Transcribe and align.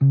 Ya, 0.00 0.06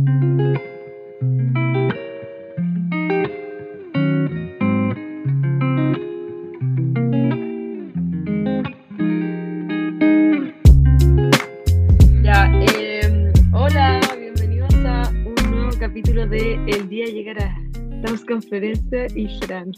em, 12.53 13.33
hola, 13.51 13.99
bienvenidos 14.15 14.75
a 14.85 15.09
un 15.09 15.33
nuevo 15.49 15.71
capítulo 15.79 16.27
de 16.27 16.53
El 16.67 16.87
día 16.87 17.07
llegará. 17.07 17.57
Estamos 17.73 18.23
conferencia 18.25 19.07
y 19.15 19.27
Gerán. 19.39 19.71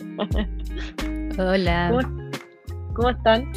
Hola. 1.39 1.89
¿Cómo, 1.89 2.30
cómo 2.96 3.09
están? 3.12 3.50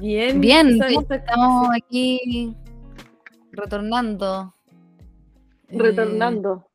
Bien. 0.00 0.40
Bien, 0.40 0.82
estamos 0.82 1.68
aquí 1.76 2.56
retornando. 3.52 4.54
eh, 5.68 5.78
Retornando. 5.78 6.68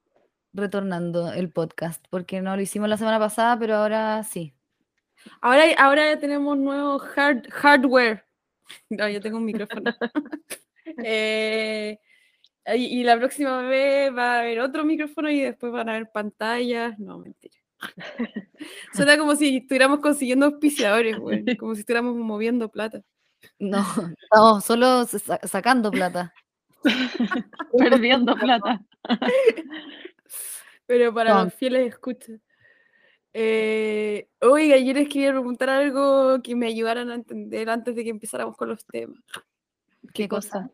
retornando 0.53 1.31
el 1.33 1.51
podcast, 1.51 2.03
porque 2.09 2.41
no 2.41 2.55
lo 2.55 2.61
hicimos 2.61 2.89
la 2.89 2.97
semana 2.97 3.19
pasada, 3.19 3.57
pero 3.59 3.75
ahora 3.75 4.23
sí. 4.23 4.53
Ahora, 5.41 5.63
ahora 5.77 6.13
ya 6.13 6.19
tenemos 6.19 6.57
nuevo 6.57 7.01
hard, 7.15 7.47
hardware. 7.51 8.23
No, 8.89 9.07
yo 9.09 9.21
tengo 9.21 9.37
un 9.37 9.45
micrófono. 9.45 9.93
Eh, 11.03 11.99
y, 12.75 13.01
y 13.01 13.03
la 13.03 13.17
próxima 13.17 13.61
vez 13.63 14.09
va 14.15 14.35
a 14.35 14.39
haber 14.39 14.61
otro 14.61 14.85
micrófono 14.85 15.29
y 15.29 15.41
después 15.41 15.69
van 15.73 15.89
a 15.89 15.95
haber 15.95 16.09
pantallas. 16.11 16.97
No, 16.97 17.19
mentira. 17.19 17.55
Suena 18.93 19.17
como 19.17 19.35
si 19.35 19.57
estuviéramos 19.57 19.99
consiguiendo 19.99 20.45
auspiciadores, 20.45 21.17
güey. 21.19 21.57
Como 21.57 21.75
si 21.75 21.81
estuviéramos 21.81 22.15
moviendo 22.15 22.69
plata. 22.69 23.01
No, 23.59 23.85
estamos 24.23 24.63
solo 24.63 25.05
sa- 25.05 25.41
sacando 25.45 25.91
plata. 25.91 26.33
Perdiendo 27.77 28.35
plata. 28.35 28.81
Pero 30.85 31.13
para 31.13 31.33
No. 31.33 31.43
los 31.45 31.53
fieles 31.53 31.87
escuchas. 31.87 32.39
Eh, 33.33 34.29
oiga, 34.41 34.77
yo 34.77 34.93
les 34.93 35.07
quería 35.09 35.31
preguntar 35.31 35.69
algo 35.69 36.41
que 36.41 36.55
me 36.55 36.67
ayudaran 36.67 37.11
a 37.11 37.15
entender 37.15 37.69
antes 37.69 37.95
de 37.95 38.03
que 38.03 38.09
empezáramos 38.09 38.55
con 38.57 38.69
los 38.69 38.85
temas. 38.85 39.19
¿Qué 40.13 40.27
cosa? 40.27 40.71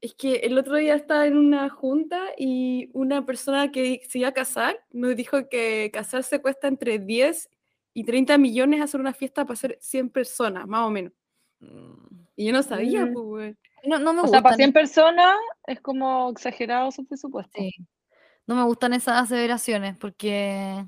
Es 0.00 0.14
que 0.14 0.34
el 0.36 0.58
otro 0.58 0.76
día 0.76 0.94
estaba 0.94 1.26
en 1.26 1.36
una 1.38 1.70
junta 1.70 2.20
y 2.36 2.90
una 2.92 3.24
persona 3.24 3.72
que 3.72 4.02
se 4.08 4.18
iba 4.18 4.28
a 4.28 4.32
casar 4.34 4.78
nos 4.90 5.16
dijo 5.16 5.48
que 5.48 5.90
casarse 5.92 6.42
cuesta 6.42 6.68
entre 6.68 6.98
10 6.98 7.48
y 7.94 8.04
30 8.04 8.36
millones 8.36 8.82
hacer 8.82 9.00
una 9.00 9.14
fiesta 9.14 9.44
para 9.46 9.54
hacer 9.54 9.78
100 9.80 10.10
personas, 10.10 10.66
más 10.66 10.82
o 10.86 10.90
menos. 10.90 11.12
Y 12.36 12.44
yo 12.46 12.52
no 12.52 12.62
sabía, 12.62 13.06
Mm. 13.06 13.14
pues. 13.14 13.56
No, 13.86 13.98
no 13.98 14.12
me 14.12 14.22
O 14.22 14.28
sea, 14.28 14.42
para 14.42 14.56
gustan, 14.56 14.56
100 14.56 14.72
personas 14.72 15.36
es 15.66 15.80
como 15.80 16.30
exagerado 16.30 16.90
su 16.90 17.06
presupuesto. 17.06 17.58
sí, 17.58 17.72
no 18.46 18.54
me 18.54 18.62
gustan 18.64 18.92
esas 18.92 19.22
aseveraciones, 19.22 19.96
porque, 19.98 20.84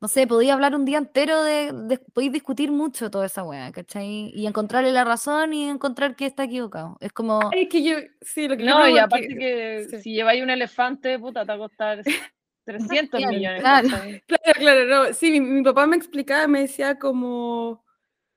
no 0.00 0.08
sé, 0.08 0.26
podía 0.26 0.54
hablar 0.54 0.74
un 0.74 0.84
día 0.84 0.98
entero 0.98 1.42
de, 1.42 1.72
de 1.72 1.98
podéis 2.12 2.32
discutir 2.32 2.70
mucho 2.70 3.10
toda 3.10 3.26
esa 3.26 3.42
weá, 3.44 3.72
¿cachai? 3.72 4.30
Y 4.34 4.46
encontrarle 4.46 4.92
la 4.92 5.04
razón 5.04 5.54
y 5.54 5.68
encontrar 5.68 6.16
que 6.16 6.26
está 6.26 6.44
equivocado. 6.44 6.96
Es 7.00 7.12
como, 7.12 7.50
Ay, 7.52 7.62
es 7.62 7.68
que 7.68 7.82
yo, 7.82 7.96
sí, 8.20 8.48
lo 8.48 8.56
que 8.56 8.64
No, 8.64 8.88
y 8.88 8.98
aparte 8.98 9.28
que 9.28 9.86
sí. 9.90 10.02
si 10.02 10.12
lleváis 10.14 10.42
un 10.42 10.50
elefante, 10.50 11.18
puta, 11.18 11.42
te 11.42 11.48
va 11.48 11.54
a 11.54 11.58
costar 11.58 12.02
300 12.64 13.20
Claro, 13.20 13.32
millones. 13.32 13.62
claro. 13.62 13.88
Claro, 14.26 14.60
claro, 14.60 14.84
no. 14.86 15.14
Sí, 15.14 15.30
mi, 15.30 15.40
mi 15.40 15.62
papá 15.62 15.86
me 15.86 15.96
explicaba, 15.96 16.46
me 16.48 16.62
decía 16.62 16.98
como, 16.98 17.84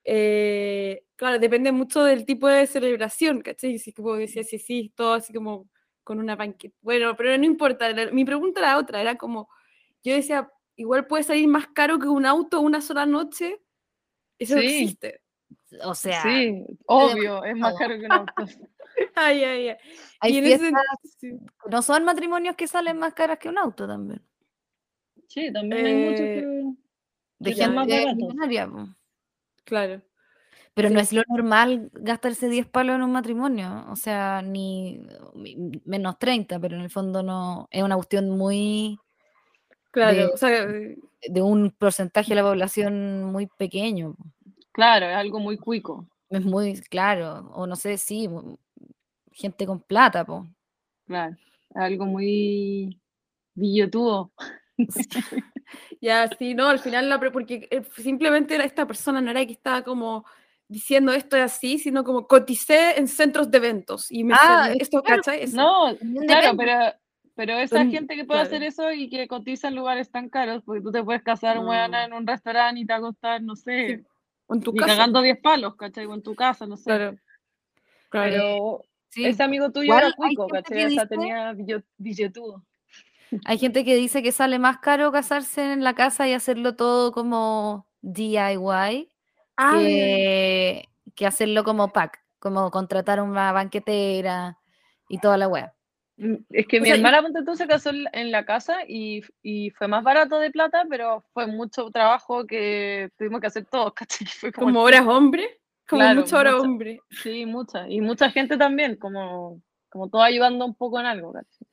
eh, 0.04 1.06
claro, 1.16 1.40
depende 1.40 1.72
mucho 1.72 2.04
del 2.04 2.26
tipo 2.26 2.48
de 2.48 2.66
celebración, 2.68 3.42
¿cachai? 3.42 3.78
Sí, 3.80 3.94
como 3.94 4.16
decía, 4.16 4.44
sí, 4.44 4.60
sí, 4.60 4.92
todo 4.96 5.14
así 5.14 5.34
como 5.34 5.70
con 6.04 6.20
una 6.20 6.36
banqueta. 6.36 6.76
Bueno, 6.82 7.16
pero 7.16 7.38
no 7.38 7.46
importa, 7.46 7.90
la- 7.92 8.12
mi 8.12 8.26
pregunta 8.26 8.60
era 8.62 8.78
otra, 8.78 9.02
era 9.02 9.16
como, 9.16 9.50
yo 10.04 10.14
decía, 10.14 10.52
igual 10.76 11.06
puede 11.08 11.24
salir 11.24 11.48
más 11.48 11.68
caro 11.68 12.00
que 12.00 12.08
un 12.08 12.26
auto 12.26 12.62
una 12.62 12.82
sola 12.82 13.06
noche, 13.06 13.62
eso 14.40 14.56
Sí. 14.58 14.66
existe. 14.66 15.22
o 15.84 15.94
sea, 15.94 16.22
Sí, 16.24 16.66
obvio, 16.86 17.44
es 17.44 17.56
más 17.58 17.76
caro 17.78 18.00
que 18.00 18.06
un 18.06 18.12
auto. 18.14 18.34
Ay, 19.16 19.44
ay, 19.44 19.70
ay. 19.70 19.78
hay 20.20 20.34
Y 20.40 20.52
ese 20.52 20.72
no 21.70 21.82
son 21.82 22.04
matrimonios 22.06 22.56
que 22.56 22.68
salen 22.68 22.98
más 22.98 23.14
caras 23.14 23.38
que 23.40 23.48
un 23.50 23.58
auto 23.58 23.88
también. 23.88 24.22
Sí, 25.28 25.52
también 25.54 25.86
hay 25.86 25.96
muchos 25.96 26.20
Eh, 26.22 26.34
que... 26.34 26.74
De 27.40 27.54
Que 27.56 27.68
más 27.68 27.88
gente 27.88 28.06
baratos. 28.06 28.36
Claro. 29.70 30.02
Pero 30.74 30.90
no 30.90 31.00
es 31.00 31.12
lo 31.12 31.24
normal 31.28 31.90
gastarse 31.94 32.48
10 32.48 32.68
palos 32.68 32.96
en 32.96 33.02
un 33.02 33.12
matrimonio, 33.12 33.86
o 33.90 33.96
sea, 33.96 34.42
ni 34.42 35.02
menos 35.84 36.18
30, 36.20 36.60
pero 36.60 36.76
en 36.76 36.84
el 36.84 36.90
fondo 36.90 37.22
no, 37.24 37.68
es 37.72 37.84
una 37.84 37.96
cuestión 37.96 38.30
muy 38.30 38.98
Claro, 39.92 40.16
de, 40.16 40.26
o 40.28 40.38
sea, 40.38 40.64
eh, 40.64 40.98
de 41.28 41.42
un 41.42 41.72
porcentaje 41.72 42.30
de 42.30 42.36
la 42.36 42.44
población 42.44 43.24
muy 43.26 43.48
pequeño. 43.48 44.16
Claro, 44.72 45.08
es 45.08 45.16
algo 45.16 45.40
muy 45.40 45.58
cuico. 45.58 46.08
es 46.30 46.46
muy 46.46 46.80
claro, 46.82 47.50
o 47.54 47.66
no 47.66 47.76
sé, 47.76 47.98
sí, 47.98 48.30
gente 49.32 49.66
con 49.66 49.82
plata, 49.82 50.24
po. 50.24 50.48
Claro, 51.08 51.36
es 51.72 51.76
algo 51.76 52.06
muy 52.06 53.02
billotudo. 53.56 54.32
Ya, 56.02 56.28
sí, 56.40 56.56
no, 56.56 56.68
al 56.68 56.80
final, 56.80 57.10
la, 57.10 57.20
porque 57.20 57.68
eh, 57.70 57.84
simplemente 57.98 58.56
esta 58.64 58.88
persona 58.88 59.22
no 59.22 59.30
era 59.32 59.46
que 59.46 59.54
estaba 59.54 59.84
como 59.84 60.26
diciendo 60.68 61.12
esto 61.12 61.36
es 61.38 61.44
así, 61.44 61.78
sino 61.78 62.04
como 62.04 62.28
coticé 62.28 62.98
en 62.98 63.08
centros 63.08 63.52
de 63.52 63.58
eventos 63.58 64.12
y 64.12 64.24
me 64.24 64.34
Ah, 64.34 64.38
salió 64.64 64.74
es 64.76 64.82
esto, 64.84 65.04
claro, 65.04 65.22
¿cachai? 65.24 65.44
Eso. 65.44 65.58
No, 65.58 65.96
claro, 66.26 66.58
pero, 66.58 66.74
pero 67.36 67.54
esa 67.58 67.78
Son- 67.78 67.92
gente 67.92 68.16
que 68.16 68.26
puede 68.26 68.42
hacer 68.42 68.60
claro. 68.60 68.70
eso 68.70 68.92
y 68.92 69.10
que 69.10 69.28
cotiza 69.28 69.68
en 69.68 69.76
lugares 69.76 70.10
tan 70.12 70.30
caros, 70.30 70.64
porque 70.64 70.82
tú 70.82 70.92
te 70.92 71.04
puedes 71.04 71.22
casar 71.24 71.58
No. 71.58 71.70
weona, 71.70 72.06
en 72.06 72.14
un 72.14 72.26
restaurante 72.26 72.82
y 72.82 72.86
te 72.86 72.94
va 72.94 73.00
a 73.00 73.02
costar, 73.02 73.42
no 73.42 73.56
sé, 73.56 73.98
Sí, 73.98 74.06
o 74.48 74.56
en 74.56 74.62
tu 74.62 74.72
ni 74.74 74.80
casa. 74.80 74.94
cagando 74.96 75.22
10 75.22 75.40
palos, 75.40 75.76
¿cachai? 75.76 76.06
O 76.06 76.14
en 76.14 76.22
tu 76.24 76.34
casa, 76.36 76.66
no 76.66 76.78
sé. 76.78 76.84
Claro. 76.86 77.18
Claro. 78.10 78.30
Pero 78.32 78.82
Sí, 79.12 79.26
ese 79.26 79.42
amigo 79.44 79.72
tuyo 79.72 79.96
era 79.98 80.12
cuico, 80.14 80.48
¿cachai? 80.48 80.86
O 80.86 80.90
sea, 80.92 81.08
tenía 81.08 81.52
billo- 81.54 81.84
billetudo. 81.98 82.64
Hay 83.46 83.58
gente 83.58 83.84
que 83.86 83.96
dice 83.96 84.24
que 84.24 84.32
sale 84.32 84.60
más 84.60 84.80
caro 84.80 85.12
casarse 85.12 85.74
en 85.74 85.84
la 85.84 85.94
casa 85.94 86.28
y 86.28 86.34
hacerlo 86.34 86.76
todo 86.76 87.12
como 87.12 87.88
DIY 88.02 89.10
Ah, 89.58 89.72
que, 89.78 90.90
que 91.16 91.26
hacerlo 91.26 91.64
como 91.64 91.90
pack, 91.90 92.20
como 92.40 92.72
contratar 92.72 93.22
una 93.22 93.52
banquetera 93.52 94.58
y 95.10 95.20
toda 95.20 95.38
la 95.38 95.48
wea. 95.48 95.74
Mm, 96.18 96.36
Es 96.50 96.68
que 96.68 96.78
O 96.80 96.82
mi 96.82 96.88
sea, 96.88 96.96
hermana 96.96 97.22
ponte 97.22 97.44
tú 97.46 97.56
se 97.56 97.68
casó 97.68 97.90
en 97.92 98.04
la- 98.04 98.10
en 98.14 98.32
la 98.32 98.46
casa 98.46 98.78
y, 98.88 99.22
y 99.42 99.70
fue 99.72 99.88
más 99.88 100.04
barato 100.04 100.40
de 100.40 100.52
plata, 100.52 100.86
pero 100.90 101.24
fue 101.34 101.48
mucho 101.48 101.90
trabajo 101.92 102.46
que 102.46 103.10
tuvimos 103.18 103.42
que 103.42 103.48
hacer 103.48 103.66
todos, 103.66 103.94
¿cachai? 104.28 104.28
Fue 104.28 104.52
como, 104.52 104.68
como 104.68 104.82
horas 104.82 105.06
hombre, 105.08 105.60
como 105.88 106.02
Claro, 106.04 106.22
mucha 106.22 106.38
hora 106.38 106.52
mucha. 106.56 106.64
hombre. 106.64 107.00
Sí, 107.10 107.46
mucha. 107.46 107.90
Y 107.90 108.02
mucha 108.02 108.30
gente 108.32 108.58
también, 108.58 108.96
como, 108.98 109.62
como 109.90 110.10
todo 110.10 110.22
ayudando 110.22 110.66
un 110.66 110.76
poco 110.76 111.00
en 111.00 111.06
algo, 111.06 111.34
¿cachai? 111.34 111.68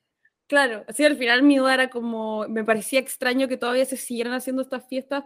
Claro, 0.49 0.84
así 0.87 1.05
al 1.05 1.17
final 1.17 1.43
mi 1.43 1.57
duda 1.57 1.75
era 1.75 1.91
como, 1.91 2.47
me 2.49 2.62
parecía 2.65 3.01
extraño 3.01 3.49
que 3.49 3.57
todavía 3.57 3.84
se 3.84 3.97
siguieran 3.97 4.33
haciendo 4.33 4.62
estas 4.62 4.87
fiestas, 4.87 5.25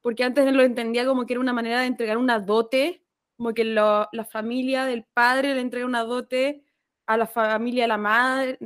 porque 0.00 0.24
antes 0.24 0.50
lo 0.52 0.62
entendía 0.62 1.04
como 1.04 1.26
que 1.26 1.34
era 1.34 1.40
una 1.40 1.52
manera 1.52 1.80
de 1.80 1.86
entregar 1.86 2.16
una 2.16 2.38
dote, 2.40 3.02
como 3.36 3.52
que 3.52 3.64
lo- 3.64 4.08
la 4.12 4.24
familia 4.24 4.86
del 4.86 5.04
padre 5.12 5.54
le 5.54 5.60
entrega 5.60 5.84
una 5.84 6.04
dote 6.04 6.64
a 7.06 7.16
la 7.18 7.26
familia 7.26 7.84
de 7.84 7.88
la 7.88 7.98
madre, 7.98 8.58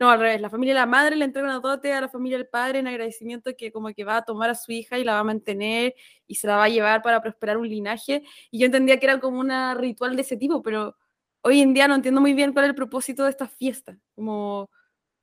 no, 0.00 0.10
al 0.10 0.20
revés, 0.20 0.40
la 0.40 0.50
familia 0.50 0.74
de 0.74 0.80
la 0.80 0.86
madre 0.86 1.16
le 1.16 1.24
entrega 1.26 1.46
una 1.48 1.60
dote 1.60 1.92
a 1.92 2.00
la 2.02 2.08
familia 2.08 2.38
del 2.38 2.48
padre 2.48 2.80
en 2.80 2.88
agradecimiento 2.88 3.52
que 3.56 3.72
como 3.72 3.88
que 3.94 4.04
va 4.04 4.18
a 4.18 4.24
tomar 4.24 4.50
a 4.50 4.54
su 4.56 4.72
hija 4.72 4.98
y 4.98 5.04
la 5.04 5.14
va 5.14 5.20
a 5.20 5.24
mantener 5.24 5.94
y 6.26 6.36
se 6.36 6.46
la 6.48 6.56
va 6.56 6.64
a 6.64 6.68
llevar 6.70 7.02
para 7.02 7.22
prosperar 7.22 7.58
un 7.58 7.68
linaje, 7.68 8.22
y 8.50 8.60
yo 8.60 8.66
entendía 8.66 9.00
que 9.00 9.06
era 9.06 9.20
como 9.20 9.40
un 9.40 9.50
ritual 9.78 10.16
de 10.16 10.22
ese 10.22 10.36
tipo, 10.36 10.62
pero 10.62 10.96
hoy 11.42 11.60
en 11.60 11.74
día 11.74 11.88
no 11.88 11.94
entiendo 11.96 12.20
muy 12.20 12.34
bien 12.34 12.52
cuál 12.52 12.66
es 12.66 12.70
el 12.70 12.74
propósito 12.76 13.24
de 13.24 13.30
estas 13.30 13.52
fiestas, 13.52 13.96
como 14.14 14.70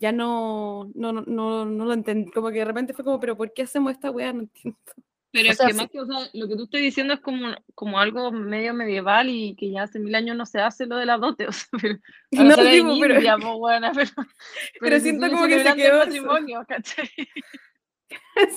ya 0.01 0.11
no, 0.11 0.89
no, 0.95 1.13
no, 1.13 1.21
no, 1.27 1.63
no 1.65 1.85
lo 1.85 1.93
entendí, 1.93 2.31
como 2.31 2.49
que 2.49 2.57
de 2.57 2.65
repente 2.65 2.93
fue 2.93 3.05
como, 3.05 3.19
pero 3.19 3.37
¿por 3.37 3.53
qué 3.53 3.61
hacemos 3.61 3.91
esta 3.91 4.09
weá? 4.09 4.33
No 4.33 4.41
entiendo. 4.41 4.79
Pero 5.31 5.47
O 5.47 5.51
es 5.51 5.57
sea, 5.57 5.67
que 5.67 5.73
sí. 5.73 5.77
más 5.79 5.89
que, 5.89 5.99
o 6.01 6.05
sea, 6.05 6.17
lo 6.33 6.47
que 6.47 6.55
tú 6.55 6.63
estás 6.63 6.81
diciendo 6.81 7.13
es 7.13 7.19
como, 7.21 7.53
como 7.75 7.99
algo 7.99 8.31
medio 8.31 8.73
medieval 8.73 9.29
y 9.29 9.55
que 9.55 9.69
ya 9.71 9.83
hace 9.83 9.99
mil 9.99 10.13
años 10.15 10.35
no 10.35 10.45
se 10.45 10.59
hace 10.59 10.87
lo 10.87 10.97
de 10.97 11.05
la 11.05 11.17
dote, 11.17 11.47
o 11.47 11.51
sea, 11.51 11.69
pero, 11.79 11.99
No, 12.31 12.63
digo, 12.63 12.97
pero- 12.99 13.15
India, 13.15 13.37
pero, 13.93 14.11
pero, 14.79 14.95
si 14.97 15.03
siento 15.03 15.29
como 15.29 15.47
que 15.47 15.63
se 15.63 15.75
quedó 15.75 16.01
¿cachai? 16.67 17.09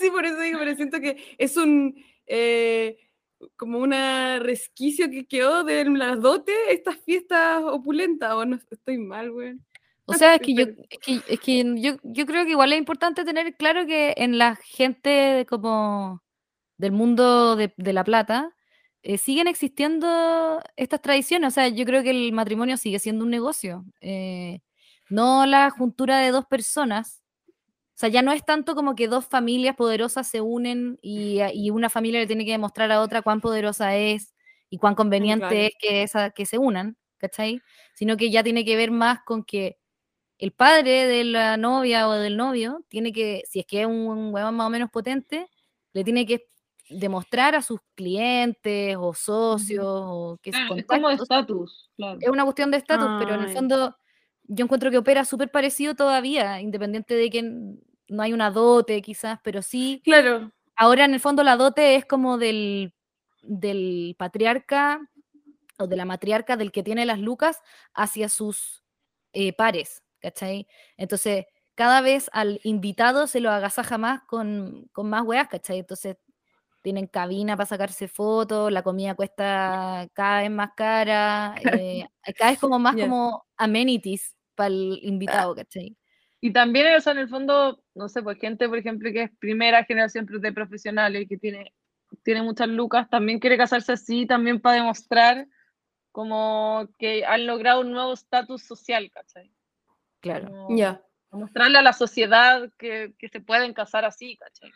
sí, 0.01 0.11
por 0.11 0.25
eso 0.25 0.41
digo, 0.41 0.59
pero 0.59 0.75
siento 0.75 0.99
que 1.01 1.37
es 1.39 1.57
un, 1.59 1.95
eh, 2.27 2.97
como 3.57 3.79
una 3.79 4.39
resquicio 4.39 5.11
que 5.11 5.27
quedó 5.27 5.63
de 5.63 5.85
las 5.91 6.21
dotes, 6.21 6.57
estas 6.71 6.97
fiestas 6.97 7.63
opulentas, 7.63 8.33
o 8.33 8.45
no 8.47 8.57
estoy 8.57 8.97
mal, 8.99 9.31
weón. 9.31 9.65
O 10.07 10.15
sea, 10.15 10.35
es 10.35 10.41
que 10.43 10.55
yo, 10.55 10.65
es 10.91 10.99
que, 11.01 11.21
es 11.29 11.41
que 11.41 11.65
yo, 11.77 11.97
yo 12.03 12.27
creo 12.27 12.45
que 12.45 12.51
igual 12.51 12.73
es 12.73 12.79
importante 12.79 13.25
tener 13.25 13.55
claro 13.57 13.87
que 13.87 14.15
en 14.19 14.39
la 14.39 14.57
gente 14.57 15.09
de 15.11 15.47
como 15.47 16.23
del 16.79 16.93
mundo 16.93 17.57
de, 17.57 17.73
de 17.77 17.93
la 17.95 18.05
plata 18.05 18.55
eh, 19.03 19.19
siguen 19.19 19.49
existiendo 19.49 20.61
estas 20.77 21.03
tradiciones. 21.03 21.49
O 21.49 21.55
sea, 21.55 21.69
yo 21.69 21.85
creo 21.87 22.03
que 22.03 22.11
el 22.11 22.33
matrimonio 22.33 22.77
sigue 22.77 22.99
siendo 22.99 23.25
un 23.25 23.31
negocio. 23.31 23.85
eh, 24.01 24.61
no 25.11 25.47
la 25.47 25.71
juntura 25.71 26.19
de 26.21 26.31
dos 26.31 26.47
personas. 26.47 27.23
O 27.95 27.99
sea, 27.99 28.09
ya 28.09 28.23
no 28.23 28.33
es 28.33 28.45
tanto 28.45 28.75
como 28.75 28.95
que 28.97 29.09
dos 29.09 29.27
familias 29.27 29.77
poderosas 29.77 30.27
se 30.29 30.41
unen 30.41 30.99
y, 31.03 31.41
y 31.55 31.71
una 31.71 31.91
familia 31.91 32.21
le 32.21 32.27
tiene 32.27 32.45
que 32.45 32.53
demostrar 32.53 32.91
a 32.93 33.01
otra 33.03 33.23
cuán 33.23 33.41
poderosa 33.41 33.97
es 33.97 34.35
y 34.71 34.79
cuán 34.79 34.95
conveniente 34.97 35.47
claro. 35.49 35.65
es 35.67 35.73
que, 35.79 36.03
esa, 36.03 36.31
que 36.31 36.47
se 36.47 36.59
unan, 36.59 36.97
¿cachai? 37.19 37.61
Sino 37.95 38.17
que 38.17 38.31
ya 38.31 38.43
tiene 38.43 38.65
que 38.65 38.77
ver 38.77 38.91
más 38.91 39.21
con 39.25 39.45
que 39.45 39.79
el 40.39 40.53
padre 40.53 41.07
de 41.07 41.25
la 41.25 41.57
novia 41.57 42.09
o 42.09 42.13
del 42.13 42.37
novio 42.37 42.85
tiene 42.89 43.13
que, 43.13 43.43
si 43.49 43.61
es 43.61 43.67
que 43.67 43.83
es 43.83 43.87
un 43.87 44.33
huevón 44.35 44.57
más 44.57 44.67
o 44.67 44.71
menos 44.71 44.91
potente, 44.91 45.49
le 45.93 46.05
tiene 46.05 46.27
que 46.27 46.49
demostrar 46.91 47.55
a 47.55 47.63
sus 47.63 47.81
clientes 47.95 48.97
o 48.99 49.15
socios 49.15 49.87
o 49.87 50.39
que 50.43 50.51
Claro, 50.51 50.77
es 50.77 50.85
como 50.87 51.09
de 51.09 51.15
estatus, 51.15 51.91
claro. 51.97 52.19
es 52.21 52.29
una 52.29 52.45
cuestión 52.45 52.71
de 52.71 52.77
estatus, 52.79 53.09
pero 53.19 53.35
en 53.35 53.43
el 53.43 53.51
fondo 53.51 53.97
yo 54.45 54.65
encuentro 54.65 54.91
que 54.91 54.99
opera 54.99 55.25
súper 55.25 55.51
parecido 55.51 55.95
todavía, 55.95 56.61
independiente 56.61 57.15
de 57.15 57.31
que 57.31 57.43
no 57.43 58.23
hay 58.23 58.33
una 58.33 58.51
dote 58.51 59.01
quizás, 59.01 59.39
pero 59.43 59.63
sí, 59.63 60.03
Claro, 60.05 60.53
ahora 60.77 61.07
en 61.07 61.15
el 61.15 61.21
fondo 61.21 61.43
la 61.43 61.57
dote 61.57 61.97
es 61.97 62.05
como 62.05 62.37
del, 62.37 62.93
del 63.43 64.15
patriarca 64.19 65.01
o 65.79 65.87
de 65.87 65.97
la 65.97 66.05
matriarca 66.05 66.57
del 66.57 66.71
que 66.71 66.83
tiene 66.83 67.07
las 67.07 67.19
lucas 67.19 67.63
hacia 67.95 68.29
sus 68.29 68.85
eh, 69.33 69.53
pares, 69.53 70.04
¿cachai? 70.25 70.67
Entonces, 70.97 71.45
cada 71.75 72.01
vez 72.01 72.31
al 72.33 72.61
invitado 72.65 73.27
se 73.27 73.41
lo 73.41 73.51
agasaja 73.51 73.99
más 73.99 74.23
con, 74.23 74.89
con 74.93 75.11
más 75.11 75.23
weas, 75.23 75.49
¿cachai? 75.49 75.81
Entonces, 75.81 76.17
tienen 76.83 77.07
cabina 77.07 77.57
para 77.57 77.67
sacarse 77.67 78.09
fotos, 78.09 78.73
la 78.73 78.83
comida 78.83 79.15
cuesta 79.15 80.09
cada 80.13 80.41
vez 80.41 80.51
más 80.51 80.71
cara, 80.77 81.55
eh, 81.81 82.07
cada 82.37 82.51
vez 82.51 82.61
como 82.61 82.79
más 82.79 82.97
como 82.97 83.45
amenities 83.57 84.35
para 84.55 84.69
el 84.69 84.99
invitado, 85.03 85.55
¿cachai? 85.55 85.97
Y 86.41 86.53
también, 86.53 86.95
o 86.95 87.01
sea, 87.01 87.15
en 87.15 87.21
el 87.21 87.29
fondo, 87.29 87.83
no 87.95 88.09
sé, 88.09 88.23
pues 88.23 88.39
gente, 88.39 88.69
por 88.69 88.79
ejemplo, 88.79 89.11
que 89.13 89.23
es 89.25 89.31
primera 89.39 89.85
generación 89.85 90.27
de 90.27 90.53
profesionales 90.53 91.23
y 91.23 91.27
que 91.27 91.39
tiene, 91.39 91.73
tiene 92.23 92.43
muchas 92.43 92.69
lucas, 92.69 93.09
también 93.09 93.41
quiere 93.41 93.57
casarse 93.57 93.93
así, 93.93 94.27
también 94.27 94.61
para 94.61 94.77
demostrar 94.77 95.49
como 96.13 96.87
que 96.99 97.25
han 97.25 97.47
logrado 97.47 97.81
un 97.81 97.93
nuevo 97.93 98.13
estatus 98.13 98.63
social, 98.63 99.11
¿cachai? 99.11 99.51
Claro. 100.25 100.49
Como 100.49 100.75
ya, 100.77 101.03
Mostrarle 101.31 101.77
a 101.79 101.83
la 101.83 101.93
sociedad 101.93 102.71
que, 102.79 103.13
que 103.19 103.29
se 103.29 103.41
pueden 103.41 103.75
casar 103.75 104.05
así, 104.07 104.37
¿cachai? 104.39 104.71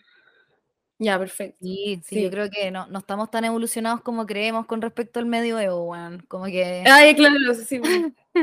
ya, 0.99 1.17
perfecto. 1.19 1.57
Sí, 1.61 2.03
sí, 2.05 2.23
yo 2.25 2.31
creo 2.31 2.51
que 2.51 2.71
no, 2.73 2.87
no 2.89 2.99
estamos 2.99 3.31
tan 3.31 3.45
evolucionados 3.45 4.01
como 4.03 4.27
creemos 4.27 4.67
con 4.67 4.83
respecto 4.83 5.21
al 5.21 5.27
medioevo, 5.27 5.85
weón. 5.85 6.19
Como 6.29 6.47
que... 6.47 6.83
Ay, 6.87 7.15
claro, 7.15 7.37
sí. 7.55 7.79
no, 8.35 8.43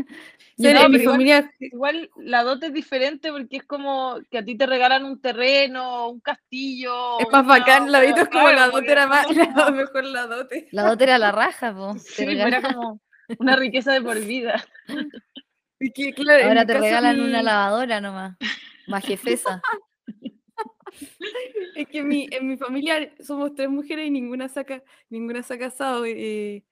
mi 0.57 0.69
igual- 0.97 1.03
familia, 1.03 1.51
Igual 1.59 2.09
la 2.15 2.43
dote 2.43 2.67
es 2.67 2.73
diferente 2.73 3.31
porque 3.31 3.57
es 3.57 3.63
como 3.65 4.19
que 4.31 4.37
a 4.37 4.45
ti 4.45 4.55
te 4.57 4.65
regalan 4.65 5.03
un 5.03 5.19
terreno, 5.21 6.07
un 6.09 6.21
castillo. 6.21 7.19
es 7.19 7.27
más 7.31 7.43
una- 7.43 7.59
bacán, 7.59 7.91
la 7.91 7.99
Vito 7.99 8.21
es 8.21 8.29
como 8.29 8.45
claro, 8.47 8.57
la 8.61 8.67
dote 8.69 8.91
era 8.91 9.05
más, 9.07 9.27
la 9.35 9.71
mejor 9.71 10.03
la 10.05 10.25
dote. 10.25 10.69
La 10.71 10.83
dote 10.87 11.03
era 11.03 11.17
la 11.17 11.31
raja, 11.33 11.75
po. 11.75 11.95
Sí, 11.99 12.23
era 12.23 12.61
como 12.61 12.99
una 13.37 13.57
riqueza 13.57 13.91
de 13.91 14.01
por 14.01 14.17
vida. 14.21 14.63
Y 15.79 15.91
que, 15.91 16.13
claro, 16.13 16.39
en 16.41 16.47
Ahora 16.47 16.65
te 16.65 16.73
regalan 16.79 17.17
mi- 17.17 17.25
una 17.27 17.41
lavadora 17.43 17.99
nomás. 18.01 18.37
Más 18.87 19.05
jefesa. 19.05 19.61
Es 21.75 21.87
que 21.89 22.03
mi, 22.03 22.27
en 22.31 22.47
mi 22.47 22.55
familia 22.55 23.11
somos 23.19 23.53
tres 23.53 23.69
mujeres 23.69 24.07
y 24.07 24.11
ninguna 24.11 24.47
saca, 24.47 24.81
ninguna 25.09 25.43
se 25.43 25.55
ha 25.55 25.59
casado, 25.59 26.05
eh, 26.05 26.63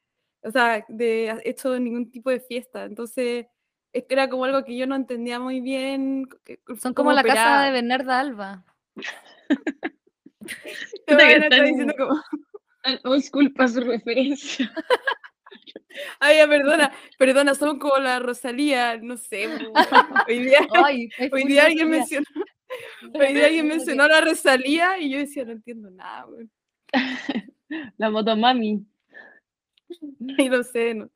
o 0.42 0.50
sea, 0.52 0.86
de 0.88 1.30
ha 1.30 1.40
hecho 1.44 1.78
ningún 1.78 2.10
tipo 2.10 2.30
de 2.30 2.40
fiesta. 2.40 2.86
Entonces, 2.86 3.48
es 3.92 4.04
que 4.06 4.14
era 4.14 4.30
como 4.30 4.46
algo 4.46 4.64
que 4.64 4.78
yo 4.78 4.88
no 4.88 4.96
entendía 4.96 5.40
muy 5.42 5.60
bien. 5.60 6.30
que- 6.46 6.62
Son 6.80 6.94
como 6.94 7.12
la 7.12 7.24
casa 7.24 7.64
de 7.64 7.72
Bernarda 7.72 8.20
Alba. 8.20 8.64
Te 11.06 11.16
van 11.16 11.20
a 11.28 11.32
estar 11.34 11.64
diciendo 11.66 11.94
como, 11.98 12.22
Old 13.04 13.24
school 13.24 13.52
para 13.54 13.68
su 13.70 13.82
referencia. 13.82 14.72
Ay, 16.20 16.38
perdona, 16.48 16.92
perdona, 17.18 17.56
son 17.56 17.80
como 17.80 17.98
la 17.98 18.20
Rosalía, 18.20 18.98
no 18.98 19.18
sé. 19.18 19.48
Hoy 20.28 20.40
día, 20.40 20.60
Ay, 20.86 21.10
hoy 21.32 21.44
día 21.46 21.66
alguien 21.66 21.90
mencionó, 21.90 22.26
hoy 23.14 23.34
día 23.34 23.46
alguien 23.46 23.68
mencionó 23.68 24.04
a 24.04 24.08
la 24.08 24.22
Rosalía 24.22 24.98
y 25.00 25.10
yo 25.12 25.18
decía, 25.20 25.46
no 25.46 25.52
entiendo 25.54 25.90
nada, 25.92 26.26
weón. 26.28 26.52
La 27.98 28.10
motomami. 28.12 28.86
Y 30.38 30.50
no 30.50 30.64
sé, 30.64 30.94
no, 30.94 31.10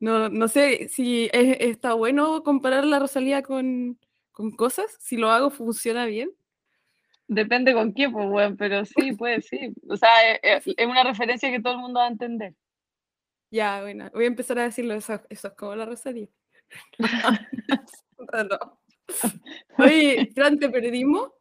no, 0.00 0.28
no 0.28 0.48
sé 0.48 0.88
si 0.88 1.28
es- 1.32 1.56
está 1.60 1.94
bueno 1.94 2.42
comparar 2.42 2.84
la 2.84 2.98
Rosalía 2.98 3.42
con, 3.42 3.98
con 4.32 4.50
cosas, 4.52 4.96
si 5.00 5.16
lo 5.16 5.30
hago 5.30 5.50
funciona 5.50 6.06
bien. 6.06 6.30
Depende 7.28 7.72
con 7.74 7.92
qué, 7.94 8.08
pues, 8.10 8.26
weón, 8.28 8.56
pero 8.56 8.84
sí, 8.84 9.12
puede, 9.12 9.40
sí. 9.42 9.72
O 9.88 9.96
sea, 9.96 10.08
es, 10.42 10.66
es- 10.66 10.74
es 10.76 10.86
una 10.86 11.04
referencia 11.04 11.50
que 11.50 11.60
todo 11.60 11.74
el 11.74 11.78
mundo 11.80 12.00
va 12.00 12.06
a 12.06 12.10
entender. 12.10 12.54
Ya, 13.52 13.82
bueno, 13.82 14.10
voy 14.14 14.24
a 14.24 14.28
empezar 14.28 14.58
a 14.58 14.62
decirlo, 14.62 14.94
eso, 14.94 15.20
eso 15.28 15.48
es 15.48 15.54
como 15.54 15.76
la 15.76 15.84
Rosalía. 15.84 16.28
No, 18.32 18.44
no. 18.44 18.80
Oye, 19.78 20.30
Fran, 20.32 20.58
¿te 20.58 20.70
perdimos? 20.70 21.32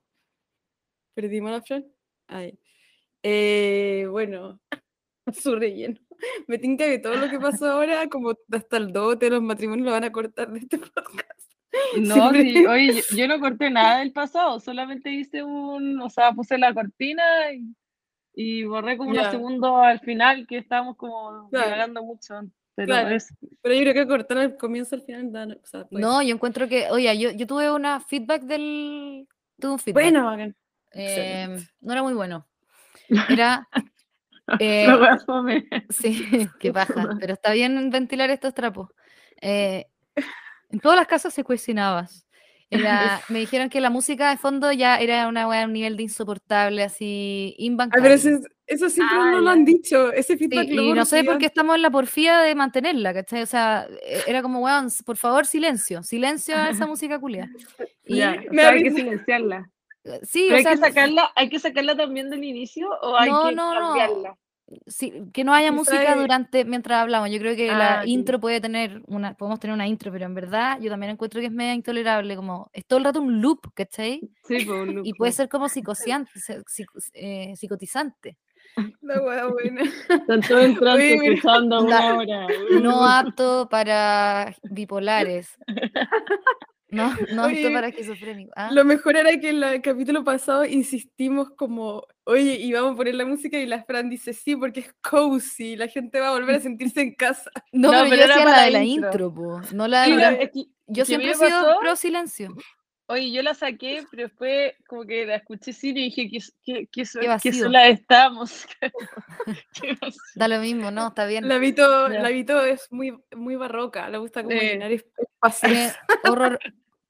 ¿Perdimos 1.13 1.51
la 1.51 1.61
Fran? 1.61 1.85
Ay. 2.27 2.59
Eh, 3.21 4.07
bueno, 4.09 4.59
su 5.31 5.55
relleno. 5.55 6.01
Me 6.47 6.57
tinca 6.57 6.85
que 6.85 6.99
todo 6.99 7.15
lo 7.15 7.29
que 7.29 7.39
pasó 7.39 7.71
ahora, 7.71 8.09
como 8.09 8.33
hasta 8.51 8.77
el 8.77 8.91
dote, 8.91 9.29
los 9.29 9.43
matrimonios, 9.43 9.85
lo 9.85 9.91
van 9.91 10.03
a 10.03 10.11
cortar 10.11 10.51
de 10.51 10.59
este 10.59 10.79
podcast. 10.79 11.53
No, 11.99 12.31
sí, 12.31 12.65
oye, 12.65 12.93
yo, 12.95 13.15
yo 13.15 13.27
no 13.27 13.39
corté 13.39 13.69
nada 13.69 13.99
del 13.99 14.11
pasado, 14.11 14.59
solamente 14.59 15.11
hice 15.11 15.43
un, 15.43 16.01
o 16.01 16.09
sea, 16.09 16.33
puse 16.33 16.57
la 16.57 16.73
cortina 16.73 17.23
y, 17.53 17.73
y 18.33 18.63
borré 18.63 18.97
como 18.97 19.13
Ya. 19.13 19.21
unos 19.21 19.31
segundos 19.31 19.73
al 19.83 19.99
final 19.99 20.45
que 20.47 20.57
estábamos 20.57 20.97
como 20.97 21.49
Claro. 21.49 21.65
divagando 21.67 22.03
mucho. 22.03 22.41
Pero 22.75 22.87
Claro. 22.87 23.09
es, 23.15 23.33
Pero 23.61 23.75
yo 23.75 23.81
creo 23.81 23.93
que 23.93 24.07
cortar 24.07 24.37
al 24.37 24.57
comienzo 24.57 24.95
al 24.95 25.01
final, 25.01 25.31
da- 25.31 25.45
o 25.61 25.65
sea, 25.67 25.85
puede 25.85 26.01
No, 26.01 26.21
yo 26.21 26.33
encuentro 26.33 26.67
que, 26.67 26.89
oye, 26.89 27.17
yo, 27.19 27.31
yo 27.31 27.45
tuve 27.45 27.69
una 27.71 27.99
feedback 27.99 28.43
del. 28.43 29.27
Tuve 29.59 29.71
un 29.73 29.79
feedback. 29.79 30.03
Bueno, 30.03 30.25
bacán. 30.25 30.55
eh, 30.93 31.57
no 31.81 31.91
era 31.93 32.01
muy 32.03 32.13
bueno. 32.13 32.47
Era. 33.29 33.67
eh. 34.59 34.87
Sí, 35.89 36.25
qué 36.59 36.73
paja, 36.73 37.09
pero 37.19 37.33
está 37.33 37.51
bien 37.51 37.89
ventilar 37.89 38.29
estos 38.29 38.53
trapos. 38.53 38.89
Eh, 39.41 39.85
en 40.71 40.79
todas 40.79 40.97
las 40.97 41.07
casas 41.07 41.33
se 41.33 41.43
cocinabas. 41.43 42.25
Era- 42.71 43.21
me 43.27 43.39
dijeron 43.39 43.69
que 43.69 43.81
la 43.81 43.89
música 43.89 44.29
de 44.29 44.37
fondo 44.37 44.71
ya 44.71 44.97
era 44.97 45.27
una 45.27 45.47
weá 45.47 45.63
a 45.63 45.65
un 45.65 45.73
nivel 45.73 45.97
de 45.97 46.03
insoportable, 46.03 46.83
así 46.83 47.53
imbancable. 47.57 48.01
pero 48.03 48.15
ese- 48.15 48.39
eso 48.65 48.89
siempre 48.89 49.17
Ah, 49.19 49.31
no 49.31 49.41
lo 49.41 49.49
han 49.49 49.65
dicho. 49.65 50.11
Ese 50.13 50.37
Sí, 50.37 50.47
feedback 50.47 50.69
lo 50.69 50.81
y 50.81 50.93
no 50.93 51.03
sé 51.05 51.23
por 51.25 51.37
qué 51.37 51.47
estamos 51.47 51.75
en 51.75 51.81
la 51.81 51.89
porfía 51.91 52.39
de 52.39 52.55
mantenerla, 52.55 53.13
¿cachai? 53.13 53.41
O 53.41 53.45
sea, 53.45 53.87
e- 54.03 54.21
era 54.25 54.41
como, 54.41 54.59
weón, 54.61 54.87
por 55.05 55.17
favor, 55.17 55.45
silencio, 55.45 56.01
silencio 56.01 56.55
a 56.55 56.69
esa 56.69 56.87
música 56.87 57.19
culia. 57.19 57.49
Y 58.05 58.17
Ya, 58.17 58.31
me 58.31 58.47
o 58.49 58.53
sea, 58.53 58.63
da 58.63 58.69
hay 58.71 58.83
que 58.83 58.91
silenciarla. 58.91 59.69
sí, 60.23 60.45
Pero 60.47 60.53
o 60.53 60.57
hay 60.57 60.63
sea, 60.63 60.71
que 60.71 60.77
sacarla, 60.77 61.31
hay 61.35 61.49
que 61.49 61.59
sacarla 61.59 61.95
también 61.95 62.29
del 62.29 62.43
inicio 62.43 62.89
o 63.01 63.15
hay 63.17 63.29
No, 63.29 63.49
que 63.49 63.55
no, 63.55 63.73
no. 63.79 64.37
Sí, 64.87 65.13
que 65.33 65.43
no 65.43 65.53
haya 65.53 65.71
música 65.71 66.15
durante 66.15 66.65
mientras 66.65 67.01
hablamos. 67.01 67.29
Yo 67.29 67.39
creo 67.39 67.55
que 67.55 67.69
Ah, 67.71 67.77
la 67.77 67.99
ok. 68.01 68.07
intro 68.07 68.39
puede 68.39 68.61
tener 68.61 69.01
una, 69.07 69.33
podemos 69.35 69.59
tener 69.59 69.73
una 69.73 69.87
intro, 69.87 70.11
pero 70.11 70.25
en 70.25 70.33
verdad 70.33 70.79
yo 70.79 70.89
también 70.89 71.11
encuentro 71.11 71.39
que 71.39 71.47
es 71.47 71.51
media 71.51 71.73
intolerable, 71.73 72.35
como 72.35 72.69
es 72.73 72.85
todo 72.85 72.99
el 72.99 73.05
rato 73.05 73.21
un 73.21 73.41
loop, 73.41 73.73
¿cachai? 73.73 74.21
Sí, 74.43 74.65
pues, 74.65 74.67
un 74.69 74.95
loop, 74.95 75.05
Y 75.05 75.13
puede 75.13 75.31
ser 75.31 75.49
como 75.49 75.69
psicociante, 75.69 76.31
eh, 77.13 77.53
psicotizante. 77.55 78.37
La 79.01 79.47
buena. 79.47 79.83
Están 80.09 80.41
todos 80.41 80.63
en 80.63 80.75
trance 80.75 81.03
Oye, 81.03 81.17
mira, 81.19 81.33
escuchando 81.33 81.83
una 81.83 82.15
hora. 82.15 82.47
No 82.81 83.05
apto 83.05 83.67
para 83.69 84.55
bipolares. 84.63 85.57
No, 86.89 87.13
no 87.31 87.45
apto 87.45 87.71
para 87.71 87.87
esquizofrénicos. 87.87 88.53
¿ah? 88.57 88.69
Lo 88.71 88.83
mejor 88.83 89.15
era 89.15 89.31
que 89.39 89.49
en 89.49 89.63
el 89.63 89.81
capítulo 89.81 90.23
pasado 90.23 90.65
insistimos 90.65 91.49
como, 91.51 92.05
oye, 92.31 92.55
y 92.55 92.73
vamos 92.73 92.93
a 92.93 92.95
poner 92.97 93.15
la 93.15 93.25
música 93.25 93.57
y 93.57 93.65
la 93.65 93.83
Fran 93.83 94.09
dice 94.09 94.33
sí 94.33 94.55
porque 94.55 94.81
es 94.81 94.93
cozy, 95.01 95.75
la 95.75 95.87
gente 95.87 96.19
va 96.19 96.29
a 96.29 96.31
volver 96.31 96.55
a 96.55 96.59
sentirse 96.59 97.01
en 97.01 97.13
casa. 97.15 97.49
No, 97.71 97.91
No, 97.91 98.03
pero, 98.03 98.09
pero 98.09 98.15
yo 98.15 98.23
era 98.23 98.33
decía 98.35 98.43
para 98.45 98.57
la 98.57 98.63
de 98.65 98.71
la 98.71 98.83
intro. 98.83 99.09
intro, 99.09 99.33
po, 99.33 99.61
no 99.73 99.87
la 99.87 100.05
Sí, 100.05 100.11
de 100.11 100.17
la- 100.17 100.31
es 100.33 100.51
que- 100.51 100.65
Yo 100.87 101.03
que 101.03 101.05
siempre 101.05 101.31
he 101.31 101.35
sido 101.35 101.79
pro 101.79 101.95
silencio. 101.95 102.55
Oye, 103.07 103.29
yo 103.33 103.41
la 103.43 103.53
saqué, 103.53 104.05
pero 104.09 104.23
después 104.23 104.73
como 104.87 105.05
que 105.05 105.25
la 105.25 105.35
escuché 105.35 105.73
sin 105.73 105.97
y 105.97 106.03
dije 106.09 106.29
Qué 106.63 106.87
que 106.89 107.27
vacío. 107.27 107.53
sola 107.53 107.87
estamos. 107.89 108.65
Qué. 109.81 109.97
Da 110.35 110.47
lo 110.47 110.59
mismo, 110.59 110.91
¿no? 110.91 111.07
Está 111.09 111.25
bien. 111.25 111.47
La 111.47 111.57
Vito, 111.57 112.07
la 112.07 112.29
Vito 112.29 112.63
es 112.63 112.87
muy, 112.91 113.17
muy 113.35 113.55
barroca, 113.57 114.07
le 114.09 114.17
gusta 114.17 114.43
como 114.43 114.57
Sí. 114.57 114.65
llenar 114.65 114.91
espacios. 114.93 115.61
Tiene 115.71 115.91
horror, 116.29 116.59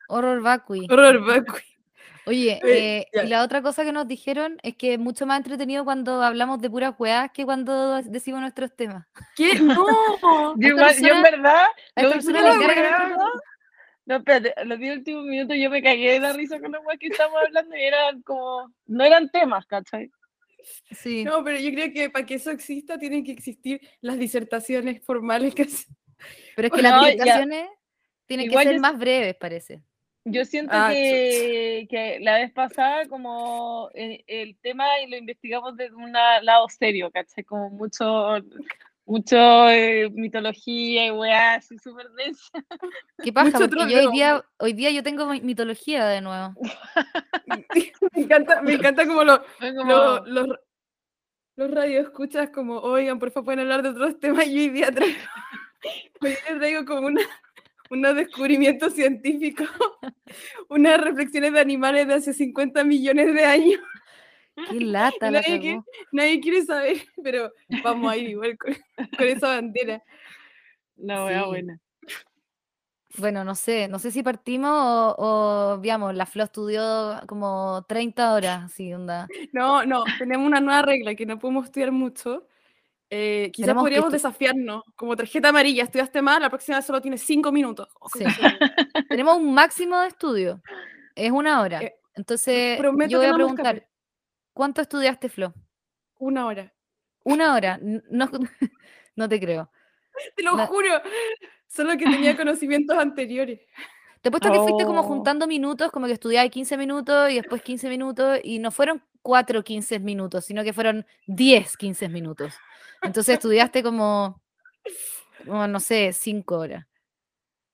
horror 0.08 0.42
vacui. 0.42 0.88
Horror 0.90 1.24
vacui. 1.26 1.62
Oye, 2.28 2.60
Eh, 2.64 3.06
eh, 3.14 3.24
y 3.24 3.28
la 3.28 3.44
otra 3.44 3.62
cosa 3.62 3.84
que 3.84 3.92
nos 3.92 4.08
dijeron 4.08 4.58
es 4.62 4.76
que 4.76 4.94
es 4.94 5.00
mucho 5.00 5.26
más 5.26 5.38
entretenido 5.38 5.84
cuando 5.84 6.22
hablamos 6.22 6.62
de 6.62 6.70
puras 6.70 6.94
weas 7.00 7.32
que 7.32 7.46
cuando 7.46 8.02
decimos 8.04 8.42
nuestros 8.42 8.76
temas. 8.76 9.08
¿Qué? 9.36 9.52
No. 9.82 10.56
Yo, 10.58 10.68
igual- 10.70 10.96
yo 10.98 11.08
en 11.16 11.22
persona- 11.22 11.22
verdad, 11.24 11.68
lo 11.96 12.12
persona 12.12 12.40
hago- 12.40 13.32
No, 14.06 14.16
espérate, 14.18 14.54
a 14.56 14.64
los 14.66 14.80
10 14.80 14.98
últimos 14.98 15.26
minutos 15.26 15.58
yo 15.60 15.70
me 15.70 15.82
cagué 15.82 16.14
de 16.14 16.20
la 16.20 16.34
risa 16.34 16.60
con 16.60 16.72
los 16.72 16.82
que 17.00 17.08
estábamos 17.08 17.40
hablando 17.46 17.76
y 17.76 17.82
eran 17.82 18.22
como, 18.24 18.72
no 18.88 19.04
eran 19.04 19.30
temas, 19.30 19.66
¿cachai? 19.66 20.12
Sí. 20.92 21.24
No, 21.24 21.44
pero 21.44 21.58
yo 21.60 21.72
creo 21.72 21.92
que 21.92 22.10
para 22.12 22.26
que 22.26 22.36
eso 22.36 22.52
exista 22.52 22.98
tienen 23.00 23.24
que 23.24 23.32
existir 23.32 23.82
las 24.02 24.18
disertaciones 24.20 25.04
formales 25.04 25.56
que 25.56 25.66
se- 25.66 25.88
Pero 26.56 26.68
es 26.68 26.74
que 26.74 26.82
las 26.84 27.02
ya. 27.02 27.08
explicaciones 27.10 27.68
tienen 28.28 28.46
Igual 28.46 28.64
que 28.64 28.70
ser 28.70 28.76
yo- 28.76 28.82
más 28.82 28.98
breves, 29.00 29.36
parece. 29.40 29.82
Yo 30.24 30.46
siento 30.46 30.74
Ah, 30.76 30.90
que, 30.92 31.88
que 31.90 32.20
la 32.22 32.36
vez 32.36 32.52
pasada 32.52 33.08
como 33.08 33.90
el, 33.96 34.24
el 34.28 34.56
tema 34.58 34.86
y 35.04 35.10
lo 35.10 35.18
investigamos 35.18 35.76
desde 35.76 35.96
un 35.96 36.12
lado 36.12 36.68
serio, 36.70 37.10
¿cachai? 37.12 37.44
Como 37.44 37.72
mucho, 37.72 38.38
mucho 39.06 39.38
eh, 39.70 40.10
mitología 40.12 41.08
y 41.08 41.12
weá, 41.12 41.56
así 41.56 41.76
súper 41.80 42.08
densa. 42.12 42.44
¿Qué 43.24 43.34
pasa? 43.34 43.60
Mucho 43.60 43.70
Porque 43.70 43.92
yo 43.92 43.98
hoy 43.98 44.12
día, 44.12 44.46
hoy 44.60 44.74
día 44.74 44.92
yo 44.92 45.02
tengo 45.02 45.26
mi- 45.26 45.42
mitología 45.42 46.06
de 46.06 46.22
nuevo. 46.22 46.54
me 48.14 48.22
encanta, 48.22 48.62
me 48.62 48.74
encanta 48.74 49.08
como 49.08 49.24
lo, 49.24 49.44
Fue 49.58 49.76
como, 49.76 49.92
lo- 49.92 50.26
los, 50.28 50.48
los 51.56 51.72
radioescuchas 51.72 52.52
como, 52.52 52.78
oigan, 52.80 53.18
por 53.18 53.32
favor 53.32 53.46
pueden 53.46 53.62
hablar 53.62 53.82
de 53.82 53.90
otros 53.90 54.20
temas 54.20 54.46
y 54.46 54.60
hoy 54.60 54.70
día 54.70 54.92
traigo, 54.92 55.18
hoy 56.22 56.30
día 56.30 56.58
traigo 56.60 56.86
como 56.86 57.08
una, 57.08 57.22
unos 57.92 58.16
descubrimientos 58.16 58.94
científicos, 58.94 59.68
unas 60.70 61.00
reflexiones 61.00 61.54
de 61.54 61.60
animales 61.60 62.08
de 62.08 62.14
hace 62.16 62.34
50 62.34 62.84
millones 62.84 63.34
de 63.34 63.46
años. 63.46 63.80
Qué 64.70 64.80
lata 64.82 65.30
la 65.32 65.42
nadie 65.42 65.60
que- 65.60 65.70
cagó. 65.72 65.86
Nadie 66.12 66.40
quiere 66.42 66.66
saber, 66.66 66.98
pero 67.24 67.52
vamos 67.84 68.12
a 68.12 68.18
ir 68.18 68.30
igual 68.30 68.58
con, 68.58 68.74
con 69.18 69.28
esa 69.28 69.48
bandera. 69.56 70.04
la 70.98 71.28
Sí. 71.44 71.48
buena. 71.50 71.80
Bueno, 73.18 73.44
no 73.44 73.56
sé, 73.56 73.90
no 73.90 74.00
sé 74.00 74.10
si 74.10 74.24
partimos 74.24 74.72
o, 74.74 75.16
o 75.18 75.78
digamos, 75.80 76.16
la 76.16 76.26
Flo 76.26 76.44
estudió 76.46 77.20
como 77.28 77.84
30 77.90 78.34
horas, 78.34 78.64
así, 78.64 78.94
onda. 78.94 79.28
No, 79.52 79.86
no, 79.86 80.06
tenemos 80.18 80.48
una 80.48 80.62
nueva 80.62 80.82
regla 80.82 81.14
que 81.16 81.26
no 81.26 81.38
podemos 81.38 81.66
estudiar 81.66 81.92
mucho. 81.92 82.48
Eh, 83.14 83.52
quizás 83.52 83.74
que 83.74 83.80
podríamos 83.80 84.12
desafiarnos, 84.12 84.84
como 84.96 85.18
tarjeta 85.18 85.50
amarilla, 85.50 85.84
estudiaste 85.84 86.22
mal, 86.22 86.42
la 86.42 86.50
próxima 86.50 86.78
vez 86.78 86.86
solo 86.86 87.02
tienes 87.02 87.22
cinco 87.22 87.52
minutos. 87.52 87.90
Sí. 88.18 88.24
Tenemos 89.10 89.36
un 89.38 89.54
máximo 89.54 90.00
de 90.00 90.08
estudio, 90.08 90.62
es 91.14 91.30
una 91.32 91.60
hora. 91.62 91.82
Eh, 91.84 91.94
Entonces, 92.16 92.80
prometo 92.80 93.12
yo 93.12 93.18
voy 93.20 93.28
a 93.28 93.34
preguntar, 93.34 93.88
¿cuánto 94.54 94.82
estudiaste, 94.82 95.28
Flo? 95.28 95.54
Una 96.20 96.46
hora. 96.46 96.74
Una 97.26 97.54
hora, 97.54 97.80
no, 97.82 98.30
no 99.16 99.28
te 99.30 99.40
creo. 99.40 99.70
Te 100.36 100.44
lo 100.44 100.58
juro. 100.68 101.02
Solo 101.68 101.92
que 101.98 102.06
tenía 102.06 102.36
conocimientos 102.38 102.98
anteriores. 102.98 103.60
Te 104.22 104.30
he 104.30 104.32
puesto 104.32 104.52
que 104.52 104.60
fuiste 104.60 104.86
como 104.86 105.02
Oh. 105.02 105.04
juntando 105.04 105.48
minutos, 105.48 105.92
como 105.92 106.06
que 106.06 106.14
estudiabas 106.14 106.50
15 106.52 106.78
minutos 106.78 107.30
y 107.32 107.36
después 107.36 107.62
15 107.62 107.90
minutos, 107.90 108.40
y 108.44 108.60
no 108.60 108.72
fueron 108.72 109.04
4 109.22 109.64
15 109.64 110.00
minutos, 110.00 110.46
sino 110.46 110.64
que 110.64 110.74
fueron 110.74 111.06
10 111.28 111.76
15 111.76 112.08
minutos. 112.08 112.54
Entonces 113.02 113.36
estudiaste 113.36 113.84
como, 113.84 114.42
como, 115.46 115.68
no 115.68 115.80
sé, 115.80 116.14
5 116.14 116.58
horas. 116.58 116.86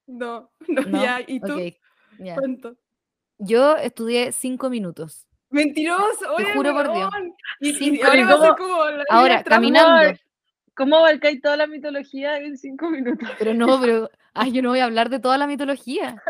No, 0.07 0.51
no, 0.67 0.81
¿no? 0.81 1.03
ya. 1.03 1.19
¿Y 1.25 1.39
tú? 1.39 1.53
Ok, 1.53 1.73
ya. 2.19 2.35
¿Cuánto? 2.35 2.75
Yo 3.37 3.75
estudié 3.77 4.31
5 4.31 4.69
minutos. 4.69 5.27
Mentiroso, 5.49 6.33
oye, 6.35 6.53
juro 6.53 6.73
por 6.73 6.93
Dios. 6.93 7.09
Y, 7.59 7.69
y 7.69 7.73
Cinco 7.73 8.05
ahora 8.05 8.25
va 8.25 8.29
a 8.29 8.31
ser 8.31 8.39
minutos. 8.41 8.57
como 8.57 8.85
la 8.85 9.05
Ahora, 9.09 9.43
caminando. 9.43 10.19
¿Cómo 10.77 10.97
abarcáis 10.97 11.41
toda 11.41 11.57
la 11.57 11.65
mitología 11.65 12.37
en 12.37 12.55
cinco 12.55 12.89
minutos? 12.91 13.27
Pero 13.39 13.53
no, 13.55 13.81
pero, 13.81 14.11
ay, 14.33 14.51
yo 14.51 14.61
no 14.61 14.69
voy 14.69 14.79
a 14.79 14.85
hablar 14.85 15.09
de 15.09 15.19
toda 15.19 15.37
la 15.39 15.47
mitología. 15.47 16.21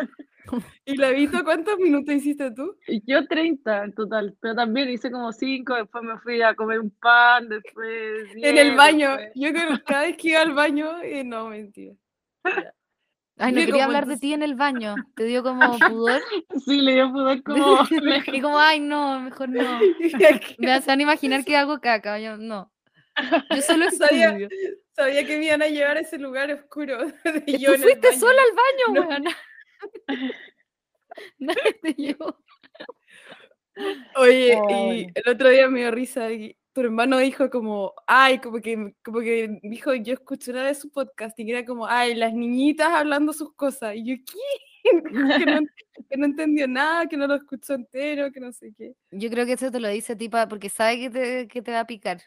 ¿Y 0.86 0.96
la 0.98 1.10
Vito 1.12 1.44
cuántos 1.44 1.78
minutos 1.80 2.14
hiciste 2.16 2.52
tú? 2.52 2.76
Yo 3.06 3.28
30 3.28 3.84
en 3.86 3.94
total, 3.94 4.36
pero 4.40 4.56
también 4.56 4.90
hice 4.90 5.12
como 5.12 5.32
5, 5.32 5.76
después 5.76 6.04
me 6.04 6.18
fui 6.20 6.42
a 6.42 6.56
comer 6.56 6.80
un 6.80 6.92
pan, 6.92 7.50
después... 7.50 8.30
en 8.36 8.58
el 8.58 8.68
10, 8.70 8.78
baño. 8.78 9.18
después- 9.18 9.32
Yo 9.36 9.50
cada 9.86 10.02
vez 10.04 10.18
que 10.18 10.30
iba 10.30 10.42
al 10.42 10.54
baño, 10.54 11.02
eh, 11.04 11.24
no, 11.24 11.50
mentira. 11.50 11.94
Ay, 13.40 13.54
no 13.54 13.60
Yo 13.60 13.66
quería 13.68 13.86
hablar 13.86 14.08
de 14.08 14.18
ti 14.18 14.34
en 14.34 14.42
el 14.42 14.56
baño. 14.56 14.96
Te 15.16 15.26
dio 15.26 15.44
como 15.44 15.78
pudor. 15.78 16.22
Sí, 16.66 16.82
le 16.82 16.94
dio 16.96 17.12
pudor 17.12 17.44
como... 17.44 17.80
Y 18.34 18.42
como, 18.42 18.58
ay, 18.60 18.80
no, 18.80 19.20
mejor 19.20 19.50
no. 19.50 19.80
Me 20.58 20.72
hacían 20.74 21.02
imaginar 21.02 21.46
que 21.46 21.56
hago 21.56 21.80
caca. 21.80 22.20
Yo, 22.20 22.38
no. 22.38 22.72
Yo 23.54 23.62
solo 23.62 23.90
Sabía-. 23.92 24.38
Sabía 24.96 25.26
que 25.26 25.38
me 25.38 25.46
iban 25.46 25.62
a 25.62 25.68
llevar 25.68 25.98
a 25.98 26.00
ese 26.00 26.18
lugar 26.18 26.52
oscuro. 26.52 26.98
De 27.24 27.58
yo 27.60 27.76
Tú 27.76 27.82
fuiste 27.84 28.08
baño. 28.08 28.20
sola 28.20 28.42
al 28.42 28.56
baño, 28.56 29.02
No. 29.04 29.08
weón. 29.10 29.24
Nadie 31.40 31.74
te 31.82 31.94
llevó. 31.94 32.38
Oye, 34.16 34.60
Oh, 34.60 34.94
y 34.94 35.08
el 35.14 35.32
otro 35.32 35.50
día 35.50 35.68
me 35.70 35.82
dio 35.82 35.92
risa 35.92 36.32
y 36.32 36.58
tu 36.74 36.82
hermano 36.82 37.18
dijo 37.18 37.50
como, 37.50 37.94
ay, 38.06 38.40
como 38.40 38.60
que, 38.60 38.94
como 39.04 39.20
que 39.20 39.60
dijo, 39.64 39.94
yo 39.96 40.14
escuché 40.14 40.52
una 40.52 40.64
vez 40.64 40.80
su 40.80 40.92
podcast 40.92 41.40
y 41.40 41.46
que 41.46 41.52
era 41.52 41.66
como, 41.66 41.88
ay, 41.88 42.16
las 42.16 42.34
niñitas 42.34 42.90
hablando 42.90 43.34
sus 43.34 43.54
cosas. 43.56 43.96
Y 43.96 44.06
yo, 44.06 44.16
¿qué? 44.26 44.84
que, 45.44 45.46
no, 45.46 45.60
que 46.10 46.18
no 46.18 46.26
entendió 46.26 46.68
nada, 46.68 47.08
que 47.08 47.18
no 47.18 47.28
lo 47.28 47.36
escuchó 47.36 47.74
entero, 47.74 48.32
que 48.32 48.40
no 48.40 48.52
sé 48.52 48.74
qué. 48.78 48.94
Yo 49.12 49.30
creo 49.30 49.46
que 49.46 49.54
eso 49.54 49.72
te 49.72 49.80
lo 49.80 49.90
dice 49.90 50.16
tipa 50.16 50.48
porque 50.48 50.70
sabe 50.70 51.00
que 51.00 51.10
te, 51.10 51.48
que 51.48 51.62
te 51.62 51.72
va 51.72 51.82
a 51.82 51.88
picar. 51.88 52.22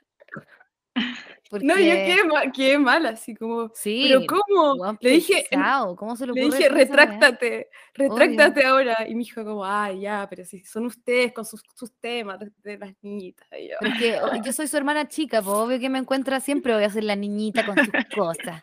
Porque, 1.51 1.67
No, 1.67 1.75
yo 1.77 1.83
quedé, 1.83 2.25
ma- 2.25 2.53
quedé 2.53 2.79
mal, 2.79 3.05
así 3.07 3.35
como, 3.35 3.73
Sí, 3.75 4.07
pero 4.09 4.21
¿cómo? 4.25 4.97
Le 5.01 5.11
dije, 5.11 5.47
pesado, 5.51 5.97
¿Cómo 5.97 6.15
se 6.15 6.25
le 6.25 6.33
le 6.33 6.43
dije, 6.43 6.69
retráctate, 6.69 7.69
retráctate 7.93 8.65
ahora. 8.65 9.05
Y 9.09 9.17
me 9.17 9.25
dijo 9.25 9.45
como, 9.45 9.65
ay, 9.65 10.03
ya, 10.03 10.29
pero 10.31 10.45
si 10.45 10.61
son 10.65 10.87
ustedes 10.87 11.33
con 11.33 11.45
sus, 11.45 11.61
sus 11.75 11.93
temas 11.99 12.39
de, 12.39 12.53
de 12.63 12.79
las 12.79 12.93
niñitas. 13.03 13.49
Y 13.59 13.69
yo, 13.69 13.75
Porque 13.81 14.17
yo 14.47 14.53
soy 14.53 14.69
su 14.69 14.77
hermana 14.77 15.09
chica, 15.09 15.43
pues 15.43 15.57
obvio 15.57 15.81
que 15.81 15.89
me 15.91 15.99
encuentra 15.99 16.39
siempre 16.39 16.73
voy 16.73 16.85
a 16.85 16.91
ser 16.91 17.03
la 17.03 17.17
niñita 17.17 17.67
con 17.67 17.75
sus 17.77 17.89
cosas. 18.15 18.63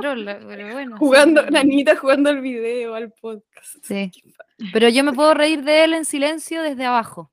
Trola, 0.00 0.38
pero 0.46 0.72
bueno. 0.72 0.96
jugando, 0.98 1.40
pero- 1.40 1.52
la 1.52 1.64
niñita 1.64 1.96
jugando 1.96 2.30
al 2.30 2.40
video, 2.40 2.94
al 2.94 3.10
podcast. 3.12 3.78
Sí. 3.82 4.10
Pero 4.72 4.88
yo 4.88 5.02
me 5.02 5.12
puedo 5.12 5.34
reír 5.34 5.64
de 5.64 5.82
él 5.82 5.94
en 5.94 6.04
silencio 6.04 6.62
desde 6.62 6.84
abajo. 6.84 7.32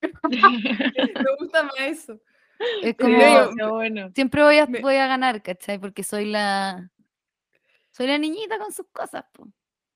Me 0.30 1.36
gusta 1.38 1.64
más 1.64 1.74
eso. 1.80 2.18
Es 2.82 2.96
como, 2.96 3.70
bueno. 3.70 4.10
siempre 4.14 4.42
voy 4.42 4.58
a, 4.58 4.66
voy 4.66 4.96
a 4.96 5.06
ganar, 5.06 5.42
¿cachai? 5.42 5.78
Porque 5.78 6.02
soy 6.02 6.26
la 6.26 6.90
soy 7.90 8.06
la 8.06 8.18
niñita 8.18 8.58
con 8.58 8.72
sus 8.72 8.86
cosas, 8.92 9.24
po. 9.32 9.48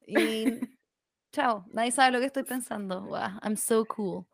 Y 0.07 0.45
chao, 1.33 1.65
nadie 1.73 1.91
sabe 1.93 2.13
lo 2.13 2.21
que 2.21 2.27
estoy 2.27 2.45
pensando. 2.45 3.03
Wow, 3.03 3.41
I'm 3.43 3.57
so 3.57 3.85
cool. 3.87 4.27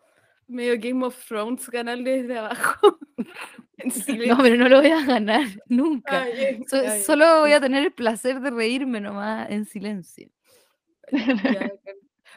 Medio 0.46 0.74
Game 0.78 1.04
of 1.04 1.16
Thrones 1.26 1.68
ganar 1.70 1.98
desde 1.98 2.38
abajo. 2.38 2.98
No, 4.26 4.38
pero 4.38 4.56
no 4.56 4.68
lo 4.68 4.80
voy 4.80 4.90
a 4.90 5.04
ganar 5.04 5.46
nunca. 5.66 6.26
So- 6.68 7.02
solo 7.04 7.40
voy 7.40 7.52
a 7.52 7.60
tener 7.60 7.84
el 7.84 7.92
placer 7.92 8.40
de 8.40 8.50
reírme 8.50 9.00
nomás 9.00 9.50
en 9.50 9.66
silencio. 9.66 10.30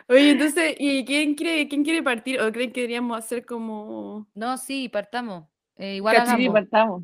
Oye, 0.10 0.32
entonces, 0.32 0.76
¿y 0.78 1.06
quién 1.06 1.36
quiere, 1.36 1.68
quién 1.68 1.84
quiere 1.84 2.02
partir? 2.04 2.42
¿O 2.42 2.52
creen 2.52 2.72
que 2.72 2.82
deberíamos 2.82 3.18
hacer 3.18 3.46
como... 3.46 4.28
No, 4.34 4.58
sí, 4.58 4.90
partamos. 4.90 5.46
Eh, 5.78 5.96
igual 5.96 6.16
Cachín, 6.16 6.38
Sí, 6.38 6.46
hagamos. 6.48 6.54
partamos. 6.54 7.04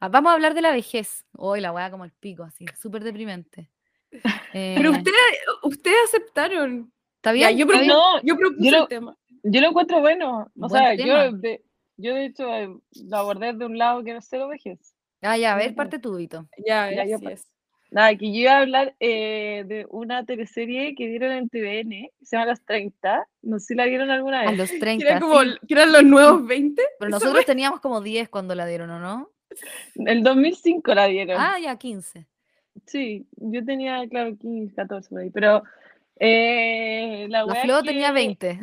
Ah, 0.00 0.08
Vamos 0.08 0.30
a 0.30 0.34
hablar 0.34 0.54
de 0.54 0.62
la 0.62 0.72
vejez. 0.72 1.24
Hoy 1.32 1.60
la 1.60 1.72
weá 1.72 1.90
como 1.90 2.04
el 2.04 2.12
pico, 2.12 2.42
así, 2.42 2.66
súper 2.80 3.04
deprimente. 3.04 3.70
Pero 4.52 4.90
Eh, 4.90 4.96
ustedes, 4.96 5.22
ustedes 5.62 5.96
aceptaron. 6.06 6.92
¿Está 7.16 7.32
Ya, 7.32 7.48
bien? 7.50 7.58
yo, 7.58 7.66
¿Está 7.66 7.80
bien? 7.80 7.88
No, 7.88 8.22
yo 8.22 8.36
propuse 8.36 8.64
yo 8.64 8.76
lo- 8.76 8.82
el 8.82 8.88
tema. 8.88 9.16
Yo 9.44 9.60
lo 9.60 9.68
encuentro 9.68 10.00
bueno. 10.00 10.50
O 10.60 10.68
Buen 10.68 10.70
sea, 10.70 10.94
yo 10.94 11.32
de, 11.32 11.62
yo 11.96 12.14
de 12.14 12.24
hecho 12.26 12.52
eh, 12.52 12.68
lo 13.04 13.16
abordé 13.16 13.52
de 13.52 13.64
un 13.66 13.78
lado 13.78 14.02
que 14.02 14.14
no 14.14 14.20
sé 14.20 14.38
lo 14.38 14.48
vejez. 14.48 14.78
Ah, 15.22 15.36
ya, 15.36 15.52
a 15.52 15.56
ver, 15.56 15.74
parte 15.74 15.98
tú, 15.98 16.16
Vito. 16.16 16.48
Ya, 16.66 16.90
Ya, 16.92 17.04
yo 17.04 17.18
es. 17.28 17.46
Nada, 17.90 18.14
que 18.16 18.26
yo 18.32 18.40
iba 18.40 18.52
a 18.52 18.60
hablar 18.60 18.94
eh, 19.00 19.64
de 19.66 19.86
una 19.88 20.24
teleserie 20.26 20.94
que 20.94 21.08
dieron 21.08 21.32
en 21.32 21.48
TVN, 21.48 22.10
que 22.18 22.26
se 22.26 22.36
llama 22.36 22.50
Los 22.50 22.60
30. 22.62 23.26
No 23.42 23.58
sé 23.58 23.66
si 23.68 23.74
la 23.74 23.86
vieron 23.86 24.10
alguna 24.10 24.42
A 24.42 24.50
vez. 24.50 24.58
los 24.58 24.70
Que 24.72 24.78
30. 24.78 25.06
era 25.08 25.20
como, 25.20 25.40
sí. 25.42 25.50
que 25.66 25.74
eran 25.74 25.92
los 25.92 26.04
nuevos 26.04 26.46
20. 26.46 26.82
Pero 26.98 27.10
nosotros 27.10 27.44
teníamos 27.46 27.80
como 27.80 28.00
10 28.02 28.28
cuando 28.28 28.54
la 28.54 28.66
dieron, 28.66 28.90
¿o 28.90 28.98
no? 28.98 29.30
El 29.94 30.22
2005 30.22 30.94
la 30.94 31.06
dieron. 31.06 31.36
Ah, 31.40 31.56
ya, 31.60 31.76
15. 31.76 32.26
Sí, 32.86 33.26
yo 33.36 33.64
tenía, 33.64 34.06
claro, 34.08 34.36
15, 34.36 34.74
14 34.74 35.08
por 35.08 35.20
ahí. 35.20 35.30
Pero 35.30 35.62
eh, 36.20 37.26
la 37.30 37.44
La 37.44 37.54
Flo 37.56 37.78
es 37.78 37.84
tenía 37.84 38.08
que- 38.08 38.12
20. 38.12 38.60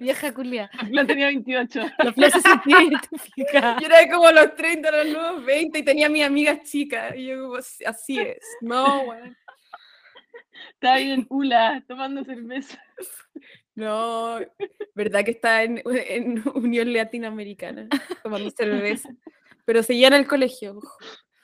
Vieja 0.00 0.32
culia. 0.34 0.70
La 0.82 0.86
Flo 0.88 1.06
tenía 1.06 1.26
28. 1.26 1.80
La 1.98 2.12
Flo 2.12 2.30
se. 2.30 2.40
Yo 3.36 3.86
era 3.86 4.10
como 4.10 4.30
los 4.30 4.54
30, 4.54 4.90
los 4.90 5.06
nuevos 5.12 5.44
20 5.44 5.78
y 5.78 5.82
tenía 5.82 6.08
mis 6.08 6.24
amigas 6.24 6.60
chicas. 6.64 7.14
Y 7.16 7.26
yo 7.26 7.42
como, 7.48 7.62
"Sí, 7.62 7.84
así 7.84 8.18
es. 8.18 8.44
No. 8.60 9.04
Estaba 10.72 10.94
ahí 10.94 11.10
en 11.10 11.26
Ula 11.30 11.82
tomando 11.86 12.24
cerveza. 12.24 12.80
No, 13.74 14.38
verdad 14.94 15.24
que 15.24 15.32
está 15.32 15.64
en, 15.64 15.82
en 15.84 16.42
Unión 16.54 16.92
Latinoamericana 16.92 17.88
tomando 18.22 18.50
cerveza. 18.50 19.08
Pero 19.64 19.82
seguía 19.82 20.08
en 20.08 20.14
el 20.14 20.26
colegio. 20.28 20.80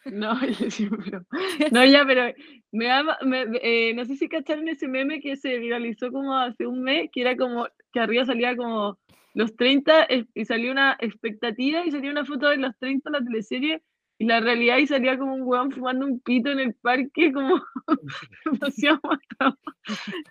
No, 0.06 0.32
yo 0.60 0.70
sí, 0.70 0.88
pero- 1.04 1.24
no, 1.72 1.84
ya, 1.84 2.04
pero 2.06 2.32
me 2.72 2.86
da- 2.86 3.18
me- 3.22 3.46
eh, 3.62 3.92
no 3.94 4.04
sé 4.04 4.16
si 4.16 4.28
cacharon 4.28 4.68
ese 4.68 4.88
meme 4.88 5.20
que 5.20 5.36
se 5.36 5.58
viralizó 5.58 6.10
como 6.10 6.34
hace 6.36 6.66
un 6.66 6.82
mes, 6.82 7.10
que 7.12 7.20
era 7.22 7.36
como 7.36 7.66
que 7.92 8.00
arriba 8.00 8.24
salía 8.24 8.56
como 8.56 8.98
los 9.34 9.54
30 9.56 10.04
eh, 10.04 10.24
y 10.34 10.44
salió 10.44 10.72
una 10.72 10.96
expectativa 11.00 11.84
y 11.84 11.90
salía 11.90 12.10
una 12.10 12.24
foto 12.24 12.48
de 12.48 12.56
los 12.56 12.76
30 12.78 13.08
en 13.10 13.12
la 13.12 13.24
teleserie 13.24 13.82
y 14.18 14.26
la 14.26 14.40
realidad 14.40 14.76
y 14.78 14.86
salía 14.86 15.16
como 15.18 15.34
un 15.34 15.42
weón 15.42 15.70
fumando 15.70 16.04
un 16.06 16.20
pito 16.20 16.50
en 16.50 16.60
el 16.60 16.74
parque, 16.74 17.32
como 17.32 17.62
demasiado. 18.44 19.00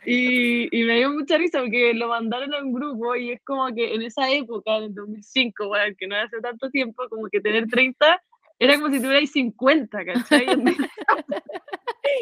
Y, 0.06 0.68
y 0.78 0.84
me 0.84 0.98
dio 0.98 1.12
mucha 1.12 1.38
risa 1.38 1.60
porque 1.62 1.94
lo 1.94 2.08
mandaron 2.10 2.54
a 2.54 2.64
un 2.64 2.74
grupo 2.74 3.16
y 3.16 3.32
es 3.32 3.42
como 3.44 3.68
que 3.74 3.94
en 3.96 4.02
esa 4.04 4.30
época, 4.32 4.78
en 4.78 4.84
el 4.86 4.94
2005, 4.94 5.68
weón, 5.70 5.96
que 5.98 6.08
no 6.08 6.16
hace 6.16 6.40
tanto 6.42 6.70
tiempo, 6.70 7.08
como 7.10 7.28
que 7.30 7.42
tener 7.42 7.68
30 7.68 8.22
era 8.60 8.76
como 8.76 8.90
si 8.94 9.00
tuvierais 9.00 9.32
50, 9.32 10.06
¿cachai? 10.06 10.46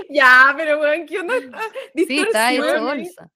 Ya, 0.10 0.54
pero 0.56 0.80
weón, 0.80 1.06
¿qué 1.06 1.20
onda? 1.20 1.34
Sí, 1.96 2.20
está 2.20 2.54
hecho 2.54 2.84
bolsa. 2.84 3.32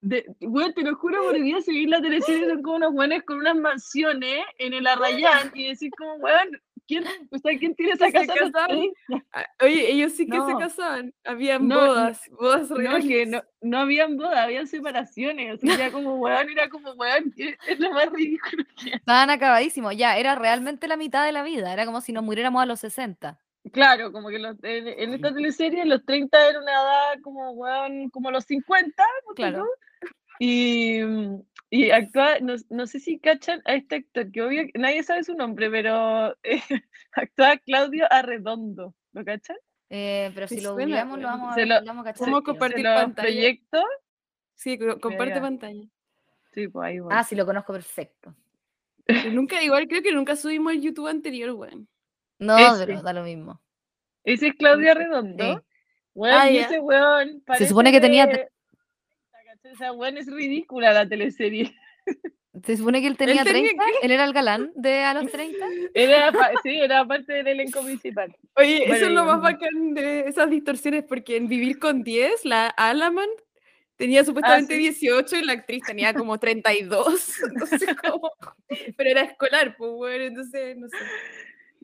De, 0.00 0.24
weón, 0.40 0.72
te 0.74 0.82
lo 0.82 0.96
juro 0.96 1.22
por 1.22 1.40
Dios, 1.40 1.64
seguir 1.64 1.88
la 1.88 2.00
teleserie 2.00 2.48
son 2.48 2.62
como 2.62 2.76
unos 2.76 2.92
weones 2.92 3.22
con 3.24 3.38
unas 3.38 3.56
mansiones 3.56 4.44
en 4.58 4.72
el 4.72 4.86
Arrayán 4.86 5.52
y 5.54 5.68
decir 5.68 5.90
como, 5.96 6.14
weón, 6.14 6.60
¿quién, 6.86 7.04
o 7.30 7.38
sea, 7.38 7.58
¿quién 7.58 7.74
tiene 7.74 7.92
esa 7.92 8.06
Se 8.06 8.12
casa? 8.12 8.32
a 8.32 8.36
los 8.36 8.50
casaron. 8.52 8.78
30? 9.08 9.26
Ah, 9.32 9.46
Oye, 9.62 9.90
ellos 9.92 10.12
sí 10.12 10.26
que 10.26 10.32
se 10.32 10.52
No. 10.52 10.58
casaban. 10.58 11.14
Habían 11.24 11.68
No, 11.68 11.76
bodas, 11.86 12.20
bodas 12.38 12.70
No, 12.70 12.76
reales. 12.76 13.04
que 13.06 13.26
no, 13.26 13.42
no 13.60 13.78
habían 13.78 14.16
bodas, 14.16 14.38
habían 14.38 14.66
separaciones, 14.66 15.54
así 15.54 15.66
ya 15.76 15.90
como, 15.92 16.16
weón, 16.16 16.50
era 16.50 16.68
como, 16.68 16.92
weón, 16.92 17.32
es 17.36 17.56
es 17.66 17.80
lo 17.80 17.90
más 17.92 18.10
ridículo 18.12 18.64
que. 18.82 18.90
Estaban 18.96 19.30
acabadísimos. 19.30 19.96
Ya, 19.96 20.16
era 20.16 20.34
realmente 20.34 20.88
la 20.88 20.96
mitad 20.96 21.24
de 21.24 21.32
la 21.32 21.42
vida. 21.42 21.72
Era 21.72 21.86
como 21.86 22.00
si 22.00 22.12
nos 22.12 22.24
muriéramos 22.24 22.62
a 22.62 22.66
los 22.66 22.80
60. 22.80 23.38
Claro, 23.72 24.10
como 24.10 24.28
que 24.28 24.40
los- 24.40 24.56
en, 24.64 24.88
en 24.88 25.14
esta 25.14 25.32
teleserie 25.32 25.84
los 25.84 26.04
30 26.04 26.48
era 26.48 26.60
una 26.60 26.72
edad 26.72 27.20
como, 27.22 27.50
weón, 27.52 28.10
como 28.10 28.30
los 28.32 28.44
50, 28.44 29.04
ponte 29.24 29.42
Claro. 29.42 29.66
Y, 30.40 30.98
y 31.74 31.90
actúa, 31.90 32.38
no, 32.40 32.54
no 32.68 32.86
sé 32.86 33.00
si 33.00 33.18
cachan 33.18 33.62
a 33.64 33.74
este 33.74 33.96
actor, 33.96 34.30
que 34.30 34.42
obvio 34.42 34.64
que 34.70 34.78
nadie 34.78 35.02
sabe 35.02 35.24
su 35.24 35.34
nombre, 35.34 35.70
pero 35.70 36.36
eh, 36.42 36.60
actúa 37.12 37.56
Claudio 37.56 38.06
Arredondo, 38.10 38.94
¿lo 39.12 39.24
cachan? 39.24 39.56
Eh, 39.88 40.30
pero 40.34 40.48
si 40.48 40.60
lo 40.60 40.72
googleamos, 40.72 41.18
lo 41.18 41.26
vamos 41.28 41.56
a, 41.56 41.60
lo- 41.60 41.80
lo 41.80 41.86
vamos 41.86 42.02
a 42.06 42.12
cachar. 42.12 42.24
¿Cómo 42.26 42.36
al 42.36 42.42
tiro. 42.42 42.52
compartir 42.52 42.84
pantalla? 42.84 43.22
proyectos, 43.28 43.84
Sí, 44.54 44.78
co- 44.78 45.00
comparte 45.00 45.40
pantalla. 45.40 45.82
sí, 46.52 46.68
pues 46.68 46.86
ahí 46.88 46.98
voy. 47.00 47.12
Ah, 47.16 47.24
sí, 47.24 47.34
lo 47.34 47.44
conozco 47.46 47.72
perfecto. 47.72 48.36
Pero 49.04 49.30
nunca, 49.32 49.62
igual 49.62 49.88
creo 49.88 50.02
que 50.02 50.12
nunca 50.12 50.36
subimos 50.36 50.72
el 50.74 50.82
YouTube 50.82 51.08
anterior, 51.08 51.50
weón. 51.52 51.88
No, 52.38 52.56
Ese. 52.58 52.86
pero 52.86 53.02
da 53.02 53.12
lo 53.14 53.22
mismo. 53.24 53.60
Ese 54.24 54.48
es 54.48 54.54
Claudio 54.54 54.92
Arredondo. 54.92 55.56
Sí. 55.56 55.60
Weón, 56.14 56.36
Ah, 56.38 56.48
ese 56.50 56.78
weón 56.80 57.42
Se 57.56 57.66
supone 57.66 57.90
que 57.90 58.00
tenía. 58.00 58.26
O 59.64 59.76
sea, 59.76 59.92
es 60.08 60.26
ridícula 60.26 60.92
la 60.92 61.08
teleserie. 61.08 61.74
Se 62.64 62.76
supone 62.76 63.00
que 63.00 63.06
él 63.06 63.16
tenía 63.16 63.44
tenía 63.44 63.62
30, 63.62 63.84
él 64.02 64.10
era 64.10 64.24
el 64.24 64.32
galán 64.32 64.72
de 64.74 65.00
a 65.04 65.14
los 65.14 65.26
30. 65.32 65.66
Era, 65.94 66.32
sí, 66.62 66.78
era 66.78 67.06
parte 67.06 67.32
del 67.32 67.48
elenco 67.48 67.82
principal. 67.82 68.36
Oye, 68.56 68.84
eso 68.84 69.06
es 69.06 69.12
lo 69.12 69.24
más 69.24 69.40
bacán 69.40 69.94
de 69.94 70.20
esas 70.28 70.50
distorsiones, 70.50 71.04
porque 71.04 71.36
en 71.36 71.48
Vivir 71.48 71.78
con 71.78 72.02
10, 72.02 72.44
la 72.44 72.66
Alaman 72.68 73.28
tenía 73.96 74.24
supuestamente 74.24 74.74
sí. 74.74 74.80
18 74.80 75.36
y 75.36 75.44
la 75.44 75.52
actriz 75.54 75.82
tenía 75.86 76.12
como 76.14 76.38
32. 76.38 77.42
Entonces, 77.52 77.96
como... 77.96 78.30
Pero 78.96 79.10
era 79.10 79.22
escolar, 79.22 79.76
pues, 79.76 79.90
bueno, 79.92 80.24
entonces, 80.24 80.76
no 80.76 80.88
sé. 80.88 80.96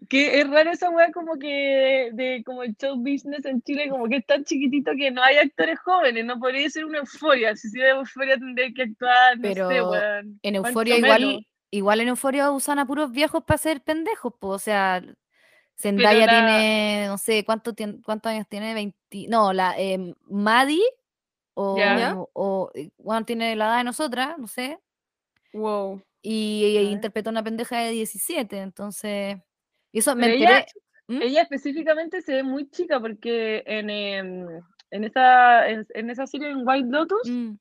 Que 0.08 0.40
es 0.40 0.48
raro 0.48 0.70
esa 0.70 0.88
weá 0.90 1.12
como 1.12 1.36
que 1.38 2.10
de 2.14 2.42
como 2.44 2.62
el 2.62 2.74
show 2.76 2.96
business 2.96 3.44
en 3.44 3.60
Chile, 3.62 3.88
como 3.90 4.08
que 4.08 4.16
es 4.16 4.26
tan 4.26 4.42
chiquitito 4.44 4.92
que 4.96 5.10
no 5.10 5.22
hay 5.22 5.36
actores 5.36 5.78
jóvenes, 5.80 6.24
no 6.24 6.38
podría 6.38 6.70
ser 6.70 6.86
una 6.86 6.98
euforia. 6.98 7.54
Si 7.54 7.68
hubiera 7.68 7.90
euforia 7.98 8.38
tendría 8.38 8.72
que 8.72 8.82
actuar, 8.84 9.36
no 9.38 9.42
sé, 9.44 9.52
Pero 9.52 9.90
weón. 9.90 10.40
En 10.42 10.54
Euforia 10.56 10.96
igual, 10.96 11.46
igual 11.70 12.00
en 12.00 12.08
Euforia 12.08 12.50
usan 12.50 12.78
a 12.78 12.86
puros 12.86 13.12
viejos 13.12 13.44
para 13.44 13.58
ser 13.58 13.82
pendejos, 13.82 14.32
pues, 14.40 14.54
o 14.54 14.58
sea, 14.58 15.02
Zendaya 15.76 16.26
la- 16.26 16.32
tiene, 16.32 17.04
no 17.06 17.18
sé, 17.18 17.44
¿cuánto 17.44 17.74
¿cuántos 18.02 18.32
años 18.32 18.46
tiene? 18.48 18.72
20, 18.74 19.26
no, 19.28 19.52
la 19.52 19.78
em, 19.78 20.14
Maddie, 20.28 20.82
o, 21.54 21.76
Ya. 21.78 22.16
o 22.32 22.70
eh, 22.74 22.90
bueno, 22.98 23.24
tiene 23.26 23.54
la 23.56 23.66
edad 23.66 23.78
de 23.78 23.84
nosotras, 23.84 24.38
no 24.38 24.46
sé, 24.48 24.78
Wow. 25.52 26.02
y, 26.22 26.76
A 26.78 26.80
ver. 26.82 26.92
interpretó 26.92 27.30
una 27.30 27.42
pendeja 27.44 27.78
de 27.80 27.90
17, 27.92 28.58
entonces, 28.58 29.36
y 29.92 29.98
eso 30.00 30.14
me 30.16 30.22
Pero 30.26 30.34
ella- 30.34 30.58
enteré, 30.58 30.72
¿Mm? 31.10 31.22
Ella 31.22 31.42
específicamente 31.42 32.20
se 32.20 32.34
ve 32.34 32.42
muy 32.42 32.68
chica 32.68 33.00
porque 33.00 33.62
en, 33.66 33.88
em, 33.88 34.46
en, 34.90 35.04
esa, 35.04 35.66
en, 35.66 35.86
en 35.94 36.10
esa 36.10 36.26
serie 36.26 36.50
en 36.50 36.68
White 36.68 36.88
Lotus 36.90 37.30
mm, 37.30 37.52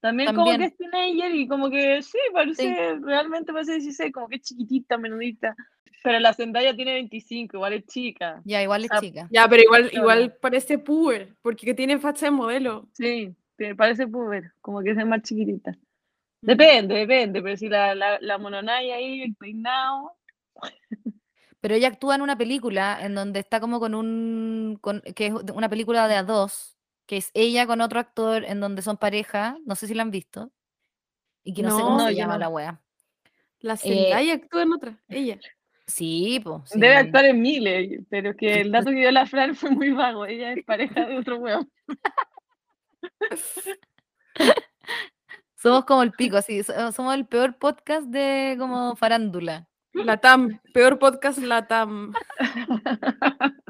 también, 0.00 0.34
como 0.34 0.56
que 0.56 0.64
es 0.64 0.76
teenager 0.78 1.34
y 1.34 1.46
como 1.46 1.68
que 1.70 2.00
sí, 2.02 2.18
parece, 2.32 2.98
realmente 3.02 3.52
parece 3.52 3.72
16, 3.72 4.10
como 4.10 4.28
que 4.28 4.36
es 4.36 4.42
chiquitita, 4.42 4.96
menudita. 4.96 5.54
Pero 6.02 6.18
la 6.18 6.32
Zendaya 6.34 6.74
tiene 6.74 6.92
25, 6.94 7.56
igual 7.58 7.72
es 7.74 7.86
chica. 7.86 8.40
ya, 8.44 8.62
igual 8.62 8.84
es 8.84 8.90
chica. 9.00 9.28
Ya, 9.30 9.48
pero 9.48 9.62
igual, 9.62 9.90
igual 9.92 10.36
parece 10.40 10.78
puber, 10.78 11.34
porque 11.42 11.74
tiene 11.74 11.98
facha 11.98 12.26
de 12.26 12.30
modelo. 12.32 12.88
Sí, 12.92 13.34
parece 13.76 14.06
puber, 14.06 14.52
como 14.62 14.80
que 14.82 14.90
es 14.90 15.06
más 15.06 15.22
chiquitita. 15.22 15.72
Mm. 15.72 16.46
Depende, 16.46 16.94
depende, 16.94 17.42
pero 17.42 17.56
si 17.56 17.68
la, 17.68 17.94
la, 17.94 18.18
la 18.20 18.38
mononaya 18.38 18.96
ahí, 18.96 19.22
el 19.22 19.34
peinado. 19.34 20.12
Pero 21.64 21.76
ella 21.76 21.88
actúa 21.88 22.14
en 22.14 22.20
una 22.20 22.36
película 22.36 22.98
en 23.00 23.14
donde 23.14 23.40
está 23.40 23.58
como 23.58 23.80
con 23.80 23.94
un, 23.94 24.76
con- 24.82 25.00
que 25.00 25.28
es 25.28 25.32
una 25.32 25.70
película 25.70 26.06
de 26.08 26.14
a 26.16 26.22
dos, 26.22 26.76
que 27.06 27.16
es 27.16 27.30
ella 27.32 27.66
con 27.66 27.80
otro 27.80 27.98
actor 28.00 28.44
en 28.44 28.60
donde 28.60 28.82
son 28.82 28.98
pareja, 28.98 29.56
no 29.64 29.74
sé 29.74 29.86
si 29.86 29.94
la 29.94 30.02
han 30.02 30.10
visto, 30.10 30.50
y 31.42 31.54
que 31.54 31.62
no, 31.62 31.74
sé 31.74 31.82
cómo 31.82 31.96
No, 31.96 32.06
se 32.08 32.14
llama 32.16 32.34
no. 32.34 32.40
la 32.40 32.48
wea. 32.50 32.82
La 33.60 33.72
Eh, 33.74 33.76
Zendaya 33.78 34.34
actúa 34.34 34.62
en 34.62 34.72
otra, 34.74 35.02
ella. 35.08 35.38
Sí, 35.86 36.38
pues. 36.44 36.68
Debe 36.74 36.96
actuar 36.96 37.24
en 37.24 37.40
miles, 37.40 38.02
pero 38.10 38.32
es 38.32 38.36
que 38.36 38.60
el 38.60 38.70
dato 38.70 38.90
que 38.90 38.96
dio 38.96 39.10
la 39.10 39.24
Fran 39.24 39.54
fue 39.54 39.70
muy 39.70 39.90
vago. 39.90 40.26
Ella 40.26 40.52
es 40.52 40.62
pareja 40.66 41.06
de 41.06 41.16
otro 41.16 41.38
weón. 41.38 41.70
Somos 45.56 45.86
como 45.86 46.02
el 46.02 46.12
pico, 46.12 46.36
así, 46.36 46.62
so- 46.62 46.92
somos 46.92 47.14
el 47.14 47.26
peor 47.26 47.56
podcast 47.56 48.06
de 48.08 48.54
como 48.58 48.96
farándula. 48.96 49.66
La 49.94 50.16
TAM, 50.18 50.60
peor 50.72 50.98
podcast 50.98 51.38
la 51.38 51.66
TAM. 51.66 52.12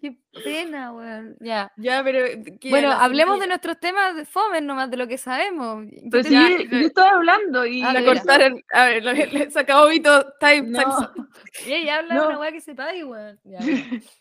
Qué 0.00 0.16
pena, 0.44 0.92
weón. 0.92 1.36
Ya. 1.40 1.70
Ya, 1.76 2.02
pero. 2.04 2.24
Bueno, 2.70 2.92
hablemos 2.92 3.38
de 3.40 3.48
nuestros 3.48 3.78
temas 3.80 4.14
de 4.16 4.24
fome 4.24 4.60
nomás, 4.60 4.90
de 4.90 4.96
lo 4.96 5.06
que 5.08 5.18
sabemos. 5.18 5.84
Yo 5.90 6.10
Pues 6.10 6.26
sí, 6.26 6.32
ya, 6.32 6.48
yo 6.70 6.86
estaba 6.86 7.10
hablando 7.10 7.66
y 7.66 7.82
Ah, 7.82 7.92
La 7.92 8.04
cortaron. 8.04 8.62
A 8.72 8.86
ver, 8.86 9.04
le- 9.04 9.50
se 9.50 9.58
acabó 9.60 9.88
Vito. 9.88 10.32
Time, 10.38 10.62
No. 10.68 10.80
Y 11.66 11.72
ella 11.72 11.96
habla 11.98 12.14
de 12.14 12.20
No. 12.20 12.28
una 12.28 12.38
weá 12.38 12.52
que 12.52 12.60
se 12.60 12.74
pague, 12.74 13.04
weón. 13.04 13.38
Ya. 13.44 13.58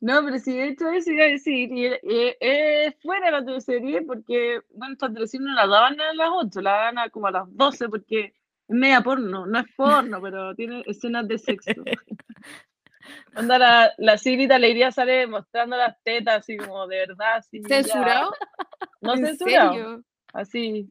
No, 0.00 0.24
pero 0.24 0.38
sí, 0.38 0.56
de 0.56 0.68
hecho 0.68 0.88
eso 0.88 1.10
iba 1.10 1.24
a 1.24 1.28
decir, 1.28 1.70
y 1.70 1.84
eh, 1.84 2.00
eh, 2.40 2.96
fuera 3.02 3.30
la 3.30 3.44
teleserie, 3.44 4.00
porque, 4.00 4.60
bueno, 4.72 4.94
esta 4.94 5.12
teleserie 5.12 5.46
no 5.46 5.52
la 5.54 5.66
daban 5.66 6.00
a 6.00 6.14
las 6.14 6.28
8, 6.32 6.62
la 6.62 6.70
daban 6.70 6.98
a 7.00 7.10
como 7.10 7.26
a 7.26 7.30
las 7.30 7.44
12, 7.48 7.90
porque 7.90 8.32
es 8.68 8.74
media 8.76 9.00
porno, 9.00 9.46
no 9.46 9.58
es 9.58 9.66
porno, 9.76 10.20
pero 10.20 10.54
tiene 10.54 10.82
escenas 10.86 11.26
de 11.28 11.38
sexo. 11.38 11.70
Onda, 13.36 13.58
la, 13.58 13.92
la 13.98 14.18
Sigrita 14.18 14.56
Alegría 14.56 14.90
sale 14.90 15.26
mostrando 15.26 15.76
las 15.76 16.02
tetas, 16.02 16.40
así 16.40 16.56
como 16.56 16.86
de 16.88 16.98
verdad, 17.06 17.36
así. 17.36 17.60
ya. 17.62 17.68
¿Censurado? 17.82 18.32
No 19.00 19.14
¿En 19.14 19.26
censurado, 19.26 19.72
serio? 19.72 20.04
así. 20.32 20.90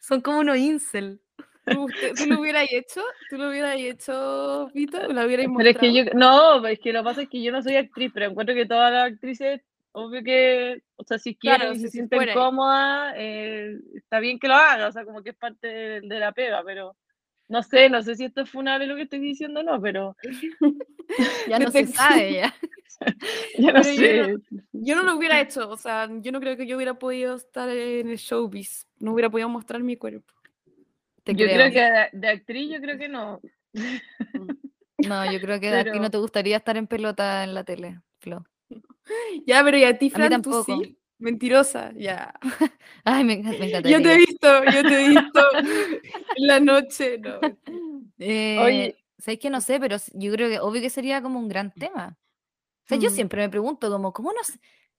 Son 0.00 0.20
como 0.22 0.38
unos 0.40 0.56
incel. 0.56 1.20
¿Tú, 1.66 1.84
usted- 1.84 2.12
¿Tú 2.16 2.26
lo 2.26 2.40
hubieras 2.40 2.66
hecho? 2.70 3.02
¿Tú 3.28 3.36
lo 3.36 3.50
hubieras 3.50 3.74
hecho, 3.76 4.70
Vito? 4.72 4.98
¿O 4.98 5.12
¿La 5.12 5.26
hubieras 5.26 5.46
Pero 5.56 5.68
es 5.68 5.76
que 5.76 5.92
yo, 5.92 6.04
no, 6.14 6.64
es 6.66 6.78
que 6.78 6.92
lo 6.92 7.00
que 7.00 7.04
pasa 7.04 7.22
es 7.22 7.28
que 7.28 7.42
yo 7.42 7.52
no 7.52 7.60
soy 7.62 7.76
actriz, 7.76 8.10
pero 8.14 8.26
encuentro 8.26 8.54
que 8.54 8.66
todas 8.66 8.92
las 8.92 9.12
actrices, 9.12 9.60
obvio 9.98 10.22
que, 10.22 10.82
o 10.96 11.04
sea, 11.04 11.18
si 11.18 11.34
quieren 11.36 11.60
Claro, 11.60 11.74
y 11.74 11.78
se 11.78 11.86
se 11.86 11.92
sienten 11.92 12.18
fuera 12.18 12.34
cómodas, 12.34 13.14
eh, 13.16 13.78
está 13.94 14.20
bien 14.20 14.38
que 14.38 14.46
lo 14.48 14.54
haga, 14.54 14.88
o 14.88 14.92
sea, 14.92 15.04
como 15.04 15.22
que 15.22 15.30
es 15.30 15.36
parte 15.36 15.66
de, 15.66 16.00
de 16.02 16.18
la 16.20 16.32
pega, 16.32 16.62
pero 16.64 16.94
no 17.48 17.62
sé, 17.62 17.88
no 17.88 18.02
sé 18.02 18.14
si 18.16 18.24
esto 18.24 18.42
es 18.42 18.50
funable 18.50 18.86
lo 18.86 18.96
que 18.96 19.02
estoy 19.02 19.20
diciendo 19.20 19.60
o 19.60 19.62
no, 19.62 19.80
pero 19.80 20.14
Ya 21.48 21.58
no 21.58 21.70
se 21.70 21.86
sabe, 21.86 22.32
ya. 22.34 22.54
ya 23.58 23.72
no 23.72 23.82
Pero 23.82 24.28
yo 24.32 24.38
sé. 24.38 24.44
Yo 24.72 24.96
no 24.96 25.02
lo 25.02 25.16
hubiera 25.16 25.40
hecho, 25.40 25.68
o 25.68 25.76
sea, 25.76 26.08
yo 26.20 26.30
no 26.32 26.40
creo 26.40 26.56
que 26.56 26.66
yo 26.66 26.76
hubiera 26.76 26.94
podido 26.94 27.34
estar 27.36 27.68
en 27.70 28.10
el 28.10 28.16
showbiz, 28.16 28.86
no 28.98 29.12
hubiera 29.12 29.30
podido 29.30 29.48
mostrar 29.48 29.82
mi 29.82 29.96
cuerpo. 29.96 30.32
Te 31.24 31.34
Yo 31.34 31.46
creo. 31.46 31.70
creo 31.70 31.72
que 31.72 31.80
de, 31.80 32.08
de 32.20 32.28
actriz, 32.28 32.70
yo 32.72 32.80
creo 32.80 32.98
que 32.98 33.08
no. 33.08 33.40
No, 34.98 35.30
yo 35.30 35.40
creo 35.40 35.58
que 35.60 35.68
a 35.68 35.82
ti 35.84 35.90
no 35.90 35.94
Pero- 35.96 36.10
te 36.10 36.18
gustaría 36.18 36.56
estar 36.58 36.76
en 36.76 36.86
pelota 36.86 37.44
en 37.44 37.52
la 37.54 37.64
tele, 37.64 38.00
Flo. 38.20 38.44
Ya, 39.46 39.62
pero 39.64 39.76
¿y 39.78 39.84
a 39.84 39.98
ti, 39.98 40.06
A 40.14 40.18
mí 40.18 40.26
Fran, 40.28 40.42
tú 40.42 40.62
sí? 40.64 40.98
Mentirosa, 41.18 41.92
ya. 41.96 42.34
Ay, 43.04 43.24
me, 43.24 43.34
enca- 43.42 43.58
me 43.58 43.66
encantaría. 43.68 43.98
Yo 43.98 44.02
te 44.02 44.12
he 44.12 44.16
visto, 44.18 44.64
yo 44.64 44.82
te 44.82 45.04
he 45.04 45.08
visto 45.08 45.40
en 46.36 46.46
la 46.46 46.60
noche, 46.60 47.18
no. 47.18 47.40
Eh, 48.18 48.58
Oye, 48.60 48.96
¿Sabéis 49.18 49.40
que 49.40 49.50
no 49.50 49.60
sé? 49.62 49.80
Pero 49.80 49.96
yo 50.14 50.32
creo 50.32 50.48
que 50.50 50.60
obvio 50.60 50.82
que 50.82 50.90
sería 50.90 51.22
como 51.22 51.38
un 51.38 51.48
gran 51.48 51.72
tema. 51.72 52.18
O 52.84 52.88
sea, 52.88 52.98
yo 52.98 53.08
Mm. 53.08 53.12
siempre 53.12 53.42
me 53.42 53.48
pregunto 53.48 53.90
como, 53.90 54.12
¿cómo 54.12 54.30
no, 54.32 54.40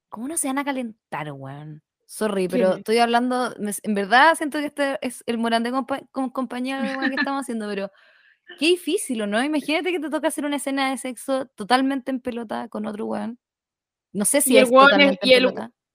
cómo 0.09 0.27
no 0.27 0.37
se 0.37 0.47
van 0.47 0.57
a 0.57 0.65
calentar, 0.65 1.31
weón? 1.31 1.83
Sorry, 2.05 2.47
pero 2.47 2.75
estoy 2.77 2.97
hablando, 2.99 3.53
en 3.57 3.93
verdad 3.93 4.33
siento 4.35 4.59
que 4.59 4.67
este 4.67 4.97
es 5.05 5.23
el 5.27 5.37
Morandé 5.37 5.71
compa- 5.71 6.07
con 6.11 6.29
compañía 6.29 6.81
de 6.81 6.95
weón 6.97 7.09
que 7.09 7.15
estamos 7.17 7.41
haciendo, 7.41 7.67
pero 7.67 7.91
qué 8.59 8.67
difícil, 8.67 9.21
¿o 9.21 9.27
no? 9.27 9.43
Imagínate 9.43 9.91
que 9.91 9.99
te 9.99 10.09
toca 10.09 10.29
hacer 10.29 10.45
una 10.45 10.55
escena 10.55 10.89
de 10.91 10.97
sexo 10.97 11.47
totalmente 11.55 12.11
en 12.11 12.21
pelota 12.21 12.69
con 12.69 12.85
otro 12.87 13.05
weón. 13.05 13.39
No 14.17 14.25
sé 14.25 14.41
si 14.41 14.55
Y 14.55 14.57
el 14.57 14.63
es 14.63 14.71
totalmente 14.71 15.19
y 15.27 15.33
el-. 15.33 15.53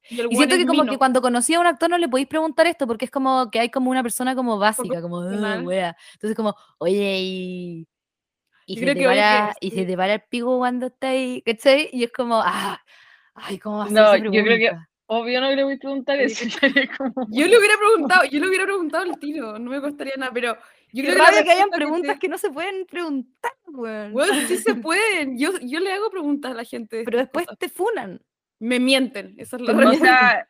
Y, 0.09 0.21
el 0.21 0.27
Y 0.31 0.37
siento 0.37 0.57
que 0.57 0.67
como 0.67 0.83
mino. 0.83 0.93
que 0.93 0.99
cuando 0.99 1.21
conocí 1.23 1.55
a 1.55 1.61
un 1.61 1.67
actor 1.67 1.91
no 1.91 1.99
le 1.99 2.09
podéis 2.09 2.29
preguntar 2.29 2.67
esto 2.67 2.87
porque 2.87 3.05
es 3.07 3.11
como 3.11 3.51
que 3.51 3.61
hay 3.61 3.71
como 3.71 3.91
una 3.91 4.03
persona 4.03 4.35
como 4.37 4.59
básica, 4.59 5.03
como, 5.03 5.19
"Ah, 5.19 5.23
profesional. 5.23 5.67
wea". 5.67 5.97
Entonces 6.15 6.37
como, 6.37 6.55
oye, 6.79 7.19
y, 7.21 7.89
y 8.67 8.77
se 8.79 8.87
te 8.87 8.95
que 8.97 9.05
para, 9.07 9.55
y 9.61 9.71
se 9.71 9.85
te 9.87 9.97
para 9.97 10.15
el 10.15 10.23
pico 10.31 10.59
cuando 10.59 10.87
está 10.87 11.09
ahí, 11.11 11.43
¿cachai? 11.43 11.89
Y 11.93 12.05
es 12.05 12.13
como, 12.13 12.41
ah, 12.45 12.81
ay, 13.35 13.59
¿cómo 13.59 13.79
va 13.79 13.85
a 13.85 13.89
ser 13.89 13.95
No, 13.95 14.17
yo 14.17 14.45
creo 14.45 14.59
que-? 14.59 14.73
Obvio 15.07 15.41
no 15.43 15.51
le 15.51 15.65
voy 15.65 15.75
a 15.75 15.79
preguntar 15.79 16.19
eso. 16.21 16.45
Yo 17.31 17.47
le 17.47 17.59
hubiera 17.59 17.77
preguntado, 17.79 18.25
yo 18.25 18.41
le 18.41 18.49
hubiera 18.49 18.65
preguntado 18.65 19.05
al 19.05 19.19
tiro, 19.19 19.59
no 19.59 19.71
me 19.71 19.81
costaría 19.81 20.15
nada, 20.17 20.33
pero 20.33 20.57
yo 20.92 21.02
creo 21.05 21.14
que 21.38 21.44
que 21.44 21.50
hayan 21.52 21.70
preguntas 21.70 22.14
te- 22.14 22.18
que 22.20 22.28
no 22.28 22.38
se 22.38 22.50
pueden 22.50 22.87
preguntar, 22.87 23.52
weón. 23.66 24.14
Weón, 24.14 24.46
sí 24.46 24.57
se 24.59 24.74
pueden. 24.74 25.38
Yo, 25.38 25.52
yo 25.61 25.81
le 25.81 25.92
hago 25.92 26.11
preguntas 26.11 26.52
a 26.52 26.55
la 26.55 26.64
gente. 26.64 27.02
Pero 27.05 27.18
después 27.18 27.46
cosas. 27.46 27.59
te 27.59 27.68
funan. 27.68 28.20
me 28.61 28.78
mienten. 28.78 29.35
Esa 29.38 29.57
es 29.57 29.62
la 29.62 29.76
Te 29.76 29.85
O 29.87 29.92
sea, 29.94 30.48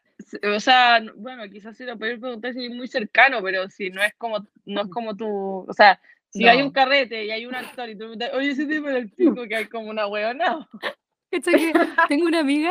o 0.56 0.60
sea, 0.60 1.02
bueno, 1.16 1.42
quizás 1.50 1.76
sí 1.76 1.84
lo 1.84 1.98
podéis 1.98 2.20
preguntar 2.20 2.52
si 2.52 2.64
es 2.66 2.70
muy 2.70 2.86
cercano, 2.88 3.42
pero 3.42 3.68
si 3.68 3.90
no 3.90 4.02
es 4.02 4.14
como, 4.18 4.46
no 4.66 4.82
es 4.82 4.88
como 4.88 5.16
tu, 5.16 5.26
o 5.68 5.72
sea, 5.72 6.00
si 6.30 6.46
hay 6.48 6.58
un 6.58 6.66
No. 6.68 6.72
carrete 6.72 7.24
y 7.24 7.30
hay 7.30 7.44
un 7.46 7.54
actor 7.54 7.88
y 7.88 7.92
tú 7.94 8.00
preguntas, 8.00 8.30
oye, 8.34 8.50
ese 8.50 8.66
tipo 8.66 8.88
del 8.88 9.10
pico 9.10 9.46
que 9.48 9.56
hay 9.56 9.66
como 9.66 9.90
una. 9.90 10.06
¿Cachai 11.30 11.54
que 11.54 11.72
tengo 12.08 12.26
una 12.26 12.40
amiga, 12.40 12.70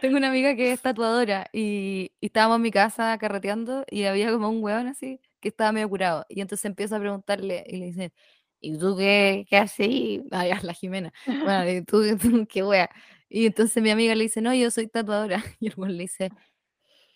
tengo 0.00 0.16
una 0.16 0.28
amiga 0.28 0.56
que 0.56 0.72
es 0.72 0.80
tatuadora 0.82 1.46
y, 1.52 2.10
y 2.20 2.26
estábamos 2.26 2.56
en 2.56 2.62
mi 2.62 2.70
casa 2.72 3.16
carreteando 3.18 3.84
y 3.90 4.04
había 4.04 4.30
como 4.32 4.48
un 4.50 4.62
hueón 4.62 4.88
así 4.88 5.20
que 5.46 5.50
estaba 5.50 5.70
medio 5.70 5.88
curado. 5.88 6.26
Y 6.28 6.40
entonces 6.40 6.64
empiezo 6.64 6.96
a 6.96 6.98
preguntarle 6.98 7.64
y 7.68 7.76
le 7.76 7.86
dice, 7.86 8.12
¿y 8.60 8.76
tú 8.76 8.96
qué, 8.96 9.46
qué 9.48 9.56
haces 9.58 9.88
ya, 10.30 10.60
la 10.62 10.72
Jimena. 10.74 11.12
Bueno, 11.26 11.70
¿y 11.70 11.84
tú, 11.84 12.02
tú 12.18 12.46
qué 12.48 12.64
wea? 12.64 12.90
Y 13.28 13.46
entonces 13.46 13.82
mi 13.82 13.90
amiga 13.90 14.14
le 14.14 14.24
dice, 14.24 14.40
no, 14.40 14.52
yo 14.54 14.70
soy 14.70 14.88
tatuadora. 14.88 15.42
Y 15.60 15.68
el 15.68 15.74
hueón 15.76 15.96
le 15.96 16.02
dice, 16.02 16.30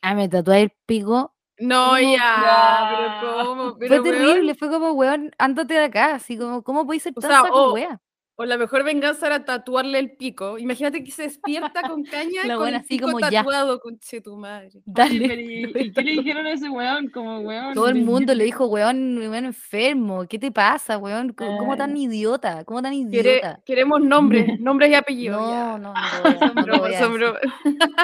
ah, 0.03 0.15
me 0.15 0.29
tatué 0.29 0.63
el 0.63 0.73
pico. 0.87 1.35
No, 1.59 1.91
¿Cómo? 1.91 2.17
ya, 2.17 3.19
pero 3.21 3.45
¿cómo? 3.45 3.71
Fue 3.77 3.89
Pero, 3.89 4.03
terrible, 4.03 4.41
weón, 4.41 4.57
fue 4.57 4.71
como, 4.71 4.93
weón, 4.93 5.31
ándate 5.39 5.75
de 5.75 5.85
acá, 5.85 6.15
así 6.15 6.39
como, 6.39 6.63
¿cómo 6.63 6.87
podéis 6.87 7.03
ser 7.03 7.13
O 7.17 7.21
tan 7.21 7.31
sea, 7.31 7.43
saco 7.43 7.75
wea? 7.75 8.01
O 8.41 8.47
la 8.47 8.57
mejor 8.57 8.85
venganza 8.85 9.27
era 9.27 9.45
tatuarle 9.45 9.99
el 9.99 10.13
pico. 10.13 10.57
Imagínate 10.57 11.05
que 11.05 11.11
se 11.11 11.25
despierta 11.25 11.83
con 11.83 12.03
caña 12.05 12.41
La 12.47 12.55
con 12.55 12.63
buena 12.65 12.79
el 12.79 12.85
así 12.85 12.97
pico 12.97 13.09
como 13.09 13.21
ya. 13.21 13.31
tatuado, 13.31 13.79
conche 13.81 14.23
tu 14.23 14.35
madre. 14.35 14.69
Oye, 14.69 14.83
Dale. 14.87 15.29
pero 15.29 15.41
¿y, 15.43 15.65
y 15.89 15.93
qué 15.93 16.01
le 16.03 16.11
dijeron 16.23 16.47
a 16.47 16.53
ese 16.53 16.71
weón? 16.71 17.11
Como 17.11 17.41
weón. 17.41 17.75
Todo 17.75 17.91
el 17.91 18.03
mundo 18.03 18.35
le 18.35 18.45
dijo, 18.45 18.65
weón, 18.67 19.19
weón 19.19 19.45
enfermo, 19.45 20.27
¿qué 20.27 20.39
te 20.39 20.51
pasa, 20.51 20.97
weón? 20.97 21.35
¿Cómo, 21.35 21.59
cómo 21.59 21.77
tan 21.77 21.95
idiota? 21.95 22.65
¿Cómo 22.65 22.81
tan 22.81 22.95
idiota? 22.95 23.61
queremos 23.67 24.01
nombres, 24.01 24.59
nombres 24.59 24.91
y 24.91 24.95
apellidos. 24.95 25.39
No, 25.39 25.51
ya. 25.51 25.79
no, 25.79 25.93
no 25.93 26.67
no 26.67 26.77
son 26.77 26.91
decir. 26.91 27.09
bromas. 27.13 27.43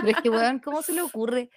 Pero 0.02 0.08
es 0.10 0.16
que, 0.22 0.28
weón, 0.28 0.58
¿cómo 0.58 0.82
se 0.82 0.92
le 0.92 1.00
ocurre? 1.00 1.48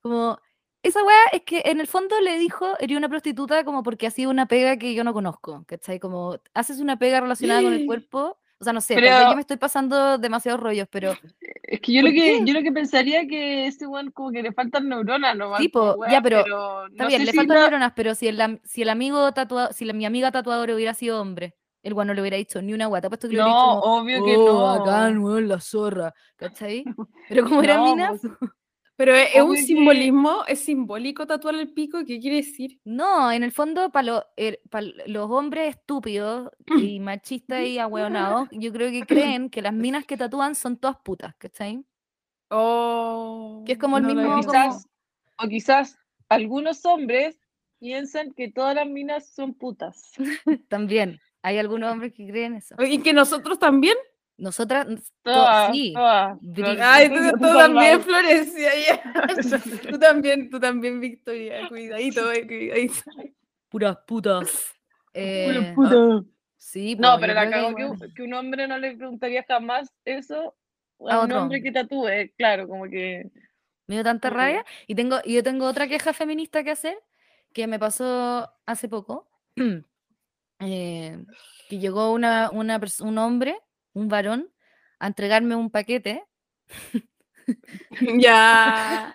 Como, 0.00 0.38
esa 0.82 1.02
weá 1.04 1.16
es 1.32 1.42
que 1.42 1.62
en 1.66 1.80
el 1.80 1.86
fondo 1.86 2.20
le 2.20 2.38
dijo, 2.38 2.76
eres 2.78 2.96
una 2.96 3.08
prostituta 3.08 3.64
como 3.64 3.82
porque 3.82 4.06
hacía 4.06 4.28
una 4.28 4.46
pega 4.46 4.76
que 4.76 4.94
yo 4.94 5.04
no 5.04 5.12
conozco, 5.12 5.64
¿cachai? 5.66 5.98
Como, 6.00 6.38
haces 6.54 6.80
una 6.80 6.98
pega 6.98 7.20
relacionada 7.20 7.62
con 7.62 7.72
el 7.72 7.86
cuerpo, 7.86 8.38
o 8.58 8.64
sea, 8.64 8.72
no 8.72 8.80
sé, 8.80 8.94
vez 8.96 9.04
Pero- 9.10 9.28
yo 9.30 9.34
me 9.34 9.40
estoy 9.40 9.56
pasando 9.56 10.18
demasiados 10.18 10.60
rollos, 10.60 10.86
pero 10.90 11.12
Es 11.62 11.80
que 11.80 11.92
yo 11.92 12.02
lo 12.02 12.08
¿Por 12.08 12.14
que, 12.14 12.20
qué? 12.38 12.44
yo 12.44 12.52
lo 12.54 12.62
que 12.62 12.70
pensaría 12.72 13.26
que 13.26 13.66
ese 13.66 13.86
weón 13.86 14.10
como 14.12 14.30
que 14.30 14.42
le 14.42 14.52
faltan 14.52 14.88
neuronas 14.88 15.36
nomás. 15.36 15.60
Sí, 15.60 15.70
como 15.70 15.94
po, 15.94 15.98
weá, 16.00 16.10
ya, 16.12 16.20
pero 16.22 16.44
no 16.46 16.86
Está 16.88 17.06
bien, 17.06 17.20
sé 17.20 17.24
le 17.26 17.30
si 17.32 17.36
faltan 17.38 17.56
la- 17.56 17.62
neuronas, 17.62 17.92
pero 17.96 18.14
si 18.14 18.28
el, 18.28 18.60
si 18.64 18.82
el 18.82 18.88
amigo 18.90 19.32
tatuado, 19.32 19.72
si 19.72 19.84
la- 19.84 19.92
mi 19.94 20.04
amiga 20.04 20.30
tatuadora 20.30 20.74
hubiera 20.74 20.94
sido 20.94 21.20
hombre, 21.20 21.54
el 21.82 21.94
weón 21.94 22.06
no 22.08 22.14
le 22.14 22.20
hubiera 22.20 22.36
dicho 22.36 22.60
ni 22.62 22.72
una 22.74 22.86
guata, 22.86 23.08
puesto 23.08 23.26
que 23.28 23.34
le 23.34 23.42
hubiera 23.42 23.58
No, 23.58 23.64
dicho 23.72 23.80
como, 23.80 24.00
obvio 24.00 24.24
que 24.24 24.36
oh, 24.36 24.44
no. 24.44 24.62
bacán, 24.84 25.18
weón, 25.18 25.48
la 25.48 25.58
zorra, 25.60 26.14
¿cachai? 26.36 26.84
Pero 27.28 27.44
como 27.44 27.62
era 27.62 27.76
No, 27.78 27.84
mina, 27.84 28.08
pues, 28.10 28.20
Pero 28.96 29.14
es, 29.14 29.34
es 29.34 29.42
un 29.42 29.54
que- 29.56 29.62
simbolismo, 29.62 30.44
es 30.46 30.60
simbólico 30.64 31.26
tatuar 31.26 31.54
el 31.54 31.72
pico, 31.72 32.04
¿qué 32.06 32.20
quiere 32.20 32.36
decir? 32.36 32.78
no, 32.84 33.32
en 33.32 33.42
el 33.42 33.50
fondo, 33.52 33.90
para 33.90 34.26
los 35.06 35.30
hombres 35.30 35.70
estúpidos 35.76 36.50
y 36.78 37.00
machistas 37.00 37.64
y 37.66 37.78
ahueonados, 37.78 38.48
yo 38.52 38.72
creo 38.72 38.90
que 38.90 39.02
creen 39.06 39.48
que 39.50 39.62
las 39.62 39.72
minas 39.72 40.04
que 40.04 40.16
tatúan 40.16 40.54
son 40.54 40.76
todas 40.76 40.96
putas, 41.02 41.34
¿cachai? 41.36 41.84
Oh, 42.50 43.62
Que 43.66 43.72
es 43.72 43.78
como 43.78 43.96
el 43.96 44.02
no 44.02 44.10
lo 44.10 44.14
mismo 44.14 44.36
visto. 44.36 44.52
como- 44.52 44.64
quizás, 44.68 44.88
o 45.38 45.48
quizás 45.48 45.98
algunos 46.28 46.84
hombres 46.84 47.38
piensan 47.78 48.32
que 48.32 48.50
todas 48.52 48.74
las 48.76 48.86
minas 48.86 49.26
son 49.34 49.54
putas. 49.54 50.12
También, 50.68 51.18
hay 51.42 51.58
algunos 51.58 51.90
hombres 51.90 52.12
que 52.14 52.26
creen 52.28 52.54
eso. 52.54 52.74
Y 52.78 52.98
que 52.98 53.12
nosotros 53.14 53.58
también. 53.58 53.96
Nosotras, 54.38 54.86
n- 54.88 54.96
to- 54.96 55.04
Todas, 55.32 55.72
sí, 55.72 55.92
todas. 55.94 56.38
Ay, 56.80 57.08
tú, 57.08 57.38
tú 57.38 57.46
también, 57.56 58.00
Florencia. 58.02 58.70
tú 59.90 59.98
también, 59.98 60.50
tú 60.50 60.58
también, 60.58 61.00
Victoria. 61.00 61.68
Cuidadito, 61.68 62.32
eh, 62.32 62.46
cuidadito. 62.46 62.94
puras 63.68 63.98
putas. 64.06 64.72
Eh, 65.14 65.72
Puta. 65.74 66.24
sí, 66.56 66.96
No, 66.96 67.14
po, 67.14 67.20
pero 67.20 67.34
la 67.34 67.46
creo 67.46 67.68
que 67.68 67.74
cagó 67.82 67.98
que, 67.98 68.14
que 68.14 68.22
un 68.22 68.32
hombre 68.34 68.66
no 68.66 68.78
le 68.78 68.96
preguntaría 68.96 69.44
jamás 69.46 69.92
eso 70.04 70.54
A 71.06 71.14
a 71.14 71.18
un 71.18 71.24
otro 71.26 71.42
hombre 71.42 71.62
que 71.62 71.70
tatúe. 71.70 72.32
Claro, 72.36 72.66
como 72.66 72.84
que. 72.88 73.30
Me 73.86 73.96
dio 73.96 74.04
tanta 74.04 74.30
rabia. 74.30 74.64
Y 74.86 74.94
tengo, 74.94 75.18
y 75.24 75.34
yo 75.34 75.42
tengo 75.42 75.66
otra 75.66 75.86
queja 75.86 76.12
feminista 76.12 76.64
que 76.64 76.70
hacer, 76.70 76.98
que 77.52 77.66
me 77.66 77.78
pasó 77.78 78.50
hace 78.64 78.88
poco. 78.88 79.28
eh, 80.60 81.24
que 81.68 81.78
llegó 81.78 82.12
una, 82.12 82.50
una 82.50 82.80
un 83.00 83.18
hombre, 83.18 83.58
un 83.94 84.08
varón, 84.08 84.52
a 84.98 85.06
entregarme 85.08 85.54
un 85.56 85.70
paquete. 85.70 86.24
Ya. 88.18 89.14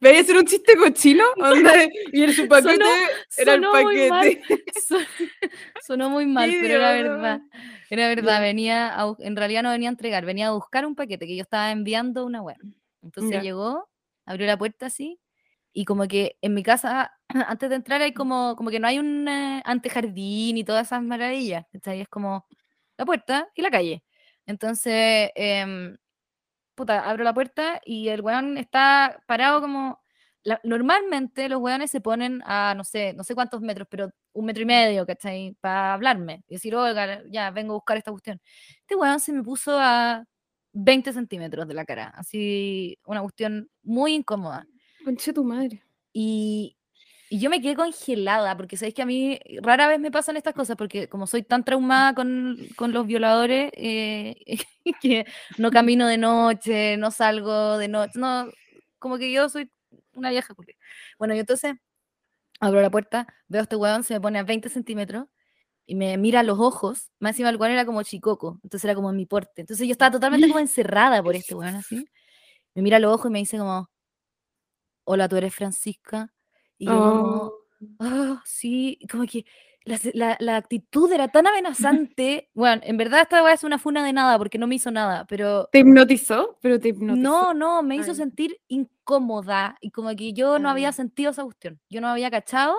¿Veis 0.00 0.20
hacer 0.20 0.36
un 0.36 0.44
chiste 0.46 0.76
cochino? 0.76 1.24
Y 2.12 2.22
en 2.22 2.32
su 2.32 2.46
paquete 2.48 2.76
Sonó- 2.76 2.90
era 3.36 3.54
el 3.54 3.62
sonó 3.64 3.82
muy 3.82 4.08
mal. 4.08 4.28
paquete. 4.40 4.64
Son- 4.88 5.06
Sonó 5.86 6.10
muy 6.10 6.26
mal, 6.26 6.50
Qué 6.50 6.58
pero 6.60 6.74
era 6.74 6.92
verdad. 6.92 7.40
Era 7.90 8.08
verdad, 8.08 8.40
venía 8.40 8.98
a 9.00 9.14
en 9.18 9.36
realidad 9.36 9.62
no 9.62 9.70
venía 9.70 9.88
a 9.88 9.92
entregar, 9.92 10.24
venía 10.24 10.48
a 10.48 10.52
buscar 10.52 10.86
un 10.86 10.94
paquete 10.94 11.26
que 11.26 11.36
yo 11.36 11.42
estaba 11.42 11.70
enviando 11.70 12.24
una 12.24 12.40
web. 12.42 12.56
Entonces 13.02 13.32
Ya. 13.32 13.42
llegó, 13.42 13.88
abrió 14.24 14.46
la 14.46 14.56
puerta 14.56 14.86
así, 14.86 15.20
y 15.72 15.84
como 15.84 16.06
que 16.08 16.38
en 16.40 16.54
mi 16.54 16.62
casa, 16.62 17.12
antes 17.28 17.68
de 17.68 17.76
entrar, 17.76 18.00
hay 18.00 18.14
como, 18.14 18.54
como 18.56 18.70
que 18.70 18.80
no 18.80 18.86
hay 18.88 18.98
un 18.98 19.26
eh, 19.28 19.62
antejardín 19.64 20.56
y 20.56 20.64
todas 20.64 20.86
esas 20.86 21.02
maravillas. 21.02 21.66
¿cachai? 21.72 22.00
Es 22.00 22.08
como 22.08 22.46
la 22.96 23.04
puerta 23.04 23.48
y 23.54 23.62
la 23.62 23.70
calle. 23.70 24.04
Entonces, 24.46 25.30
em, 25.34 25.96
puta, 26.74 27.08
abro 27.08 27.24
la 27.24 27.34
puerta 27.34 27.80
y 27.84 28.08
el 28.08 28.20
weón 28.22 28.58
está 28.58 29.22
parado 29.26 29.60
como. 29.60 30.00
la- 30.44 30.60
normalmente 30.64 31.48
los 31.48 31.60
weones 31.60 31.90
se 31.90 32.00
ponen 32.02 32.42
a, 32.46 32.74
no 32.76 32.84
sé, 32.84 33.14
no 33.14 33.24
sé 33.24 33.34
cuántos 33.34 33.62
metros, 33.62 33.88
pero 33.90 34.10
un 34.34 34.44
metro 34.46 34.62
y 34.62 34.66
medio, 34.66 35.06
¿cachai? 35.06 35.56
Para 35.60 35.94
hablarme 35.94 36.44
y 36.48 36.54
decir, 36.56 36.74
oiga, 36.76 37.22
ya 37.30 37.50
vengo 37.50 37.72
a 37.74 37.76
buscar 37.76 37.96
esta 37.98 38.10
cuestión. 38.12 38.40
Este 38.80 38.94
weón 38.96 39.20
se 39.20 39.32
me 39.32 39.42
puso 39.42 39.78
a 39.80 40.24
20 40.72 41.12
centímetros 41.14 41.66
de 41.68 41.74
la 41.74 41.84
cara, 41.86 42.12
así, 42.16 42.98
una 43.06 43.22
cuestión 43.22 43.70
muy 43.82 44.14
incómoda. 44.14 44.66
Conche 45.04 45.32
tu 45.32 45.44
madre. 45.44 45.82
Y, 46.12 46.76
y 47.30 47.40
yo 47.40 47.50
me 47.50 47.60
quedé 47.60 47.74
congelada, 47.74 48.56
porque 48.56 48.76
sabéis 48.76 48.94
que 48.94 49.02
a 49.02 49.06
mí 49.06 49.40
rara 49.62 49.88
vez 49.88 49.98
me 50.00 50.10
pasan 50.10 50.36
estas 50.36 50.54
cosas, 50.54 50.76
porque 50.76 51.08
como 51.08 51.26
soy 51.26 51.42
tan 51.42 51.64
traumada 51.64 52.14
con, 52.14 52.58
con 52.76 52.92
los 52.92 53.06
violadores, 53.06 53.72
eh, 53.74 54.36
que 55.02 55.24
no 55.58 55.70
camino 55.70 56.06
de 56.06 56.18
noche, 56.18 56.96
no 56.96 57.10
salgo 57.10 57.78
de 57.78 57.88
noche, 57.88 58.12
no, 58.18 58.48
como 58.98 59.18
que 59.18 59.32
yo 59.32 59.48
soy 59.48 59.70
una 60.12 60.30
vieja 60.30 60.54
culia. 60.54 60.76
Bueno, 61.18 61.34
y 61.34 61.38
entonces 61.40 61.74
abro 62.60 62.80
la 62.82 62.90
puerta, 62.90 63.26
veo 63.48 63.60
a 63.60 63.64
este 63.64 63.76
weón, 63.76 64.04
se 64.04 64.14
me 64.14 64.20
pone 64.20 64.38
a 64.38 64.44
20 64.44 64.68
centímetros 64.68 65.26
y 65.86 65.94
me 65.96 66.16
mira 66.18 66.40
a 66.40 66.42
los 66.44 66.58
ojos, 66.60 67.10
más 67.20 67.32
encima 67.32 67.50
el 67.50 67.56
weón 67.56 67.72
era 67.72 67.86
como 67.86 68.02
chicoco, 68.02 68.60
entonces 68.64 68.84
era 68.84 68.94
como 68.94 69.12
mi 69.12 69.26
porte. 69.26 69.62
Entonces 69.62 69.86
yo 69.86 69.92
estaba 69.92 70.12
totalmente 70.12 70.48
como 70.48 70.60
encerrada 70.60 71.22
por 71.22 71.36
este 71.36 71.54
weón 71.54 71.76
así. 71.76 72.06
Me 72.74 72.82
mira 72.82 72.98
a 72.98 73.00
los 73.00 73.14
ojos 73.14 73.30
y 73.30 73.32
me 73.32 73.40
dice 73.40 73.58
como, 73.58 73.88
hola, 75.04 75.28
tú 75.28 75.36
eres 75.36 75.54
Francisca. 75.54 76.32
Y 76.78 76.86
yo 76.86 76.92
como, 76.92 77.44
Oh. 77.44 77.60
ah, 78.00 78.42
sí, 78.44 78.98
como 79.10 79.24
que 79.26 79.44
la, 79.84 79.98
se- 79.98 80.12
la- 80.14 80.36
la 80.40 80.56
actitud 80.56 81.12
era 81.12 81.28
tan 81.28 81.46
amenazante. 82.08 82.50
Bueno, 82.54 82.82
en 82.84 82.96
verdad 82.96 83.22
esta 83.22 83.42
weá 83.42 83.52
es 83.54 83.64
una 83.64 83.78
funa 83.78 84.04
de 84.04 84.12
nada 84.12 84.38
porque 84.38 84.58
no 84.58 84.66
me 84.66 84.74
hizo 84.76 84.90
nada, 84.90 85.26
pero 85.26 85.68
¿Te 85.72 85.80
hipnotizó? 85.80 86.58
Pero 86.62 86.80
te 86.80 86.88
hipnotizó. 86.88 87.22
no, 87.22 87.54
no, 87.54 87.82
me 87.82 87.96
hizo 87.96 88.10
Ah, 88.10 88.14
ya. 88.14 88.14
sentir 88.14 88.58
incómoda 88.68 89.76
y 89.80 89.90
como 89.90 90.14
que 90.16 90.32
yo 90.32 90.58
no 90.58 90.68
Ah, 90.68 90.72
había 90.72 90.88
ya. 90.88 90.92
sentido 90.92 91.30
esa 91.30 91.44
cuestión. 91.44 91.80
Yo 91.90 92.00
no 92.00 92.08
había 92.08 92.30
cachado 92.30 92.74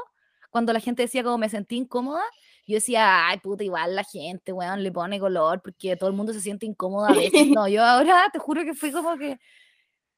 cuando 0.50 0.74
la 0.74 0.80
gente 0.80 1.04
decía 1.04 1.24
como 1.24 1.38
me 1.38 1.50
sentí 1.50 1.76
incómoda, 1.78 2.22
Yo 2.68 2.76
decía, 2.76 3.28
ay, 3.28 3.38
puta, 3.40 3.64
igual 3.64 3.96
la 3.96 4.04
gente, 4.04 4.52
weón, 4.52 4.82
le 4.82 4.92
pone 4.92 5.20
color 5.20 5.62
porque 5.62 5.96
todo 5.98 6.10
el 6.10 6.16
mundo 6.16 6.34
se 6.34 6.42
siente 6.42 6.66
incómodo 6.66 7.06
a 7.06 7.14
veces. 7.14 7.32
No, 7.60 7.68
yo 7.68 7.84
ahora 7.84 8.28
te 8.34 8.40
juro 8.40 8.64
que 8.64 8.74
fui 8.74 8.92
como 8.92 9.16
que. 9.18 9.38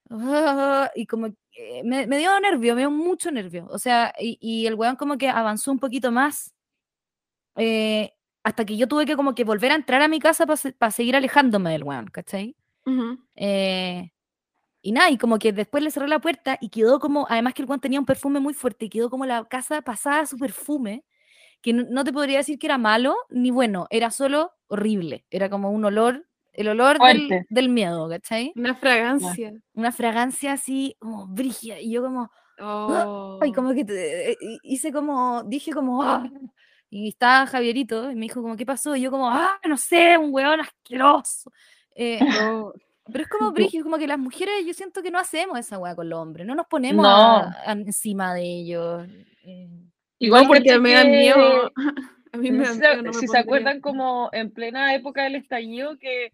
y 0.96 1.06
como 1.06 1.30
que 1.52 1.82
me, 1.84 2.08
me 2.08 2.18
dio 2.18 2.40
nervio, 2.40 2.76
me 2.76 2.82
dio 2.82 2.92
mucho 2.92 3.32
nervio. 3.32 3.68
O 3.70 3.80
sea, 3.80 4.14
y, 4.20 4.38
y 4.42 4.68
el 4.68 4.76
weón 4.76 4.96
como 4.96 5.18
que 5.18 5.30
avanzó 5.30 5.72
un 5.72 5.80
poquito 5.80 6.12
más. 6.12 6.54
eh, 7.56 8.14
hasta 8.44 8.66
que 8.66 8.78
yo 8.78 8.88
tuve 8.88 9.06
que 9.06 9.16
como 9.16 9.36
que 9.36 9.44
volver 9.44 9.72
a 9.72 9.76
entrar 9.76 10.02
a 10.02 10.08
mi 10.08 10.20
casa 10.20 10.46
para 10.46 10.92
seguir 10.92 11.16
alejándome 11.16 11.72
del 11.72 11.84
weón, 11.84 12.08
¿cachai? 12.08 12.56
Ujú. 12.86 13.20
Eh, 13.36 14.12
y 14.82 14.94
nada, 14.94 15.12
y 15.12 15.18
como 15.18 15.40
que 15.40 15.54
después 15.54 15.84
le 15.84 15.92
cerré 15.92 16.08
la 16.10 16.20
puerta 16.22 16.58
y 16.62 16.70
quedó 16.70 17.00
como, 17.00 17.28
además 17.30 17.54
que 17.56 17.64
el 17.64 17.70
weón 17.70 17.82
tenía 17.82 18.00
un 18.00 18.08
perfume 18.08 18.40
muy 18.42 18.54
fuerte 18.54 18.86
y 18.86 18.90
quedó 18.90 19.10
como 19.10 19.26
la 19.26 19.46
casa 19.46 19.82
pasada 19.84 20.22
a 20.22 20.26
su 20.28 20.38
perfume, 20.40 21.06
que 21.62 21.74
no, 21.74 21.86
no 21.90 22.04
te 22.06 22.14
podría 22.14 22.40
decir 22.40 22.60
que 22.60 22.68
era 22.68 22.78
malo 22.80 23.16
ni 23.32 23.52
bueno, 23.52 23.88
era 23.92 24.12
solo 24.12 24.54
horrible, 24.68 25.26
era 25.32 25.50
como 25.50 25.72
un 25.72 25.86
olor, 25.86 26.27
el 26.58 26.68
olor 26.68 27.00
del, 27.00 27.46
del 27.50 27.70
miedo, 27.70 28.10
¿cachai? 28.10 28.52
Una 28.56 28.76
fragancia. 28.76 29.54
Una 29.74 29.92
fragancia 29.94 30.52
así 30.54 30.96
como 31.00 31.28
brígida 31.28 31.80
y 31.80 31.92
yo 31.92 32.02
como, 32.04 32.30
Oh. 32.60 33.40
y 33.46 33.52
como 33.54 33.74
que 33.74 33.86
te- 33.86 34.32
eh, 34.32 34.38
hi- 34.42 34.60
hice 34.64 34.92
como, 34.92 35.44
dije 35.44 35.72
como, 35.72 36.02
"Ah", 36.04 36.30
y 36.90 37.10
estaba 37.10 37.46
Javierito 37.48 38.10
y 38.12 38.16
me 38.16 38.22
dijo 38.22 38.42
como, 38.42 38.56
¿qué 38.58 38.66
pasó? 38.66 38.96
Y 38.96 39.02
yo 39.02 39.12
como, 39.12 39.30
ah, 39.30 39.60
no 39.68 39.78
sé, 39.78 40.18
un 40.18 40.34
weón 40.34 40.60
asqueroso. 40.62 41.52
Eh, 41.96 42.20
Oh. 42.60 42.74
pero 43.12 43.24
es 43.24 43.30
como 43.30 43.52
brígido, 43.52 43.84
como 43.84 43.98
que 44.00 44.08
las 44.08 44.18
mujeres 44.20 44.66
yo 44.66 44.74
siento 44.74 45.02
que 45.04 45.12
no 45.12 45.20
hacemos 45.20 45.60
esa 45.60 45.78
weá 45.78 45.96
con 45.96 46.10
los 46.10 46.20
hombres, 46.20 46.46
no 46.48 46.56
nos 46.56 46.66
ponemos 46.68 47.04
No. 47.04 47.10
a- 47.10 47.56
a- 47.66 47.72
encima 47.74 48.34
de 48.34 48.42
ellos. 48.44 49.08
eh, 49.46 49.70
Igual 50.20 50.48
porque 50.48 50.80
me 50.80 50.94
dan 50.94 51.12
miedo. 51.12 51.72
A 52.34 52.38
mí 52.38 52.52
me 52.52 52.66
si, 52.66 52.80
miedo, 52.80 53.02
no 53.02 53.12
me 53.12 53.14
si 53.14 53.28
se 53.28 53.38
acuerdan 53.38 53.82
como 53.82 54.30
en 54.32 54.52
plena 54.52 54.94
época 54.96 55.24
del 55.24 55.36
estallido 55.36 55.98
que 55.98 56.34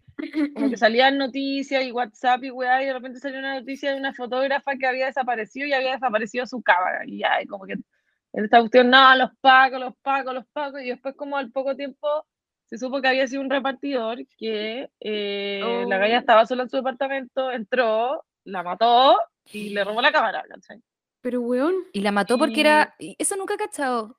como 0.54 0.70
que 0.70 0.76
salían 0.76 1.18
noticias 1.18 1.84
y 1.84 1.92
WhatsApp 1.92 2.44
y 2.44 2.50
weá 2.50 2.82
y 2.82 2.86
de 2.86 2.92
repente 2.92 3.20
salió 3.20 3.38
una 3.38 3.58
noticia 3.58 3.92
de 3.92 3.98
una 3.98 4.12
fotógrafa 4.12 4.76
que 4.76 4.86
había 4.86 5.06
desaparecido 5.06 5.66
y 5.66 5.72
había 5.72 5.92
desaparecido 5.92 6.46
su 6.46 6.62
cámara 6.62 7.02
y 7.06 7.18
ya 7.18 7.42
y 7.42 7.46
como 7.46 7.64
que 7.64 7.74
en 7.74 8.44
esta 8.44 8.58
cuestión 8.58 8.90
no, 8.90 9.14
los 9.16 9.30
pacos, 9.40 9.80
los 9.80 9.96
pacos, 10.02 10.34
los 10.34 10.46
pacos 10.46 10.82
y 10.82 10.88
después 10.88 11.14
como 11.14 11.36
al 11.36 11.52
poco 11.52 11.76
tiempo 11.76 12.26
se 12.66 12.78
supo 12.78 13.00
que 13.00 13.08
había 13.08 13.26
sido 13.26 13.42
un 13.42 13.50
repartidor 13.50 14.18
que 14.36 14.90
eh, 15.00 15.84
la 15.86 15.98
galla 15.98 16.16
Oh. 16.16 16.20
estaba 16.20 16.46
sola 16.46 16.64
en 16.64 16.70
su 16.70 16.76
departamento, 16.76 17.52
entró, 17.52 18.24
la 18.44 18.62
mató 18.62 19.18
y 19.52 19.70
le 19.70 19.84
robó 19.84 20.00
la 20.00 20.12
cámara, 20.12 20.44
¿cachai? 20.48 20.82
Pero, 21.20 21.40
weón. 21.40 21.74
Y 21.92 22.00
la 22.00 22.12
mató 22.12 22.38
porque 22.38 22.60
era, 22.60 22.94
eso 22.98 23.36
nunca 23.36 23.54
he 23.54 23.58
cachado. 23.58 24.18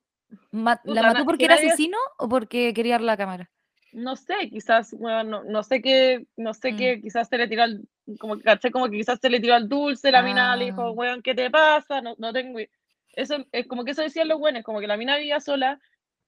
Ma- 0.51 0.79
¿La 0.83 1.01
Puta, 1.01 1.01
mató 1.03 1.25
porque 1.25 1.39
que 1.39 1.45
era 1.45 1.55
nadie- 1.55 1.67
asesino 1.69 1.97
o 2.17 2.27
porque 2.29 2.73
quería 2.73 2.99
la 2.99 3.17
cámara? 3.17 3.49
no 3.93 4.17
sé, 4.17 4.49
quizás, 4.49 4.91
bueno, 4.93 5.23
no, 5.23 5.43
no 5.45 5.63
sé 5.63 5.81
qué, 5.81 6.25
no 6.35 6.53
sé 6.53 6.73
Mm. 6.73 6.77
qué, 6.77 7.01
quizás 7.01 7.29
se 7.29 7.37
le 7.37 7.47
tiró 7.47 7.63
al, 7.63 7.81
como 8.19 8.35
que 8.35 8.43
caché, 8.43 8.69
como 8.69 8.89
que 8.89 8.97
quizás 8.97 9.19
se 9.21 9.29
le 9.29 9.39
tiró 9.39 9.53
al 9.55 9.69
dulce, 9.69 10.11
la 10.11 10.21
mina 10.21 10.53
le 10.57 10.63
Ah. 10.63 10.67
dijo, 10.67 10.91
weón, 10.91 11.21
¿qué 11.21 11.33
te 11.33 11.49
pasa? 11.49 12.01
No, 12.01 12.13
no 12.17 12.33
tengo, 12.33 12.59
i-". 12.59 12.69
eso 13.15 13.37
es 13.53 13.67
como 13.67 13.85
que 13.85 13.91
eso 13.91 14.01
decían 14.01 14.27
los 14.27 14.37
buenos, 14.37 14.63
como 14.63 14.81
que 14.81 14.87
la 14.87 14.97
mina 14.97 15.15
vivía 15.15 15.39
sola 15.39 15.79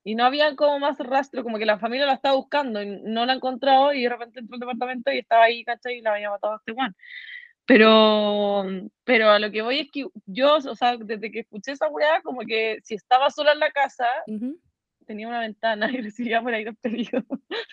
y 0.05 0.15
no 0.15 0.23
había 0.23 0.55
como 0.55 0.79
más 0.79 0.97
rastro, 0.99 1.43
como 1.43 1.57
que 1.57 1.65
la 1.65 1.77
familia 1.77 2.05
la 2.05 2.13
estaba 2.13 2.35
buscando 2.37 2.81
y 2.81 3.01
no 3.03 3.25
la 3.25 3.33
ha 3.33 3.35
encontrado 3.35 3.91
y 3.91 4.03
de 4.03 4.09
repente 4.09 4.39
entró 4.39 4.53
al 4.55 4.59
departamento 4.61 5.11
y 5.11 5.17
estaba 5.19 5.43
ahí, 5.43 5.65
¿cachai? 5.65 5.97
Y 5.97 6.01
la 6.01 6.13
había 6.13 6.29
matado 6.29 6.53
a 6.53 6.57
este 6.57 6.71
weón. 6.71 6.95
Pero, 7.67 8.63
pero 9.03 9.29
a 9.29 9.39
lo 9.39 9.51
que 9.51 9.61
voy 9.61 9.79
es 9.81 9.91
que 9.91 10.05
yo, 10.25 10.55
o 10.55 10.75
sea, 10.75 10.95
desde 10.97 11.29
que 11.31 11.41
escuché 11.41 11.73
esa 11.73 11.89
weá, 11.89 12.21
como 12.21 12.39
que 12.41 12.79
si 12.83 12.95
estaba 12.95 13.29
sola 13.29 13.51
en 13.51 13.59
la 13.59 13.71
casa, 13.71 14.07
tenía 15.05 15.27
una 15.27 15.41
ventana 15.41 15.89
y 15.91 16.01
recibía 16.01 16.41
por 16.41 16.53
ahí 16.53 16.63
los 16.63 16.75
pedidos. 16.77 17.23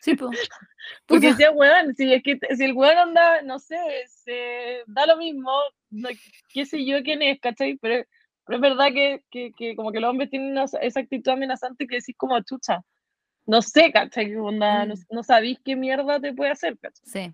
Sí, 0.03 0.15
po. 0.17 0.31
Porque 1.07 1.29
decía, 1.29 1.51
weón, 1.53 1.95
si 1.95 2.13
es 2.13 2.23
que 2.25 2.39
si 2.57 2.65
el 2.65 2.73
weón 2.75 2.99
anda, 2.99 3.43
no 3.43 3.59
sé, 3.61 3.77
se, 4.09 4.83
da 4.87 5.07
lo 5.07 5.17
mismo, 5.17 5.51
no- 5.91 6.09
qué 6.53 6.67
sé 6.67 6.85
yo 6.85 7.03
quién 7.03 7.23
es, 7.23 7.39
¿cachai? 7.41 7.77
Pero, 7.81 8.05
pero 8.45 8.57
es 8.57 8.61
verdad 8.61 8.89
que, 8.93 9.25
que, 9.31 9.53
que 9.57 9.77
como 9.77 9.93
que 9.93 10.01
los 10.01 10.11
hombres 10.11 10.29
tienen 10.29 10.51
una- 10.53 10.65
esa 10.83 11.01
actitud 11.01 11.31
amenazante 11.33 11.87
que 11.87 11.97
decís 11.97 12.17
como 12.19 12.39
chucha. 12.43 12.81
No 13.47 13.63
sé, 13.63 13.93
¿cachai? 13.93 14.27
¿Qué 14.27 14.37
onda? 14.39 14.87
No, 14.87 14.95
Mm. 14.95 14.99
no 15.11 15.23
sabís 15.23 15.59
qué 15.65 15.77
mierda 15.77 16.19
te 16.19 16.33
puede 16.35 16.51
hacer, 16.51 16.77
¿cachai? 16.79 17.05
Sí. 17.07 17.33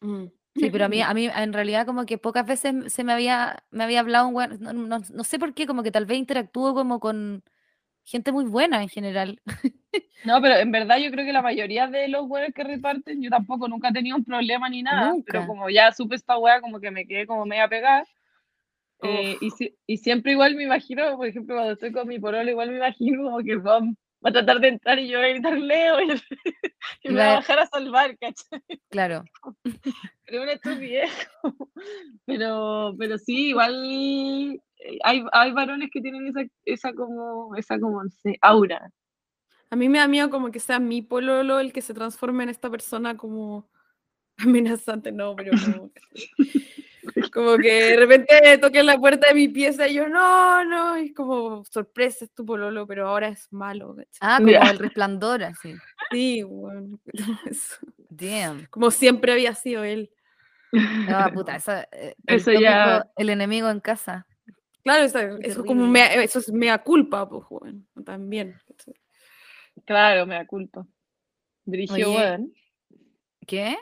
Mm. 0.00 0.26
Sí, 0.58 0.70
pero 0.70 0.86
a 0.86 0.88
mí, 0.88 1.00
a 1.02 1.12
mí 1.14 1.28
en 1.28 1.52
realidad 1.52 1.86
como 1.86 2.06
que 2.06 2.18
pocas 2.18 2.46
veces 2.46 2.92
se 2.92 3.04
me 3.04 3.12
había, 3.12 3.64
me 3.70 3.84
había 3.84 4.00
hablado 4.00 4.28
un 4.28 4.34
weón, 4.34 4.58
no, 4.60 4.72
no- 4.72 5.00
no 5.12 5.24
sé 5.24 5.38
por 5.38 5.54
qué, 5.54 5.66
como 5.66 5.82
que 5.82 5.90
tal 5.90 6.06
vez 6.06 6.18
interactúo 6.18 6.74
como 6.74 7.00
con 7.00 7.42
gente 8.04 8.32
muy 8.32 8.44
buena 8.46 8.82
en 8.82 8.88
general. 8.88 9.40
No, 10.24 10.40
pero 10.42 10.56
en 10.56 10.72
verdad 10.72 10.98
yo 10.98 11.10
creo 11.12 11.24
que 11.24 11.32
la 11.32 11.42
mayoría 11.42 11.86
de 11.86 12.08
los 12.08 12.26
weones 12.26 12.52
que 12.52 12.64
reparten, 12.64 13.22
yo 13.22 13.30
tampoco 13.30 13.68
nunca 13.68 13.90
he 13.90 13.92
tenido 13.92 14.16
un 14.16 14.24
problema 14.24 14.68
ni 14.68 14.82
nada, 14.82 15.12
pero 15.24 15.40
Nunca. 15.40 15.46
como 15.46 15.70
ya 15.70 15.92
supe 15.92 16.16
esta 16.16 16.36
weá, 16.36 16.60
como 16.60 16.80
que 16.80 16.90
me 16.90 17.06
quedé 17.06 17.26
como 17.26 17.46
media 17.46 17.68
pegada. 17.68 18.04
Eh, 19.02 19.36
y, 19.40 19.50
si- 19.50 19.76
y 19.86 19.98
siempre 19.98 20.32
igual 20.32 20.54
me 20.56 20.64
imagino, 20.64 21.16
por 21.16 21.26
ejemplo, 21.26 21.54
cuando 21.54 21.72
estoy 21.74 21.92
con 21.92 22.08
mi 22.08 22.18
pololo, 22.18 22.50
igual 22.50 22.70
me 22.70 22.78
imagino 22.78 23.22
como 23.24 23.38
que 23.44 23.56
va, 23.56 23.80
va 23.80 24.30
a 24.30 24.32
tratar 24.32 24.60
de 24.60 24.68
entrar 24.68 24.98
y 24.98 25.08
yo 25.08 25.18
voy 25.18 25.28
a 25.28 25.32
gritar 25.32 25.58
Leo 25.58 26.00
y, 26.00 26.08
y 27.02 27.08
me 27.08 27.20
va 27.20 27.32
a 27.32 27.34
bajar 27.36 27.58
a 27.58 27.66
salvar, 27.66 28.16
¿cachai? 28.18 28.62
Claro. 28.90 29.24
Pero 30.26 30.42
una 30.42 30.52
estupidez. 30.52 31.10
pero, 32.26 32.94
pero 32.98 33.16
sí, 33.16 33.50
igual 33.50 33.84
eh, 33.84 34.98
hay, 35.04 35.24
hay 35.32 35.52
varones 35.52 35.88
que 35.92 36.00
tienen 36.00 36.26
esa, 36.26 36.40
esa 36.64 36.92
como, 36.92 37.54
esa 37.54 37.78
como, 37.78 38.02
no 38.02 38.10
sé, 38.10 38.36
aura. 38.40 38.90
A 39.70 39.76
mí 39.76 39.88
me 39.88 39.98
da 39.98 40.08
miedo 40.08 40.28
como 40.28 40.50
que 40.50 40.58
sea 40.58 40.80
mi 40.80 41.02
pololo 41.02 41.60
el 41.60 41.72
que 41.72 41.80
se 41.80 41.94
transforme 41.94 42.42
en 42.42 42.50
esta 42.50 42.70
persona 42.70 43.16
como 43.16 43.68
amenazante, 44.38 45.12
no, 45.12 45.36
pero 45.36 45.52
como, 45.52 45.90
como 47.32 47.56
que 47.58 47.72
de 47.72 47.96
repente 47.96 48.58
toquen 48.58 48.86
la 48.86 48.98
puerta 48.98 49.28
de 49.28 49.34
mi 49.34 49.48
pieza 49.48 49.88
y 49.88 49.94
yo, 49.94 50.08
no, 50.08 50.64
no, 50.64 50.98
y 50.98 51.06
es 51.06 51.14
como 51.14 51.64
sorpresa, 51.64 52.24
es 52.24 52.32
tu 52.32 52.44
pololo, 52.44 52.86
pero 52.86 53.08
ahora 53.08 53.28
es 53.28 53.52
malo, 53.52 53.94
¿cachai? 53.96 54.10
Ah, 54.20 54.36
como 54.38 54.50
el 54.70 54.78
resplandor, 54.78 55.42
así. 55.44 55.74
Sí, 56.10 56.42
bueno, 56.42 56.98
eso. 57.50 57.76
Damn. 58.08 58.66
como 58.70 58.90
siempre 58.90 59.32
había 59.32 59.54
sido 59.54 59.84
él. 59.84 60.10
No, 60.72 61.32
puta, 61.32 61.56
esa, 61.56 61.82
eh, 61.92 62.14
el, 62.26 62.36
Eso 62.36 62.52
ya- 62.52 63.06
el 63.16 63.30
enemigo 63.30 63.68
en 63.68 63.80
casa. 63.80 64.26
Claro, 64.82 65.04
eso, 65.04 65.18
eso, 65.18 65.38
es 65.40 65.56
como 65.58 65.86
mea- 65.86 66.22
eso 66.22 66.38
es 66.38 66.52
mea 66.52 66.78
culpa, 66.78 67.28
pues, 67.28 67.44
bueno, 67.50 67.82
también. 68.04 68.56
¿cachai? 68.68 68.94
Claro, 69.84 70.26
me 70.26 70.34
da 70.36 70.46
culpa. 70.46 70.86
Weón. 71.66 72.52
¿Qué? 73.46 73.76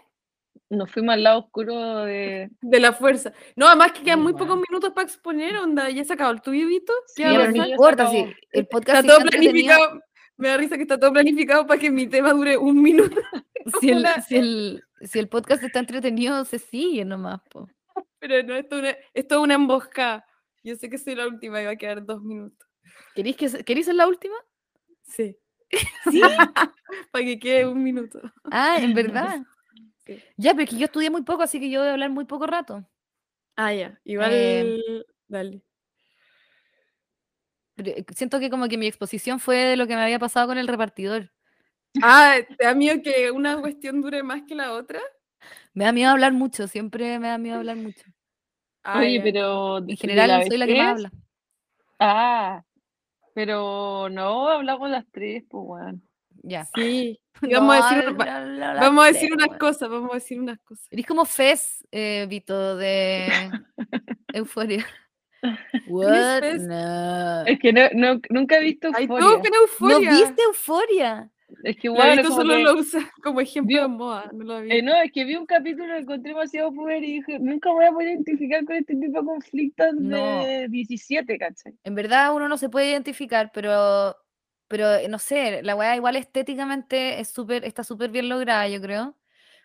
Nos 0.71 0.91
fuimos 0.91 1.15
al 1.15 1.23
lado 1.23 1.41
oscuro 1.41 2.05
de. 2.05 2.51
De 2.61 2.81
la 2.81 2.93
fuerza. 2.93 3.33
No, 3.57 3.67
además 3.67 3.93
que 3.93 4.03
quedan 4.03 4.19
Sí, 4.19 4.23
muy 4.23 4.33
bueno. 4.33 4.47
pocos 4.47 4.65
minutos 4.69 4.91
para 4.95 5.07
exponer, 5.07 5.57
onda. 5.57 5.91
¿Ya 5.91 6.05
se 6.05 6.15
acabó 6.15 6.33
el 6.33 6.41
tuyo, 6.41 6.67
Vito? 6.67 6.93
¿Qué 7.15 7.25
Sí, 7.25 7.59
no 7.59 7.67
importa, 7.67 8.11
si 8.11 8.35
el 8.53 8.67
podcast 8.67 9.01
Está 9.01 9.03
sí 9.03 9.09
todo 9.09 9.29
planificado. 9.29 10.01
Me 10.37 10.49
da 10.49 10.57
risa 10.57 10.77
que 10.77 10.83
está 10.83 10.99
todo 10.99 11.13
planificado 11.13 11.67
para 11.67 11.79
que 11.79 11.91
mi 11.91 12.07
tema 12.09 12.33
dure 12.33 12.57
un 12.57 12.83
minuto. 12.83 13.21
si 13.81 13.91
el, 13.91 14.07
si 14.27 14.37
el, 14.37 14.85
si 15.03 15.19
el 15.19 15.29
podcast 15.29 15.63
está 15.63 15.79
entretenido, 15.79 16.45
se 16.45 16.59
sigue 16.59 17.05
nomás, 17.05 17.41
po. 17.51 17.69
Pero 18.19 18.43
no, 18.43 18.57
esto 18.57 18.77
es 18.77 18.83
una, 18.83 18.97
esto 19.13 19.35
es 19.37 19.41
una 19.41 19.55
emboscada. 19.55 20.27
Yo 20.65 20.75
sé 20.77 20.89
que 20.89 20.99
soy 20.99 21.15
la 21.15 21.29
última 21.29 21.61
y 21.61 21.67
va 21.67 21.73
a 21.73 21.77
quedar 21.77 22.05
dos 22.05 22.23
minutos. 22.23 22.67
¿Queréis, 23.15 23.37
que, 23.37 23.65
¿Queréis 23.65 23.87
ser 23.87 23.95
la 23.95 24.09
última? 24.09 24.37
Sí. 25.03 25.37
Sí. 26.11 26.21
para 27.11 27.25
que 27.25 27.39
quede 27.39 27.67
un 27.67 27.83
minuto. 27.83 28.21
Ah, 28.45 28.77
en 28.79 28.95
verdad. 28.95 29.43
Sí. 30.07 30.23
Ya, 30.37 30.53
pero 30.53 30.65
es 30.65 30.71
que 30.71 30.77
yo 30.77 30.85
estudié 30.87 31.11
muy 31.11 31.23
poco, 31.23 31.43
así 31.43 31.59
que 31.59 31.71
yo 31.71 31.81
voy 31.81 31.89
a 31.89 31.93
hablar 31.93 32.11
muy 32.11 32.25
poco 32.25 32.47
rato. 32.47 32.85
Ah, 33.57 33.73
ya. 33.73 33.99
Igual. 34.05 34.31
Eh, 34.33 35.05
Dale. 35.29 35.63
Eh, 37.77 38.05
Siento 38.15 38.39
que 38.39 38.51
como 38.51 38.69
que 38.69 38.79
mi 38.79 38.87
exposición 38.87 39.41
fue 39.41 39.57
de 39.57 39.77
lo 39.77 39.87
que 39.87 39.97
me 39.97 40.03
había 40.03 40.19
pasado 40.19 40.47
con 40.47 40.59
el 40.59 40.69
repartidor. 40.69 41.33
Ah, 42.03 42.37
¿te 42.59 42.65
da 42.65 42.75
miedo 42.75 43.01
que 43.03 43.31
una 43.31 43.61
cuestión 43.61 44.01
dure 44.01 44.23
más 44.23 44.43
que 44.43 44.55
la 44.55 44.73
otra? 44.73 45.01
Me 45.73 45.85
da 45.85 45.93
miedo 45.93 46.11
hablar 46.11 46.33
mucho, 46.33 46.67
siempre 46.69 47.19
me 47.19 47.29
da 47.29 47.39
miedo 47.39 47.59
hablar 47.59 47.77
mucho. 47.77 48.05
Ah, 48.83 49.01
Oye, 49.01 49.19
ya. 49.19 49.23
pero. 49.25 49.79
En 49.79 49.97
general 49.97 50.45
soy 50.47 50.59
la 50.59 50.67
que 50.67 50.75
más 50.75 50.93
habla. 50.93 51.13
Ah, 51.99 52.65
pero 53.35 54.09
no, 54.11 54.49
hablamos 54.49 54.91
las 54.91 55.05
tres, 55.11 55.45
pues, 55.49 55.65
weón. 55.67 56.09
Ya. 56.43 56.65
Sí. 56.75 57.21
Y 57.43 57.53
vamos 57.55 57.77
a 57.77 57.95
decir, 57.97 58.13
No, 58.13 58.25
no, 58.25 58.75
no, 58.75 58.81
vamos 58.81 59.05
a 59.05 59.09
decir 59.09 59.33
unas 59.33 59.59
cosas, 59.59 59.89
vamos 59.91 60.11
a 60.13 60.15
decir 60.15 60.41
unas 60.41 60.59
cosas. 60.61 60.87
Eres 60.91 61.07
como 61.07 61.25
Fez, 61.25 61.85
eh, 61.91 62.27
Vito, 62.29 62.77
de 62.77 63.27
Euforia. 64.33 64.87
What? 65.89 66.43
No. 66.61 67.45
Es 67.47 67.59
que 67.59 67.73
no, 67.73 67.83
no- 67.93 68.21
nunca 68.31 68.57
he 68.59 68.63
visto 68.63 68.89
Ay, 68.95 69.07
todo 69.07 69.19
con 69.41 69.51
¿No 69.51 69.61
euforia. 69.61 70.11
viste 70.11 70.43
Euforia? 70.43 71.31
Es 71.63 71.77
que, 71.77 71.91
Vito 71.91 72.23
como 72.29 72.37
solo 72.37 72.55
que- 72.55 72.63
lo 72.63 72.75
usa 72.79 73.01
como 73.23 73.41
ejemplo 73.41 73.83
de 73.83 73.89
moda, 73.89 74.31
no 74.33 74.45
lo 74.45 74.63
vi. 74.63 74.73
eh, 74.73 74.83
no, 74.83 74.95
es 74.95 75.13
que 75.13 75.25
vi 75.25 75.37
un 75.37 75.45
capítulo, 75.47 75.87
lo 75.89 75.97
encontré 75.99 76.31
demasiado 76.33 76.73
poder 76.73 77.05
y 77.05 77.17
dije, 77.21 77.39
nunca 77.39 77.71
voy 77.71 77.85
a 77.85 77.93
poder 77.93 78.09
identificar 78.09 78.65
con 78.65 78.77
este 78.77 78.95
tipo 78.97 79.21
de 79.21 79.27
conflictos 79.27 79.87
No. 79.95 80.45
de 80.47 80.67
17, 80.69 81.39
¿cachai? 81.39 81.75
En 81.85 81.95
verdad 81.95 82.35
uno 82.35 82.49
no 82.49 82.57
se 82.57 82.71
puede 82.71 82.89
identificar, 82.91 83.51
pero 83.53 84.17
pero 84.69 84.95
eh, 84.95 85.09
no 85.09 85.19
sé, 85.19 85.63
la 85.63 85.75
weá 85.77 85.97
igual 85.97 86.17
estéticamente 86.17 87.21
es 87.21 87.29
súper, 87.31 87.65
está 87.65 87.85
súper 87.85 88.11
bien 88.11 88.29
lograda, 88.29 88.69
yo 88.69 88.81
creo. 88.81 89.17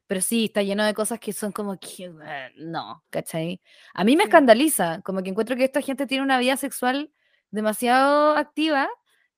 Pero 0.07 0.21
sí, 0.21 0.45
está 0.45 0.63
lleno 0.63 0.83
de 0.85 0.93
cosas 0.95 1.19
que 1.19 1.33
son 1.33 1.51
como 1.51 1.79
que 1.79 2.05
eh, 2.25 2.51
no, 2.57 3.03
¿cachai? 3.11 3.61
A 3.93 4.03
mí 4.03 4.15
me 4.17 4.23
escandaliza, 4.23 5.01
como 5.03 5.21
que 5.23 5.29
encuentro 5.29 5.55
que 5.55 5.65
esta 5.65 5.81
gente 5.81 6.07
tiene 6.07 6.23
una 6.23 6.39
vida 6.39 6.57
sexual 6.57 7.11
demasiado 7.51 8.35
activa 8.37 8.89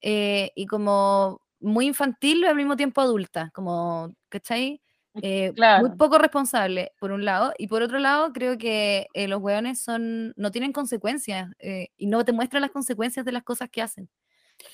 eh, 0.01 0.51
y 0.55 0.65
como 0.67 1.41
muy 1.59 1.87
infantil 1.87 2.39
y 2.43 2.45
al 2.47 2.55
mismo 2.55 2.75
tiempo 2.77 3.01
adulta, 3.01 3.51
como, 3.53 4.13
¿cachai? 4.29 4.81
Eh, 5.21 5.53
Muy 5.75 5.91
Claro. 5.91 5.97
poco 5.97 6.17
responsable, 6.17 6.93
por 6.99 7.11
un 7.11 7.25
lado, 7.25 7.53
y 7.57 7.67
por 7.67 7.81
otro 7.83 7.99
lado, 7.99 8.31
creo 8.33 8.57
que 8.57 9.07
eh, 9.13 9.27
los 9.27 9.39
hueones 9.41 9.81
son, 9.81 10.33
no 10.37 10.51
tienen 10.51 10.73
consecuencias 10.73 11.49
y 11.97 12.07
no 12.07 12.25
te 12.25 12.33
muestran 12.33 12.61
las 12.61 12.71
consecuencias 12.71 13.25
de 13.25 13.31
las 13.33 13.43
cosas 13.43 13.69
que 13.69 13.81
hacen. 13.81 14.09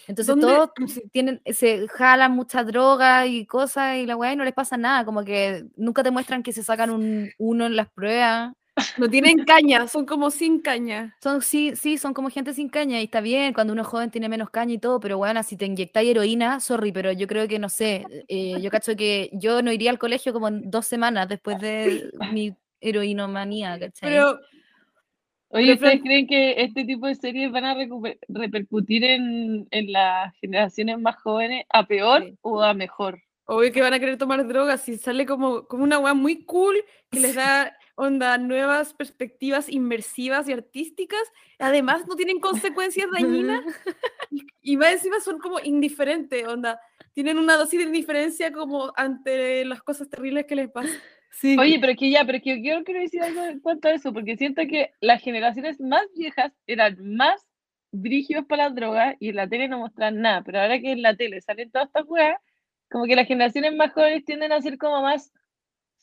Entonces 0.07 0.27
¿Dónde- 0.35 0.47
todos 0.47 0.69
sí. 0.87 1.03
tienen, 1.11 1.41
se 1.45 1.87
jalan 1.87 2.31
mucha 2.31 2.63
droga 2.63 3.25
y 3.27 3.45
cosas 3.45 3.97
y 3.97 4.05
la 4.05 4.15
weá 4.15 4.33
y 4.33 4.35
no 4.35 4.43
les 4.45 4.53
pasa 4.53 4.77
nada, 4.77 5.05
como 5.05 5.23
que 5.23 5.65
nunca 5.75 6.03
te 6.03 6.11
muestran 6.11 6.43
que 6.43 6.53
se 6.53 6.63
sacan 6.63 6.89
un 6.89 7.29
uno 7.37 7.65
en 7.65 7.75
las 7.75 7.89
pruebas. 7.89 8.53
No 8.97 9.09
tienen 9.09 9.43
caña, 9.45 9.87
son 9.87 10.05
como 10.05 10.29
sin 10.31 10.59
caña. 10.61 11.15
Son, 11.21 11.41
sí, 11.41 11.75
sí, 11.75 11.97
son 11.97 12.13
como 12.13 12.29
gente 12.29 12.53
sin 12.53 12.69
caña 12.69 12.99
y 13.01 13.05
está 13.05 13.21
bien, 13.21 13.53
cuando 13.53 13.73
uno 13.73 13.81
es 13.81 13.87
joven 13.87 14.11
tiene 14.11 14.29
menos 14.29 14.49
caña 14.51 14.73
y 14.73 14.77
todo, 14.77 14.99
pero 14.99 15.17
bueno, 15.17 15.41
si 15.43 15.57
te 15.57 15.65
inyectáis 15.65 16.09
heroína, 16.11 16.59
sorry, 16.59 16.91
pero 16.91 17.11
yo 17.11 17.27
creo 17.27 17.47
que 17.47 17.57
no 17.59 17.69
sé, 17.69 18.05
eh, 18.27 18.59
yo 18.61 18.69
cacho 18.71 18.95
que 18.95 19.29
yo 19.33 19.61
no 19.63 19.71
iría 19.71 19.89
al 19.91 19.99
colegio 19.99 20.31
como 20.33 20.47
en 20.47 20.69
dos 20.69 20.85
semanas 20.87 21.27
después 21.27 21.59
de 21.59 22.09
mi 22.31 22.55
heroinomanía, 22.81 23.79
¿cachai? 23.79 24.09
Pero 24.11 24.39
Oye, 25.49 25.73
¿ustedes 25.73 26.01
creen 26.01 26.27
que 26.27 26.61
este 26.61 26.83
tipo 26.83 27.07
de 27.07 27.15
series 27.15 27.51
van 27.51 27.65
a 27.65 27.75
repercutir 28.27 29.03
en, 29.03 29.67
en 29.71 29.91
las 29.91 30.35
generaciones 30.39 30.99
más 30.99 31.15
jóvenes 31.21 31.65
a 31.69 31.85
peor 31.87 32.23
Sí. 32.23 32.37
o 32.41 32.61
a 32.61 32.73
mejor? 32.73 33.21
obvio 33.49 33.71
que 33.71 33.81
van 33.81 33.93
a 33.93 33.99
querer 33.99 34.17
tomar 34.17 34.45
drogas 34.45 34.87
y 34.89 34.97
sale 34.97 35.25
como, 35.25 35.67
como 35.67 35.83
una 35.83 35.99
weá 35.99 36.13
muy 36.13 36.43
cool 36.43 36.75
que 37.09 37.21
les 37.21 37.33
da 37.35 37.73
onda 37.95 38.37
nuevas 38.37 38.93
perspectivas 38.93 39.69
inmersivas 39.69 40.49
y 40.49 40.53
artísticas. 40.53 41.21
Además 41.57 42.05
no 42.07 42.15
tienen 42.15 42.39
consecuencias 42.41 43.07
dañinas 43.09 43.63
y 44.61 44.75
más 44.75 44.91
encima 44.91 45.21
son 45.21 45.39
como 45.39 45.59
indiferentes, 45.61 46.45
onda. 46.45 46.79
Tienen 47.13 47.39
una 47.39 47.55
dosis 47.55 47.79
de 47.79 47.85
indiferencia 47.85 48.51
como 48.51 48.91
ante 48.97 49.63
las 49.63 49.81
cosas 49.81 50.09
terribles 50.09 50.45
que 50.45 50.55
les 50.55 50.69
pasan. 50.69 50.91
Sí. 51.39 51.55
Oye, 51.59 51.77
pero 51.79 51.91
es 51.91 51.99
que 51.99 52.09
ya, 52.09 52.25
pero 52.25 52.39
es 52.39 52.43
que 52.43 52.63
yo 52.63 52.83
quiero 52.83 52.99
decir 52.99 53.21
algo 53.21 53.45
en 53.45 53.59
cuanto 53.59 53.87
a 53.87 53.91
eso, 53.91 54.11
porque 54.11 54.37
siento 54.37 54.63
que 54.67 54.91
las 55.01 55.21
generaciones 55.21 55.79
más 55.79 56.01
viejas 56.15 56.51
eran 56.65 56.97
más 57.15 57.45
brígidos 57.91 58.45
para 58.45 58.65
las 58.65 58.75
drogas 58.75 59.15
y 59.19 59.29
en 59.29 59.35
la 59.35 59.47
tele 59.47 59.67
no 59.67 59.77
muestran 59.77 60.19
nada, 60.19 60.41
pero 60.43 60.59
ahora 60.59 60.79
que 60.79 60.91
en 60.91 61.03
la 61.03 61.15
tele 61.15 61.39
salen 61.41 61.69
todas 61.69 61.89
estas 61.89 62.05
weas, 62.07 62.41
como 62.89 63.05
que 63.05 63.15
las 63.15 63.27
generaciones 63.27 63.75
más 63.75 63.93
jóvenes 63.93 64.25
tienden 64.25 64.51
a 64.51 64.61
ser 64.61 64.79
como 64.79 65.03
más 65.03 65.31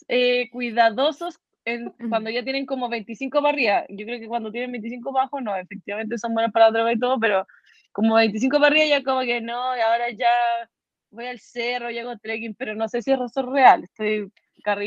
eh, 0.07 0.49
cuidadosos 0.51 1.41
en, 1.65 1.91
cuando 2.09 2.31
ya 2.31 2.45
tienen 2.45 2.65
como 2.65 2.89
25 2.89 3.39
para 3.43 3.49
arriba. 3.55 3.85
Yo 3.89 4.07
creo 4.07 4.21
que 4.21 4.29
cuando 4.29 4.53
tienen 4.53 4.71
25 4.71 5.13
para 5.13 5.23
abajo, 5.25 5.41
no, 5.41 5.57
efectivamente 5.57 6.17
son 6.17 6.35
buenos 6.35 6.53
para 6.53 6.67
la 6.67 6.73
droga 6.73 6.93
y 6.93 6.99
todo, 6.99 7.19
pero 7.19 7.45
como 7.91 8.15
25 8.15 8.59
para 8.59 8.69
arriba 8.69 8.87
ya 8.87 9.03
como 9.03 9.23
que 9.23 9.41
no, 9.41 9.77
y 9.77 9.81
ahora 9.81 10.11
ya 10.11 10.31
voy 11.11 11.27
al 11.27 11.41
cerro 11.41 11.91
y 11.91 11.99
hago 11.99 12.17
trekking, 12.19 12.55
pero 12.55 12.77
no 12.77 12.89
sé 12.89 13.03
si 13.03 13.11
eso 13.11 13.25
es 13.25 13.35
real, 13.35 13.83
estoy 13.83 14.31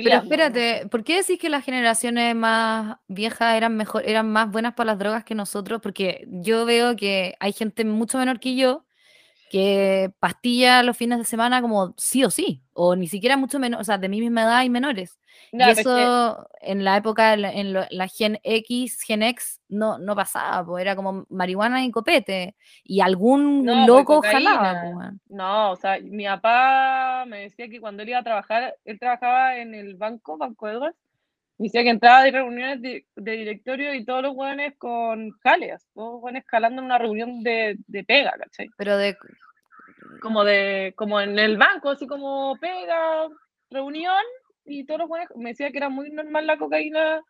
Pero 0.01 0.17
espérate, 0.17 0.87
¿por 0.89 1.03
qué 1.03 1.17
decís 1.17 1.39
que 1.39 1.49
las 1.49 1.65
generaciones 1.65 2.35
más 2.35 2.97
viejas 3.07 3.55
eran 3.57 3.75
mejor, 3.75 4.03
eran 4.05 4.31
más 4.31 4.49
buenas 4.51 4.73
para 4.73 4.91
las 4.91 4.99
drogas 4.99 5.23
que 5.25 5.35
nosotros? 5.35 5.81
Porque 5.81 6.25
yo 6.29 6.65
veo 6.65 6.95
que 6.95 7.35
hay 7.39 7.51
gente 7.53 7.83
mucho 7.85 8.17
menor 8.17 8.39
que 8.39 8.55
yo 8.55 8.85
que 9.49 10.11
pastilla 10.19 10.83
los 10.83 10.97
fines 10.97 11.19
de 11.19 11.25
semana 11.25 11.61
como 11.61 11.93
sí 11.97 12.23
o 12.25 12.31
sí, 12.31 12.63
o 12.73 12.95
ni 12.95 13.07
siquiera 13.07 13.37
mucho 13.37 13.59
menos, 13.59 13.81
o 13.81 13.83
sea, 13.83 13.97
de 13.97 14.09
mi 14.09 14.21
misma 14.21 14.43
edad 14.43 14.63
y 14.63 14.69
menores. 14.69 15.19
Ya, 15.51 15.67
y 15.69 15.71
eso 15.71 16.49
en 16.61 16.83
la 16.83 16.97
época, 16.97 17.33
en 17.33 17.41
la, 17.41 17.51
en 17.53 17.73
lo- 17.73 17.85
la 17.89 18.07
Gen 18.07 18.39
X, 18.43 19.01
Gen 19.01 19.23
X, 19.23 19.61
no, 19.69 19.97
no 19.97 20.15
pasaba, 20.15 20.65
pues 20.65 20.81
era 20.81 20.95
como 20.95 21.25
marihuana 21.29 21.83
y 21.83 21.91
copete. 21.91 22.55
Y 22.83 23.01
algún 23.01 23.65
No, 23.65 23.73
pues, 23.73 23.87
loco 23.87 24.21
jalaba. 24.21 24.81
pues. 24.93 25.09
No, 25.29 25.71
o 25.71 25.75
sea, 25.75 25.99
mi 26.01 26.25
papá 26.25 27.25
me 27.27 27.41
decía 27.41 27.67
que 27.69 27.79
cuando 27.79 28.03
él 28.03 28.09
iba 28.09 28.19
a 28.19 28.23
trabajar, 28.23 28.75
él 28.85 28.99
trabajaba 28.99 29.57
en 29.57 29.73
el 29.75 29.95
banco, 29.95 30.37
Banco 30.37 30.67
Edwards, 30.69 30.95
me 31.57 31.65
decía 31.65 31.81
que 31.83 31.89
entraba 31.89 32.21
de 32.23 32.31
reuniones 32.31 32.81
de, 32.81 33.05
de 33.15 33.31
directorio 33.31 33.93
y 33.93 34.05
todos 34.05 34.21
los 34.21 34.35
hueones 34.35 34.75
con 34.77 35.31
jales, 35.41 35.87
todos 35.95 36.13
los 36.13 36.23
hueones 36.23 36.43
jalando 36.47 36.81
en 36.81 36.85
una 36.85 36.99
reunión 36.99 37.41
de, 37.41 37.77
de 37.87 38.03
pega, 38.03 38.33
¿cachai? 38.37 38.69
Pero 38.77 38.95
de, 38.97 39.17
Como 40.21 40.43
de, 40.43 40.93
como 40.95 41.19
en 41.19 41.37
el 41.39 41.57
banco, 41.57 41.89
así 41.89 42.05
como 42.07 42.55
pega, 42.59 43.27
reunión, 43.69 44.21
y 44.67 44.85
todos 44.85 44.99
los 45.01 45.09
hueones, 45.09 45.29
me 45.35 45.49
decía 45.49 45.71
que 45.71 45.77
era 45.77 45.89
muy 45.89 46.09
normal 46.11 46.45
la 46.47 46.57
cocaína 46.57 47.21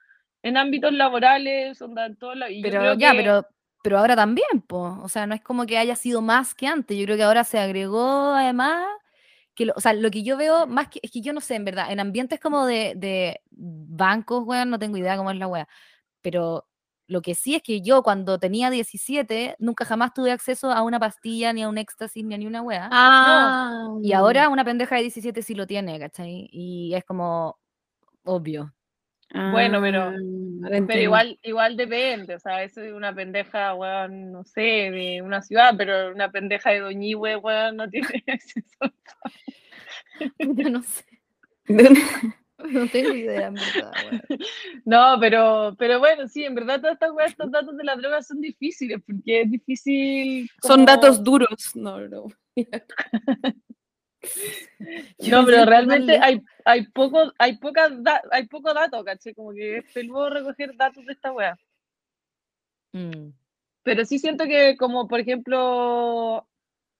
en 0.43 0.57
ámbitos 0.57 0.93
laborales, 0.93 1.81
onda, 1.81 2.05
en 2.05 2.15
todo 2.17 2.35
la, 2.35 2.49
y 2.49 2.61
pero 2.61 2.93
ya, 2.95 3.11
que- 3.11 3.17
pero, 3.17 3.45
pero 3.83 3.99
ahora 3.99 4.15
también, 4.15 4.61
pues. 4.67 4.93
O 5.01 5.09
sea, 5.09 5.25
no 5.27 5.33
es 5.35 5.41
como 5.41 5.65
que 5.65 5.77
haya 5.77 5.95
sido 5.95 6.21
más 6.21 6.53
que 6.53 6.67
antes. 6.67 6.97
Yo 6.97 7.05
creo 7.05 7.17
que 7.17 7.23
ahora 7.23 7.43
se 7.43 7.59
agregó 7.59 8.33
además. 8.33 8.85
Que 9.55 9.65
lo, 9.65 9.73
o 9.75 9.79
sea, 9.81 9.93
lo 9.93 10.11
que 10.11 10.21
yo 10.23 10.37
veo 10.37 10.67
más 10.67 10.87
que, 10.89 10.99
es 11.01 11.09
que 11.09 11.21
yo 11.21 11.33
no 11.33 11.41
sé, 11.41 11.55
en 11.55 11.65
verdad, 11.65 11.91
en 11.91 11.99
ambientes 11.99 12.39
como 12.39 12.65
de, 12.67 12.93
de 12.95 13.41
bancos, 13.49 14.43
weón, 14.45 14.69
no 14.69 14.77
tengo 14.77 14.97
idea 14.97 15.17
cómo 15.17 15.31
es 15.31 15.37
la 15.37 15.47
wea. 15.47 15.67
Pero 16.21 16.67
lo 17.07 17.21
que 17.21 17.35
sí 17.35 17.55
es 17.55 17.63
que 17.63 17.81
yo 17.81 18.03
cuando 18.03 18.37
tenía 18.39 18.69
17 18.69 19.55
nunca 19.59 19.85
jamás 19.85 20.13
tuve 20.13 20.31
acceso 20.31 20.71
a 20.71 20.81
una 20.83 20.99
pastilla, 20.99 21.53
ni 21.53 21.63
a 21.63 21.69
un 21.69 21.77
éxtasis, 21.77 22.23
ni 22.25 22.35
a 22.35 22.37
ni 22.37 22.45
una 22.47 22.61
wea. 22.61 22.89
Ah, 22.91 23.87
Y 24.03 24.13
ahora 24.13 24.49
una 24.49 24.65
pendeja 24.65 24.95
de 24.95 25.01
17 25.03 25.41
sí 25.41 25.55
lo 25.55 25.65
tiene, 25.67 25.99
¿cachai? 25.99 26.49
Y 26.51 26.93
es 26.95 27.03
como 27.05 27.57
obvio. 28.23 28.73
Bueno, 29.51 29.81
pero- 29.81 30.03
ahora 30.03 30.79
Pero 30.87 31.01
igual, 31.01 31.37
igual 31.43 31.75
depende, 31.75 32.35
o 32.35 32.39
sea, 32.39 32.63
eso 32.63 32.81
es 32.81 32.93
una 32.93 33.13
pendeja, 33.13 33.73
weón, 33.75 34.31
no 34.31 34.43
sé, 34.45 34.61
de 34.61 35.21
una 35.21 35.41
ciudad, 35.41 35.73
pero 35.77 36.11
una 36.13 36.31
pendeja 36.31 36.69
de 36.71 36.79
Doñihue, 36.79 37.35
weón, 37.35 37.75
no 37.75 37.89
tiene 37.89 38.07
acceso. 38.27 38.79
Yo 40.39 40.69
no 40.69 40.81
sé, 40.81 41.03
no 42.71 42.87
tengo 42.87 43.13
idea, 43.13 43.47
en 43.47 43.53
verdad, 43.55 43.91
weón. 44.09 44.21
No, 44.85 45.17
pero, 45.19 45.75
pero 45.77 45.99
bueno, 45.99 46.27
sí, 46.27 46.43
en 46.43 46.55
verdad 46.55 46.79
todas 46.79 46.93
estas 46.93 47.11
weas, 47.11 47.31
estos 47.31 47.51
datos 47.51 47.77
de 47.77 47.83
la 47.83 47.95
droga 47.95 48.21
son 48.23 48.41
difíciles, 48.41 49.01
porque 49.05 49.41
es 49.41 49.51
difícil. 49.51 50.49
Son 50.61 50.77
como- 50.77 50.85
datos 50.85 51.23
duros. 51.23 51.71
No, 51.75 51.99
no. 52.07 52.25
No, 55.19 55.45
pero 55.45 55.65
realmente 55.65 56.17
hay, 56.21 56.41
hay 56.65 56.87
poco, 56.87 57.31
hay 57.37 57.57
poca 57.57 57.89
da- 57.89 58.23
hay 58.31 58.47
poco 58.47 58.73
dato, 58.73 59.03
¿caché? 59.03 59.35
Como 59.35 59.53
que 59.53 59.77
es 59.77 59.93
peludo 59.93 60.29
recoger 60.29 60.75
datos 60.75 61.05
de 61.05 61.13
esta 61.13 61.31
wea. 61.31 61.57
Mm. 62.93 63.29
Pero 63.83 64.05
sí 64.05 64.19
siento 64.19 64.45
que, 64.45 64.75
como 64.77 65.07
por 65.07 65.19
ejemplo, 65.19 66.47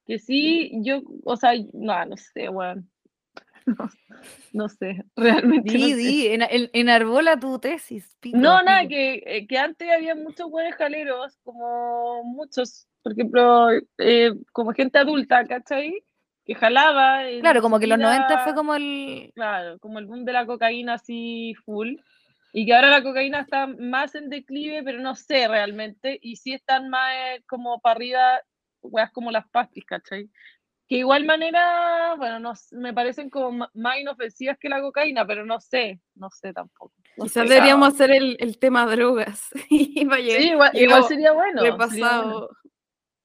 que 0.06 0.18
sí, 0.18 0.70
yo, 0.82 1.02
o 1.24 1.36
sea, 1.36 1.52
no, 1.72 2.04
no 2.06 2.16
sé, 2.16 2.48
weón. 2.48 2.88
No, 3.68 3.88
no 4.52 4.68
sé, 4.68 5.04
realmente 5.16 5.72
no 5.78 5.78
Di, 5.86 5.90
sé. 5.92 5.96
di, 5.96 6.26
en, 6.28 6.42
en- 6.42 6.70
enarbola 6.72 7.38
tu 7.38 7.58
tesis. 7.58 8.16
pico, 8.20 8.38
No, 8.38 8.62
nada, 8.62 8.86
que, 8.88 9.22
eh, 9.26 9.46
que 9.46 9.58
antes 9.58 9.88
había 9.90 10.14
muchos 10.14 10.50
buenos 10.50 10.74
jaleros, 10.76 11.38
como 11.44 12.24
muchos, 12.24 12.86
por 13.02 13.12
ejemplo, 13.12 13.68
eh, 13.98 14.32
como 14.52 14.72
gente 14.72 14.98
adulta, 14.98 15.44
¿cachai? 15.46 16.02
Que 16.44 16.54
jalaba. 16.54 17.20
Claro, 17.40 17.60
como 17.60 17.78
que 17.78 17.86
los 17.86 17.98
90 17.98 18.26
vida, 18.26 18.38
fue 18.44 18.54
como 18.54 18.74
el... 18.74 19.32
Claro, 19.34 19.78
como 19.80 19.98
el 19.98 20.06
boom 20.06 20.24
de 20.24 20.32
la 20.32 20.46
cocaína 20.46 20.94
así 20.94 21.54
full. 21.64 21.96
Y 22.54 22.64
que 22.64 22.74
ahora 22.74 22.88
la 22.88 23.02
cocaína 23.02 23.40
está 23.40 23.66
más 23.66 24.14
en 24.14 24.30
declive, 24.30 24.82
pero 24.82 24.98
no 25.00 25.14
sé 25.14 25.46
realmente. 25.46 26.18
Y 26.22 26.36
sí 26.36 26.54
están 26.54 26.88
más 26.88 27.12
eh, 27.14 27.42
como 27.46 27.78
para 27.80 27.96
arriba, 27.96 28.40
weas 28.80 29.10
como 29.12 29.30
las 29.30 29.46
pastis, 29.50 29.84
¿cachai? 29.84 30.30
Que 30.88 30.96
igual 30.96 31.26
manera, 31.26 32.14
bueno, 32.16 32.40
no, 32.40 32.54
me 32.72 32.94
parecen 32.94 33.28
como 33.28 33.68
más 33.74 33.98
inofensivas 34.00 34.56
que 34.58 34.70
la 34.70 34.80
cocaína, 34.80 35.26
pero 35.26 35.44
no 35.44 35.60
sé, 35.60 36.00
no 36.14 36.30
sé 36.30 36.54
tampoco. 36.54 36.94
no 37.18 37.24
Quizás 37.24 37.46
sé, 37.46 37.54
deberíamos 37.54 37.92
hacer 37.92 38.10
el, 38.10 38.36
el 38.40 38.58
tema 38.58 38.86
drogas. 38.86 39.48
y 39.70 40.04
vaya, 40.06 40.38
Sí, 40.38 40.52
igual, 40.72 41.04
sería 41.04 41.32
bueno. 41.32 41.62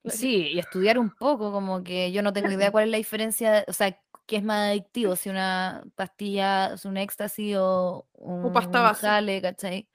Sí, 0.06 0.50
y 0.54 0.60
estudiar 0.60 1.00
un 1.00 1.12
poco, 1.12 1.54
como 1.54 1.84
que 1.84 2.12
yo 2.12 2.22
no 2.22 2.34
tengo 2.34 2.52
idea 2.52 2.72
cuál 2.72 2.86
es 2.86 2.92
la 2.92 2.98
diferencia, 2.98 3.64
o 3.70 3.74
sea, 3.74 3.98
qué 4.26 4.38
es 4.38 4.44
más 4.44 4.72
adictivo, 4.72 5.16
si 5.16 5.30
una 5.30 5.84
pastilla, 5.96 6.74
es 6.74 6.86
un 6.86 6.98
éxtasis 6.98 7.56
o 7.58 8.08
un 8.14 8.52
pasta 8.52 8.82
base. 8.82 9.02
jale, 9.02 9.42
¿cachai? 9.42 9.88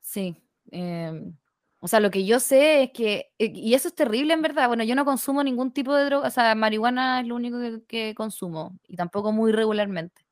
Sí. 0.00 0.36
em, 0.70 1.34
o 1.80 1.88
sea, 1.88 2.00
lo 2.00 2.10
que 2.10 2.24
yo 2.26 2.40
sé 2.40 2.82
es 2.84 2.90
que, 2.92 3.30
eh, 3.38 3.52
y 3.54 3.74
eso 3.74 3.88
es 3.88 3.94
terrible 3.94 4.34
en 4.34 4.42
verdad, 4.42 4.68
bueno, 4.68 4.84
yo 4.84 4.94
no 4.96 5.04
consumo 5.04 5.44
ningún 5.44 5.72
tipo 5.72 5.94
de 5.94 6.04
droga, 6.06 6.28
o 6.28 6.30
sea, 6.30 6.54
marihuana 6.54 7.20
es 7.20 7.26
lo 7.28 7.36
único 7.36 7.58
que, 7.88 8.14
consumo, 8.16 8.78
y 8.88 8.96
tampoco 8.96 9.32
muy 9.32 9.52
regularmente. 9.52 10.22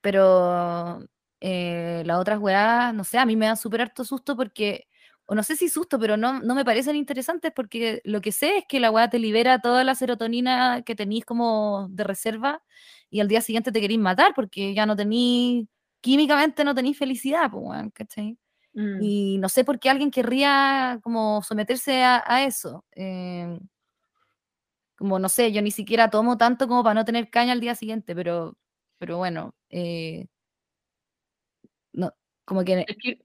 Pero 0.00 1.00
eh, 1.40 2.02
las 2.06 2.18
otras 2.18 2.38
weas, 2.38 2.94
no 2.94 3.04
sé, 3.04 3.18
a 3.18 3.26
mí 3.26 3.36
me 3.36 3.46
dan 3.46 3.56
súper 3.56 3.82
harto 3.82 4.04
susto 4.04 4.36
porque 4.36 4.86
o 5.26 5.34
no 5.34 5.42
sé 5.42 5.56
si 5.56 5.68
susto, 5.68 5.98
pero 5.98 6.16
no, 6.16 6.40
no 6.40 6.54
me 6.54 6.64
parecen 6.64 6.94
interesantes 6.96 7.52
porque 7.54 8.00
lo 8.04 8.20
que 8.20 8.30
sé 8.32 8.58
es 8.58 8.64
que 8.68 8.78
la 8.80 8.90
weá 8.92 9.10
te 9.10 9.18
libera 9.18 9.58
toda 9.60 9.82
la 9.84 9.94
serotonina 9.96 10.82
que 10.82 10.94
tenéis 10.94 11.24
como 11.24 11.88
de 11.90 12.04
reserva 12.04 12.62
y 13.10 13.20
al 13.20 13.26
día 13.28 13.40
siguiente 13.40 13.72
te 13.72 13.80
queréis 13.80 13.98
matar 14.00 14.32
porque 14.36 14.72
ya 14.74 14.86
no 14.86 14.94
tenéis, 14.96 15.66
químicamente 16.00 16.62
no 16.64 16.74
tenéis 16.76 16.98
felicidad, 16.98 17.50
pues, 17.50 17.82
¿cachai? 17.94 18.38
Mm. 18.76 18.98
Y 19.02 19.38
no 19.38 19.48
sé 19.48 19.64
por 19.64 19.80
qué 19.80 19.88
alguien 19.88 20.10
querría 20.10 21.00
como 21.02 21.42
someterse 21.42 22.04
a, 22.04 22.22
a 22.26 22.44
eso. 22.44 22.84
eh, 22.94 23.58
como 24.96 25.18
no 25.18 25.28
sé, 25.28 25.52
yo 25.52 25.62
ni 25.62 25.70
siquiera 25.70 26.10
tomo 26.10 26.36
tanto 26.38 26.66
como 26.68 26.82
para 26.82 26.94
no 26.94 27.04
tener 27.04 27.30
caña 27.30 27.52
al 27.52 27.60
día 27.60 27.74
siguiente, 27.74 28.14
pero, 28.14 28.56
pero 28.98 29.18
bueno, 29.18 29.54
eh, 29.70 30.26
no, 31.92 32.12
como 32.44 32.64
que 32.64 32.84
Es 32.88 32.96
que, 33.02 33.18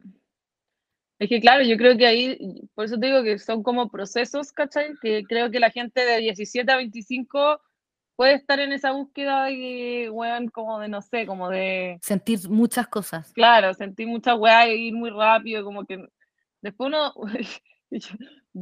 es 1.20 1.30
que, 1.30 1.39
claro, 1.39 1.64
yo 1.64 1.78
creo 1.78 1.97
que 1.97 2.06
ahí, 2.06 2.68
por 2.74 2.86
eso 2.86 2.97
te 2.97 3.08
digo 3.08 3.24
que 3.24 3.39
son 3.39 3.64
como 3.64 3.89
procesos, 3.89 4.52
¿cachai? 4.52 4.95
Que 5.02 5.24
creo 5.24 5.49
que 5.52 5.60
la 5.60 5.72
gente 5.72 6.04
de 6.04 6.18
17 6.18 6.72
a 6.72 6.78
25 6.78 7.62
puede 8.22 8.36
estar 8.36 8.59
en 8.59 8.72
esa 8.72 8.91
búsqueda 8.91 9.45
de, 9.45 10.07
weón, 10.11 10.47
como 10.49 10.78
de, 10.80 10.88
no 10.88 11.01
sé, 11.01 11.26
como 11.26 11.49
de, 11.49 11.97
sentir 12.03 12.38
muchas 12.49 12.88
cosas. 12.88 13.34
claro, 13.34 13.74
sentir 13.74 14.05
mucha 14.05 14.36
weá 14.36 14.67
e 14.67 14.76
ir 14.76 14.93
muy 14.93 15.09
rápido, 15.09 15.63
como 15.63 15.84
que 15.88 16.05
después 16.61 16.89
uno, 16.89 17.11
yo, 17.89 18.09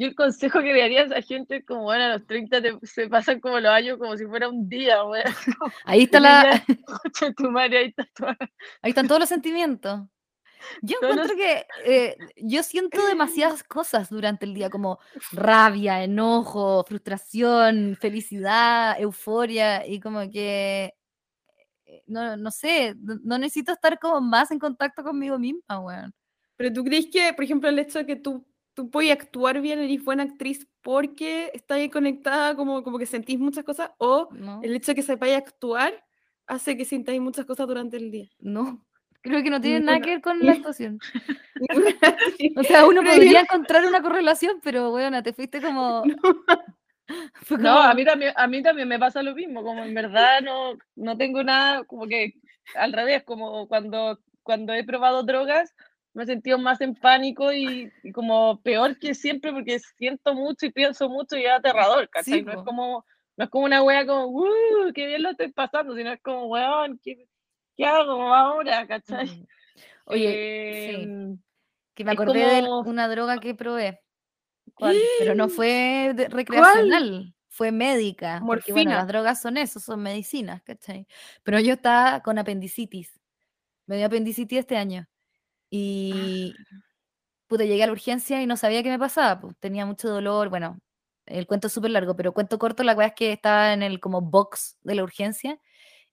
el 0.08 0.16
consejo 0.16 0.62
que 0.62 0.72
le 0.72 0.80
daría 0.80 1.02
a 1.02 1.06
esa 1.08 1.22
gente 1.22 1.58
es 1.58 1.66
como, 1.66 1.84
bueno, 1.84 2.06
a 2.06 2.10
los 2.14 2.26
30 2.26 2.62
te- 2.62 2.80
se 2.84 3.10
pasan 3.10 3.42
como 3.42 3.60
los 3.60 3.70
años 3.70 3.98
como 3.98 4.16
si 4.16 4.26
fuera 4.28 4.48
un 4.48 4.70
día, 4.70 5.04
weón. 5.04 5.26
Ahí 5.84 6.04
está 6.04 6.22
la, 6.22 6.42
día, 6.44 6.64
concha 6.86 7.26
de 7.26 7.34
tu 7.34 7.52
madre, 7.52 7.78
ahí 7.80 7.88
está 7.88 8.08
toda- 8.16 8.38
ahí 8.82 8.92
están 8.92 9.10
todos 9.10 9.20
los 9.20 9.28
sentimientos. 9.28 10.04
Yo 10.82 10.98
encuentro 11.02 11.36
que 11.36 11.66
eh, 11.86 12.18
yo 12.38 12.64
siento 12.64 13.06
demasiadas 13.06 13.64
cosas 13.64 14.10
durante 14.10 14.46
el 14.46 14.54
día, 14.54 14.70
como 14.72 15.00
rabia, 15.32 16.04
enojo, 16.04 16.84
frustración, 16.88 17.98
felicidad, 18.00 19.00
euforia, 19.00 19.86
y 19.88 20.00
como 20.00 20.30
que, 20.30 20.94
eh, 21.86 22.04
no, 22.08 22.38
no 22.38 22.52
sé, 22.52 22.96
no, 23.00 23.18
no 23.24 23.38
necesito 23.38 23.74
estar 23.74 24.00
como 24.00 24.22
más 24.22 24.52
en 24.52 24.60
contacto 24.60 25.04
conmigo 25.04 25.38
misma, 25.40 25.80
weón. 25.80 26.14
Pero 26.58 26.74
tú 26.74 26.84
crees 26.84 27.08
que, 27.12 27.34
por 27.34 27.46
ejemplo, 27.46 27.70
el 27.70 27.80
hecho 27.80 28.00
de 28.00 28.06
que 28.06 28.16
tú, 28.18 28.46
tú 28.74 28.90
puedes 28.90 29.12
actuar 29.12 29.62
bien, 29.62 29.80
eres 29.80 30.04
buena 30.04 30.24
actriz 30.24 30.68
porque 30.82 31.52
estás 31.54 31.78
ahí 31.78 31.90
conectada, 31.90 32.56
como, 32.56 32.84
como 32.84 33.00
que 33.00 33.06
sentís 33.06 33.40
muchas 33.40 33.64
cosas, 33.64 33.92
o 33.98 34.30
¿no? 34.34 34.60
el 34.62 34.76
hecho 34.76 34.92
de 34.92 34.96
que 34.96 35.04
sepáis 35.04 35.36
actuar 35.36 36.06
hace 36.48 36.76
que 36.76 36.84
sintáis 36.84 37.22
muchas 37.22 37.46
cosas 37.46 37.68
durante 37.68 37.98
el 37.98 38.12
día. 38.12 38.30
No, 38.40 38.86
creo 39.22 39.44
que 39.44 39.50
no 39.50 39.62
tiene 39.62 39.80
nada 39.82 40.00
Ninguna. 40.00 40.06
que 40.06 40.12
ver 40.12 40.22
con 40.22 40.46
la 40.46 40.52
actuación. 40.54 41.00
O 42.56 42.64
sea, 42.64 42.86
uno 42.86 43.04
podría 43.04 43.42
encontrar 43.42 43.86
una 43.86 44.02
correlación, 44.02 44.60
pero 44.64 44.92
bueno, 44.92 45.22
te 45.22 45.34
fuiste 45.34 45.62
como... 45.62 46.04
No, 47.58 47.80
a 47.82 47.94
mí 47.94 48.06
también, 48.06 48.34
a 48.36 48.48
mí 48.48 48.64
también 48.64 48.88
me 48.88 49.00
pasa 49.00 49.22
lo 49.22 49.36
mismo, 49.36 49.64
como 49.64 49.84
en 49.84 49.94
verdad 49.94 50.42
no, 50.42 50.78
no 50.96 51.18
tengo 51.18 51.44
nada, 51.44 51.84
como 51.84 52.08
que 52.08 52.34
al 52.76 52.94
revés, 52.94 53.24
como 53.24 53.68
cuando, 53.68 54.20
cuando 54.44 54.74
he 54.74 54.84
probado 54.84 55.24
drogas, 55.24 55.76
me 56.14 56.24
he 56.24 56.26
sentido 56.28 56.58
más 56.58 56.82
en 56.82 56.96
pánico 56.96 57.52
y, 57.52 57.92
y 58.04 58.12
como 58.12 58.62
peor 58.62 58.98
que 59.00 59.14
siempre 59.14 59.52
porque 59.52 59.80
siento 59.80 60.34
mucho 60.34 60.66
y 60.66 60.72
pienso 60.72 61.10
mucho 61.10 61.38
y 61.38 61.46
es 61.46 61.52
aterrador, 61.52 62.10
¿cachai? 62.10 62.40
Sí, 62.40 62.42
no 62.42 62.54
es 62.54 62.64
como, 62.64 63.06
no 63.38 63.44
es 63.46 63.50
como 63.50 63.66
una 63.66 63.84
wea 63.84 64.06
como, 64.06 64.28
¡uh! 64.28 64.94
¡Qué 64.94 65.08
bien 65.08 65.24
lo 65.24 65.32
estoy 65.32 65.52
pasando! 65.52 65.96
Sino 65.96 66.12
es 66.12 66.22
como, 66.22 66.48
weón, 66.48 67.00
¿qué, 67.04 67.28
qué 67.80 67.86
hago 67.86 68.34
ahora? 68.34 68.86
¿cachai? 68.88 69.48
Oye, 70.06 70.88
sí. 70.90 71.02
Em, 71.04 71.40
Que 71.96 72.04
me 72.04 72.12
acordé 72.12 72.46
de 72.46 72.62
como- 72.62 72.82
una 72.82 73.08
droga 73.08 73.40
que 73.40 73.56
probé, 73.56 74.02
¿cuál? 74.74 74.98
pero 75.18 75.34
no 75.36 75.48
fue 75.50 76.12
de- 76.16 76.28
recreacional, 76.28 77.34
fue 77.48 77.72
médica. 77.72 78.42
Porque 78.46 78.72
bueno, 78.74 78.90
Morfina. 78.92 78.96
las 78.98 79.08
drogas 79.08 79.42
son 79.42 79.58
eso, 79.58 79.80
son 79.80 80.02
medicinas, 80.02 80.62
¿cachai? 80.64 81.08
Pero 81.44 81.60
yo 81.60 81.74
estaba 81.74 82.22
con 82.22 82.38
apendicitis. 82.38 83.20
Me 83.86 83.98
dio 83.98 84.06
apendicitis 84.08 84.60
este 84.60 84.76
año. 84.78 85.08
Y 85.70 86.54
puta, 87.48 87.64
llegué 87.64 87.84
a 87.84 87.88
la 87.88 87.92
urgencia 87.94 88.42
y 88.42 88.46
no 88.48 88.58
sabía 88.58 88.84
qué 88.84 88.90
me 88.90 89.00
pasaba. 89.00 89.40
pues, 89.40 89.56
tenía 89.60 89.86
mucho 89.86 90.10
dolor. 90.10 90.50
Bueno, 90.50 90.80
el 91.26 91.48
cuento 91.48 91.68
es 91.68 91.74
súper 91.74 91.92
largo, 91.92 92.16
pero 92.16 92.34
cuento 92.34 92.60
corto, 92.60 92.84
la 92.84 92.94
weá 92.94 93.08
es 93.08 93.14
que 93.14 93.32
estaba 93.34 93.74
en 93.74 93.84
el 93.84 94.00
como 94.00 94.22
box 94.22 94.78
de 94.82 94.96
la 94.96 95.04
urgencia 95.04 95.60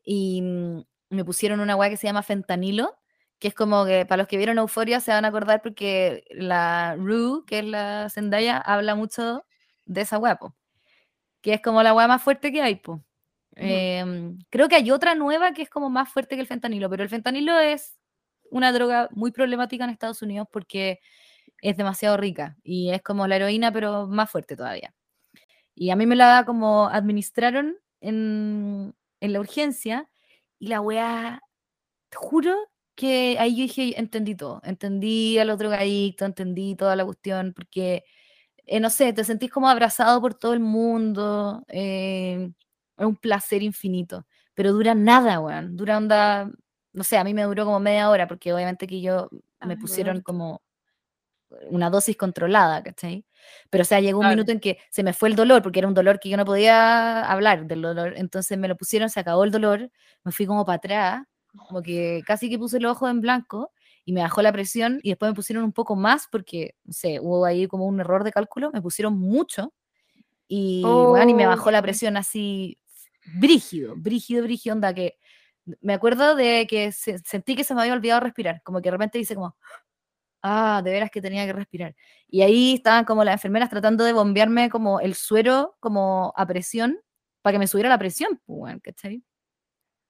y 0.02 0.42
mm, 0.42 0.80
me 1.10 1.24
pusieron 1.24 1.60
una 1.60 1.76
weá 1.76 1.90
que 1.90 1.96
se 1.96 2.06
llama 2.06 2.22
fentanilo, 2.22 2.96
que 3.38 3.48
es 3.48 3.54
como 3.54 3.84
que 3.84 4.06
para 4.06 4.18
los 4.18 4.28
que 4.28 4.36
vieron 4.36 4.58
Euforia 4.58 5.00
se 5.00 5.12
van 5.12 5.24
a 5.24 5.28
acordar 5.28 5.62
porque 5.62 6.24
la 6.30 6.96
Rue, 6.96 7.44
que 7.46 7.60
es 7.60 7.64
la 7.64 8.08
Zendaya, 8.10 8.58
habla 8.58 8.94
mucho 8.94 9.44
de 9.84 10.00
esa 10.02 10.18
weá, 10.18 10.36
po, 10.36 10.54
que 11.42 11.54
es 11.54 11.62
como 11.62 11.82
la 11.82 11.94
weá 11.94 12.08
más 12.08 12.22
fuerte 12.22 12.52
que 12.52 12.62
hay, 12.62 12.76
po. 12.76 13.02
Em, 13.58 14.38
creo 14.50 14.68
que 14.68 14.76
hay 14.76 14.90
otra 14.90 15.14
nueva 15.14 15.52
que 15.52 15.62
es 15.62 15.70
como 15.70 15.88
más 15.88 16.10
fuerte 16.10 16.34
que 16.34 16.42
el 16.42 16.46
fentanilo, 16.46 16.90
pero 16.90 17.02
el 17.02 17.08
fentanilo 17.08 17.58
es 17.58 17.96
una 18.50 18.70
droga 18.70 19.08
muy 19.12 19.32
problemática 19.32 19.84
en 19.84 19.90
Estados 19.90 20.20
Unidos 20.20 20.46
porque 20.52 21.00
es 21.62 21.76
demasiado 21.76 22.18
rica 22.18 22.56
y 22.62 22.90
es 22.90 23.02
como 23.02 23.26
la 23.26 23.36
heroína, 23.36 23.72
pero 23.72 24.06
más 24.06 24.30
fuerte 24.30 24.56
todavía. 24.56 24.94
Y 25.74 25.90
a 25.90 25.96
mí 25.96 26.06
me 26.06 26.16
la 26.16 26.44
como 26.46 26.88
administraron 26.88 27.76
en, 28.00 28.94
en 29.20 29.32
la 29.32 29.40
urgencia 29.40 30.10
y 30.58 30.68
la 30.68 30.80
weá, 30.80 31.40
te 32.10 32.16
juro 32.18 32.54
que 32.96 33.36
ahí 33.38 33.56
yo 33.56 33.62
dije, 33.64 33.98
entendí 34.00 34.34
todo, 34.36 34.60
entendí 34.64 35.38
a 35.38 35.44
los 35.44 35.58
drogadictos, 35.58 36.26
entendí 36.26 36.76
toda 36.76 36.96
la 36.96 37.04
cuestión, 37.04 37.52
porque, 37.54 38.04
eh, 38.66 38.80
no 38.80 38.90
sé, 38.90 39.12
te 39.12 39.24
sentís 39.24 39.50
como 39.52 39.68
abrazado 39.68 40.20
por 40.20 40.34
todo 40.34 40.54
el 40.54 40.60
mundo, 40.60 41.64
eh, 41.68 42.50
es 42.98 43.06
un 43.06 43.16
placer 43.16 43.62
infinito, 43.62 44.26
pero 44.54 44.72
dura 44.72 44.94
nada, 44.94 45.40
weón, 45.40 45.76
dura 45.76 45.98
onda, 45.98 46.50
no 46.92 47.04
sé, 47.04 47.18
a 47.18 47.24
mí 47.24 47.34
me 47.34 47.44
duró 47.44 47.64
como 47.66 47.80
media 47.80 48.10
hora, 48.10 48.28
porque 48.28 48.52
obviamente 48.54 48.86
que 48.86 49.00
yo 49.02 49.30
Ah, 49.60 49.68
me 49.68 49.76
igual 49.76 49.78
pusieron 49.78 50.22
como 50.22 50.62
una 51.70 51.90
dosis 51.90 52.16
controlada, 52.16 52.82
¿cachai? 52.82 53.24
Pero 53.70 53.82
o 53.82 53.84
sea, 53.84 54.00
llegó 54.00 54.20
un 54.20 54.26
Claro. 54.26 54.28
minuto 54.28 54.52
en 54.52 54.60
que 54.60 54.78
se 54.90 55.02
me 55.02 55.12
fue 55.12 55.28
el 55.28 55.36
dolor, 55.36 55.62
porque 55.62 55.78
era 55.80 55.88
un 55.88 55.94
dolor 55.94 56.18
que 56.20 56.28
yo 56.28 56.36
no 56.36 56.44
podía 56.44 57.22
hablar 57.30 57.66
del 57.66 57.82
dolor, 57.82 58.14
entonces 58.16 58.58
me 58.58 58.68
lo 58.68 58.76
pusieron, 58.76 59.08
se 59.10 59.20
acabó 59.20 59.44
el 59.44 59.50
dolor, 59.52 59.90
me 60.24 60.32
fui 60.32 60.46
como 60.46 60.64
para 60.64 60.76
atrás, 60.76 61.22
como 61.56 61.82
que 61.82 62.22
casi 62.26 62.50
que 62.50 62.58
puse 62.58 62.80
los 62.80 62.92
ojos 62.92 63.10
en 63.10 63.20
blanco 63.20 63.72
y 64.04 64.12
me 64.12 64.22
bajó 64.22 64.42
la 64.42 64.52
presión 64.52 65.00
y 65.02 65.10
después 65.10 65.30
me 65.30 65.34
pusieron 65.34 65.64
un 65.64 65.72
poco 65.72 65.96
más 65.96 66.28
porque, 66.30 66.74
no 66.84 66.92
sé, 66.92 67.18
hubo 67.20 67.44
ahí 67.46 67.66
como 67.68 67.86
un 67.86 68.00
error 68.00 68.24
de 68.24 68.32
cálculo, 68.32 68.70
me 68.72 68.82
pusieron 68.82 69.18
mucho 69.18 69.72
y, 70.48 71.06
bueno, 71.06 71.30
y 71.32 71.34
me 71.34 71.46
Oh, 71.46 71.46
bajó 71.46 71.70
la 71.70 71.82
mal. 71.82 71.82
presión 71.82 72.16
así 72.16 72.78
brígido, 73.24 73.96
brígido, 73.96 74.44
brígido, 74.44 74.74
onda 74.76 74.94
que 74.94 75.18
me 75.80 75.94
acuerdo 75.94 76.36
de 76.36 76.66
que 76.68 76.92
se- 76.92 77.18
sentí 77.20 77.56
que 77.56 77.64
se 77.64 77.74
me 77.74 77.82
había 77.82 77.94
olvidado 77.94 78.20
respirar, 78.20 78.62
como 78.64 78.80
que 78.80 78.86
de 78.88 78.92
repente 78.92 79.18
hice 79.18 79.34
como, 79.34 79.56
ah, 80.46 80.82
de 80.84 80.90
veras 80.92 81.10
que 81.10 81.20
tenía 81.20 81.44
que 81.46 81.52
respirar. 81.52 81.94
Y 82.28 82.42
ahí 82.42 82.74
estaban 82.74 83.04
como 83.04 83.24
las 83.24 83.34
enfermeras 83.34 83.70
tratando 83.70 84.04
de 84.04 84.12
bombearme 84.12 84.70
como 84.70 85.00
el 85.00 85.14
suero 85.14 85.76
como 85.80 86.32
a 86.36 86.46
presión 86.46 86.98
para 87.42 87.54
que 87.54 87.58
me 87.60 87.66
subiera 87.66 87.88
la 87.88 87.98
presión, 87.98 88.40
pues, 88.46 88.58
weón, 88.60 88.80
¿cachai? 88.80 89.22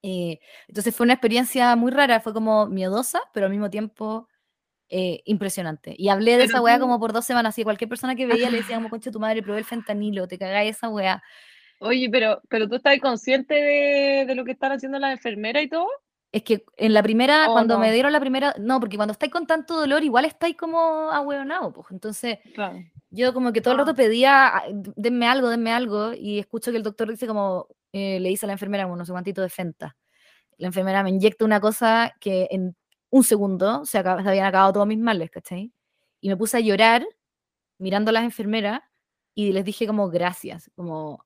Eh, 0.02 0.38
entonces 0.68 0.94
fue 0.94 1.04
una 1.04 1.14
experiencia 1.14 1.74
muy 1.76 1.90
rara, 1.90 2.20
fue 2.20 2.32
como 2.32 2.66
miedosa, 2.66 3.20
pero 3.34 3.46
al 3.46 3.52
mismo 3.52 3.70
tiempo 3.70 4.28
eh, 4.88 5.22
impresionante. 5.24 5.94
Y 5.98 6.08
hablé 6.10 6.32
de 6.32 6.38
Pero 6.38 6.50
esa 6.50 6.60
weá 6.60 6.76
tú- 6.76 6.82
como 6.82 7.00
por 7.00 7.12
dos 7.12 7.24
semanas, 7.24 7.58
y 7.58 7.64
cualquier 7.64 7.88
persona 7.88 8.14
que 8.14 8.26
veía 8.26 8.50
le 8.50 8.58
decía 8.58 8.76
como, 8.76 8.88
concha 8.90 9.10
tu 9.10 9.18
madre, 9.20 9.42
probé 9.42 9.58
el 9.60 9.64
fentanilo, 9.64 10.28
te 10.28 10.38
cagáis 10.38 10.76
esa 10.76 10.88
weá. 10.88 11.22
Oye, 11.80 12.08
pero, 12.10 12.40
pero 12.48 12.68
tú 12.68 12.76
estás 12.76 12.98
consciente 13.00 13.54
de, 13.54 14.24
de 14.26 14.34
lo 14.34 14.44
que 14.44 14.52
están 14.52 14.72
haciendo 14.72 14.98
las 14.98 15.12
enfermeras 15.12 15.62
y 15.64 15.68
todo? 15.68 15.88
Es 16.36 16.42
que 16.42 16.64
en 16.76 16.92
la 16.92 17.02
primera, 17.02 17.48
¿O 17.48 17.52
cuando 17.54 17.78
me 17.78 17.90
dieron 17.92 18.12
la 18.12 18.20
primera, 18.20 18.54
no, 18.58 18.78
porque 18.78 18.96
cuando 18.96 19.12
estáis 19.12 19.32
con 19.32 19.46
tanto 19.46 19.74
dolor, 19.80 20.04
igual 20.04 20.26
estáis 20.26 20.54
como 20.56 20.78
ahueonados, 21.10 21.72
pues. 21.74 21.86
Entonces, 21.90 22.38
Claro. 22.54 22.78
yo 23.10 23.32
como 23.32 23.52
que 23.54 23.62
todo 23.62 23.72
el 23.72 23.80
Ah. 23.80 23.84
rato 23.84 23.94
pedía, 23.94 24.48
"Ah, 24.58 24.64
denme 24.96 25.26
algo, 25.28 25.48
denme 25.48 25.72
algo, 25.72 26.12
y 26.12 26.38
escucho 26.38 26.70
que 26.72 26.76
el 26.76 26.82
doctor 26.82 27.08
dice 27.10 27.26
como, 27.26 27.68
eh, 27.92 28.20
le 28.20 28.28
dice 28.28 28.44
a 28.46 28.48
la 28.48 28.52
enfermera, 28.52 28.84
como 28.84 28.96
no 28.96 29.06
sé 29.06 29.12
cuántito 29.12 29.40
de 29.40 29.48
Fenta. 29.48 29.96
La 30.58 30.68
enfermera 30.68 31.02
me 31.04 31.10
inyecta 31.10 31.44
una 31.46 31.60
cosa 31.60 32.14
que 32.20 32.48
en 32.50 32.76
un 33.10 33.24
segundo 33.24 33.84
se, 33.86 33.98
acaba- 33.98 34.22
se 34.22 34.28
habían 34.30 34.46
acabado 34.46 34.74
todos 34.74 34.86
mis 34.88 34.98
males, 35.00 35.30
¿cachai? 35.30 35.72
Y 36.22 36.28
me 36.30 36.36
puse 36.38 36.58
a 36.58 36.60
llorar 36.60 37.06
mirando 37.78 38.10
a 38.10 38.14
las 38.14 38.24
enfermeras 38.24 38.82
y 39.36 39.52
les 39.52 39.64
dije 39.66 39.86
como 39.88 40.10
gracias, 40.10 40.70
como 40.76 41.25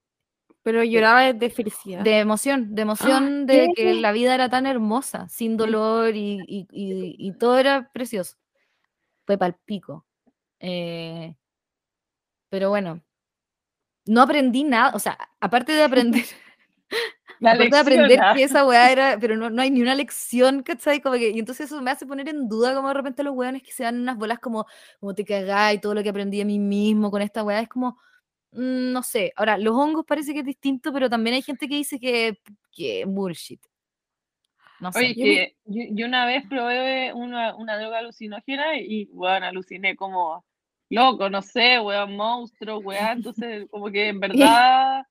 Pero 0.63 0.85
lloraba 0.85 1.33
de 1.33 1.51
felicidad. 1.51 2.03
de 2.05 2.19
emoción, 2.19 2.75
de 2.75 2.83
emoción 2.83 3.47
de 3.47 3.71
que 3.75 3.95
la 3.95 4.13
vida 4.13 4.35
era 4.35 4.51
tan 4.51 4.67
hermosa, 4.67 5.29
sin 5.29 5.57
dolor 5.57 6.15
y, 6.15 6.41
y- 6.47 6.67
y- 6.71 7.17
y 7.19 7.33
todo 7.33 7.59
era 7.59 7.91
precioso. 7.93 8.37
Fue 9.27 9.39
pal 9.39 9.57
pico. 9.65 10.07
Eh, 10.61 11.35
pero 12.51 12.69
bueno, 12.71 13.01
no 14.07 14.23
aprendí 14.23 14.65
nada, 14.65 14.93
o 14.95 14.99
sea, 14.99 15.17
aparte 15.41 15.73
de 15.73 15.85
aprender, 15.85 16.25
La 17.41 17.53
Aparte 17.71 17.71
de 17.77 17.79
aprender 17.81 18.21
ah. 18.23 18.35
que 18.35 18.43
esa 18.45 18.67
weá 18.67 18.91
era, 18.93 19.19
pero 19.21 19.37
no, 19.37 19.51
no 19.51 19.63
hay 19.63 19.71
ni 19.71 19.83
una 19.83 19.95
lección, 19.95 20.63
¿cachai? 20.63 21.01
Como 21.01 21.15
que, 21.17 21.31
y 21.31 21.39
entonces 21.39 21.67
eso 21.67 21.81
me 21.83 21.91
hace 21.91 22.07
poner 22.07 22.29
en 22.29 22.49
duda 22.49 22.75
como 22.75 22.89
de 22.89 22.95
repente 22.95 23.23
los 23.23 23.35
weones 23.35 23.63
que 23.63 23.73
se 23.73 23.85
dan 23.85 24.01
unas 24.01 24.17
bolas 24.17 24.39
como, 24.41 24.67
como 25.01 25.15
te 25.15 25.25
cagás 25.25 25.75
y 25.75 25.79
todo 25.79 25.95
lo 25.95 26.03
que 26.03 26.11
aprendí 26.11 26.41
a 26.41 26.45
mí 26.45 26.59
mismo 26.59 27.11
con 27.11 27.23
esta 27.23 27.43
weá, 27.45 27.61
es 27.61 27.69
como, 27.69 27.99
no 28.53 29.03
sé. 29.03 29.33
Ahora, 29.37 29.59
los 29.59 29.75
hongos 29.75 30.05
parece 30.07 30.33
que 30.33 30.41
es 30.41 30.45
distinto, 30.45 30.93
pero 30.93 31.09
también 31.09 31.35
hay 31.35 31.43
gente 31.43 31.69
que 31.69 31.77
dice 31.77 31.99
que, 31.99 32.39
que 32.73 33.05
bullshit. 33.07 33.61
No 34.81 34.93
sé. 34.93 34.99
Oye, 34.99 35.15
que 35.15 35.57
yo, 35.67 35.83
yo 35.93 36.07
una 36.07 36.27
vez 36.27 36.45
probé 36.49 37.13
una, 37.13 37.55
una 37.55 37.79
droga 37.79 37.99
alucinógena 37.99 38.79
y, 38.79 39.07
bueno, 39.13 39.47
aluciné 39.47 39.95
como 39.95 40.45
loco, 40.89 41.31
no 41.31 41.43
sé, 41.43 41.79
weón, 41.81 42.17
monstruo, 42.17 42.79
weón. 42.79 43.19
Entonces, 43.19 43.67
como 43.71 43.91
que 43.91 44.09
en 44.09 44.21
verdad, 44.21 45.05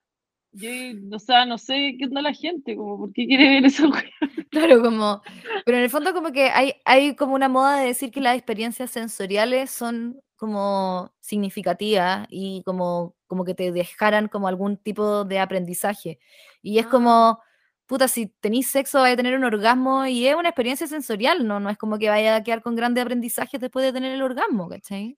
yo, 0.52 0.70
o 1.12 1.20
sea, 1.20 1.46
no 1.46 1.58
sé 1.58 1.96
qué 1.98 2.06
onda 2.06 2.22
la 2.22 2.34
gente, 2.34 2.76
como, 2.76 2.98
¿por 2.98 3.14
qué 3.14 3.26
quiere 3.28 3.50
ver 3.50 3.66
eso, 3.66 3.84
weón? 3.90 4.48
Claro, 4.50 4.82
como, 4.82 5.22
pero 5.66 5.78
en 5.78 5.84
el 5.84 5.90
fondo 5.90 6.14
como 6.14 6.32
que 6.32 6.50
hay, 6.50 6.74
hay 6.86 7.16
como 7.16 7.36
una 7.36 7.48
moda 7.48 7.80
de 7.80 7.88
decir 7.88 8.12
que 8.12 8.22
las 8.22 8.36
experiencias 8.36 8.92
sensoriales 8.92 9.72
son 9.72 10.20
como 10.40 11.14
significativas 11.20 12.28
y 12.32 12.64
como, 12.66 13.16
como 13.28 13.46
que 13.46 13.56
te 13.56 13.72
dejaran 13.74 14.30
como 14.30 14.48
algún 14.48 14.78
tipo 14.78 15.26
de 15.26 15.40
aprendizaje. 15.40 16.20
Y 16.64 16.80
es 16.80 16.88
Ah. 16.88 16.90
como, 16.90 17.40
puta, 17.88 18.08
si 18.08 18.28
tenéis 18.42 18.70
sexo 18.72 19.02
vais 19.02 19.14
a 19.14 19.18
tener 19.18 19.36
un 19.36 19.44
orgasmo 19.46 20.06
y 20.08 20.28
es 20.28 20.36
una 20.36 20.50
experiencia 20.50 20.88
sensorial, 20.88 21.46
¿no? 21.48 21.60
No 21.60 21.70
es 21.70 21.78
como 21.78 22.00
que 22.00 22.10
vaya 22.10 22.36
a 22.38 22.44
quedar 22.44 22.62
con 22.64 22.76
grandes 22.76 23.04
aprendizajes 23.04 23.60
después 23.62 23.86
de 23.86 23.94
tener 23.94 24.14
el 24.14 24.22
orgasmo, 24.24 24.70
¿cachai? 24.70 25.18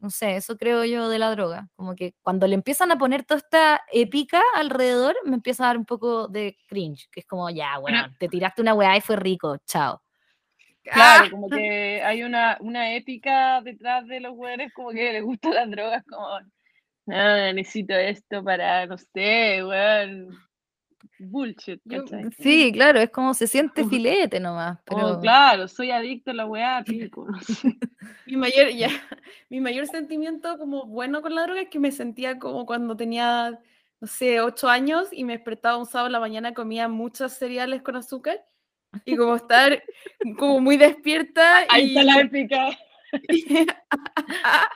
No 0.00 0.10
sé, 0.10 0.36
eso 0.36 0.56
creo 0.58 0.84
yo 0.84 1.08
de 1.08 1.18
la 1.18 1.30
droga. 1.30 1.68
Como 1.76 1.94
que 1.94 2.14
cuando 2.22 2.46
le 2.46 2.54
empiezan 2.54 2.92
a 2.92 2.98
poner 2.98 3.24
toda 3.24 3.38
esta 3.38 3.82
épica 3.92 4.42
alrededor, 4.56 5.16
me 5.24 5.36
empieza 5.36 5.64
a 5.64 5.68
dar 5.68 5.78
un 5.78 5.86
poco 5.86 6.28
de 6.28 6.56
cringe, 6.68 7.08
que 7.10 7.20
es 7.20 7.26
como, 7.26 7.48
ya, 7.50 7.78
weón, 7.80 8.14
te 8.18 8.28
tiraste 8.28 8.60
una 8.62 8.74
weá 8.74 8.96
y 8.96 9.00
fue 9.00 9.16
rico, 9.16 9.56
chao. 9.66 10.00
Claro, 10.84 11.30
como 11.30 11.48
que 11.50 12.02
hay 12.02 12.22
una, 12.22 12.58
una 12.60 12.94
ética 12.94 13.60
detrás 13.62 14.06
de 14.06 14.20
los 14.20 14.34
weones, 14.36 14.72
como 14.72 14.90
que 14.90 15.12
les 15.12 15.22
gustan 15.22 15.54
las 15.54 15.70
drogas, 15.70 16.04
como, 16.08 16.26
no, 17.06 17.52
necesito 17.52 17.94
esto 17.94 18.44
para, 18.44 18.86
no 18.86 18.96
sé, 18.98 19.64
weón, 19.64 20.36
bullshit, 21.18 21.80
¿cachai? 21.88 22.30
Sí, 22.38 22.70
claro, 22.72 23.00
es 23.00 23.10
como 23.10 23.34
se 23.34 23.46
siente 23.46 23.84
filete 23.88 24.40
nomás, 24.40 24.78
Oh, 24.90 24.96
pero 24.96 25.20
claro, 25.20 25.68
soy 25.68 25.90
adicto 25.90 26.30
a 26.30 26.34
la 26.34 26.46
weá, 26.46 26.82
pico, 26.86 27.26
no 27.26 27.40
sé. 27.40 27.76
Mi 28.26 28.36
mayor, 28.36 28.68
ya, 28.70 28.90
mi 29.48 29.60
mayor 29.60 29.86
sentimiento 29.86 30.58
como 30.58 30.86
bueno 30.86 31.22
con 31.22 31.34
la 31.34 31.42
droga 31.42 31.62
es 31.62 31.68
que 31.68 31.78
me 31.78 31.92
sentía 31.92 32.38
como 32.38 32.66
cuando 32.66 32.96
tenía, 32.96 33.58
no 34.00 34.06
sé, 34.06 34.40
ocho 34.40 34.68
años 34.68 35.08
y 35.12 35.24
me 35.24 35.34
despertaba 35.34 35.78
un 35.78 35.86
sábado 35.86 36.06
en 36.06 36.12
la 36.12 36.20
mañana, 36.20 36.52
comía 36.52 36.88
muchos 36.88 37.32
cereales 37.32 37.80
con 37.82 37.96
azúcar 37.96 38.44
y 39.04 39.16
como 39.16 39.36
estar 39.36 39.82
como 40.38 40.60
muy 40.60 40.76
despierta 40.76 41.64
Ahí 41.68 41.86
y, 41.92 41.98
está 41.98 42.02
la 42.04 42.20
épica. 42.20 42.78
la 44.48 44.68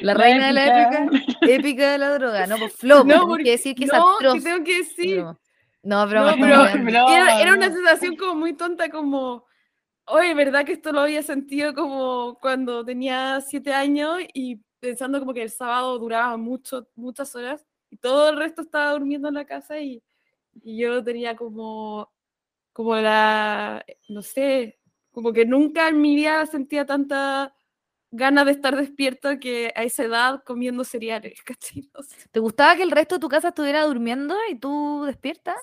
La 0.00 0.14
reina 0.14 0.46
de 0.48 0.52
la 0.52 0.66
épica. 0.66 1.08
épica, 1.42 1.92
de 1.92 1.98
la 1.98 2.10
droga, 2.18 2.46
no, 2.46 2.56
pues 2.58 2.74
flow, 2.74 3.04
No, 3.04 3.26
porque- 3.28 3.44
que 3.44 3.50
decir 3.52 3.74
que 3.74 3.84
es 3.84 3.92
no, 3.92 4.16
atroz. 4.16 4.34
que 4.34 4.40
tengo 4.40 4.64
que 4.64 4.78
decir. 4.78 5.22
No, 5.22 5.38
no, 5.82 6.06
broma, 6.08 6.30
estamos 6.30 6.70
pero 6.72 6.84
broma. 6.84 7.14
era, 7.16 7.40
era 7.40 7.52
una 7.54 7.68
no. 7.68 7.74
sensación 7.74 8.16
como 8.16 8.34
muy 8.34 8.54
tonta, 8.54 8.88
como, 8.88 9.44
oye, 10.06 10.34
¿verdad 10.34 10.64
que 10.64 10.72
esto 10.72 10.92
lo 10.92 11.00
había 11.00 11.22
sentido 11.22 11.74
como 11.74 12.38
cuando 12.40 12.84
tenía 12.84 13.40
siete 13.40 13.72
años 13.72 14.18
y 14.34 14.60
pensando 14.80 15.18
como 15.20 15.32
que 15.34 15.42
el 15.42 15.50
sábado 15.50 15.98
duraba 15.98 16.36
mucho, 16.36 16.88
muchas 16.96 17.34
horas 17.34 17.64
y 17.90 17.96
todo 17.98 18.30
el 18.30 18.36
resto 18.36 18.62
estaba 18.62 18.90
durmiendo 18.92 19.28
en 19.28 19.34
la 19.34 19.44
casa 19.44 19.78
y, 19.78 20.02
y 20.62 20.78
yo 20.78 21.02
tenía 21.04 21.36
como, 21.36 22.10
como 22.76 22.94
la, 22.96 23.82
no 24.10 24.20
sé, 24.20 24.78
como 25.10 25.32
que 25.32 25.46
nunca 25.46 25.88
en 25.88 25.98
mi 26.02 26.14
vida 26.14 26.44
sentía 26.44 26.84
tanta 26.84 27.54
ganas 28.10 28.44
de 28.44 28.52
estar 28.52 28.76
despierta 28.76 29.38
que 29.38 29.72
a 29.74 29.82
esa 29.82 30.04
edad 30.04 30.42
comiendo 30.44 30.84
cereales, 30.84 31.40
¿cachai? 31.46 31.88
No 31.94 32.02
sé. 32.02 32.28
¿Te 32.30 32.38
gustaba 32.38 32.76
que 32.76 32.82
el 32.82 32.90
resto 32.90 33.14
de 33.14 33.20
tu 33.22 33.30
casa 33.30 33.48
estuviera 33.48 33.82
durmiendo 33.84 34.36
y 34.50 34.56
tú 34.56 35.04
despierta? 35.06 35.56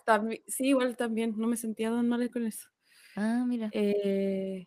Sí, 0.47 0.69
igual 0.69 0.97
también, 0.97 1.35
no 1.37 1.45
me 1.45 1.55
sentía 1.55 1.91
tan 1.91 2.09
mal 2.09 2.27
con 2.31 2.47
eso. 2.47 2.67
Ah, 3.15 3.45
mira. 3.47 3.69
Eh, 3.73 4.65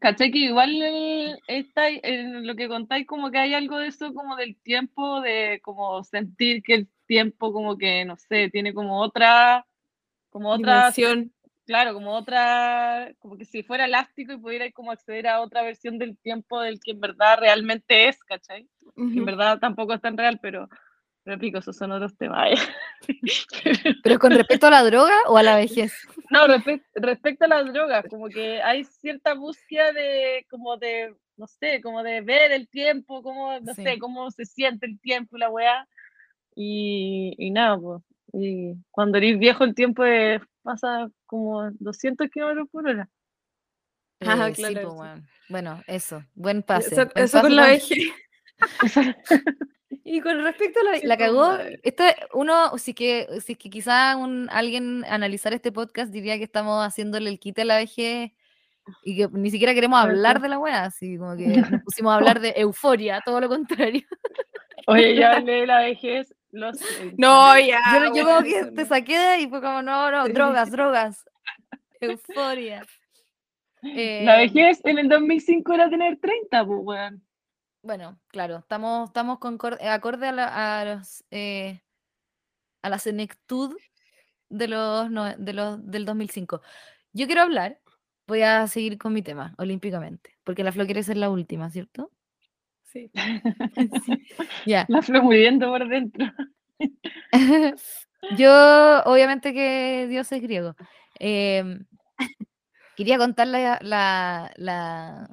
¿Cachai? 0.00 0.30
Que 0.30 0.38
igual 0.38 0.70
el- 0.82 1.38
está, 1.48 1.90
en 1.90 2.46
lo 2.46 2.56
que 2.56 2.66
contáis, 2.66 3.06
como 3.06 3.30
que 3.30 3.36
hay 3.36 3.52
algo 3.52 3.76
de 3.76 3.88
eso, 3.88 4.14
como 4.14 4.36
del 4.36 4.56
tiempo, 4.62 5.20
de 5.20 5.60
como 5.62 6.02
sentir 6.02 6.62
que 6.62 6.74
el 6.76 6.88
tiempo, 7.04 7.52
como 7.52 7.76
que, 7.76 8.06
no 8.06 8.16
sé, 8.16 8.48
tiene 8.48 8.72
como 8.72 9.02
otra, 9.02 9.66
como 10.30 10.48
otra, 10.50 10.90
dimensión. 10.90 11.32
Claro, 11.72 11.94
como 11.94 12.12
otra, 12.12 13.10
como 13.18 13.38
que 13.38 13.46
si 13.46 13.62
fuera 13.62 13.86
elástico 13.86 14.34
y 14.34 14.36
pudiera 14.36 14.70
como 14.72 14.90
acceder 14.92 15.26
a 15.26 15.40
otra 15.40 15.62
versión 15.62 15.96
del 15.98 16.18
tiempo 16.18 16.60
del 16.60 16.78
que 16.78 16.90
en 16.90 17.00
verdad 17.00 17.38
realmente 17.40 18.08
es, 18.08 18.22
¿cachai? 18.24 18.64
Que 18.94 19.00
en 19.00 19.16
Ujú. 19.16 19.24
verdad 19.24 19.58
tampoco 19.58 19.94
es 19.94 20.02
tan 20.02 20.18
real, 20.18 20.38
pero, 20.42 20.68
pero 21.24 21.38
pico, 21.38 21.60
esos 21.60 21.74
son 21.74 21.92
otros 21.92 22.14
temas. 22.18 22.50
¿Pero 24.04 24.18
con 24.18 24.32
respecto 24.32 24.66
a 24.66 24.70
la 24.70 24.82
droga 24.84 25.14
o 25.28 25.38
a 25.38 25.42
la 25.42 25.56
vejez? 25.56 25.94
No, 26.28 26.46
respe- 26.46 26.84
respecto 26.94 27.46
a 27.46 27.48
las 27.48 27.72
drogas, 27.72 28.04
como 28.10 28.28
que 28.28 28.60
hay 28.62 28.84
cierta 28.84 29.32
búsqueda 29.32 29.92
de, 29.94 30.44
como 30.50 30.76
de, 30.76 31.14
no 31.38 31.46
sé, 31.46 31.80
como 31.80 32.02
de 32.02 32.20
ver 32.20 32.52
el 32.52 32.68
tiempo, 32.68 33.22
como, 33.22 33.58
no 33.60 33.72
Sí. 33.72 33.82
sé, 33.82 33.98
cómo 33.98 34.30
se 34.30 34.44
siente 34.44 34.84
el 34.84 35.00
tiempo 35.00 35.38
y 35.38 35.40
la 35.40 35.48
weá. 35.48 35.88
Y, 36.54 37.34
y 37.38 37.50
nada, 37.50 37.78
pues. 37.78 38.02
Y 38.34 38.74
cuando 38.90 39.16
eres 39.16 39.38
viejo, 39.38 39.64
el 39.64 39.74
tiempo 39.74 40.04
es- 40.04 40.42
pasa 40.62 41.08
como 41.26 41.70
200 41.72 42.28
kilómetros 42.30 42.68
por 42.70 42.88
hora. 42.88 43.08
Ah, 44.20 44.48
Eh, 44.48 44.54
sí, 44.54 44.62
claro, 44.62 44.90
sí. 44.90 44.96
weón. 44.96 45.28
Bueno, 45.48 45.82
eso, 45.86 46.24
buen 46.34 46.62
pase. 46.62 46.94
Eso, 46.94 47.08
eso 47.14 47.40
con 47.40 47.56
la 47.56 47.66
vejez. 47.66 47.98
Y 50.04 50.20
con 50.20 50.42
respecto 50.42 50.80
a 50.80 50.84
la, 50.84 50.98
la 51.02 51.16
po, 51.16 51.20
cagó, 51.20 51.58
esta, 51.82 52.14
uno, 52.32 52.76
si 52.78 52.94
que, 52.94 53.26
si 53.44 53.52
es 53.52 53.58
que 53.58 53.70
quizá 53.70 54.16
un, 54.16 54.48
alguien 54.50 55.04
analizar 55.08 55.52
este 55.52 55.70
podcast 55.70 56.12
diría 56.12 56.38
que 56.38 56.44
estamos 56.44 56.84
haciéndole 56.84 57.30
el 57.30 57.38
quite 57.38 57.62
a 57.62 57.64
la 57.64 57.76
vejez 57.76 58.32
y 59.04 59.16
que 59.16 59.28
ni 59.32 59.50
siquiera 59.50 59.74
queremos 59.74 60.00
hablar 60.00 60.40
de 60.40 60.48
la 60.48 60.58
weá, 60.58 60.84
así 60.84 61.16
como 61.18 61.36
que 61.36 61.46
nos 61.46 61.82
pusimos 61.82 62.12
a 62.12 62.16
hablar 62.16 62.40
de 62.40 62.54
euforia, 62.56 63.20
todo 63.24 63.40
lo 63.40 63.48
contrario. 63.48 64.02
Oye, 64.86 65.14
ya 65.16 65.36
hablé 65.36 65.60
de 65.60 65.66
la 65.66 65.80
vejez, 65.80 66.34
los 66.52 66.78
No, 67.16 67.58
ya. 67.58 67.80
Yo, 67.94 68.14
yo 68.14 68.24
como 68.24 68.42
que 68.42 68.64
te 68.72 68.86
saqué 68.86 69.18
de 69.18 69.24
ahí 69.26 69.42
y 69.44 69.48
fue 69.48 69.60
como, 69.60 69.82
no, 69.82 70.10
no, 70.10 70.26
Sí. 70.26 70.32
drogas, 70.32 70.70
drogas, 70.70 71.24
euforia. 72.00 72.86
La 73.82 73.90
Eh, 73.90 74.46
vejez 74.46 74.80
en 74.84 74.98
el 74.98 75.08
2005 75.08 75.72
era 75.74 75.90
tener 75.90 76.18
30, 76.20 76.64
pues, 76.64 76.78
weón. 76.82 77.26
Bueno, 77.82 78.20
claro, 78.28 78.58
estamos, 78.58 79.08
estamos 79.08 79.38
con 79.40 79.58
cor- 79.58 79.78
eh, 79.80 79.88
acorde 79.88 80.28
a 80.28 80.32
la, 80.32 80.80
a 80.80 80.84
los, 80.84 81.24
eh, 81.32 81.80
a 82.82 82.88
la 82.90 82.98
senectud 83.00 83.76
de 84.48 84.68
los, 84.68 85.10
no- 85.10 85.34
de 85.36 85.52
los 85.52 85.84
del 85.90 86.04
2005. 86.04 86.60
Yo 87.12 87.26
quiero 87.26 87.42
hablar, 87.42 87.80
voy 88.28 88.42
a 88.42 88.68
seguir 88.68 88.98
con 88.98 89.12
mi 89.12 89.22
tema, 89.22 89.54
olímpicamente, 89.58 90.38
porque 90.44 90.62
la 90.62 90.70
Flo 90.70 90.84
quiere 90.84 91.02
ser 91.02 91.16
la 91.16 91.28
última, 91.30 91.70
¿cierto? 91.70 92.12
Sí. 92.92 93.10
Ya. 94.66 94.84
La 94.88 95.02
flor 95.02 95.22
muriendo 95.22 95.68
por 95.68 95.88
dentro. 95.88 96.26
Yo, 98.38 99.02
obviamente 99.04 99.52
que 99.52 100.06
Dios 100.08 100.30
es 100.30 100.42
griego. 100.42 100.76
Em, 101.18 101.86
quería 102.96 103.18
contar 103.18 103.48
la, 103.48 103.78
la, 103.82 104.52
la, 104.56 105.28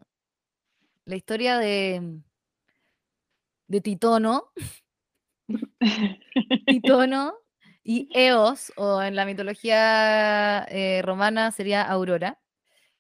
la 1.05 1.16
historia 1.16 1.57
de, 1.57 2.20
de 3.68 3.82
Titono. 3.82 4.51
Titono 6.66 7.34
y 7.84 8.10
Eos, 8.14 8.72
o 8.78 9.01
en 9.01 9.16
la 9.16 9.26
mitología 9.26 10.66
eh, 10.70 11.01
romana 11.03 11.51
sería 11.51 11.84
Aurora. 11.84 12.39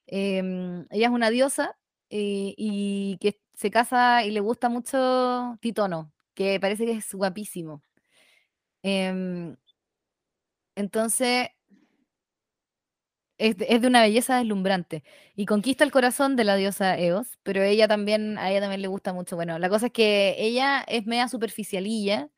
Em, 0.07 0.85
ella 0.89 1.07
es 1.07 1.13
una 1.13 1.29
diosa 1.29 1.77
eh, 2.09 2.53
y 2.57 3.17
que 3.21 3.39
se 3.59 3.69
casa 3.71 4.23
y 4.23 4.31
le 4.31 4.39
gusta 4.39 4.69
mucho 4.69 5.57
Titono, 5.61 6.13
que 6.33 6.59
parece 6.61 6.85
que 6.85 6.93
es 6.93 7.13
guapísimo. 7.13 7.81
Em, 8.83 9.55
entonces, 10.75 11.49
es 13.37 13.57
de, 13.57 13.67
es 13.69 13.81
de 13.81 13.87
una 13.87 14.01
belleza 14.01 14.37
deslumbrante 14.37 15.03
y 15.35 15.45
conquista 15.45 15.83
el 15.83 15.91
corazón 15.91 16.35
de 16.35 16.43
la 16.43 16.55
diosa 16.55 16.97
Eos, 16.97 17.39
pero 17.43 17.61
ella 17.63 17.87
también, 17.87 18.37
a 18.37 18.51
ella 18.51 18.61
también 18.61 18.81
le 18.81 18.87
gusta 18.89 19.13
mucho. 19.13 19.35
Bueno, 19.35 19.57
la 19.59 19.69
cosa 19.69 19.87
es 19.87 19.93
que 19.93 20.35
ella 20.39 20.83
es 20.87 21.05
media 21.05 21.27
superficialilla, 21.29 22.29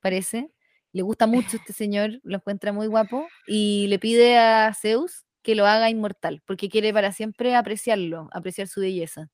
parece. 0.00 0.50
Le 0.92 1.02
gusta 1.02 1.26
mucho 1.26 1.56
este 1.58 1.72
señor, 1.72 2.20
lo 2.24 2.36
encuentra 2.36 2.72
muy 2.72 2.86
guapo 2.88 3.28
y 3.46 3.86
le 3.88 3.98
pide 3.98 4.38
a 4.38 4.72
Zeus 4.74 5.26
que 5.42 5.54
lo 5.54 5.66
haga 5.66 5.90
inmortal, 5.90 6.42
porque 6.46 6.68
quiere 6.68 6.92
para 6.92 7.12
siempre 7.12 7.54
apreciarlo, 7.54 8.28
apreciar 8.32 8.68
su 8.68 8.80
belleza. 8.80 9.28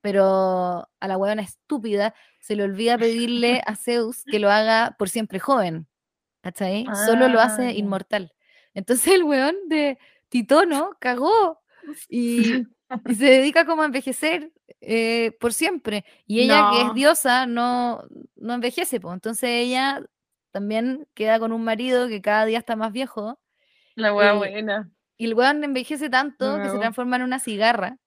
Pero 0.00 0.88
a 1.00 1.08
la 1.08 1.16
huevona 1.16 1.42
estúpida 1.42 2.14
se 2.40 2.54
le 2.56 2.62
olvida 2.62 2.96
pedirle 2.98 3.62
a 3.66 3.74
Zeus 3.76 4.22
que 4.24 4.38
lo 4.38 4.50
haga 4.50 4.94
por 4.98 5.08
siempre 5.08 5.38
joven. 5.40 5.86
¿Cachai? 6.40 6.86
Solo 7.06 7.28
lo 7.28 7.40
Ah, 7.40 7.44
hace 7.44 7.72
inmortal. 7.72 8.32
Entonces 8.74 9.14
el 9.14 9.24
weón 9.24 9.56
de 9.68 9.98
Titono 10.28 10.90
cagó 11.00 11.60
y, 12.08 12.62
y 13.08 13.14
se 13.14 13.24
dedica 13.24 13.66
como 13.66 13.82
a 13.82 13.86
envejecer 13.86 14.52
eh, 14.80 15.36
por 15.40 15.52
siempre. 15.52 16.04
Y 16.26 16.40
ella, 16.42 16.70
que 16.72 16.82
es 16.82 16.94
diosa, 16.94 17.46
no, 17.46 18.04
no 18.36 18.54
envejece, 18.54 19.00
pues. 19.00 19.14
Entonces 19.14 19.50
ella 19.50 20.00
también 20.52 21.08
queda 21.14 21.38
con 21.40 21.52
un 21.52 21.64
marido 21.64 22.06
que 22.08 22.22
cada 22.22 22.44
día 22.46 22.58
está 22.58 22.76
más 22.76 22.92
viejo. 22.92 23.40
La 23.96 24.14
wea 24.14 24.32
Eh, 24.32 24.36
buena. 24.36 24.90
Y 25.16 25.24
el 25.26 25.34
weón 25.34 25.64
envejece 25.64 26.08
tanto 26.08 26.56
que 26.62 26.70
se 26.70 26.78
transforma 26.78 27.16
en 27.16 27.22
una 27.22 27.40
cigarra. 27.40 27.98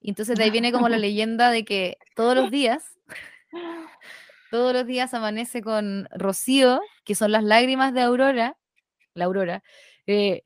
Y 0.00 0.10
entonces 0.10 0.36
de 0.36 0.44
ahí 0.44 0.50
viene 0.50 0.72
como 0.72 0.88
la 0.88 0.98
leyenda 0.98 1.50
de 1.50 1.64
que 1.64 1.98
todos 2.14 2.34
los 2.34 2.50
días, 2.50 2.96
todos 4.50 4.72
los 4.72 4.86
días 4.86 5.14
amanece 5.14 5.62
con 5.62 6.08
rocío, 6.12 6.80
que 7.04 7.14
son 7.14 7.32
las 7.32 7.44
lágrimas 7.44 7.92
de 7.94 8.02
Aurora, 8.02 8.56
la 9.14 9.24
Aurora. 9.26 9.62
eh, 10.06 10.42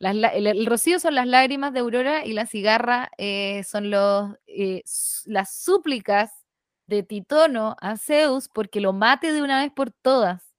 las 0.00 0.14
el, 0.14 0.46
el 0.46 0.66
rocío 0.66 1.00
son 1.00 1.16
las 1.16 1.26
lágrimas 1.26 1.72
de 1.72 1.80
Aurora 1.80 2.24
y 2.24 2.32
la 2.32 2.46
cigarra 2.46 3.10
eh, 3.18 3.64
son 3.64 3.90
los, 3.90 4.30
eh, 4.46 4.82
las 5.26 5.52
súplicas 5.56 6.30
de 6.86 7.02
Titono 7.02 7.74
a 7.80 7.96
Zeus 7.96 8.48
porque 8.48 8.80
lo 8.80 8.92
mate 8.92 9.32
de 9.32 9.42
una 9.42 9.60
vez 9.60 9.72
por 9.72 9.90
todas. 9.90 10.54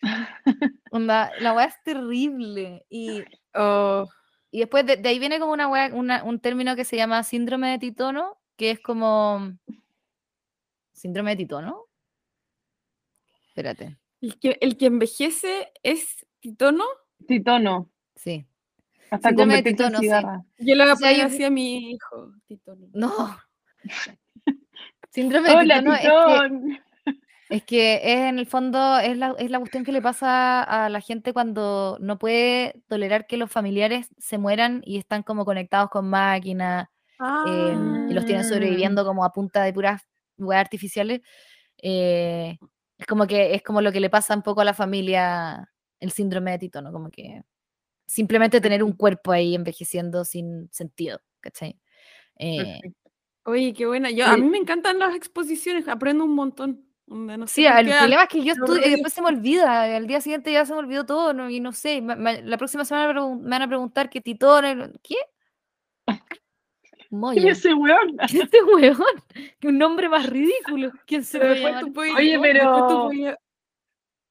Onda, 0.92 1.32
la 1.40 1.52
weá 1.52 1.66
es 1.66 1.82
terrible. 1.82 2.86
Y 2.88 3.24
Oh, 3.54 4.06
y 4.50 4.60
después 4.60 4.84
de, 4.86 4.96
de 4.96 5.08
ahí 5.08 5.18
viene 5.18 5.38
como 5.38 5.52
una, 5.52 5.68
wea- 5.68 5.92
una- 5.94 6.24
un 6.24 6.40
término 6.40 6.74
que 6.76 6.84
se 6.84 6.96
llama 6.96 7.22
síndrome 7.22 7.70
de 7.70 7.78
Titono, 7.78 8.38
que 8.56 8.70
es 8.72 8.80
como... 8.80 9.52
¿Síndrome 10.92 11.30
de 11.30 11.36
Titono? 11.36 11.86
Espérate, 13.48 13.96
el, 14.20 14.38
que, 14.38 14.58
el 14.60 14.76
que 14.76 14.86
envejece 14.86 15.72
es 15.82 16.26
Titono. 16.40 16.84
Titono. 17.26 17.90
sí. 18.16 18.46
Hasta 19.10 19.30
Síndrome 19.30 19.56
de 19.56 19.62
Titono, 19.70 19.98
sí. 19.98 20.06
Yo 20.06 20.14
a 20.14 20.18
O 20.92 20.96
sea, 20.96 21.08
poner 21.08 21.16
yo- 21.16 21.24
así 21.26 21.42
a 21.44 21.50
mi 21.50 21.90
hijo, 21.92 22.32
Titono. 22.46 22.86
No. 22.92 23.36
Síndrome 25.10 25.48
de 25.48 25.54
Hola, 25.56 25.78
Titono 25.78 25.94
es 25.94 26.00
que, 26.00 26.06
Titón. 26.06 26.80
Es 27.50 27.64
que 27.64 27.96
es 28.04 28.20
en 28.30 28.38
el 28.38 28.46
fondo 28.46 28.98
es 28.98 29.16
la, 29.18 29.34
es 29.38 29.50
la 29.50 29.58
cuestión 29.58 29.84
que 29.84 29.92
le 29.92 30.02
pasa 30.02 30.62
a 30.62 30.88
la 30.88 31.00
gente 31.00 31.32
cuando 31.34 31.98
no 32.00 32.18
puede 32.18 32.82
tolerar 32.88 33.26
que 33.26 33.36
los 33.36 33.50
familiares 33.50 34.08
se 34.18 34.38
mueran 34.38 34.82
y 34.84 34.98
están 34.98 35.22
como 35.24 35.44
conectados 35.44 35.90
con 35.90 36.08
máquinas 36.10 36.88
eh, 37.48 37.74
y 38.10 38.14
los 38.14 38.24
tienen 38.26 38.44
Ah. 38.46 38.48
sobreviviendo 38.48 39.04
como 39.04 39.24
a 39.24 39.32
punta 39.32 39.62
de 39.64 39.72
puras 39.72 40.02
weas 40.38 40.60
artificiales. 40.62 41.20
eh, 41.82 42.58
es 42.98 43.06
como 43.06 43.26
que 43.26 43.54
es 43.54 43.62
como 43.62 43.80
lo 43.82 43.92
que 43.92 44.00
le 44.00 44.10
pasa 44.10 44.34
un 44.36 44.42
poco 44.42 44.60
a 44.62 44.64
la 44.64 44.74
familia 44.74 45.70
el 46.00 46.12
síndrome 46.12 46.52
de 46.52 46.58
Tito, 46.60 46.82
¿no? 46.82 46.92
Como 46.92 47.10
que 47.10 47.42
simplemente 48.06 48.60
tener 48.60 48.82
un 48.84 48.92
cuerpo 48.94 49.32
ahí 49.32 49.54
envejeciendo 49.54 50.24
sin 50.26 50.68
sentido, 50.72 51.20
¿cachai? 51.40 51.78
Eh. 52.38 52.80
Oye, 53.44 53.72
qué 53.74 53.86
buena. 53.86 54.10
Yo, 54.10 54.26
a 54.26 54.36
mí 54.36 54.48
me 54.48 54.58
encantan 54.58 54.98
las 54.98 55.14
exposiciones, 55.16 55.88
aprendo 55.88 56.24
un 56.24 56.34
montón. 56.34 56.86
Onda, 57.10 57.36
no 57.36 57.46
sé 57.48 57.54
sí, 57.54 57.66
el 57.66 57.86
qué, 57.86 57.92
problema 57.98 58.22
es 58.22 58.28
que 58.28 58.38
yo 58.44 58.54
lo 58.54 58.64
estudio 58.66 58.86
y 58.86 58.90
después 58.90 59.12
se 59.12 59.20
me 59.20 59.28
olvida, 59.28 59.96
al 59.96 60.06
día 60.06 60.20
siguiente 60.20 60.52
ya 60.52 60.64
se 60.64 60.72
me 60.72 60.78
olvidó 60.78 61.04
todo, 61.04 61.32
¿no? 61.34 61.50
y 61.50 61.58
no 61.58 61.72
sé, 61.72 62.00
ma- 62.00 62.14
ma- 62.14 62.34
la 62.40 62.56
próxima 62.56 62.84
semana 62.84 63.12
me 63.12 63.48
van 63.50 63.62
a 63.62 63.66
preguntar 63.66 64.08
qué 64.08 64.20
Titón, 64.20 64.64
el- 64.64 65.00
¿qué? 65.02 65.16
¿Quién 67.10 67.20
Moya. 67.20 67.50
es 67.50 67.58
ese 67.58 67.74
weón? 67.74 68.16
Este 68.32 68.62
weón, 68.62 68.96
que 69.60 69.68
un 69.68 69.78
nombre 69.78 70.08
más 70.08 70.26
ridículo. 70.30 70.92
¿Quién 71.06 71.24
se 71.24 71.40
Pero 71.40 71.92
puedes- 71.92 72.14
Oye, 72.14 72.30
después 72.38 72.52
tú 72.88 73.10
pero- 73.10 73.36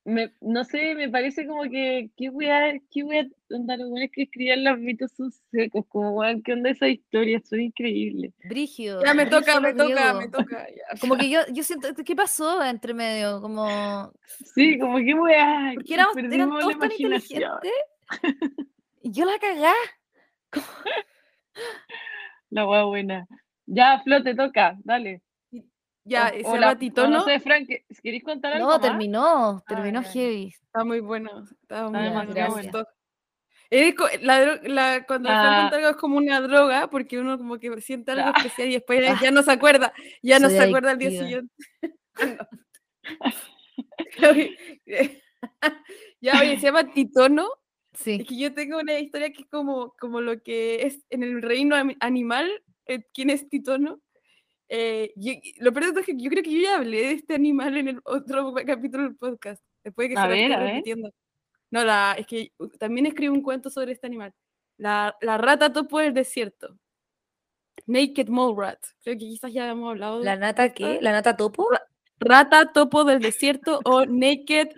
Me, 0.10 0.32
no 0.42 0.64
sé, 0.64 0.96
me 0.96 1.10
parece 1.10 1.46
como 1.46 1.64
que, 1.64 2.10
qué 2.18 2.30
wea, 2.30 2.74
qué 2.92 3.04
wea, 3.04 3.26
onda, 3.52 3.78
los 3.78 3.90
weones 3.90 4.12
que 4.12 4.24
escribían 4.24 4.64
los 4.64 4.80
mitos 4.80 5.12
son 5.12 5.32
secos, 5.52 5.86
como 5.88 6.12
weón, 6.12 6.42
qué 6.42 6.54
onda 6.54 6.70
esa 6.72 6.88
historia, 6.88 7.40
son 7.44 7.62
increíbles. 7.62 8.34
Brígido. 8.46 9.04
Ya 9.06 9.14
me 9.14 9.26
toca, 9.26 9.60
me 9.60 9.74
toca, 9.74 10.14
me 10.14 10.28
toca. 10.30 10.68
ya. 10.70 11.00
Como 11.00 11.16
que 11.18 11.30
yo, 11.30 11.42
yo 11.52 11.64
siento, 11.64 11.90
¿qué 12.04 12.16
pasó 12.16 12.64
entre 12.64 12.94
medio? 12.94 13.42
Como, 13.42 14.12
Sí, 14.56 14.78
como 14.80 14.98
que 14.98 15.14
wea, 15.14 15.72
porque 15.76 15.94
éramos, 15.94 16.18
eran 16.18 16.30
perdimos 16.30 16.56
la 16.56 16.60
todos 16.62 16.80
tan 16.80 16.90
imaginación. 16.92 17.44
inteligentes. 17.44 18.68
Y 19.02 19.12
yo 19.12 19.26
la 19.26 19.38
cagá. 19.40 19.74
La 22.50 22.68
wea 22.68 22.84
buena. 22.84 23.28
Ya, 23.68 24.00
Flo, 24.04 24.24
te 24.24 24.34
toca, 24.36 24.76
dale. 24.84 25.22
Ya, 26.06 26.28
O- 26.28 26.30
se 26.30 26.40
o 26.40 26.54
llama 26.54 26.60
la- 26.60 26.72
o 26.72 26.78
Titono. 26.78 27.10
No 27.20 27.26
sé, 27.26 27.40
Frank, 27.40 27.70
¿queréis 28.02 28.24
contar 28.24 28.54
algo 28.54 28.66
No, 28.68 28.72
más? 28.74 28.82
terminó, 28.82 29.64
terminó 29.68 30.00
Ah, 30.00 30.04
heavy. 30.04 30.48
Está 30.48 30.84
muy 30.84 31.00
bueno. 31.02 31.44
Está 31.62 31.90
muy 31.90 32.00
Ya, 32.34 32.48
bueno. 32.50 32.86
Es 33.72 33.94
la, 34.22 34.60
la- 34.64 35.06
cuando 35.06 35.30
Ah. 35.30 35.68
algo 35.68 35.90
es 35.90 35.96
como 35.98 36.18
una 36.18 36.42
droga, 36.42 36.90
porque 36.90 37.20
uno 37.20 37.38
como 37.38 37.60
que 37.60 37.80
siente 37.82 38.12
algo 38.12 38.30
Ah. 38.30 38.34
especial 38.38 38.70
y 38.70 38.74
después 38.74 39.02
ya 39.22 39.30
no 39.32 39.44
se 39.44 39.52
acuerda. 39.52 39.94
Ya 40.24 40.40
no 40.40 40.50
se 40.50 40.60
acuerda 40.60 40.92
al 40.92 40.98
día 40.98 41.12
siguiente. 41.12 41.54
ya, 46.22 46.40
oye, 46.42 46.56
se 46.60 46.66
llama 46.68 46.92
Titono. 46.92 47.48
Es 47.94 48.00
Sí. 48.02 48.24
que 48.24 48.38
yo 48.38 48.54
tengo 48.54 48.80
una 48.80 49.00
historia 49.00 49.32
que 49.32 49.42
es 49.44 49.48
como, 49.50 49.94
como 50.00 50.22
lo 50.22 50.42
que 50.42 50.86
es 50.86 51.06
en 51.10 51.24
el 51.24 51.42
reino 51.42 51.76
animal, 52.00 52.50
eh, 52.86 53.04
¿quién 53.14 53.30
es 53.30 53.50
Titono? 53.50 54.00
Eh, 54.70 55.12
y- 55.16 55.32
y 55.50 55.54
lo 55.64 55.74
peor 55.74 55.98
es 55.98 56.06
que 56.06 56.14
yo 56.16 56.30
creo 56.30 56.44
que 56.44 56.52
yo 56.52 56.62
ya 56.62 56.76
hablé 56.78 56.98
de 57.02 57.12
este 57.14 57.34
animal 57.36 57.76
en 57.78 57.88
el 57.88 58.02
otro 58.06 58.54
capítulo 58.66 59.04
del 59.04 59.16
podcast, 59.16 59.64
después 59.84 60.08
de 60.10 60.14
que 60.16 60.20
A 60.20 60.24
se 60.24 60.28
lo 60.30 60.34
ver, 60.36 60.50
ver. 60.50 60.60
repitiendo. 60.60 61.12
No, 61.72 61.84
la, 61.84 62.16
es 62.18 62.26
que 62.28 62.52
uh, 62.60 62.68
también 62.78 63.06
escribí 63.08 63.30
un 63.30 63.42
cuento 63.44 63.70
sobre 63.70 63.92
este 63.94 64.08
animal. 64.08 64.34
La, 64.78 65.16
la 65.22 65.38
rata 65.38 65.72
topo 65.74 66.00
del 66.00 66.14
desierto. 66.14 66.78
Naked 67.88 68.28
Mole 68.30 68.56
Rat. 68.62 68.80
Creo 69.04 69.16
que 69.16 69.20
quizás 69.26 69.52
ya 69.54 69.70
hemos 69.70 69.90
hablado. 69.92 70.24
¿La 70.24 70.34
de 70.34 70.40
nata 70.42 70.66
esta. 70.66 70.76
qué? 70.76 71.00
¿La 71.02 71.12
nata 71.12 71.36
topo? 71.36 71.68
Rata 72.20 72.72
topo 72.72 73.04
del 73.06 73.20
desierto 73.20 73.80
o 73.86 74.06
Naked 74.06 74.70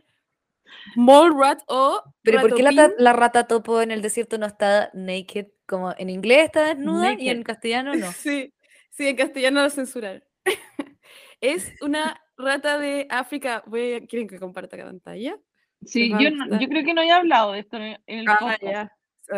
Mole 0.96 1.36
Rat 1.38 1.62
o 1.68 2.02
Pero 2.22 2.42
¿por 2.42 2.56
qué 2.56 2.64
la, 2.64 2.92
la 2.98 3.14
rata 3.14 3.48
topo 3.48 3.82
en 3.82 3.92
el 3.92 4.02
desierto 4.02 4.38
no 4.38 4.46
está 4.46 4.90
naked? 4.94 5.48
Como 5.68 5.94
en 5.98 6.10
inglés 6.10 6.46
está 6.46 6.66
desnuda 6.74 7.14
y 7.14 7.30
en 7.30 7.38
Naked. 7.40 7.44
castellano 7.46 7.96
no. 7.96 8.12
Sí, 8.14 8.54
sí, 8.92 9.08
en 9.08 9.16
castellano 9.16 9.64
lo 9.64 9.70
censurar. 9.70 10.24
es 11.42 11.74
una 11.82 12.22
rata 12.38 12.78
de 12.78 13.08
África. 13.10 13.64
Voy 13.66 13.94
a- 13.94 14.06
¿Quieren 14.06 14.28
que 14.28 14.40
comparta 14.40 14.78
la 14.78 14.86
pantalla? 14.86 15.38
Sí, 15.86 16.12
yo, 16.20 16.30
no- 16.30 16.60
yo 16.60 16.68
creo 16.68 16.86
que 16.86 16.94
no 16.94 17.02
he 17.02 17.12
hablado 17.12 17.54
de 17.54 17.60
esto 17.60 17.78
en 17.78 17.98
el, 18.06 18.28
Ah, 18.30 18.38
podcast. 18.40 18.62
ya. 18.62 18.92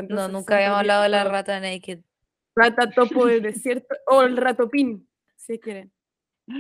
No, 0.10 0.28
nunca 0.28 0.56
habíamos 0.56 0.80
hablado 0.80 1.04
de 1.04 1.10
la 1.10 1.24
rata. 1.24 1.60
naked. 1.60 2.00
Rata 2.56 2.90
topo 2.92 3.26
del 3.26 3.42
desierto 3.66 3.96
o 4.08 4.22
el 4.24 4.38
ratopín, 4.38 5.08
si 5.38 5.60
quieren. 5.60 5.92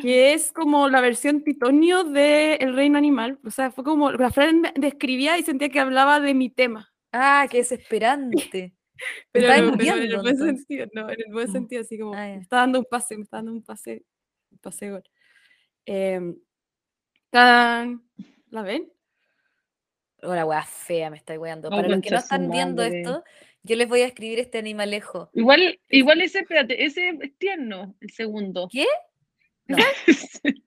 Que 0.02 0.34
es 0.34 0.54
como 0.54 0.88
la 0.88 1.02
versión 1.02 1.44
titonio 1.44 2.06
de 2.06 2.56
El 2.56 2.74
Reino 2.74 2.98
Animal. 2.98 3.40
O 3.44 3.52
sea, 3.52 3.70
fue 3.70 3.84
como 3.84 4.12
la 4.14 4.32
Fran 4.32 4.62
describía 4.76 5.38
y 5.38 5.44
sentía 5.44 5.68
que 5.70 5.80
hablaba 5.82 6.22
de 6.22 6.34
mi 6.34 6.50
tema. 6.50 6.94
Ah, 7.12 7.48
qué 7.52 7.58
desesperante. 7.58 8.74
Pero, 9.32 9.48
estabas 9.48 9.72
no, 9.72 9.78
pero 9.78 9.96
en 9.98 10.12
el 10.12 10.18
buen 10.22 10.38
sentido, 10.38 10.88
no, 10.94 11.10
en 11.10 11.20
el 11.26 11.34
buen 11.34 11.52
sentido, 11.52 11.82
así 11.82 11.98
como 11.98 12.14
Ah, 12.14 12.28
me 12.28 12.38
está 12.38 12.58
dando 12.58 12.80
un 12.80 12.86
pase, 12.86 13.18
me 13.18 13.24
está 13.24 13.38
dando 13.38 13.52
un 13.54 13.64
pase, 13.64 14.04
un 14.52 14.58
pase 14.60 14.92
gol. 14.92 15.04
Em, 15.86 16.38
tan- 17.30 18.04
¿La 18.50 18.62
ven? 18.62 18.92
Una 20.22 20.46
weá 20.46 20.64
fea, 20.64 21.10
me 21.10 21.18
está 21.18 21.38
weando. 21.40 21.70
Para 21.70 21.88
los 21.88 22.02
que 22.02 22.12
no 22.12 22.18
están 22.18 22.50
viendo 22.50 22.82
madre. 22.84 23.00
esto, 23.02 23.24
yo 23.64 23.76
les 23.76 23.90
voy 23.90 24.02
a 24.02 24.08
escribir 24.08 24.40
este 24.40 24.60
animalejo. 24.60 25.30
Igual, 25.34 25.80
igual 25.90 26.22
ese, 26.22 26.40
espérate, 26.40 26.84
ese 26.86 27.10
es 27.22 27.38
tierno, 27.38 27.96
el 28.00 28.12
segundo. 28.12 28.70
¿Qué? 28.72 28.86
No. 29.68 29.78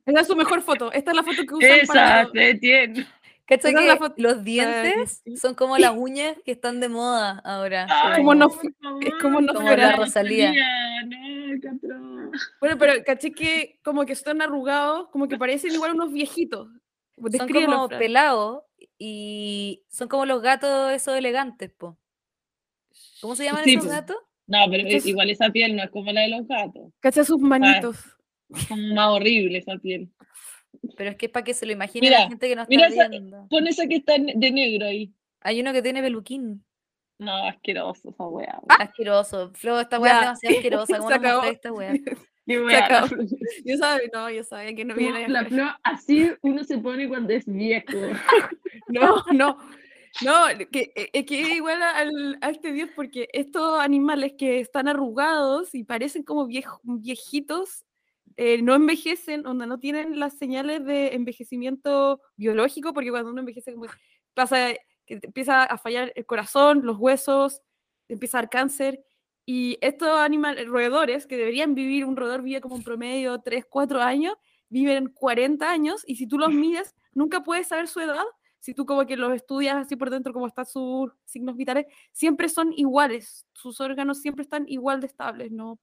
Esa 0.07 0.21
es 0.21 0.27
su 0.27 0.37
mejor 0.37 0.63
foto. 0.63 0.91
Esta 0.93 1.11
es 1.11 1.17
la 1.17 1.23
foto 1.23 1.45
que 1.47 1.55
usan 1.55 1.71
Esa, 1.81 1.93
para... 1.93 2.31
se 2.33 2.55
tierno. 2.55 3.05
¿Cachai 3.47 3.75
que 3.75 3.99
los 4.17 4.43
dientes 4.43 5.23
son 5.41 5.55
como 5.55 5.79
las 5.79 5.93
uñas 5.97 6.37
que 6.45 6.51
están 6.53 6.81
de 6.81 6.89
moda 6.89 7.41
ahora? 7.45 7.87
Ay, 7.89 8.17
como 8.17 8.35
no 8.35 8.49
es 9.01 9.15
como 9.23 9.41
no 9.41 9.55
Como 9.55 9.71
la 9.71 9.93
Rosalía. 9.93 10.53
No. 11.83 12.31
Bueno, 12.61 12.77
pero 12.79 13.05
caché 13.05 13.33
que 13.33 13.79
como 13.85 14.05
que 14.05 14.13
están 14.13 14.43
arrugados, 14.43 15.09
como 15.11 15.29
que 15.29 15.39
parecen 15.39 15.73
igual 15.73 15.93
unos 15.95 16.13
viejitos. 16.13 16.69
Son 17.39 17.49
como 17.49 17.89
pelados 17.89 18.63
y 18.99 19.85
son 19.89 20.09
como 20.09 20.27
los 20.27 20.43
gatos 20.43 20.93
esos 20.93 21.17
elegantes, 21.17 21.71
po. 21.71 21.97
¿Cómo 23.21 23.37
se 23.37 23.45
llaman 23.45 23.65
Sí, 23.65 23.75
esos 23.75 23.87
gatos? 23.89 24.17
No, 24.47 24.59
pero 24.71 24.83
Entonces- 24.83 25.07
igual 25.07 25.31
esa 25.31 25.51
piel 25.51 25.77
no 25.77 25.85
es 25.85 25.91
como 25.91 26.13
la 26.13 26.23
de 26.23 26.29
los 26.29 26.47
gatos. 26.47 26.93
Caché 27.01 27.25
sus 27.25 27.41
manitos. 27.41 27.97
Es 28.51 28.67
como 28.69 28.95
más 28.95 29.09
horrible 29.09 29.59
esa 29.59 29.77
piel. 29.79 30.11
Pero 30.97 31.11
es 31.11 31.17
que 31.17 31.27
es 31.27 31.33
para 31.33 31.45
que 31.45 31.55
se 31.55 31.67
lo 31.67 31.73
imagine 31.73 32.07
Mira, 32.09 32.21
la 32.23 32.29
gente 32.29 32.49
que 32.49 32.57
no 32.57 32.63
está 32.63 32.71
mira 32.75 32.87
esa- 32.89 33.09
viendo. 33.09 33.47
Pon 33.49 33.67
esa 33.67 33.87
que 33.87 33.97
está 33.97 34.15
de 34.19 34.51
negro 34.51 34.87
ahí. 34.87 35.13
Hay 35.41 35.61
uno 35.61 35.73
que 35.73 35.83
tiene 35.83 36.03
peluquín. 36.03 36.65
No, 37.19 37.35
asqueroso 37.49 38.11
esa 38.11 38.25
weá. 38.27 38.61
Asqueroso. 38.69 39.51
Flo, 39.55 39.81
esta 39.81 39.99
weá 40.01 40.13
es 40.15 40.21
demasiado 40.21 40.57
asquerosa. 40.57 40.99
¿Cómo 40.99 41.11
acabó. 41.11 41.45
esta 41.45 41.73
weá? 41.73 41.93
Yo 42.47 43.77
sabía, 43.77 44.09
no, 44.13 44.31
yo 44.31 44.45
sabía 44.45 44.75
que 44.75 44.85
no 44.85 44.95
viene. 44.95 45.29
La 45.29 45.45
flor, 45.45 45.71
así 45.83 46.31
uno 46.43 46.63
se 46.65 46.79
pone 46.79 47.09
cuando 47.09 47.33
es 47.33 47.45
viejo. 47.47 47.87
No, 48.89 49.25
no. 49.33 49.59
No, 50.25 50.45
que, 50.71 50.93
es 51.13 51.27
que 51.27 51.41
es 51.43 51.49
igual 51.57 51.83
al, 51.83 52.39
a 52.41 52.51
este 52.51 52.73
dios 52.73 52.89
porque 52.95 53.29
estos 53.33 53.81
animales 53.81 54.35
que 54.39 54.61
están 54.61 54.87
arrugados 54.89 55.75
y 55.75 55.83
parecen 55.85 56.23
como 56.23 56.47
viejos, 56.47 56.79
viejitos, 56.85 57.85
eh, 58.37 58.61
no 58.63 58.75
envejecen, 58.75 59.43
donde 59.43 59.67
no 59.67 59.79
tienen 59.79 60.19
las 60.21 60.37
señales 60.37 60.85
de 60.85 61.15
envejecimiento 61.15 62.21
biológico, 62.37 62.93
porque 62.93 63.11
cuando 63.11 63.31
uno 63.31 63.41
envejece 63.41 63.73
como 63.73 63.87
pasa 64.35 64.75
que 65.07 65.21
empieza 65.23 65.65
a 65.65 65.79
fallar 65.79 66.13
el 66.15 66.27
corazón, 66.27 66.83
los 66.85 66.99
huesos, 66.99 67.63
empieza 68.09 68.39
a 68.39 68.43
dar 68.43 68.51
cáncer. 68.51 69.05
Y 69.47 69.79
estos 69.81 70.09
animales, 70.19 70.67
roedores, 70.67 71.27
que 71.27 71.37
deberían 71.37 71.75
vivir, 71.75 72.05
un 72.05 72.17
roedor 72.17 72.43
vive 72.43 72.61
como 72.61 72.75
un 72.75 72.83
promedio 72.83 73.41
3, 73.41 73.65
4 73.71 74.03
años, 74.03 74.35
viven 74.69 75.09
40 75.09 75.71
años 75.71 76.03
y 76.07 76.17
si 76.17 76.27
tú 76.27 76.39
los 76.39 76.53
mides, 76.53 76.95
nunca 77.15 77.43
puedes 77.43 77.69
saber 77.69 77.89
su 77.89 78.01
edad. 78.01 78.25
Si 78.59 78.75
tú 78.75 78.85
como 78.85 79.07
que 79.07 79.17
los 79.17 79.33
estudias 79.33 79.77
así 79.77 79.95
por 79.95 80.11
dentro, 80.11 80.33
cómo 80.33 80.49
están 80.49 80.67
sus 80.67 81.13
signos 81.25 81.57
vitales, 81.57 81.87
siempre 82.11 82.49
son 82.49 82.73
iguales, 82.73 83.47
sus 83.53 83.81
órganos 83.81 84.21
siempre 84.21 84.43
están 84.43 84.65
igual 84.67 85.01
de 85.01 85.07
estables, 85.07 85.53
¿no? 85.53 85.79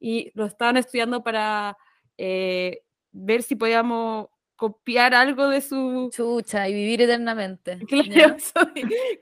Y 0.00 0.30
lo 0.34 0.46
estaban 0.46 0.76
estudiando 0.76 1.24
para 1.24 1.76
eh, 2.18 2.82
ver 3.12 3.42
si 3.42 3.56
podíamos 3.56 4.28
copiar 4.56 5.14
algo 5.14 5.48
de 5.48 5.60
su... 5.60 6.10
Chucha, 6.12 6.68
y 6.68 6.74
vivir 6.74 7.00
eternamente. 7.02 7.78
Claro, 7.88 8.36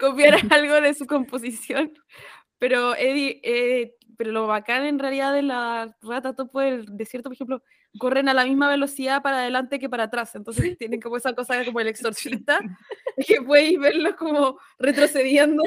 copiar 0.00 0.34
algo 0.50 0.80
de 0.80 0.94
su 0.94 1.06
composición. 1.06 1.92
Pero, 2.58 2.96
Eddie, 2.96 3.40
eh, 3.44 3.94
pero 4.16 4.32
lo 4.32 4.46
bacán 4.46 4.86
en 4.86 4.98
realidad 4.98 5.34
de 5.34 5.42
la 5.42 5.94
rata 6.00 6.34
topo 6.34 6.60
del 6.60 6.86
desierto, 6.96 7.28
por 7.28 7.34
ejemplo, 7.34 7.62
corren 7.98 8.30
a 8.30 8.34
la 8.34 8.44
misma 8.44 8.70
velocidad 8.70 9.22
para 9.22 9.40
adelante 9.40 9.78
que 9.78 9.90
para 9.90 10.04
atrás. 10.04 10.34
Entonces 10.34 10.78
tienen 10.78 11.00
como 11.02 11.18
esa 11.18 11.34
cosa 11.34 11.62
como 11.66 11.80
el 11.80 11.88
exorcista, 11.88 12.58
que 13.26 13.42
podéis 13.42 13.78
verlos 13.78 14.14
como 14.14 14.58
retrocediendo. 14.78 15.62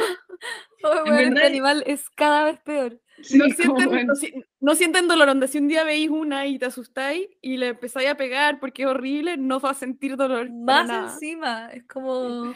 Oh, 0.84 1.14
este 1.14 1.46
animal 1.46 1.84
es 1.86 2.10
cada 2.10 2.44
vez 2.46 2.60
peor. 2.62 3.00
No, 3.36 3.46
sienten, 3.50 4.08
no, 4.60 4.76
sienten, 4.76 5.08
dolor, 5.08 5.28
donde 5.28 5.48
si 5.48 5.58
un 5.58 5.68
día 5.68 5.84
veis 5.84 6.10
una 6.10 6.48
y 6.48 6.60
te 6.60 6.66
asustáis 6.66 7.28
y 7.42 7.58
le 7.58 7.70
empezáis 7.70 8.10
a 8.10 8.16
pegar 8.16 8.60
porque 8.60 8.84
es 8.84 8.88
horrible, 8.88 9.38
no 9.38 9.60
va 9.60 9.72
a 9.72 9.76
sentir 9.76 10.16
dolor. 10.16 10.50
Más 10.50 10.90
encima, 10.90 11.70
es 11.72 11.84
como... 11.86 12.54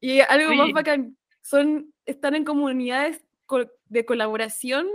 Y 0.00 0.20
algo 0.20 0.54
más 0.54 0.72
bacán, 0.72 1.16
son, 1.42 1.92
están 2.06 2.34
en 2.34 2.44
comunidades 2.44 3.22
de 3.86 4.04
colaboración 4.04 4.86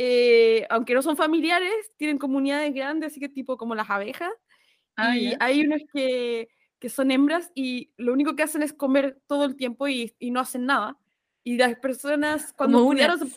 eh, 0.00 0.64
aunque 0.70 0.94
no 0.94 1.02
son 1.02 1.16
familiares, 1.16 1.90
tienen 1.96 2.18
comunidades 2.18 2.72
grandes, 2.72 3.10
así 3.10 3.18
que 3.18 3.28
tipo 3.28 3.56
como 3.56 3.74
las 3.74 3.90
abejas. 3.90 4.30
Ah, 4.94 5.16
y 5.16 5.34
hay 5.40 5.62
unos 5.62 5.80
que, 5.92 6.48
que, 6.78 6.88
son 6.88 7.10
hembras 7.10 7.50
y 7.52 7.90
lo 7.96 8.12
único 8.12 8.36
que 8.36 8.44
hacen 8.44 8.62
es 8.62 8.72
comer 8.72 9.18
todo 9.26 9.44
el 9.44 9.56
tiempo 9.56 9.88
y, 9.88 10.14
y 10.20 10.30
no 10.30 10.38
hacen 10.38 10.66
nada. 10.66 10.96
Y 11.42 11.56
las 11.56 11.76
personas 11.80 12.52
cuando 12.52 12.80
estudiaron, 12.80 13.28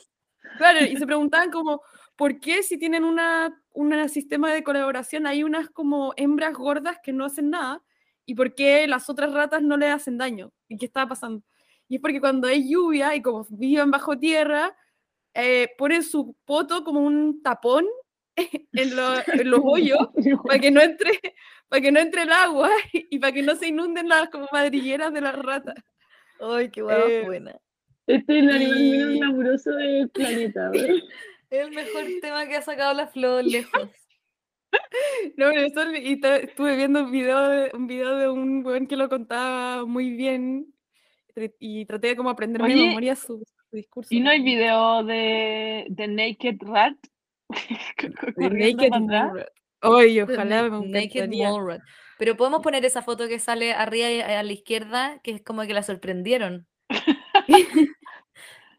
claro, 0.58 0.86
y 0.86 0.97
se 0.97 1.06
preguntaban 1.06 1.52
como, 1.52 1.82
¿por 2.16 2.39
qué 2.39 2.64
si 2.64 2.78
tienen 2.78 3.04
una, 3.04 3.62
un 3.74 4.10
sistema 4.10 4.52
de 4.54 4.64
colaboración 4.64 5.28
hay 5.28 5.43
unas 5.43 5.70
como 5.70 6.14
hembras 6.18 6.54
gordas 6.54 6.97
que 7.04 7.14
no 7.14 7.26
hacen 7.26 7.49
nada? 7.49 7.82
¿Y 8.26 8.36
por 8.36 8.54
qué 8.56 8.88
las 8.88 9.10
otras 9.10 9.34
ratas 9.34 9.62
no 9.62 9.78
le 9.78 9.89
hacen 9.89 10.18
daño? 10.18 10.52
¿Y 10.68 10.78
qué 10.78 10.86
estaba 10.86 11.10
pasando? 11.10 11.43
Y 11.88 11.95
es 11.95 12.02
porque 12.02 12.22
cuando 12.22 12.47
hay 12.47 12.70
lluvia 12.70 13.16
y 13.16 13.22
como 13.22 13.45
viven 13.49 13.91
bajo 13.91 14.18
tierra, 14.18 14.76
eh, 15.34 15.70
ponen 15.78 16.04
su 16.04 16.36
poto 16.45 16.84
como 16.84 17.02
un 17.02 17.41
tapón 17.41 17.86
en, 18.74 18.95
los 18.95 19.62
hoyos 19.64 20.10
para 20.45 20.60
que 20.60 20.72
no 20.72 20.82
entre 20.82 21.20
para 21.68 21.82
que 21.82 21.91
no 21.91 21.99
entre 21.99 22.24
el 22.24 22.32
agua 22.32 22.70
y 22.93 23.20
para 23.20 23.34
que 23.34 23.41
no 23.41 23.56
se 23.56 23.68
inunden 23.68 24.10
las 24.10 24.30
como 24.30 24.47
madrigueras 24.52 25.14
de 25.14 25.22
las 25.22 25.36
ratas. 25.36 25.76
Ay, 26.39 26.70
qué 26.70 26.82
eh, 26.82 27.24
buena. 27.26 27.58
Este 28.12 28.39
es 28.39 28.43
el 28.43 28.49
animal 28.49 28.80
menos 28.80 29.14
glamuroso 29.20 29.72
del 29.72 30.09
planeta. 30.14 30.72
el 31.49 31.72
mejor 31.72 32.03
tema 32.22 32.45
que 32.45 32.57
ha 32.57 32.62
sacado 32.62 32.93
la 32.93 33.07
flor 33.07 33.43
lejos. 33.43 33.89
No, 35.36 35.51
y 35.51 36.20
estuve 36.24 36.76
viendo 36.78 37.03
un 37.03 37.12
video, 37.12 37.49
de, 37.49 37.72
un 37.74 37.88
video 37.88 38.16
de 38.16 38.30
un 38.30 38.64
buen 38.64 38.88
que 38.88 38.95
lo 38.95 39.09
contaba 39.09 39.86
muy 39.86 40.12
bien 40.12 40.74
y 41.59 41.86
traté 41.86 42.07
de 42.07 42.16
como 42.16 42.30
aprender 42.30 42.64
mi 42.64 42.88
memoria 42.88 43.18
su, 43.18 43.43
¿Y 44.09 44.20
no 44.22 44.30
hay 44.30 44.41
video 44.41 45.03
de, 45.03 45.88
de 45.89 46.07
Naked 46.07 46.57
Rat? 46.62 46.95
de 48.38 48.49
Naked 48.49 48.91
Rat. 49.09 49.49
Oye, 49.82 50.24
ojalá 50.24 50.70
me 50.70 50.88
Naked 50.88 51.30
Rat. 51.68 51.82
Pero 52.18 52.38
podemos 52.38 52.62
poner 52.62 52.86
esa 52.86 53.01
foto 53.01 53.28
que 53.28 53.39
sale 53.39 53.74
arriba 53.74 54.26
a 54.26 54.43
la 54.43 54.53
izquierda, 54.53 55.20
que 55.22 55.32
es 55.32 55.43
como 55.43 55.64
que 55.64 55.74
la 55.74 55.84
sorprendieron. 55.84 56.66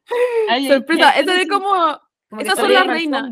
Sorpresa, 0.69 1.11
esa 1.11 1.41
es 1.41 1.49
como. 1.49 1.99
esas 2.39 2.59
son 2.59 2.73
las 2.73 2.87
reinas. 2.87 3.25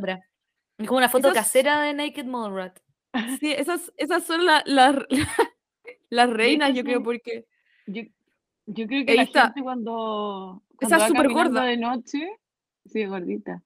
Es 0.79 0.87
como 0.87 0.99
una 0.99 1.09
foto 1.09 1.33
casera 1.33 1.83
de 1.83 1.95
Naked 1.95 2.27
Mole 2.27 2.55
Rat. 2.55 2.79
Sí, 3.41 3.53
esas, 3.53 3.93
esas 3.97 4.23
son 4.25 4.47
las 4.47 4.63
las 6.11 6.31
reinas, 6.31 6.75
yo 6.75 6.85
creo, 6.85 7.03
porque. 7.03 7.47
Yo 7.87 8.87
creo 8.87 9.05
que 9.05 9.15
la 9.15 9.27
gente 9.27 9.63
cuando, 9.63 10.63
Esa 10.79 10.99
es 10.99 11.09
súper 11.09 11.29
gorda. 11.33 11.65
de 11.65 11.77
noche, 11.77 12.39
sí, 12.87 13.05
gordita. 13.05 13.63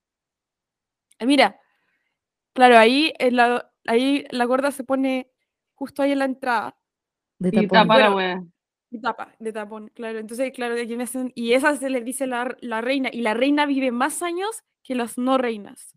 Eh, 1.19 1.27
mira, 1.27 1.61
claro, 2.55 2.79
ahí, 2.79 3.13
la, 3.31 3.71
ahí 3.87 4.25
la 4.31 4.47
gorda 4.47 4.71
se 4.71 4.83
pone 4.83 5.31
justo 5.75 6.03
ahí 6.03 6.13
en 6.13 6.21
la 6.21 6.25
entrada. 6.25 6.79
De 7.39 7.51
tapón. 7.51 7.65
Y 7.65 7.69
tapa 7.69 7.99
la 7.99 8.15
wea. 8.15 8.45
Y 8.95 9.01
tapa, 9.01 9.35
de 9.41 9.53
tapón, 9.53 9.91
claro. 9.93 10.21
Entonces, 10.21 10.53
claro, 10.53 10.77
de 10.77 10.87
me 10.97 11.03
hacen, 11.03 11.33
y 11.35 11.55
esa 11.55 11.75
se 11.75 11.91
le 11.91 12.01
dice 12.01 12.29
la, 12.29 12.57
la, 12.61 12.81
reina, 12.81 13.11
y 13.13 13.23
la 13.23 13.35
reina 13.35 13.67
vive 13.67 13.91
más 13.91 14.23
años 14.23 14.63
que 14.85 14.95
las 14.95 15.19
no 15.19 15.37
reinas. 15.37 15.97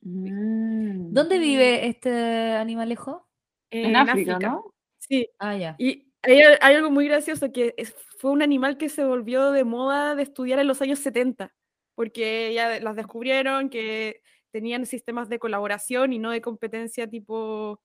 Mm. 0.00 1.12
¿Dónde 1.12 1.38
vive 1.38 1.88
este 1.88 2.52
animalejo? 2.56 3.28
En, 3.68 3.90
en 3.90 3.96
África, 3.96 4.38
¿no? 4.38 4.72
Sí. 4.96 5.28
Ah, 5.38 5.58
ya. 5.58 5.76
Y 5.78 6.10
hay, 6.22 6.40
hay, 6.40 6.74
algo 6.74 6.90
muy 6.90 7.06
gracioso 7.06 7.52
que 7.52 7.74
es, 7.76 7.94
fue 8.16 8.30
un 8.30 8.40
animal 8.40 8.78
que 8.78 8.88
se 8.88 9.04
volvió 9.04 9.50
de 9.50 9.64
moda 9.64 10.14
de 10.14 10.22
estudiar 10.22 10.58
en 10.58 10.68
los 10.68 10.80
años 10.80 11.00
70, 11.00 11.54
porque 11.94 12.54
ya 12.54 12.80
las 12.80 12.96
descubrieron 12.96 13.68
que 13.68 14.22
tenían 14.52 14.86
sistemas 14.86 15.28
de 15.28 15.38
colaboración 15.38 16.14
y 16.14 16.18
no 16.18 16.30
de 16.30 16.40
competencia 16.40 17.10
tipo 17.10 17.82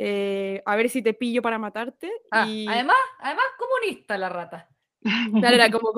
eh, 0.00 0.62
a 0.64 0.76
ver 0.76 0.88
si 0.88 1.02
te 1.02 1.12
pillo 1.12 1.42
para 1.42 1.58
matarte. 1.58 2.08
Ah, 2.30 2.46
y... 2.46 2.68
además, 2.68 2.96
además 3.18 3.46
comunista 3.80 4.18
la 4.18 4.28
rata. 4.28 4.68
Claro, 5.00 5.54
era 5.54 5.70
como 5.70 5.92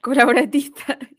colaboratista. 0.00 0.98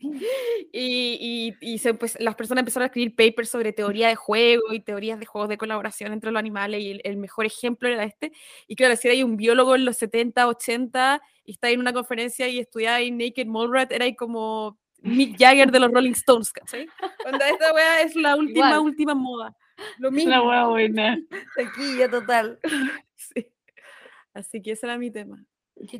y, 0.72 1.54
y, 1.60 1.78
se, 1.78 1.94
pues, 1.94 2.16
las 2.18 2.34
personas 2.34 2.62
empezaron 2.62 2.84
a 2.84 2.86
escribir 2.86 3.14
papers 3.14 3.50
sobre 3.50 3.72
teoría 3.72 4.08
de 4.08 4.16
juego 4.16 4.72
y 4.72 4.80
teorías 4.80 5.20
de 5.20 5.26
juegos 5.26 5.48
de 5.48 5.58
colaboración 5.58 6.12
entre 6.12 6.32
los 6.32 6.38
animales 6.38 6.80
y 6.80 7.00
el, 7.04 7.16
mejor 7.18 7.46
ejemplo 7.46 7.88
era 7.88 8.04
este. 8.04 8.32
Y 8.66 8.76
claro, 8.76 8.96
si 8.96 9.08
era 9.08 9.24
un 9.24 9.36
biólogo 9.36 9.74
en 9.74 9.84
los 9.84 9.98
70, 9.98 10.48
80 10.48 11.22
y 11.44 11.52
está 11.52 11.70
en 11.70 11.80
una 11.80 11.92
conferencia 11.92 12.48
y 12.48 12.58
estudiaba 12.58 13.00
en 13.00 13.18
Naked 13.18 13.46
Mole 13.46 13.72
Rat, 13.72 13.92
era 13.92 14.06
ahí 14.06 14.16
como 14.16 14.78
Mick 15.02 15.36
Jagger 15.38 15.70
de 15.70 15.80
los 15.80 15.92
Rolling 15.92 16.12
Stones, 16.12 16.52
¿cachai? 16.52 16.88
Cuando 17.22 17.44
esta 17.44 17.72
wea 17.74 18.02
es 18.02 18.16
la 18.16 18.36
última, 18.36 18.80
última 18.80 19.14
moda. 19.14 19.54
Lo 19.98 20.10
mismo. 20.10 20.30
La 20.30 20.42
wea 20.42 20.66
buena. 20.66 21.18
Taquilla 21.56 22.10
total. 22.10 22.58
sí. 23.16 23.46
Así 24.32 24.62
que 24.62 24.72
ese 24.72 24.86
era 24.86 24.96
mi 24.96 25.10
tema. 25.10 25.44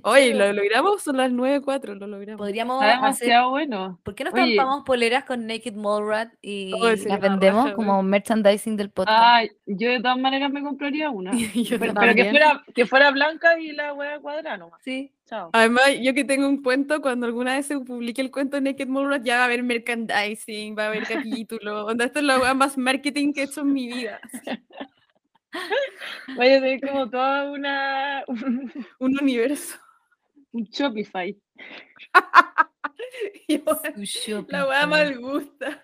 Oye, 0.02 0.34
¿lo 0.34 0.52
logramos? 0.52 1.02
Son 1.02 1.16
las 1.16 1.30
9.04, 1.32 1.98
lo 1.98 2.06
logramos. 2.06 2.38
Podríamos 2.38 2.82
Está 2.82 2.94
demasiado 2.94 3.50
bueno. 3.50 3.98
¿Por 4.02 4.14
qué 4.14 4.24
no 4.24 4.30
estampamos 4.30 4.84
poleras 4.84 5.24
con 5.24 5.46
Naked 5.46 5.74
Mole 5.74 6.06
Rat 6.06 6.32
y 6.40 6.70
las 6.70 7.20
vendemos 7.20 7.72
como 7.72 8.02
merchandising 8.02 8.76
del 8.76 8.90
podcast? 8.90 9.18
Ah, 9.20 9.42
yo 9.66 9.90
de 9.90 10.00
todas 10.00 10.18
maneras 10.18 10.50
me 10.50 10.62
compraría 10.62 11.10
una. 11.10 11.32
pero, 11.78 12.14
que, 12.14 12.30
fuera, 12.30 12.64
que 12.74 12.86
fuera 12.86 13.10
blanca 13.10 13.58
y 13.58 13.72
la 13.72 13.92
hueá 13.92 14.20
cuadrada 14.20 14.56
nomás. 14.56 14.80
Sí. 14.82 15.12
Chao. 15.26 15.50
Además, 15.54 15.84
yo 16.02 16.12
que 16.12 16.24
tengo 16.24 16.46
un 16.46 16.62
cuento, 16.62 17.00
cuando 17.00 17.26
alguna 17.26 17.54
vez 17.54 17.66
se 17.66 17.78
publique 17.80 18.20
el 18.20 18.30
cuento 18.30 18.56
de 18.56 18.72
Naked 18.72 18.88
Mole 18.88 19.08
Rat, 19.08 19.24
ya 19.24 19.36
va 19.36 19.42
a 19.42 19.44
haber 19.46 19.62
merchandising, 19.62 20.76
va 20.78 20.84
a 20.84 20.86
haber 20.88 21.04
capítulo. 21.04 21.86
Onda, 21.86 22.04
esto 22.04 22.18
es 22.18 22.24
la 22.26 22.38
hueá 22.38 22.54
más 22.54 22.76
marketing 22.76 23.32
que 23.32 23.40
he 23.40 23.44
hecho 23.44 23.62
en 23.62 23.72
mi 23.72 23.86
vida. 23.88 24.20
Vaya 26.36 26.58
a 26.58 26.60
ser 26.60 26.80
como 26.80 27.10
toda 27.10 27.50
una. 27.50 28.24
Un, 28.98 29.18
universo. 29.20 29.78
Un 30.52 30.64
Shopify. 30.64 31.36
La 34.48 34.66
weá 34.66 34.86
mal 34.86 35.18
gusta. 35.18 35.82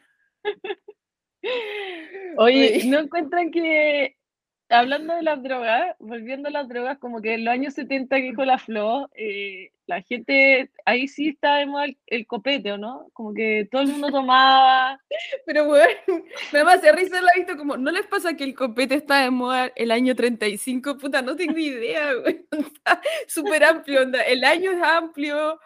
Oye, 2.36 2.82
¿no 2.86 2.98
encuentran 2.98 3.50
que 3.50 4.16
hablando 4.68 5.14
de 5.14 5.22
las 5.22 5.42
drogas, 5.42 5.96
volviendo 5.98 6.48
a 6.48 6.52
las 6.52 6.68
drogas, 6.68 6.98
como 6.98 7.20
que 7.20 7.34
en 7.34 7.44
los 7.44 7.52
años 7.52 7.74
70 7.74 8.16
que 8.16 8.22
dijo 8.22 8.44
la 8.44 8.58
Flo, 8.58 9.10
eh, 9.14 9.72
la 9.91 10.03
gente, 10.03 10.70
ahí 10.84 11.09
sí 11.09 11.30
está 11.30 11.57
de 11.57 11.66
moda 11.66 11.86
el, 12.07 12.26
copete, 12.28 12.70
¿o 12.70 12.78
no? 12.78 13.11
Como 13.12 13.34
que 13.34 13.68
todo 13.70 13.82
el 13.82 13.88
mundo 13.88 14.09
tomaba. 14.09 15.01
Pero 15.47 15.66
bueno, 15.66 16.24
me 16.53 16.61
hacer 16.61 16.95
risa 16.95 17.20
la 17.20 17.32
visto 17.34 17.57
como, 17.57 17.76
¿no 17.76 17.91
les 17.91 18.07
pasa 18.07 18.36
que 18.36 18.45
el 18.45 18.55
copete 18.55 18.95
está 18.95 19.22
de 19.22 19.30
moda 19.30 19.72
el 19.74 19.91
año 19.91 20.14
35? 20.14 20.97
Puta, 20.97 21.22
no 21.22 21.34
tengo 21.34 21.59
idea, 21.59 22.14
güey. 22.22 22.47
Súper 23.26 23.64
amplio, 23.64 24.03
onda. 24.03 24.22
El 24.22 24.45
año 24.45 24.70
es 24.70 24.80
amplio, 24.80 25.59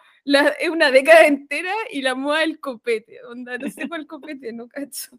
es 0.59 0.69
una 0.69 0.89
década 0.89 1.27
entera 1.27 1.73
y 1.91 2.01
la 2.01 2.15
moda 2.15 2.39
del 2.39 2.59
copete. 2.59 3.23
Onda, 3.25 3.59
no 3.59 3.69
sé 3.69 3.87
cuál 3.87 4.07
copete, 4.07 4.51
no 4.53 4.67
cacho. 4.67 5.11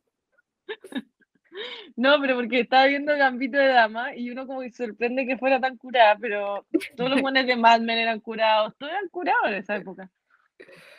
No, 1.96 2.20
pero 2.20 2.34
porque 2.36 2.60
estaba 2.60 2.86
viendo 2.86 3.16
Gambito 3.16 3.56
de 3.58 3.68
Dama 3.68 4.14
y 4.14 4.30
uno 4.30 4.46
como 4.46 4.60
que 4.60 4.70
sorprende 4.72 5.26
que 5.26 5.38
fuera 5.38 5.60
tan 5.60 5.76
curada, 5.76 6.16
pero 6.20 6.66
todos 6.96 7.10
los 7.10 7.20
buenos 7.22 7.46
de 7.46 7.56
Mad 7.56 7.80
Men 7.80 7.98
eran 7.98 8.20
curados, 8.20 8.74
todos 8.78 8.92
eran 8.92 9.08
curados 9.08 9.46
en 9.46 9.54
esa 9.54 9.76
época. 9.76 10.10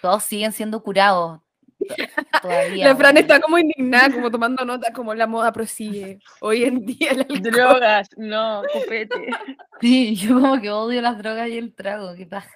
Todos 0.02 0.24
siguen 0.24 0.52
siendo 0.52 0.82
curados. 0.84 1.40
to- 1.80 1.96
Todavía. 2.42 2.88
La 2.88 2.96
Fran 2.96 3.16
weón. 3.16 3.18
está 3.18 3.40
como 3.40 3.58
indignada, 3.60 4.12
como 4.12 4.30
tomando 4.32 4.66
nota, 4.66 4.92
como 4.94 5.14
la 5.14 5.28
moda 5.28 5.52
prosigue. 5.52 6.20
Hoy 6.42 6.64
en 6.64 6.86
día 6.86 7.12
alcohol. 7.12 7.42
Drogas, 7.42 8.10
no, 8.18 8.62
copete. 8.74 9.16
Sí, 9.82 10.16
yo 10.16 10.40
como 10.42 10.60
que 10.60 10.72
odio 10.72 11.02
las 11.04 11.20
drogas 11.20 11.50
y 11.50 11.58
el 11.60 11.76
trago, 11.76 12.16
qué 12.16 12.26
paja. 12.26 12.50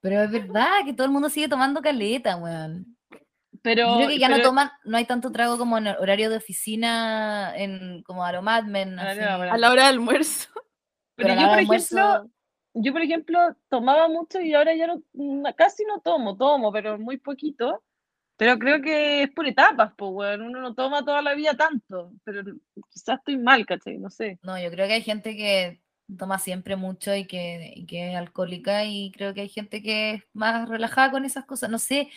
Pero 0.00 0.22
es 0.22 0.30
verdad 0.30 0.68
que 0.86 0.94
todo 0.94 1.04
el 1.06 1.12
mundo 1.12 1.28
sigue 1.28 1.48
tomando 1.48 1.82
caleta, 1.82 2.36
weón. 2.36 2.96
Pero, 3.62 3.88
Yo 3.92 3.96
creo 3.96 4.08
que 4.08 4.18
ya 4.18 4.28
no 4.28 4.36
pero- 4.36 4.48
toman, 4.48 4.70
no 4.84 4.96
hay 4.96 5.04
tanto 5.04 5.30
trago 5.30 5.56
como 5.56 5.78
en 5.78 5.86
horario 5.86 6.30
de 6.30 6.36
oficina, 6.36 7.52
en 7.56 8.02
como 8.02 8.24
no, 8.26 8.42
bueno. 9.38 9.52
A 9.52 9.58
la 9.58 9.70
hora 9.70 9.86
del 9.86 9.94
almuerzo. 9.94 10.48
pero 11.14 11.28
Pero 11.28 11.32
a 11.32 11.36
yo, 11.36 11.48
por 11.48 11.56
de 11.56 11.62
ejemplo, 11.62 12.00
almuerzo, 12.02 12.30
yo, 12.74 12.92
por 12.92 13.02
ejemplo, 13.02 13.38
tomaba 13.68 14.08
mucho 14.08 14.40
y 14.40 14.52
ahora 14.54 14.74
ya 14.74 14.88
no, 14.88 15.02
casi 15.56 15.84
no 15.84 16.00
tomo, 16.00 16.36
tomo, 16.36 16.72
pero 16.72 16.98
muy 16.98 17.18
poquito. 17.18 17.82
Pero 18.36 18.58
creo 18.58 18.82
que 18.82 19.22
es 19.24 19.30
por 19.30 19.46
etapas, 19.46 19.92
pues, 19.96 20.10
weón. 20.12 20.42
Uno 20.42 20.60
no 20.60 20.74
toma 20.74 21.04
toda 21.04 21.22
la 21.22 21.34
vida 21.34 21.54
tanto, 21.54 22.12
pero 22.24 22.42
quizás 22.90 23.18
estoy 23.18 23.36
mal, 23.38 23.64
¿cachai? 23.66 23.98
No 23.98 24.10
sé. 24.10 24.40
no, 24.42 24.58
yo 24.60 24.70
creo 24.70 24.88
que 24.88 24.94
hay 24.94 25.02
gente 25.02 25.36
que 25.36 25.80
toma 26.18 26.38
siempre 26.38 26.74
mucho 26.74 27.14
y 27.14 27.26
que, 27.26 27.72
y 27.76 27.86
que 27.86 28.10
es 28.10 28.16
alcohólica 28.16 28.84
y 28.84 29.12
creo 29.12 29.32
que 29.34 29.42
hay 29.42 29.48
gente 29.48 29.82
que 29.82 30.10
es 30.14 30.24
más 30.32 30.68
relajada 30.68 31.10
con 31.12 31.24
esas 31.24 31.44
cosas. 31.44 31.70
No 31.70 31.78
sé, 31.78 32.08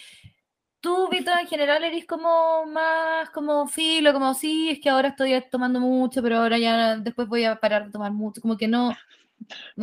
tú, 0.86 1.10
Vito, 1.10 1.32
en 1.40 1.48
general 1.48 1.84
eres 1.84 2.06
como 2.06 2.66
más 2.68 3.30
como 3.32 3.68
filo, 3.68 4.14
como 4.14 4.34
sí, 4.36 4.70
es 4.70 4.80
que 4.80 4.90
ahora 4.90 5.10
estoy 5.10 5.44
tomando 5.50 5.80
mucho, 5.80 6.22
pero 6.22 6.38
ahora 6.38 6.58
ya 6.60 6.96
después 6.98 7.28
voy 7.28 7.44
a 7.46 7.56
parar 7.56 7.86
de 7.88 7.92
tomar 7.92 8.12
mucho, 8.12 8.40
como 8.42 8.56
que 8.56 8.68
no. 8.68 8.90
no 8.92 8.96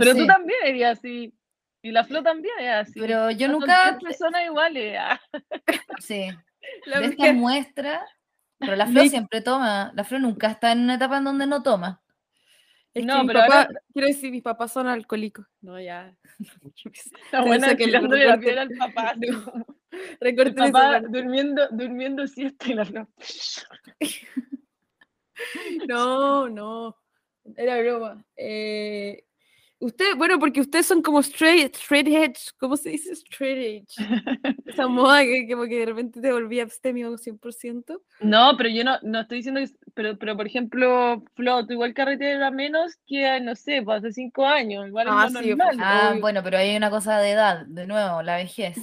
Pero 0.00 0.14
tú 0.14 0.26
también 0.26 0.58
eres 0.64 0.98
así. 0.98 1.34
Y 1.84 1.90
la 1.90 2.04
Flo 2.04 2.22
también 2.22 2.54
es 2.60 2.68
así. 2.70 3.00
Pero 3.00 3.30
yo 3.32 3.48
Son 3.48 3.58
nunca, 3.58 3.98
tres 3.98 4.16
personas 4.16 4.44
iguales. 4.46 4.96
ah. 5.00 5.20
sí, 5.98 6.28
La 6.86 7.00
de 7.00 7.06
esta 7.06 7.32
muestra, 7.32 8.06
pero 8.58 8.76
la 8.76 8.86
Flo 8.92 9.02
Me- 9.02 9.08
siempre 9.08 9.40
toma, 9.40 9.90
la 9.94 10.04
Flo 10.04 10.20
nunca 10.20 10.46
está 10.48 10.70
en 10.72 10.82
una 10.82 10.94
etapa 10.94 11.18
en 11.18 11.24
donde 11.24 11.46
no 11.48 11.62
toma. 11.64 12.00
Es 12.94 13.04
No, 13.04 13.22
que 13.22 13.26
pero 13.26 13.42
ahora- 13.42 13.68
quiero 13.92 14.06
decir, 14.08 14.30
mis 14.30 14.42
papás 14.42 14.70
son 14.72 14.86
alcohólicos. 14.86 15.46
No, 15.60 15.80
ya. 15.80 16.14
Te 17.30 17.40
buena 17.40 17.74
que 17.74 17.84
el 17.84 17.90
tirándole 17.90 18.26
la 18.26 18.38
piedra 18.38 18.62
al 18.62 18.70
papá. 18.70 19.14
No. 19.16 19.66
esa 20.20 20.54
papá 20.54 21.00
durmiendo, 21.00 21.68
durmiendo 21.70 22.26
siesta 22.26 22.70
y 22.70 22.74
la. 22.74 22.84
No, 25.88 26.48
no. 26.48 26.96
Era 27.56 27.80
broma. 27.80 28.24
Eh, 28.36 29.24
usted, 29.78 30.14
bueno, 30.16 30.38
porque 30.38 30.60
ustedes 30.60 30.86
son 30.86 31.02
como 31.02 31.20
straight, 31.20 31.74
straight 31.74 32.06
edge. 32.06 32.52
¿Cómo 32.58 32.76
se 32.76 32.90
dice 32.90 33.12
straight 33.12 33.86
edge? 33.88 33.96
Esa 34.66 34.86
moda 34.86 35.22
que, 35.22 35.46
que, 35.46 35.54
como 35.54 35.66
que 35.66 35.80
de 35.80 35.86
repente 35.86 36.20
te 36.20 36.32
volví 36.32 36.60
abstemio 36.60 37.16
100%. 37.18 38.00
No, 38.20 38.56
pero 38.56 38.68
yo 38.68 38.84
no, 38.84 38.98
no 39.02 39.20
estoy 39.20 39.38
diciendo 39.38 39.60
que. 39.60 39.70
Pero, 39.94 40.16
pero 40.16 40.36
por 40.36 40.46
ejemplo, 40.46 41.22
Flo, 41.34 41.66
tú 41.66 41.74
igual 41.74 41.92
carretera 41.92 42.50
menos 42.50 42.96
que, 43.06 43.40
no 43.40 43.54
sé, 43.56 43.82
pues 43.82 43.98
hace 43.98 44.12
cinco 44.12 44.46
años. 44.46 44.86
Igual 44.86 45.08
es 45.08 45.12
Ah, 45.14 45.28
lo 45.30 45.40
sí, 45.40 45.48
normal. 45.48 45.76
Ah, 45.80 46.16
bueno, 46.20 46.42
pero 46.42 46.58
hay 46.58 46.76
una 46.76 46.90
cosa 46.90 47.18
de 47.18 47.32
edad, 47.32 47.66
de 47.66 47.86
nuevo, 47.86 48.22
la 48.22 48.36
vejez. 48.36 48.76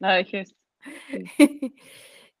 La 0.00 0.14
vejez. 0.16 0.54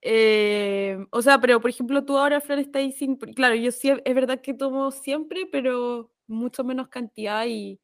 Eh, 0.02 0.98
o 1.10 1.20
sea, 1.20 1.40
pero 1.40 1.60
por 1.60 1.70
ejemplo, 1.70 2.04
tú 2.06 2.16
ahora, 2.16 2.40
Fran, 2.40 2.58
estás 2.58 2.80
ahí 2.80 2.92
sin. 2.92 3.16
Claro, 3.18 3.54
yo 3.54 3.70
sí, 3.70 3.92
es 4.02 4.14
verdad 4.14 4.40
que 4.40 4.54
tomo 4.54 4.90
siempre, 4.92 5.46
pero 5.52 6.10
mucho 6.26 6.64
menos 6.64 6.88
cantidad 6.88 7.44
y, 7.46 7.78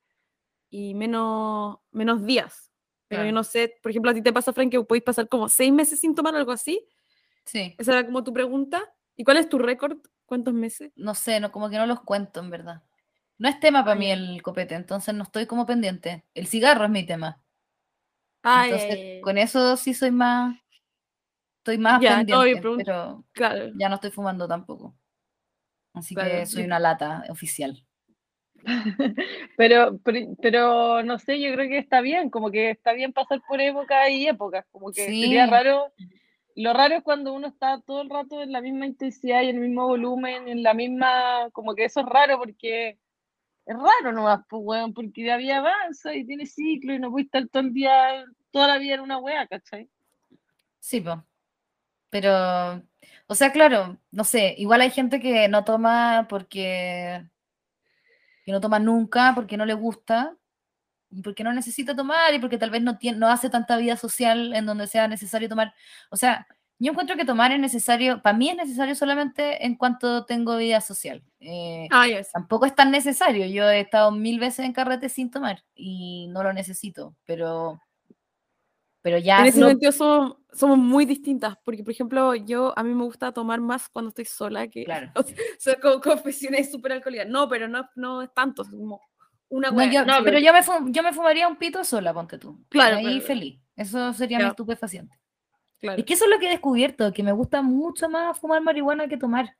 y 0.70 0.94
menos, 0.94 1.78
menos 1.92 2.24
días. 2.26 2.72
Pero 3.08 3.24
yo 3.24 3.30
Claro. 3.30 3.34
no 3.34 3.44
sé, 3.44 3.74
por 3.82 3.90
ejemplo, 3.90 4.10
a 4.12 4.14
ti 4.14 4.22
te 4.22 4.32
pasa, 4.32 4.52
Fran, 4.52 4.70
que 4.70 4.82
podéis 4.84 5.04
pasar 5.04 5.28
como 5.28 5.48
seis 5.48 5.72
meses 5.72 6.00
sin 6.00 6.14
tomar 6.14 6.34
algo 6.36 6.52
así. 6.52 6.86
Sí, 7.44 7.78
Esa 7.78 7.92
era 7.92 8.06
como 8.06 8.24
tu 8.24 8.32
pregunta. 8.32 8.82
¿Y 9.16 9.24
cuál 9.24 9.38
es 9.38 9.48
tu 9.48 9.58
récord? 9.58 9.98
¿Cuántos 10.26 10.54
meses? 10.54 10.92
no 10.96 11.14
sé, 11.14 11.40
no, 11.40 11.52
como 11.52 11.70
que 11.70 11.76
no 11.78 11.86
los 11.86 12.00
cuento, 12.02 12.40
en 12.40 12.50
verdad. 12.50 12.82
No 13.38 13.48
es 13.48 13.60
tema 13.60 13.84
para 13.84 13.96
mí 13.96 14.10
el 14.10 14.42
copete, 14.42 14.74
entonces 14.74 15.14
no 15.14 15.24
estoy 15.24 15.46
como 15.46 15.66
pendiente. 15.66 16.24
El 16.34 16.46
cigarro 16.46 16.84
es 16.84 16.90
mi 16.90 17.04
tema. 17.06 17.42
Ay, 18.48 18.70
Entonces, 18.70 18.98
ay, 19.02 19.20
con 19.20 19.38
eso 19.38 19.76
sí 19.76 19.92
soy 19.94 20.10
más, 20.10 20.56
estoy 21.58 21.78
más 21.78 22.00
Ya, 22.00 22.22
no, 22.22 22.42
pendiente, 22.42 22.60
pero 22.76 23.24
claro. 23.32 23.72
ya 23.76 23.88
no 23.88 23.96
estoy 23.96 24.10
fumando 24.10 24.46
tampoco. 24.46 24.94
Así 25.94 26.14
Claro, 26.14 26.40
que 26.40 26.46
soy 26.46 26.64
una 26.64 26.78
lata 26.78 27.24
oficial. 27.30 27.82
Pero, 29.56 29.98
pero, 30.04 30.18
pero 30.42 31.02
no 31.02 31.18
sé, 31.18 31.40
yo 31.40 31.52
creo 31.54 31.68
que 31.68 31.78
está 31.78 32.00
bien, 32.00 32.30
como 32.30 32.50
que 32.50 32.70
está 32.70 32.92
bien 32.92 33.12
pasar 33.12 33.40
por 33.48 33.60
épocas 33.60 34.10
y 34.10 34.26
épocas, 34.26 34.66
como 34.72 34.90
que 34.92 35.04
sería 35.04 35.46
raro. 35.46 35.92
Lo 36.56 36.72
raro 36.72 36.96
es 36.96 37.02
cuando 37.02 37.32
uno 37.34 37.48
está 37.48 37.80
todo 37.82 38.02
el 38.02 38.10
rato 38.10 38.42
en 38.42 38.50
la 38.52 38.60
misma 38.60 38.86
intensidad 38.86 39.42
y 39.42 39.48
en 39.50 39.56
el 39.56 39.62
mismo 39.68 39.86
volumen, 39.86 40.48
en 40.48 40.62
la 40.62 40.74
misma, 40.74 41.48
como 41.52 41.74
que 41.74 41.84
eso 41.84 42.00
es 42.00 42.06
raro 42.06 42.38
porque 42.38 42.98
es 43.66 43.76
raro 43.76 44.12
nomás, 44.12 44.40
pues, 44.48 44.62
weón, 44.64 44.94
porque 44.94 45.24
la 45.24 45.36
vida 45.36 45.58
avanza 45.58 46.14
y 46.14 46.24
tiene 46.24 46.46
ciclo 46.46 46.94
y 46.94 46.98
no 46.98 47.10
puedes 47.10 47.26
estar 47.26 47.46
todo 47.48 47.64
el 47.64 47.72
día, 47.72 48.24
toda 48.50 48.68
la 48.68 48.78
vida 48.78 48.94
en 48.94 49.00
una 49.00 49.18
wea, 49.18 49.46
¿cachai? 49.46 49.90
Sí, 50.78 51.00
po. 51.00 51.24
Pero, 52.10 52.82
o 53.26 53.34
sea, 53.34 53.52
claro, 53.52 53.98
no 54.12 54.24
sé, 54.24 54.54
igual 54.58 54.80
hay 54.80 54.90
gente 54.90 55.20
que 55.20 55.48
no 55.48 55.64
toma 55.64 56.26
porque 56.28 57.26
que 58.46 58.52
no 58.52 58.60
toma 58.60 58.78
nunca, 58.78 59.32
porque 59.34 59.56
no 59.56 59.66
le 59.66 59.74
gusta, 59.74 60.36
y 61.10 61.20
porque 61.22 61.42
no 61.42 61.52
necesita 61.52 61.96
tomar, 61.96 62.32
y 62.32 62.38
porque 62.38 62.58
tal 62.58 62.70
vez 62.70 62.80
no 62.82 62.96
tiene, 62.98 63.18
no 63.18 63.28
hace 63.28 63.50
tanta 63.50 63.76
vida 63.76 63.96
social 63.96 64.54
en 64.54 64.66
donde 64.66 64.86
sea 64.86 65.08
necesario 65.08 65.48
tomar. 65.48 65.74
O 66.10 66.16
sea, 66.16 66.46
yo 66.78 66.92
encuentro 66.92 67.16
que 67.16 67.24
tomar 67.24 67.52
es 67.52 67.58
necesario, 67.60 68.20
para 68.22 68.36
mí 68.36 68.50
es 68.50 68.56
necesario 68.56 68.94
solamente 68.94 69.64
en 69.64 69.76
cuanto 69.76 70.24
tengo 70.26 70.56
vida 70.56 70.80
social. 70.80 71.22
Eh, 71.40 71.88
Ah, 71.90 72.06
ya, 72.06 72.22
sí. 72.22 72.30
tampoco 72.32 72.66
es 72.66 72.74
tan 72.74 72.90
necesario. 72.90 73.46
Yo 73.46 73.68
he 73.70 73.80
estado 73.80 74.10
mil 74.12 74.38
veces 74.38 74.66
en 74.66 74.72
carrete 74.72 75.08
sin 75.08 75.30
tomar 75.30 75.64
y 75.74 76.28
no 76.28 76.42
lo 76.42 76.52
necesito, 76.52 77.14
pero, 77.24 77.80
pero 79.02 79.18
ya 79.18 79.40
En 79.40 79.46
ese 79.46 79.60
no- 79.60 79.68
sentido 79.68 79.92
somos, 79.92 80.36
somos 80.52 80.78
muy 80.78 81.04
distintas, 81.06 81.56
porque 81.64 81.82
por 81.84 81.92
ejemplo, 81.92 82.34
yo 82.34 82.72
a 82.76 82.82
mí 82.82 82.92
me 82.92 83.04
gusta 83.04 83.32
tomar 83.32 83.60
más 83.60 83.88
cuando 83.88 84.08
estoy 84.08 84.24
sola 84.24 84.68
que 84.68 84.84
Claro. 84.84 85.12
o 85.16 85.24
sea, 85.58 85.76
como 85.80 86.00
confesiones 86.00 86.70
súper 86.70 86.92
alcohólicas. 86.92 87.28
No, 87.28 87.48
pero 87.48 87.68
no, 87.68 87.88
no 87.94 88.22
es 88.22 88.34
tanto, 88.34 88.62
es 88.62 88.68
como 88.68 89.00
una 89.48 89.70
No, 89.70 89.82
yo- 89.84 90.04
¿cachai? 90.04 90.24
pero 90.24 90.38
yo 90.40 90.52
me, 90.52 90.62
fu- 90.62 90.90
yo 90.90 91.02
me 91.02 91.12
fumaría 91.12 91.46
un 91.46 91.56
pito 91.56 91.84
sola, 91.84 92.12
ponte 92.12 92.36
tú. 92.38 92.64
Claro, 92.68 92.96
Ahí 92.96 93.04
pero- 93.14 93.26
feliz. 93.26 93.60
Eso 93.76 94.12
sería 94.12 94.38
mi 94.38 94.44
estupefaciente. 94.46 95.16
Claro. 95.80 95.98
Es 95.98 96.04
que 96.04 96.14
eso 96.14 96.24
es 96.24 96.30
lo 96.30 96.38
que 96.38 96.46
he 96.46 96.50
descubierto, 96.50 97.12
que 97.12 97.22
me 97.22 97.32
gusta 97.32 97.62
mucho 97.62 98.08
más 98.08 98.38
fumar 98.38 98.62
marihuana 98.62 99.08
que 99.08 99.16
tomar. 99.16 99.54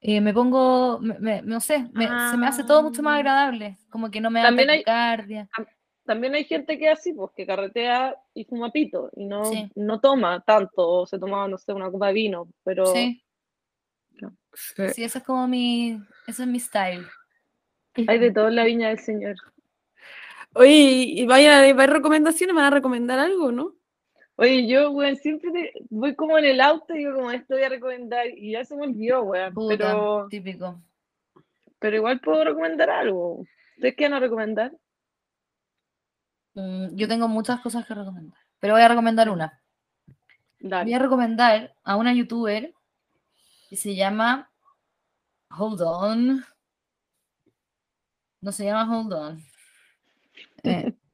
Eh, 0.00 0.20
me 0.20 0.34
pongo, 0.34 0.98
me- 1.00 1.18
me- 1.18 1.42
no 1.42 1.60
sé, 1.60 1.88
me- 1.92 2.06
se 2.30 2.36
me 2.36 2.46
hace 2.46 2.64
todo 2.64 2.82
mucho 2.82 3.02
más 3.02 3.14
Ah. 3.14 3.16
agradable. 3.18 3.78
Como 3.90 4.10
que 4.10 4.20
no 4.20 4.30
me 4.30 4.40
da 4.40 4.46
También 4.48 4.70
hay-. 4.70 4.84
También 6.04 6.34
hay 6.34 6.44
gente 6.44 6.78
que 6.78 6.90
es 6.92 6.98
así, 6.98 7.12
pues, 7.12 7.32
que 7.34 7.46
carretea 7.46 8.14
y 8.34 8.44
fuma 8.44 8.70
pito 8.70 9.10
y 9.16 9.24
no, 9.24 9.44
Sí. 9.46 9.68
no 9.74 9.98
toma 10.00 10.40
tanto, 10.46 10.86
o 10.88 11.06
se 11.06 11.18
toma, 11.18 11.48
no 11.48 11.58
sé, 11.58 11.72
una 11.72 11.90
copa 11.90 12.08
de 12.08 12.12
vino, 12.12 12.48
pero 12.62 12.86
Sí, 12.86 13.22
Sí. 14.54 14.88
sí, 14.94 15.02
eso 15.04 15.18
es 15.18 15.24
como 15.24 15.48
mi, 15.48 16.00
eso 16.28 16.42
es 16.44 16.48
mi 16.48 16.60
style. 16.60 17.04
hay 18.06 18.18
de 18.18 18.30
todo 18.30 18.48
en 18.48 18.56
la 18.56 18.64
viña 18.64 18.88
del 18.88 18.98
Señor. 19.00 19.36
Oye, 20.54 20.70
y 20.70 21.20
y 21.22 21.26
vaya, 21.26 21.60
¿hay 21.60 21.72
recomendaciones? 21.72 22.54
¿Me 22.54 22.60
van 22.60 22.72
a 22.72 22.76
recomendar 22.76 23.18
algo, 23.18 23.50
no? 23.50 23.74
Oye, 24.38 24.66
yo, 24.68 24.90
weón, 24.90 25.16
siempre 25.16 25.50
te- 25.50 25.72
voy 25.88 26.14
como 26.14 26.36
en 26.38 26.44
el 26.44 26.60
auto 26.60 26.94
y 26.94 26.98
digo, 26.98 27.14
como 27.14 27.30
esto 27.30 27.54
voy 27.54 27.62
a 27.64 27.68
recomendar, 27.70 28.26
y 28.28 28.52
ya 28.52 28.64
se 28.64 28.76
me 28.76 28.82
olvidó, 28.86 29.22
weón. 29.22 29.54
Puta, 29.54 29.76
Pero, 29.78 30.26
típico. 30.28 30.80
pero 31.78 31.96
igual 31.96 32.20
puedo 32.20 32.44
recomendar 32.44 32.90
algo. 32.90 33.44
¿Ustedes 33.76 33.94
qué 33.96 34.06
a 34.06 34.20
recomendar? 34.20 34.72
Mm, 36.54 36.94
yo 36.96 37.08
tengo 37.08 37.28
muchas 37.28 37.60
cosas 37.60 37.86
que 37.86 37.94
recomendar, 37.94 38.38
pero 38.60 38.74
voy 38.74 38.82
a 38.82 38.88
recomendar 38.88 39.30
una. 39.30 39.62
Voy 40.58 40.70
Dale. 40.70 40.94
a 40.94 40.98
recomendar 40.98 41.74
a 41.84 41.96
una 41.96 42.12
youtuber 42.14 42.74
que 43.68 43.76
se 43.76 43.94
llama 43.94 44.50
Hold 45.50 45.80
On. 45.82 46.44
No 48.40 48.52
se 48.52 48.64
llama 48.64 48.98
Hold 48.98 49.12
On. 49.12 49.42
Eh. 50.64 50.92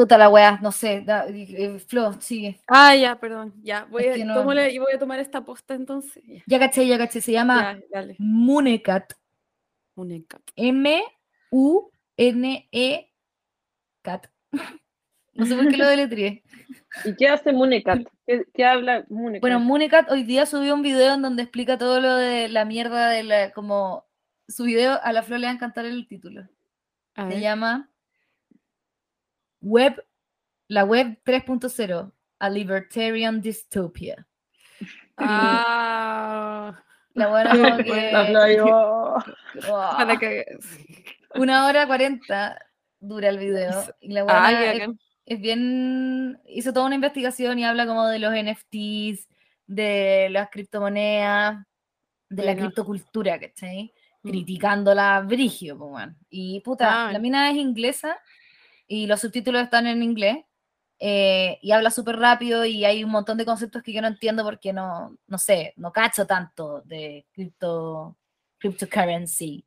Puta 0.00 0.16
la 0.16 0.30
weá, 0.30 0.58
no 0.62 0.72
sé. 0.72 1.02
da- 1.02 1.26
eh, 1.28 1.78
Flo, 1.86 2.14
sigue. 2.22 2.58
Ah, 2.66 2.96
ya, 2.96 3.16
perdón, 3.20 3.52
ya. 3.62 3.84
Voy 3.90 4.04
Es 4.04 4.12
a, 4.12 4.14
que 4.14 4.24
no- 4.24 4.34
tómale- 4.34 4.72
y 4.72 4.78
voy 4.78 4.94
a 4.94 4.98
tomar 4.98 5.20
esta 5.20 5.44
posta 5.44 5.74
entonces. 5.74 6.22
Ya, 6.26 6.42
Ya 6.46 6.58
caché, 6.58 6.86
ya 6.86 6.96
caché. 6.96 7.20
Se 7.20 7.32
llama 7.32 7.78
ya. 7.92 8.06
Munecat. 8.18 9.12
Un 9.96 10.12
encanto. 10.12 10.50
M-U-N-E 10.56 11.02
Cat. 14.02 14.26
No 15.34 15.44
sé 15.46 15.54
por 15.54 15.68
qué 15.68 15.76
lo 15.76 15.86
deletrié. 15.86 16.42
¿Y 17.04 17.14
qué 17.16 17.28
hace 17.28 17.52
Munecat? 17.52 18.00
¿Qué, 18.26 18.44
qué 18.54 18.64
habla 18.64 19.04
Munecat? 19.10 19.42
Bueno, 19.42 19.60
Municat 19.60 20.10
hoy 20.10 20.22
día 20.24 20.46
subió 20.46 20.74
un 20.74 20.80
video 20.82 21.12
en 21.14 21.20
donde 21.22 21.42
explica 21.42 21.76
todo 21.78 22.00
lo 22.00 22.14
de 22.14 22.48
la 22.48 22.64
mierda 22.64 23.08
de 23.10 23.22
la, 23.22 23.52
como 23.52 24.06
su 24.48 24.64
video 24.64 24.98
a 25.02 25.12
la 25.12 25.22
flor 25.22 25.40
le 25.40 25.46
va 25.46 25.52
a 25.52 25.54
encantar 25.54 25.84
el 25.84 26.08
título. 26.08 26.48
A 27.14 27.24
Se 27.24 27.34
ver. 27.34 27.40
llama 27.40 27.89
Web, 29.60 30.04
la 30.68 30.84
web 30.84 31.18
3.0, 31.24 32.12
a 32.38 32.50
libertarian 32.50 33.40
dystopia. 33.40 34.26
Ah, 35.16 36.82
La 37.14 37.28
buena 37.28 37.50
que 37.84 38.12
La 38.12 39.24
para 39.96 40.16
que... 40.18 40.44
una 41.34 41.66
hora 41.66 41.86
cuarenta 41.86 42.58
dura 43.00 43.28
el 43.28 43.38
video. 43.38 43.84
Y 44.00 44.12
la 44.12 44.24
buena 44.24 44.46
Ay, 44.46 44.78
es, 44.80 44.88
es 45.26 45.40
bien, 45.40 46.40
hizo 46.46 46.72
toda 46.72 46.86
una 46.86 46.94
investigación 46.94 47.58
y 47.58 47.64
habla 47.64 47.86
como 47.86 48.06
de 48.06 48.18
los 48.18 48.32
NFTs, 48.32 49.28
de 49.66 50.28
las 50.30 50.48
criptomonedas, 50.50 51.64
de 52.28 52.42
la 52.44 52.52
Bueno. 52.52 52.66
criptocultura, 52.66 53.38
¿cachai? 53.38 53.92
Mm. 54.22 54.28
criticándola 54.30 55.20
brigio, 55.26 55.78
po, 55.78 55.86
weón. 55.86 56.14
Y 56.28 56.60
puta, 56.60 57.08
Ah. 57.08 57.12
la 57.12 57.18
mina 57.18 57.50
es 57.50 57.56
inglesa 57.56 58.18
y 58.92 59.06
los 59.06 59.20
subtítulos 59.20 59.62
están 59.62 59.86
en 59.86 60.02
inglés 60.02 60.44
eh, 60.98 61.58
y 61.62 61.70
habla 61.70 61.90
súper 61.92 62.16
rápido 62.18 62.64
y 62.64 62.84
hay 62.84 63.04
un 63.04 63.10
montón 63.12 63.38
de 63.38 63.44
conceptos 63.46 63.82
que 63.84 63.92
yo 63.92 64.02
no 64.02 64.08
entiendo 64.08 64.42
porque 64.42 64.72
no, 64.72 65.16
no 65.28 65.38
sé, 65.38 65.72
no 65.76 65.92
cacho 65.92 66.26
tanto 66.26 66.82
de 66.82 67.24
cripto, 67.32 68.16
cryptocurrency. 68.58 69.64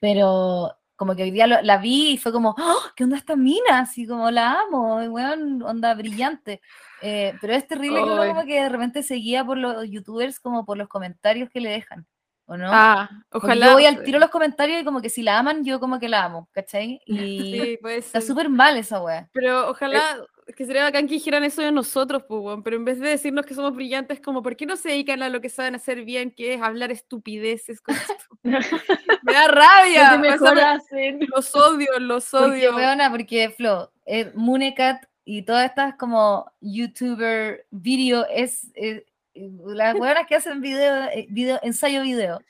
Pero 0.00 0.74
como 0.96 1.14
que 1.14 1.24
hoy 1.24 1.30
día 1.32 1.46
lo- 1.46 1.60
la 1.62 1.76
vi 1.78 2.12
y 2.12 2.18
fue 2.18 2.32
como, 2.32 2.54
¡Oh, 2.58 2.80
¿qué 2.96 3.04
onda 3.04 3.16
esta 3.16 3.36
mina? 3.36 3.80
Así 3.80 4.06
como 4.06 4.30
la 4.30 4.60
amo, 4.62 4.96
weón, 4.96 5.62
onda 5.62 5.94
brillante. 5.94 6.60
Eh, 7.02 7.34
pero 7.40 7.52
es 7.54 7.66
terrible 7.66 7.96
que 7.98 8.10
uno 8.10 8.22
como 8.28 8.46
que 8.46 8.62
de 8.62 8.68
repente 8.68 9.02
seguía 9.02 9.44
por 9.44 9.58
los 9.58 9.84
youtubers 9.90 10.40
como 10.40 10.64
por 10.64 10.78
los 10.78 10.88
comentarios 10.88 11.50
que 11.50 11.60
le 11.60 11.70
dejan, 11.70 12.06
¿o 12.52 12.56
no? 12.56 12.70
Ah, 12.72 13.08
Porque 13.30 13.46
ojalá. 13.48 13.66
yo 13.66 13.72
voy 13.74 13.86
al 13.86 14.02
tiro 14.04 14.18
los 14.18 14.30
comentarios 14.30 14.80
y 14.80 14.84
como 14.84 15.00
que 15.02 15.08
si 15.10 15.22
la 15.22 15.38
aman, 15.38 15.64
yo 15.64 15.80
como 15.80 15.98
que 15.98 16.08
la 16.08 16.24
amo, 16.24 16.48
¿cachai? 16.52 17.00
Y 17.06 17.52
Sí, 17.52 17.78
puede 17.82 17.98
está 17.98 18.20
súper 18.20 18.48
mal 18.48 18.76
esa 18.76 19.02
wea. 19.02 19.28
Pero 19.32 19.70
ojalá 19.70 20.18
que 20.56 20.66
sería 20.66 20.82
bacán 20.82 21.06
que 21.06 21.14
dijeran 21.14 21.44
eso 21.44 21.62
de 21.62 21.70
nosotros, 21.72 22.24
pues, 22.28 22.58
pero 22.64 22.76
en 22.76 22.84
vez 22.84 22.98
de 22.98 23.08
decirnos 23.10 23.46
que 23.46 23.54
somos 23.54 23.74
brillantes, 23.74 24.20
como, 24.20 24.42
¿por 24.42 24.56
qué 24.56 24.66
no 24.66 24.76
se 24.76 24.88
dedican 24.90 25.22
a 25.22 25.28
lo 25.28 25.40
que 25.40 25.48
saben 25.48 25.76
hacer 25.76 26.04
bien, 26.04 26.30
que 26.32 26.54
es 26.54 26.60
hablar 26.62 26.90
estupideces? 26.90 27.80
con 27.80 27.94
esto? 28.18 28.38
Me 29.22 29.32
da 29.32 29.48
rabia. 29.48 29.94
¿Qué 29.94 30.00
o 30.00 30.38
sea, 30.38 30.52
mejor 30.52 30.54
me- 30.90 31.26
los 31.28 31.54
odio, 31.54 31.98
los 32.00 32.28
Porque, 32.30 32.68
odio. 32.68 32.76
weona, 32.76 33.10
porque 33.10 33.50
Flo, 33.56 33.92
eh, 34.04 34.32
Munecat 34.34 35.04
y 35.24 35.42
todas 35.42 35.66
estas 35.66 35.94
como 35.94 36.50
YouTuber 36.60 37.64
video 37.70 38.26
es. 38.28 38.64
eh, 38.74 38.80
eh, 38.96 39.06
las 39.34 39.94
weonas 39.94 40.26
que 40.26 40.34
hacen 40.36 40.60
video, 40.60 41.04
eh, 41.10 41.26
video, 41.30 41.58
ensayo 41.62 42.02
video, 42.02 42.40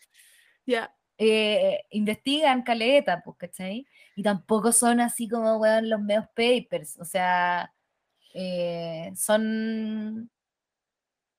Ya. 0.66 0.94
eh, 1.18 1.84
investigan 1.90 2.62
caleta, 2.62 3.22
pues, 3.24 3.36
¿cachai? 3.38 3.86
Y 4.16 4.22
tampoco 4.22 4.72
son 4.72 5.00
así 5.00 5.28
como, 5.28 5.56
weón, 5.58 5.88
los 5.88 6.00
medios 6.00 6.26
papers, 6.34 6.98
o 6.98 7.04
sea, 7.04 7.72
eh, 8.34 9.12
son, 9.14 10.30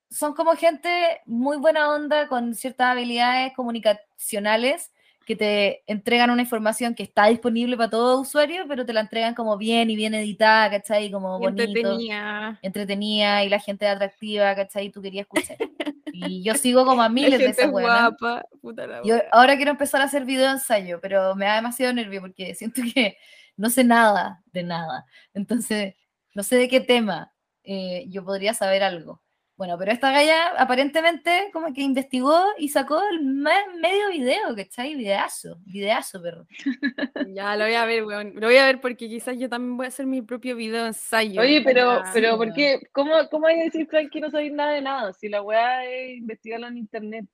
son 0.10 0.34
como 0.34 0.56
gente 0.56 1.22
muy 1.26 1.58
buena 1.58 1.90
onda, 1.94 2.28
con 2.30 2.56
ciertas 2.56 2.88
habilidades 2.88 3.54
comunicacionales, 3.54 4.93
que 5.26 5.36
te 5.36 5.84
entregan 5.88 6.30
una 6.30 6.42
información 6.42 6.96
que 6.96 7.04
está 7.04 7.28
disponible 7.28 7.78
para 7.78 7.90
todo 7.90 8.22
usuario, 8.22 8.66
pero 8.68 8.86
te 8.86 8.94
la 8.94 9.02
entregan 9.02 9.34
como 9.34 9.58
bien 9.58 9.90
y 9.90 9.96
bien 9.96 10.14
editada, 10.14 10.70
¿cachai? 10.70 11.12
Como 11.12 11.40
bonito 11.40 11.64
entretenía. 11.64 12.60
entretenida 12.62 13.44
y 13.44 13.50
la 13.50 13.60
gente 13.60 13.88
atractiva, 13.88 14.56
¿cachai? 14.56 14.90
Tú 14.90 15.02
querías 15.02 15.28
escuchar. 15.30 15.58
Y 16.16 16.44
yo 16.44 16.54
sigo 16.54 16.86
como 16.86 17.02
a 17.02 17.10
miles 17.10 17.40
de 17.40 17.48
esas 17.48 17.66
es 17.66 17.72
weonas. 17.72 18.12
guapa. 18.20 18.46
Puta 18.62 18.86
la 18.86 19.02
Yo 19.04 19.16
ahora 19.32 19.56
quiero 19.56 19.72
empezar 19.72 20.00
a 20.00 20.04
hacer 20.04 20.26
video 20.26 20.52
ensayo, 20.52 21.00
pero 21.02 21.36
me 21.36 21.46
da 21.46 21.56
demasiado 21.56 21.92
nervio 21.92 22.22
porque 22.22 22.54
siento 22.54 22.84
que 22.94 23.18
no 23.58 23.72
sé 23.72 23.84
nada 23.84 24.44
de 24.52 24.62
nada. 24.62 25.08
Entonces, 25.34 25.96
no 26.36 26.44
sé 26.44 26.58
de 26.58 26.70
qué 26.70 26.82
tema 26.82 27.34
eh, 27.64 28.06
yo 28.10 28.24
podría 28.24 28.54
saber 28.54 28.84
algo. 28.84 29.23
Bueno, 29.64 29.78
pero 29.78 29.94
esta 29.94 30.12
galla 30.12 30.48
aparentemente 30.58 31.50
como 31.54 31.74
que 31.74 31.80
investigó 31.84 32.38
y 32.58 32.68
sacó 32.68 33.02
el 33.12 33.22
me- 33.24 33.78
medio 33.80 34.10
video, 34.10 34.54
¿cachai? 34.58 34.94
Videazo, 34.94 35.58
videazo, 35.64 36.22
perro. 36.22 36.46
Ya, 37.34 37.56
lo 37.56 37.64
voy 37.64 37.74
a 37.76 37.86
ver, 37.86 38.04
weón. 38.04 38.34
Lo 38.36 38.48
voy 38.48 38.58
a 38.58 38.66
ver 38.66 38.82
porque 38.82 39.08
quizás 39.08 39.40
yo 39.40 39.48
también 39.48 39.78
voy 39.78 39.86
a 39.86 39.88
hacer 39.88 40.06
mi 40.06 40.22
propio 40.22 40.58
video 40.58 40.86
ensayo. 40.86 41.40
Oye, 41.40 41.62
pero, 41.64 42.04
Ya. 42.04 42.12
pero 42.14 42.32
Sí, 42.32 42.38
¿por 42.38 42.54
qué? 42.54 42.82
¿Cómo, 42.92 43.14
¿Cómo 43.32 43.48
hay 43.48 43.56
que 43.56 43.64
decir, 43.64 43.88
Frank, 43.88 44.12
que 44.12 44.20
no 44.20 44.30
sabéis 44.30 44.52
nada 44.52 44.74
de 44.74 44.82
nada? 44.82 45.14
Si 45.14 45.30
la 45.30 45.42
weá 45.42 45.86
es 45.86 46.18
investigarlo 46.18 46.68
en 46.68 46.78
internet. 46.80 47.26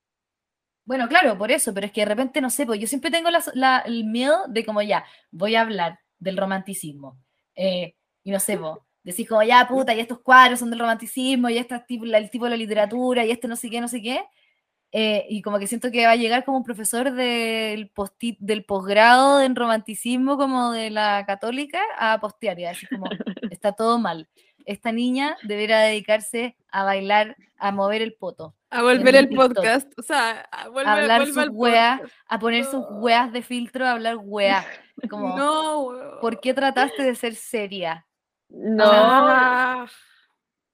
Bueno, 0.85 1.07
claro, 1.07 1.35
por 1.35 1.49
eso, 1.51 1.73
pero 1.73 1.87
es 1.87 1.91
que 1.91 2.01
de 2.01 2.05
repente 2.05 2.41
no 2.41 2.51
sé, 2.51 2.67
pues 2.67 2.79
yo 2.79 2.85
siempre 2.85 3.09
tengo 3.09 3.31
la- 3.31 3.41
la- 3.55 3.79
el 3.79 4.03
miedo 4.05 4.45
de 4.49 4.63
como 4.63 4.83
ya, 4.83 5.03
voy 5.31 5.55
a 5.55 5.61
hablar 5.61 5.97
del 6.19 6.37
romanticismo. 6.37 7.17
eh, 7.55 7.95
y 8.23 8.29
no 8.29 8.39
sé, 8.39 8.55
pues, 8.55 8.73
decís 9.03 9.27
como 9.27 9.43
ya, 9.43 9.67
puta, 9.67 9.93
y 9.93 9.99
estos 9.99 10.19
cuadros 10.19 10.59
son 10.59 10.69
del 10.69 10.79
romanticismo, 10.79 11.49
y 11.49 11.57
este 11.57 11.75
es 11.75 11.85
tipo, 11.87 12.05
el 12.05 12.29
tipo 12.29 12.45
de 12.45 12.51
la 12.51 12.57
literatura, 12.57 13.25
y 13.25 13.31
este 13.31 13.47
no 13.47 13.55
sé 13.55 13.69
qué, 13.69 13.81
no 13.81 13.87
sé 13.87 14.01
qué. 14.01 14.21
eh, 14.91 15.25
y 15.29 15.41
como 15.43 15.59
que 15.59 15.67
siento 15.67 15.91
que 15.91 16.05
va 16.05 16.13
a 16.13 16.15
llegar 16.15 16.43
como 16.45 16.57
un 16.57 16.63
profesor 16.63 17.11
del, 17.11 17.91
del 18.39 18.65
posgrado 18.65 19.41
en 19.41 19.55
romanticismo 19.55 20.35
como 20.37 20.71
de 20.71 20.89
la 20.89 21.25
católica 21.27 21.79
a 21.99 22.19
postear 22.19 22.59
y 22.59 22.65
a 22.65 22.69
decir 22.69 22.89
como, 22.89 23.05
está 23.51 23.71
todo 23.73 23.99
mal. 23.99 24.27
Esta 24.65 24.91
niña 24.91 25.37
deberá 25.43 25.81
dedicarse 25.81 26.55
a 26.71 26.83
bailar, 26.83 27.35
a 27.57 27.71
mover 27.71 28.01
el 28.01 28.13
poto 28.13 28.55
A 28.71 28.81
volver 28.83 29.15
el 29.15 29.29
TikTok. 29.29 29.55
podcast. 29.55 29.91
O 29.97 30.01
sea, 30.03 30.41
a 30.51 30.67
volver, 30.69 30.87
hablar 30.87 31.21
vuelve 31.21 31.33
sus 31.33 31.49
weas, 31.51 32.01
a 32.27 32.39
poner 32.39 32.65
sus 32.65 32.83
weas 32.89 33.31
de 33.31 33.41
filtro, 33.41 33.85
a 33.85 33.91
hablar 33.93 34.17
weas. 34.19 34.65
Como, 35.09 35.37
No. 35.37 36.19
¿por 36.21 36.39
qué 36.39 36.53
trataste 36.53 37.03
de 37.03 37.15
ser 37.15 37.35
seria? 37.35 38.05
No, 38.49 38.83
Ah, 38.85 39.87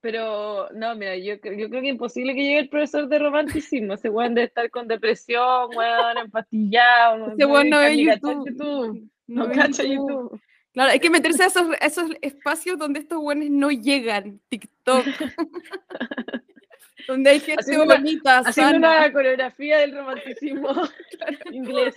pero 0.02 0.70
no, 0.74 0.96
mira, 0.96 1.16
yo, 1.18 1.34
yo 1.36 1.40
creo 1.42 1.70
que 1.70 1.78
es 1.80 1.86
imposible 1.94 2.34
que 2.36 2.42
llegue 2.44 2.60
el 2.60 2.70
profesor 2.70 3.08
de 3.08 3.20
romanticismo. 3.20 3.94
Ese 3.96 4.10
weón 4.10 4.36
debe 4.36 4.48
estar 4.48 4.70
con 4.70 4.88
depresión, 4.88 5.70
weón, 5.76 6.18
empastillado. 6.20 7.32
ese 7.34 7.46
weón 7.46 7.70
no 7.70 7.80
ve 7.80 8.06
cachar 8.06 8.36
YouTube. 8.36 9.10
No, 9.28 9.48
ve 9.48 9.56
cacha 9.56 9.84
YouTube. 9.84 10.10
YouTube. 10.10 10.42
Claro, 10.74 10.92
hay 10.92 11.00
que 11.00 11.10
meterse 11.10 11.44
a 11.44 11.48
esos, 11.48 11.68
a 11.82 11.86
esos 11.86 12.12
espacios 12.22 12.78
donde 12.78 13.00
estos 13.00 13.20
buenos 13.20 13.50
no 13.50 13.72
llegan. 13.72 14.40
TikTok. 14.50 15.06
donde 17.08 17.30
hay 17.30 17.40
gente 17.40 17.62
Haciendo 17.62 17.84
una- 17.86 17.96
bonita, 17.96 18.40
Haciendo 18.40 18.72
sana, 18.74 18.98
una 19.00 19.14
coreografía 19.14 19.78
del 19.80 19.96
romanticismo 19.96 20.70
inglés. 21.52 21.96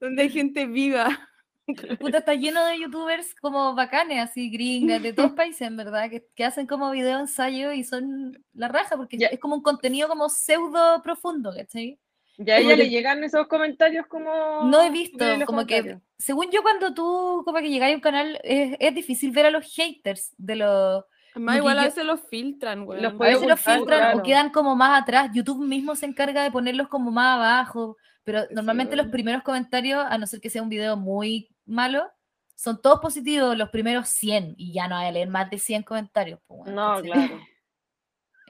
donde 0.00 0.22
hay 0.22 0.30
gente 0.30 0.66
viva. 0.66 1.28
Puta, 2.00 2.18
está 2.18 2.34
lleno 2.34 2.64
de 2.64 2.78
youtubers 2.80 3.34
como 3.36 3.74
bacanes, 3.74 4.20
así 4.20 4.50
gringas, 4.50 5.02
de 5.02 5.12
todos 5.12 5.32
países, 5.32 5.62
en 5.62 5.76
verdad, 5.76 6.10
que, 6.10 6.26
que 6.34 6.44
hacen 6.44 6.66
como 6.66 6.90
video 6.90 7.18
ensayo 7.20 7.72
y 7.72 7.84
son 7.84 8.42
la 8.54 8.68
raja, 8.68 8.96
porque 8.96 9.18
Ya. 9.18 9.28
es 9.28 9.38
como 9.40 9.54
un 9.56 9.62
contenido 9.62 10.08
como 10.08 10.28
pseudo 10.28 11.02
profundo, 11.02 11.52
¿cachai? 11.56 11.98
Y 12.38 12.50
a 12.50 12.58
ella 12.58 12.76
le 12.76 12.88
llegan 12.88 13.22
esos 13.22 13.46
comentarios 13.46 14.06
como. 14.06 14.64
No 14.64 14.80
he 14.82 14.90
visto, 14.90 15.24
los 15.36 15.44
como 15.44 15.66
que, 15.66 15.98
según 16.18 16.50
yo, 16.50 16.62
cuando 16.62 16.94
tú 16.94 17.42
como 17.44 17.58
que 17.58 17.68
llegáis 17.70 17.92
a 17.92 17.96
un 17.96 18.00
canal, 18.00 18.40
es, 18.42 18.74
es 18.80 18.94
difícil 18.94 19.30
ver 19.32 19.46
a 19.46 19.50
los 19.50 19.64
haters 19.74 20.32
de 20.38 20.56
los... 20.56 21.04
Que 21.34 21.40
igual 21.56 21.78
a 21.78 21.84
veces 21.84 22.04
los 22.04 22.20
filtran, 22.28 22.82
weón. 22.86 23.02
Los 23.02 23.14
A 23.14 23.16
veces 23.24 23.46
los 23.48 23.60
filtran 23.60 24.18
o 24.18 24.22
claro. 24.22 24.22
quedan 24.22 24.50
como 24.50 24.74
más 24.76 25.02
atrás. 25.02 25.30
YouTube 25.32 25.64
mismo 25.66 25.94
se 25.94 26.06
encarga 26.06 26.42
de 26.42 26.50
ponerlos 26.50 26.88
como 26.88 27.10
más 27.10 27.36
abajo, 27.36 27.96
pero 28.24 28.42
normalmente 28.50 28.96
los 28.96 29.04
weón. 29.04 29.12
primeros 29.12 29.42
comentarios, 29.42 30.02
a 30.08 30.18
no 30.18 30.26
ser 30.26 30.40
que 30.40 30.50
sea 30.50 30.62
un 30.62 30.68
video 30.70 30.96
muy 30.96 31.51
malo, 31.66 32.10
son 32.54 32.80
todos 32.80 33.00
positivos, 33.00 33.56
los 33.56 33.70
primeros 33.70 34.08
100, 34.08 34.54
y 34.56 34.72
ya 34.72 34.86
no 34.88 34.96
hay 34.96 35.08
a 35.08 35.12
leer 35.12 35.28
más 35.28 35.50
de 35.50 35.58
100 35.58 35.82
comentarios. 35.82 36.40
pues, 36.46 36.70
No, 36.72 37.00
claro. 37.02 37.40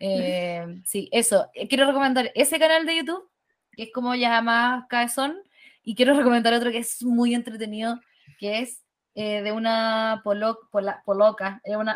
Eh, 0.05 0.81
sí, 0.85 1.09
eso. 1.13 1.49
Eh, 1.55 1.69
Quiero 1.69 1.87
recomendar 1.87 2.33
ese 2.35 2.59
canal 2.59 2.85
de 2.87 2.97
YouTube, 2.97 3.31
que 3.71 3.85
es 3.85 3.93
como 3.93 4.15
ya 4.17 4.41
más 4.43 4.85
cabezón, 4.89 5.37
y 5.85 5.95
quiero 5.95 6.15
recomendar 6.17 6.53
otro 6.55 6.73
que 6.73 6.79
es 6.79 7.03
muy 7.05 7.35
entretenido, 7.35 8.01
que 8.39 8.59
es 8.61 8.83
eh, 9.15 9.43
de 9.43 9.53
una 9.53 10.21
polo- 10.25 10.59
pola- 10.73 11.03
poloca, 11.05 11.61
una, 11.67 11.95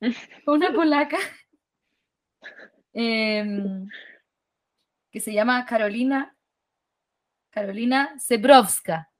una 0.46 0.72
polaca, 0.72 1.18
em, 2.92 3.86
que 5.12 5.20
se 5.20 5.32
llama 5.32 5.64
Carolina, 5.66 6.34
Carolina 7.50 8.14
Zebrowska. 8.18 9.10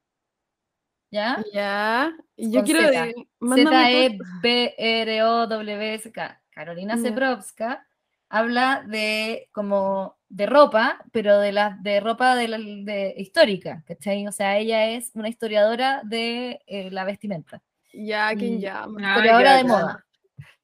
¿Ya? 1.11 1.43
Ya. 1.53 2.13
Y 2.37 2.51
yo 2.51 2.61
Con 2.61 2.65
quiero. 2.67 2.81
Z. 2.89 3.07
de- 3.07 3.15
mándame 3.41 4.11
todo- 4.11 4.19
Z-E-B-R-O-W-S-K. 4.43 6.43
Carolina 6.51 6.97
Ya. 6.97 7.03
Zebrowska 7.03 7.87
habla 8.29 8.85
de 8.87 9.49
como 9.53 10.17
de 10.29 10.47
ropa, 10.47 10.99
pero 11.13 11.39
de 11.39 11.53
la 11.53 11.79
de 11.83 12.01
ropa 12.01 12.35
de 12.35 12.49
la, 12.49 12.59
de, 12.59 13.15
histórica, 13.19 13.85
¿cachai? 13.87 14.27
O 14.27 14.33
sea, 14.33 14.59
ella 14.59 14.87
es 14.91 15.13
una 15.15 15.29
historiadora 15.29 16.01
de 16.05 16.61
eh, 16.67 16.91
la 16.91 17.05
vestimenta. 17.05 17.63
Ya, 17.93 18.35
¿quién 18.35 18.61
llama? 18.61 18.99
Ah, 19.05 19.19
Pero 19.21 19.35
ahora 19.37 19.53
ya, 19.53 19.57
de 19.59 19.63
ya. 19.63 19.69
moda. 19.69 20.07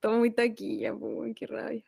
Todo 0.01 0.19
muy 0.19 0.33
taquilla, 0.33 0.93
pues, 0.95 1.35
qué 1.37 1.47
rabia. 1.47 1.85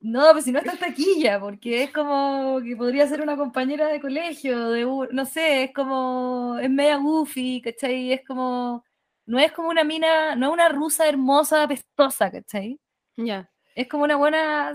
No, 0.00 0.30
pues 0.32 0.44
si 0.44 0.52
no 0.52 0.60
está 0.60 0.76
taquilla, 0.76 1.40
porque 1.40 1.82
es 1.82 1.90
como 1.90 2.60
que 2.64 2.76
podría 2.76 3.08
ser 3.08 3.20
una 3.20 3.36
compañera 3.36 3.88
de 3.88 4.00
colegio, 4.00 4.70
de 4.70 4.84
no 5.10 5.26
sé, 5.26 5.64
es 5.64 5.72
como, 5.74 6.56
es 6.60 6.70
media 6.70 6.96
goofy, 6.98 7.60
¿cachai? 7.60 8.12
Es 8.12 8.24
como, 8.24 8.84
no 9.26 9.40
es 9.40 9.50
como 9.52 9.70
una 9.70 9.82
mina, 9.82 10.36
no 10.36 10.46
es 10.46 10.52
una 10.52 10.68
rusa 10.68 11.08
hermosa, 11.08 11.64
apestosa, 11.64 12.30
¿cachai? 12.30 12.80
Ya. 13.16 13.50
Es 13.74 13.88
como 13.88 14.04
una 14.04 14.14
buena, 14.16 14.72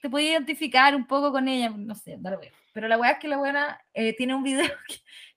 te 0.00 0.08
puedes 0.08 0.30
identificar 0.30 0.94
un 0.94 1.06
poco 1.06 1.32
con 1.32 1.48
ella, 1.48 1.70
no 1.70 1.94
sé, 1.96 2.16
da 2.20 2.30
lo 2.30 2.38
mismo. 2.38 2.56
Pero 2.72 2.86
la 2.86 2.96
weá 2.96 3.12
es 3.12 3.18
que 3.18 3.28
la 3.28 3.38
buena 3.38 3.80
tiene 4.16 4.36
un 4.36 4.44
video 4.44 4.66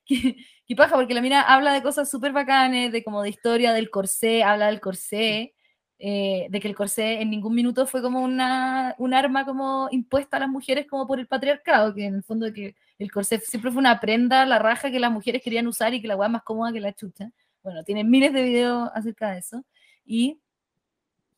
que, 0.06 0.22
que, 0.22 0.36
que 0.64 0.76
paja, 0.76 0.94
porque 0.94 1.14
la 1.14 1.20
mina 1.22 1.42
habla 1.42 1.72
de 1.72 1.82
cosas 1.82 2.08
súper 2.08 2.32
bacanes, 2.32 2.92
de 2.92 3.02
como 3.02 3.22
de 3.22 3.30
historia 3.30 3.72
del 3.72 3.90
corsé, 3.90 4.44
habla 4.44 4.66
del 4.66 4.80
corsé, 4.80 5.54
eh, 6.00 6.46
de 6.50 6.60
que 6.60 6.68
el 6.68 6.76
corsé 6.76 7.20
en 7.20 7.30
ningún 7.30 7.54
minuto 7.54 7.86
fue 7.86 8.00
como 8.02 8.20
una, 8.22 8.94
un 8.98 9.14
arma 9.14 9.44
como 9.44 9.88
impuesta 9.90 10.36
a 10.36 10.40
las 10.40 10.48
mujeres 10.48 10.86
como 10.86 11.06
por 11.06 11.18
el 11.18 11.26
patriarcado, 11.26 11.92
que 11.94 12.04
en 12.06 12.14
el 12.14 12.22
fondo 12.22 12.52
que 12.52 12.76
el 12.98 13.10
corsé 13.10 13.40
siempre 13.40 13.72
fue 13.72 13.80
una 13.80 13.98
prenda, 13.98 14.46
la 14.46 14.58
raja 14.58 14.90
que 14.90 15.00
las 15.00 15.10
mujeres 15.10 15.42
querían 15.42 15.66
usar 15.66 15.94
y 15.94 16.00
que 16.00 16.08
la 16.08 16.16
weá 16.16 16.28
más 16.28 16.42
cómoda 16.44 16.72
que 16.72 16.80
la 16.80 16.92
chucha. 16.92 17.32
Bueno, 17.62 17.82
tiene 17.82 18.04
miles 18.04 18.32
de 18.32 18.42
videos 18.42 18.90
acerca 18.94 19.32
de 19.32 19.38
eso. 19.38 19.64
Y 20.04 20.40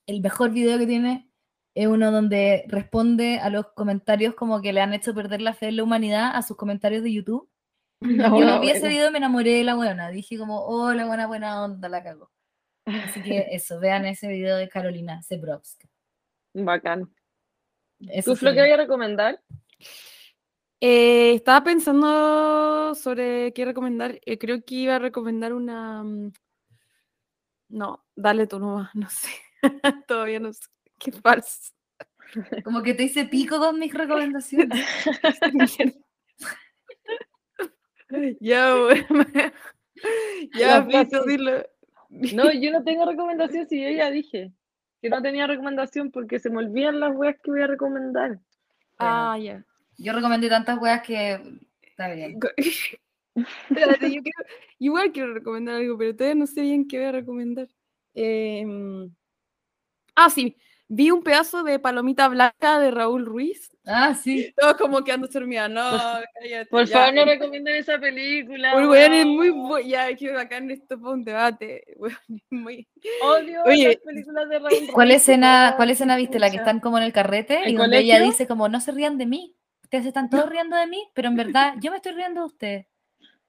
el 0.07 0.21
mejor 0.21 0.51
video 0.51 0.79
que 0.79 0.87
tiene 0.87 1.29
es 1.75 1.87
uno 1.87 2.11
donde 2.11 2.65
responde 2.69 3.39
a 3.39 3.49
los 3.49 3.69
comentarios 3.69 4.35
como 4.35 4.61
que 4.61 4.73
le 4.73 4.81
han 4.81 4.93
hecho 4.93 5.15
perder 5.15 5.41
la 5.41 5.55
fe 5.55 5.69
en 5.69 5.77
la 5.77 5.85
humanidad 5.85 6.33
a 6.35 6.43
sus 6.43 6.57
comentarios 6.57 7.03
de 7.03 7.13
YouTube. 7.13 7.49
No, 8.03 8.41
Yo 8.41 8.47
no, 8.47 8.61
vi 8.61 8.71
ese 8.71 8.89
video 8.89 9.09
y 9.09 9.13
me 9.13 9.19
enamoré 9.19 9.53
de 9.53 9.65
la 9.65 9.75
buena. 9.75 10.09
Dije 10.09 10.39
como, 10.39 10.65
oh, 10.65 10.93
la 10.95 11.05
buena, 11.05 11.27
buena 11.27 11.63
onda, 11.63 11.87
la 11.87 12.03
cago. 12.03 12.31
Así 12.87 13.23
que 13.23 13.47
eso, 13.51 13.79
vean 13.79 14.07
ese 14.07 14.29
video 14.29 14.57
de 14.57 14.69
Carolina 14.69 15.23
Zebrowska. 15.23 15.89
Bacán. 16.55 17.13
Eso 18.09 18.33
¿Tú, 18.33 18.37
Flo, 18.37 18.51
qué 18.51 18.57
sería. 18.57 18.63
voy 18.65 18.73
a 18.73 18.77
recomendar? 18.85 19.43
Eh, 20.81 21.35
estaba 21.35 21.63
pensando 21.63 22.95
sobre 22.95 23.53
qué 23.53 23.65
recomendar. 23.67 24.19
eh, 24.25 24.39
creo 24.39 24.65
que 24.65 24.75
iba 24.77 24.97
a 24.97 24.99
recomendar 24.99 25.53
una. 25.53 26.03
mm, 26.03 26.33
No, 27.69 28.05
dale 28.17 28.47
tú 28.47 28.59
nomás, 28.59 28.91
no 28.95 29.09
sé. 29.11 29.29
Todavía 30.09 30.41
no 30.41 30.53
sé. 30.53 30.63
Qué 30.99 31.13
falso. 31.13 31.73
Como 32.65 32.83
que 32.83 32.95
te 32.95 33.03
hice 33.05 33.25
pico 33.27 33.59
con 33.59 33.79
mis 33.79 33.93
recomendaciones. 33.93 34.85
Ya, 38.41 38.75
bueno. 38.75 39.07
ya, 40.55 40.81
dilo. 41.27 41.63
No, 42.11 42.53
yo 42.53 42.73
no 42.73 42.85
tengo 42.85 43.07
recomendación, 43.07 43.67
si 43.69 43.83
yo 43.83 43.91
ya 43.91 44.11
dije 44.11 44.53
que 45.01 45.09
no 45.09 45.23
tenía 45.23 45.47
recomendación 45.47 46.11
porque 46.11 46.39
se 46.39 46.51
me 46.51 46.59
olvidan 46.59 47.01
las 47.01 47.17
weas 47.17 47.37
que 47.43 47.51
voy 47.51 47.63
a 47.63 47.67
recomendar. 47.67 48.39
Ah, 48.99 49.39
ya. 49.41 49.65
Yo 49.97 50.13
recomendé 50.13 50.49
tantas 50.49 50.79
weas 50.79 51.03
que 51.03 51.41
está 51.83 52.13
bien. 52.13 52.39
Espérate, 53.71 54.13
yo 54.13 54.23
quiero, 54.23 54.45
igual 54.79 55.13
quiero 55.13 55.33
recomendar 55.33 55.77
algo, 55.77 55.97
pero 55.97 56.15
todavía 56.15 56.35
no 56.35 56.47
sé 56.47 56.63
bien 56.63 56.87
qué 56.87 56.99
voy 56.99 57.07
a 57.07 57.13
recomendar. 57.13 57.69
Em, 58.13 59.11
ah, 60.15 60.29
sí, 60.29 60.57
vi 60.91 61.13
un 61.13 61.23
pedazo 61.23 61.63
de 61.63 61.79
Palomita 61.79 62.27
Blanca 62.29 62.81
de 62.81 62.91
Raúl 62.91 63.25
Ruiz. 63.25 63.71
Ah, 63.87 64.13
sí. 64.13 64.53
Todo 64.61 64.77
como 64.77 65.03
quedando 65.05 65.29
dormida. 65.29 65.69
No, 65.69 65.89
Por- 65.91 66.25
cállate. 66.43 66.67
Por 66.71 66.85
ya. 66.87 66.99
favor, 66.99 67.15
no 67.15 67.25
recomienden 67.25 67.77
esa 67.77 67.99
película. 67.99 68.75
Muy 68.75 68.87
bueno, 68.87 69.15
es 69.15 69.27
muy 69.27 69.51
bueno. 69.51 69.89
Ya, 69.89 70.15
que 70.15 70.33
bacán 70.33 70.71
esto 70.71 71.01
para 71.01 71.15
un 71.15 71.25
debate. 71.25 71.85
muy... 72.51 72.89
Odio 73.23 73.63
Oye, 73.65 73.89
las 73.89 73.97
películas 73.99 74.49
de 74.49 74.59
Raúl 74.59 74.91
¿Cuál 74.93 75.09
Ruiz, 75.09 75.17
escena, 75.23 75.63
weón, 75.63 75.77
cuál 75.77 75.91
escena 75.91 76.17
viste? 76.17 76.39
La 76.41 76.51
que 76.51 76.57
están 76.57 76.81
como 76.81 76.99
en 76.99 77.05
el 77.05 77.13
carrete 77.13 77.63
y 77.67 77.71
¿El 77.71 77.77
donde 77.77 77.99
ella 78.01 78.21
dice 78.21 78.47
como 78.47 78.69
no 78.69 78.81
se 78.81 78.91
rían 78.93 79.17
de 79.17 79.27
mí. 79.27 79.57
Ustedes 79.85 80.07
están 80.07 80.29
todos 80.29 80.49
riendo 80.49 80.77
de 80.77 80.87
mí, 80.87 81.09
pero 81.15 81.29
en 81.29 81.37
verdad 81.37 81.75
yo 81.81 81.91
me 81.91 81.97
estoy 81.97 82.13
riendo 82.13 82.41
de 82.41 82.47
ustedes. 82.47 82.87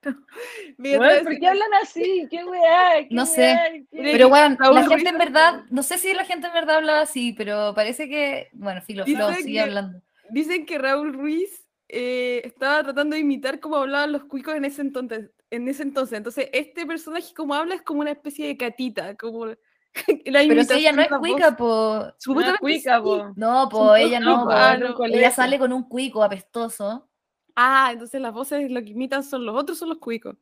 ¿Por 1.23 1.39
qué 1.39 1.47
hablan 1.47 1.73
así? 1.81 2.27
¿Qué 2.29 2.43
weá? 2.43 3.07
¿Qué 3.07 3.15
No 3.15 3.23
weá? 3.23 3.25
sé, 3.25 3.85
¿Qué- 3.91 3.99
Pero 4.01 4.29
bueno, 4.29 4.55
Raúl 4.59 4.75
la 4.75 4.81
Ruiz 4.83 4.95
gente 4.95 5.09
en 5.09 5.17
verdad, 5.17 5.63
no 5.69 5.83
sé 5.83 5.97
si 5.97 6.13
la 6.13 6.25
gente 6.25 6.47
en 6.47 6.53
verdad 6.53 6.77
hablaba 6.77 7.01
así, 7.01 7.33
pero 7.33 7.73
parece 7.75 8.09
que, 8.09 8.49
bueno, 8.53 8.81
Filo, 8.81 9.05
Flo, 9.05 9.29
Dice 9.29 9.41
sigue 9.43 9.53
que- 9.53 9.61
hablando. 9.61 10.01
Dicen 10.29 10.65
que 10.65 10.77
Raúl 10.77 11.13
Ruiz 11.13 11.65
eh, 11.89 12.41
estaba 12.45 12.83
tratando 12.83 13.15
de 13.15 13.19
imitar 13.19 13.59
cómo 13.59 13.75
hablaban 13.75 14.13
los 14.13 14.23
cuicos 14.23 14.55
en 14.55 14.63
ese 14.63 14.81
entonces. 14.81 15.29
En 15.49 15.67
ese 15.67 15.83
entonces. 15.83 16.17
Entonces, 16.17 16.47
este 16.53 16.85
personaje 16.85 17.33
como 17.35 17.53
habla 17.53 17.75
es 17.75 17.81
como 17.81 17.99
una 17.99 18.11
especie 18.11 18.47
de 18.47 18.55
catita, 18.55 19.15
como 19.17 19.47
la 20.25 20.39
Pero 20.47 20.63
si 20.63 20.73
ella 20.73 20.93
no 20.93 21.01
es 21.01 21.09
cuica, 21.09 21.57
po. 21.57 22.05
No 22.27 22.39
es 22.41 22.57
cuica, 22.59 23.01
po. 23.03 23.33
No, 23.35 23.67
po, 23.67 23.93
ella 23.97 24.21
no, 24.21 24.45
po. 24.45 24.51
ah, 24.51 24.77
no. 24.77 24.95
Ella 25.05 25.31
sale 25.31 25.59
con 25.59 25.73
un 25.73 25.83
cuico 25.89 26.23
apestoso. 26.23 27.09
Ah, 27.55 27.89
entonces 27.91 28.21
las 28.21 28.33
voces 28.33 28.69
lo 28.71 28.81
que 28.83 28.89
imitan 28.91 29.23
son 29.23 29.45
los 29.45 29.55
otros, 29.55 29.77
son 29.77 29.89
los 29.89 29.97
cuicos. 29.99 30.35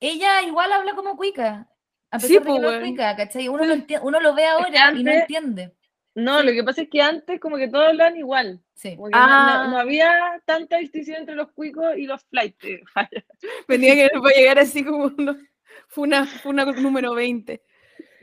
Ella 0.00 0.42
igual 0.42 0.72
habla 0.72 0.94
como 0.94 1.16
cuica. 1.16 1.68
A 2.10 2.16
pesar 2.18 2.28
Sí, 2.28 2.34
de 2.34 2.40
que 2.40 2.46
po, 2.46 2.58
no 2.58 2.70
es 2.70 2.80
cuica, 2.80 3.16
¿cachai? 3.16 3.48
Uno 3.48 3.64
lo, 3.64 3.74
enti- 3.74 4.00
uno 4.02 4.20
lo 4.20 4.34
ve 4.34 4.44
ahora 4.46 4.92
y 4.94 5.02
no 5.02 5.10
entiende. 5.12 5.72
No, 6.14 6.42
lo 6.42 6.52
que 6.52 6.62
pasa 6.62 6.82
es 6.82 6.90
que 6.90 7.00
antes 7.00 7.40
como 7.40 7.56
que 7.56 7.68
todos 7.68 7.86
hablan 7.88 8.16
igual. 8.18 8.62
Sí. 8.74 8.90
Que 8.90 8.96
no- 8.96 9.08
no, 9.08 9.68
no 9.70 9.76
Ah. 9.78 9.80
había 9.80 10.42
tanta 10.44 10.76
distinción 10.78 11.18
entre 11.20 11.34
los 11.36 11.50
cuicos 11.52 11.96
y 11.96 12.04
los 12.06 12.22
flights. 12.24 12.58
Venía 13.68 13.94
que 13.94 14.18
va 14.18 14.28
a 14.28 14.32
llegar 14.38 14.58
así 14.58 14.84
como 14.84 15.04
uno. 15.16 15.36
Fue 15.88 16.04
una, 16.04 16.26
fue 16.26 16.50
una 16.52 16.66
número 16.66 17.14
20. 17.14 17.62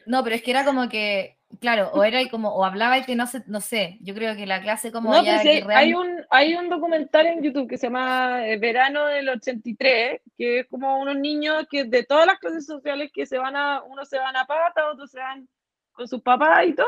No, 0.06 0.24
pero 0.24 0.36
es 0.36 0.44
que 0.44 0.52
era 0.52 0.64
como 0.66 0.88
que, 0.88 1.39
claro, 1.60 1.90
o 1.94 2.04
era 2.04 2.22
y 2.22 2.30
como, 2.30 2.50
o 2.54 2.64
hablaba 2.64 2.98
y 2.98 3.04
que 3.04 3.16
no 3.16 3.26
sé, 3.28 3.44
no 3.48 3.60
sé. 3.62 3.98
Yo 4.02 4.14
creo 4.14 4.36
que 4.36 4.46
la 4.46 4.62
clase 4.62 4.92
como 4.92 5.12
No, 5.12 5.24
ya 5.24 5.40
hay, 5.40 5.94
un, 5.94 6.26
hay 6.30 6.56
un 6.56 6.70
documental 6.70 7.26
en 7.28 7.42
YouTube 7.44 7.68
que 7.70 7.78
se 7.78 7.88
llama 7.88 8.48
eh, 8.48 8.58
Verano 8.58 9.06
del 9.08 9.30
83, 9.30 10.22
que 10.38 10.60
es 10.60 10.68
como 10.68 11.00
unos 11.00 11.16
niños 11.18 11.66
que 11.70 11.84
de 11.86 12.04
todas 12.04 12.26
las 12.28 12.40
clases 12.40 12.66
sociales 12.66 13.12
que 13.14 13.26
se 13.26 13.38
van 13.38 13.56
a, 13.56 13.82
unos 13.84 14.08
se 14.10 14.18
van 14.20 14.36
a 14.36 14.46
pata, 14.46 14.92
otros 14.92 15.12
se 15.12 15.20
van 15.20 15.48
con 15.92 16.08
sus 16.08 16.22
papás 16.22 16.66
y 16.68 16.74
todo, 16.74 16.88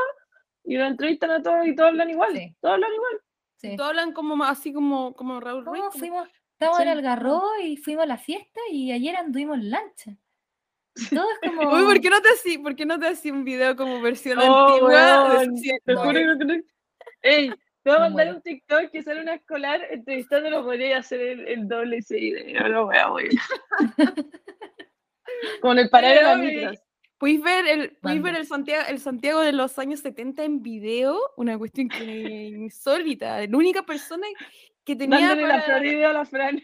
y 0.63 0.77
lo 0.77 0.85
entrevistan 0.85 1.31
a 1.31 1.41
todos 1.41 1.65
y 1.65 1.75
todos 1.75 1.89
hablan 1.89 2.09
igual, 2.09 2.31
Sí. 2.33 2.55
todos 2.61 2.75
hablan 2.75 2.93
igual. 2.93 3.13
sí. 3.57 3.75
Todos 3.75 3.89
hablan 3.89 4.13
como 4.13 4.43
así 4.43 4.71
como, 4.73 5.13
como 5.15 5.39
Raúl 5.39 5.65
Ruiz. 5.65 5.81
No, 5.83 5.89
como- 5.89 5.99
fuimos, 5.99 6.29
estábamos 6.53 6.79
en 6.79 6.85
Sí. 6.85 6.91
Algarrobo 6.91 7.47
y 7.63 7.77
fuimos 7.77 8.03
a 8.03 8.07
la 8.07 8.17
fiesta 8.17 8.59
y 8.71 8.91
ayer 8.91 9.15
anduvimos 9.15 9.57
en 9.57 9.69
lancha. 9.71 10.11
Todo 11.09 11.25
es 11.41 11.49
como. 11.51 11.73
Uy, 11.75 11.83
¿por 11.85 12.01
qué 12.01 12.09
no 12.09 12.21
te 12.21 12.29
así? 12.29 12.57
¿Por 12.57 12.75
qué 12.75 12.85
no 12.85 12.99
te 12.99 13.07
hacía 13.07 13.31
un 13.33 13.43
video 13.45 13.75
como 13.75 14.01
versión 14.01 14.39
Oh, 14.39 14.67
antigua? 14.67 14.89
weón, 15.35 15.55
te 15.61 15.93
No. 15.93 15.99
juro 16.03 16.13
que 16.13 16.25
no 16.25 16.37
creo- 16.37 16.63
Ey, 17.23 17.49
te 17.49 17.89
voy 17.89 17.95
a 17.95 17.99
mandar 17.99 18.35
un 18.35 18.41
TikTok 18.41 18.91
que 18.91 19.01
sale 19.03 19.21
una 19.21 19.35
escolar 19.35 19.81
entrevistándolo, 19.89 20.63
podría 20.63 20.97
hacer 20.97 21.21
el, 21.21 21.47
el 21.47 21.67
doble 21.67 21.97
ese 21.97 22.15
video, 22.15 22.67
no 22.69 22.85
voy 22.85 22.97
a 22.97 23.07
Con 25.61 25.79
el 25.79 25.89
parar 25.89 26.37
de 26.39 26.45
micros. 26.45 26.79
¿Podéis 27.17 27.41
ver, 27.43 27.67
el, 27.67 27.91
podéis 28.01 28.21
ver 28.23 28.35
el, 28.35 28.47
Santiago, 28.47 28.83
el 28.89 28.99
Santiago 28.99 29.41
de 29.41 29.51
los 29.53 29.77
años 29.77 29.99
70 29.99 30.43
en 30.43 30.61
video? 30.63 31.19
Una 31.37 31.55
cuestión 31.57 31.87
que 31.87 32.03
insólita. 32.03 33.45
La 33.45 33.57
única 33.57 33.83
persona 33.83 34.25
que 34.83 34.95
tenía 34.95 35.19
Dándole 35.19 35.47
la 35.47 35.53
para- 35.61 35.65
peor 35.67 35.85
idea 35.85 36.09
a 36.09 36.13
la 36.13 36.25
Fran. 36.25 36.61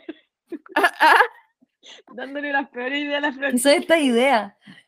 Ah, 0.76 0.94
ah, 1.02 1.22
Dándole 2.14 2.52
la 2.52 2.70
peor 2.70 2.94
idea 2.94 3.18
a 3.18 3.22
la 3.22 3.34
Fran. 3.34 3.56
Hizo 3.56 3.70
esta 3.70 4.00
idea. 4.00 4.58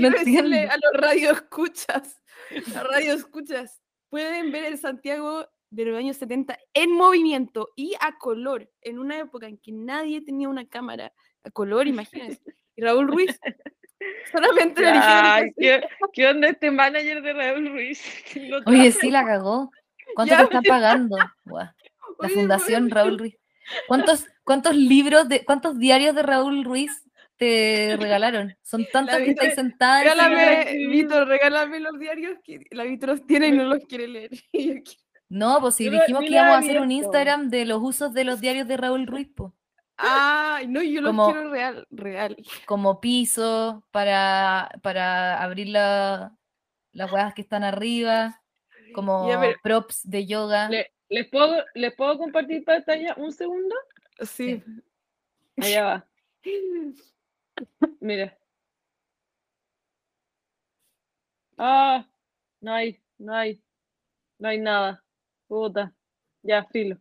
no, 0.00 0.08
es 0.08 0.26
No 0.42 0.56
a 0.70 0.76
los 0.76 1.00
radioescuchas, 1.00 2.22
a 2.74 2.82
radioescuchas, 2.82 3.80
pueden 4.08 4.52
ver 4.52 4.64
el 4.66 4.78
Santiago 4.78 5.48
de 5.70 5.84
los 5.86 5.98
años 5.98 6.16
70 6.16 6.58
en 6.72 6.92
movimiento 6.92 7.70
y 7.74 7.94
a 8.00 8.16
color, 8.18 8.70
en 8.80 8.98
una 8.98 9.18
época 9.18 9.46
en 9.48 9.58
que 9.58 9.72
nadie 9.72 10.20
tenía 10.20 10.48
una 10.48 10.66
cámara 10.66 11.12
a 11.42 11.50
color, 11.50 11.86
imagínense. 11.88 12.40
Y 12.76 12.82
Raúl 12.82 13.08
Ruiz 13.08 13.38
solamente 14.32 14.82
le 14.82 14.92
que- 14.92 15.52
¿qué, 15.56 15.88
¿qué 16.12 16.28
onda 16.28 16.48
este 16.48 16.70
manager 16.70 17.22
de 17.22 17.32
Raúl 17.32 17.70
Ruiz? 17.70 18.02
Oye, 18.66 18.92
sí 18.92 19.10
la 19.10 19.24
cagó. 19.24 19.70
¿Cuánto 20.14 20.34
Ya, 20.34 20.38
te 20.38 20.44
están 20.44 20.62
pagando? 20.64 21.16
La 21.16 21.74
Oye, 22.18 22.34
Fundación 22.34 22.90
Raúl 22.90 23.18
Ruiz. 23.18 23.36
¿Cuántos, 23.88 24.26
¿Cuántos 24.44 24.76
libros, 24.76 25.28
de, 25.28 25.44
cuántos 25.44 25.78
diarios 25.78 26.14
de 26.14 26.22
Raúl 26.22 26.64
Ruiz 26.64 27.02
te 27.36 27.96
regalaron? 28.00 28.56
Son 28.62 28.86
tantos 28.92 29.16
que 29.18 29.30
estáis 29.30 29.54
sentada 29.54 30.02
en 30.02 30.08
ese 30.08 30.16
libro. 30.16 30.36
Regálame, 30.36 30.70
sí. 30.70 30.86
Vito, 30.86 31.24
regálame 31.24 31.80
los 31.80 31.98
diarios 31.98 32.38
que 32.44 32.60
la 32.70 32.84
Vito 32.84 33.06
los 33.06 33.26
tiene 33.26 33.48
y 33.48 33.52
no 33.52 33.64
los 33.64 33.84
quiere 33.86 34.08
leer. 34.08 34.30
Y 34.52 34.82
No, 35.30 35.58
pues 35.60 35.74
si 35.76 35.88
lo- 35.90 35.98
dijimos 35.98 36.22
que 36.22 36.30
lo 36.30 36.36
íbamos 36.36 36.54
a 36.54 36.58
hacer 36.58 36.80
un. 36.80 36.92
Instagram 36.92 37.48
de 37.48 37.64
los 37.64 37.80
usos 37.82 38.12
de 38.12 38.24
los 38.24 38.40
diarios 38.40 38.68
de 38.68 38.76
Raúl 38.76 39.06
Ruiz, 39.06 39.28
po. 39.34 39.54
Ay, 39.96 40.66
no, 40.68 40.82
yo 40.82 41.00
los 41.00 41.10
Como- 41.10 41.32
quiero 41.32 41.50
real, 41.50 41.86
real. 41.90 42.36
como 42.66 43.00
piso 43.00 43.84
para, 43.92 44.68
para 44.82 45.42
abrir 45.42 45.68
la- 45.68 46.36
las 46.92 47.10
huevas 47.10 47.32
que 47.34 47.42
están 47.42 47.64
arriba, 47.64 48.40
como 48.94 49.28
Ya, 49.28 49.40
pero- 49.40 49.58
props 49.62 50.00
de 50.08 50.26
yoga. 50.26 50.68
Le- 50.68 50.90
¿Les 51.08 51.28
puedo, 51.28 51.62
¿Les 51.74 51.94
puedo 51.94 52.18
compartir 52.18 52.64
pantalla 52.64 53.14
un 53.16 53.30
segundo? 53.32 53.74
Sí. 54.20 54.62
Allá 55.56 55.84
va. 55.84 56.08
Mira. 58.00 58.36
Ah, 61.56 62.06
no 62.60 62.72
hay, 62.72 63.00
no 63.18 63.34
hay, 63.34 63.62
no 64.38 64.48
hay 64.48 64.58
nada. 64.58 65.04
Puta, 65.46 65.94
ya, 66.42 66.64
filo. 66.64 66.98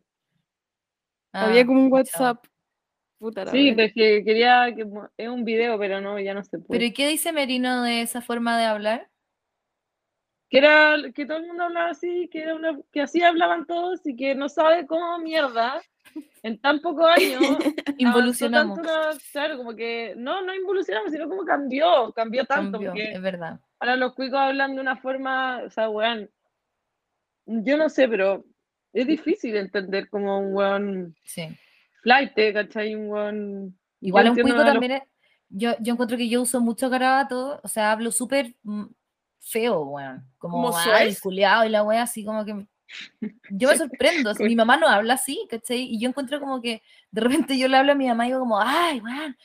Había 1.31 1.61
Ah, 1.61 1.65
como 1.65 1.85
un. 1.85 1.91
WhatsApp. 1.91 2.45
Puta 3.17 3.49
Sí, 3.49 3.71
pero 3.71 3.87
es 3.87 3.93
que 3.93 4.23
quería 4.23 4.73
que 4.75 4.85
es 5.17 5.29
un 5.29 5.45
video, 5.45 5.79
pero 5.79 6.01
no, 6.01 6.19
ya 6.19 6.33
no 6.33 6.43
se 6.43 6.59
puede. 6.59 6.79
Pero 6.79 6.85
¿y 6.85 6.93
qué 6.93 7.07
dice 7.07 7.31
Merino 7.31 7.81
de 7.83 8.01
esa 8.01 8.21
forma 8.21 8.57
de 8.57 8.65
hablar? 8.65 9.09
que 10.49 10.59
era 10.59 10.97
que 11.15 11.25
todo 11.25 11.37
el 11.37 11.47
mundo 11.47 11.63
hablaba 11.63 11.89
así, 11.89 12.29
que 12.31 12.43
era 12.43 12.53
una, 12.53 12.79
que 12.91 13.01
así 13.01 13.23
hablaban 13.23 13.65
todos 13.65 14.05
y 14.05 14.15
que 14.15 14.35
no 14.35 14.49
sabe 14.49 14.85
cómo 14.85 15.17
mierda 15.17 15.81
en 16.43 16.59
tan 16.59 16.79
pocos 16.81 17.05
años 17.05 17.41
Involucionamos. 17.97 18.79
claro, 19.31 19.57
como 19.57 19.75
que 19.75 20.13
no, 20.17 20.41
no 20.43 20.53
involucionamos, 20.53 21.11
sino 21.11 21.27
como 21.29 21.43
cambió, 21.45 22.11
cambió 22.13 22.45
tanto, 22.45 22.73
Cambió, 22.73 22.91
porque 22.91 23.11
es 23.13 23.21
verdad. 23.21 23.59
ahora 23.79 23.95
los 23.95 24.13
cuicos 24.13 24.39
hablan 24.39 24.75
de 24.75 24.81
una 24.81 24.97
forma, 24.97 25.63
o 25.65 25.69
sea, 25.69 25.89
weón, 25.89 26.29
yo 27.45 27.77
no 27.77 27.89
sé, 27.89 28.07
pero 28.07 28.45
es 28.93 29.07
difícil 29.07 29.55
entender 29.55 30.09
como 30.09 30.39
un 30.39 30.53
weón 30.53 31.15
Sí. 31.23 31.47
flight, 32.01 32.33
¿cachai? 32.53 32.95
Un 32.95 33.07
weón... 33.09 33.79
Igual 34.01 34.29
un 34.29 34.35
cuico 34.35 34.57
los- 34.57 34.65
también 34.65 34.91
es- 34.93 35.03
yo, 35.49 35.75
yo 35.79 35.93
encuentro 35.93 36.17
que 36.17 36.27
yo 36.29 36.41
uso 36.41 36.59
mucho 36.61 36.89
garabato, 36.89 37.59
o 37.63 37.67
sea, 37.67 37.91
hablo 37.91 38.11
súper 38.11 38.55
mm, 38.63 38.85
feo, 39.39 39.81
weón. 39.83 40.25
Como, 40.37 40.73
culiao 41.21 41.65
y 41.65 41.69
la 41.69 41.83
wea 41.83 42.03
así 42.03 42.25
como 42.25 42.43
que... 42.43 42.65
Yo 43.49 43.69
me 43.69 43.77
sorprendo, 43.77 44.33
mi 44.39 44.55
mamá 44.55 44.77
no 44.77 44.87
habla 44.87 45.15
así, 45.15 45.45
¿cachai? 45.49 45.81
Y 45.81 45.99
yo 45.99 46.09
encuentro 46.09 46.39
como 46.39 46.61
que 46.61 46.81
de 47.11 47.21
repente 47.21 47.57
yo 47.57 47.67
le 47.67 47.77
hablo 47.77 47.91
a 47.91 47.95
mi 47.95 48.07
mamá 48.07 48.25
y 48.25 48.29
digo 48.29 48.39
como, 48.41 48.59
ay, 48.59 48.99
weón, 48.99 49.37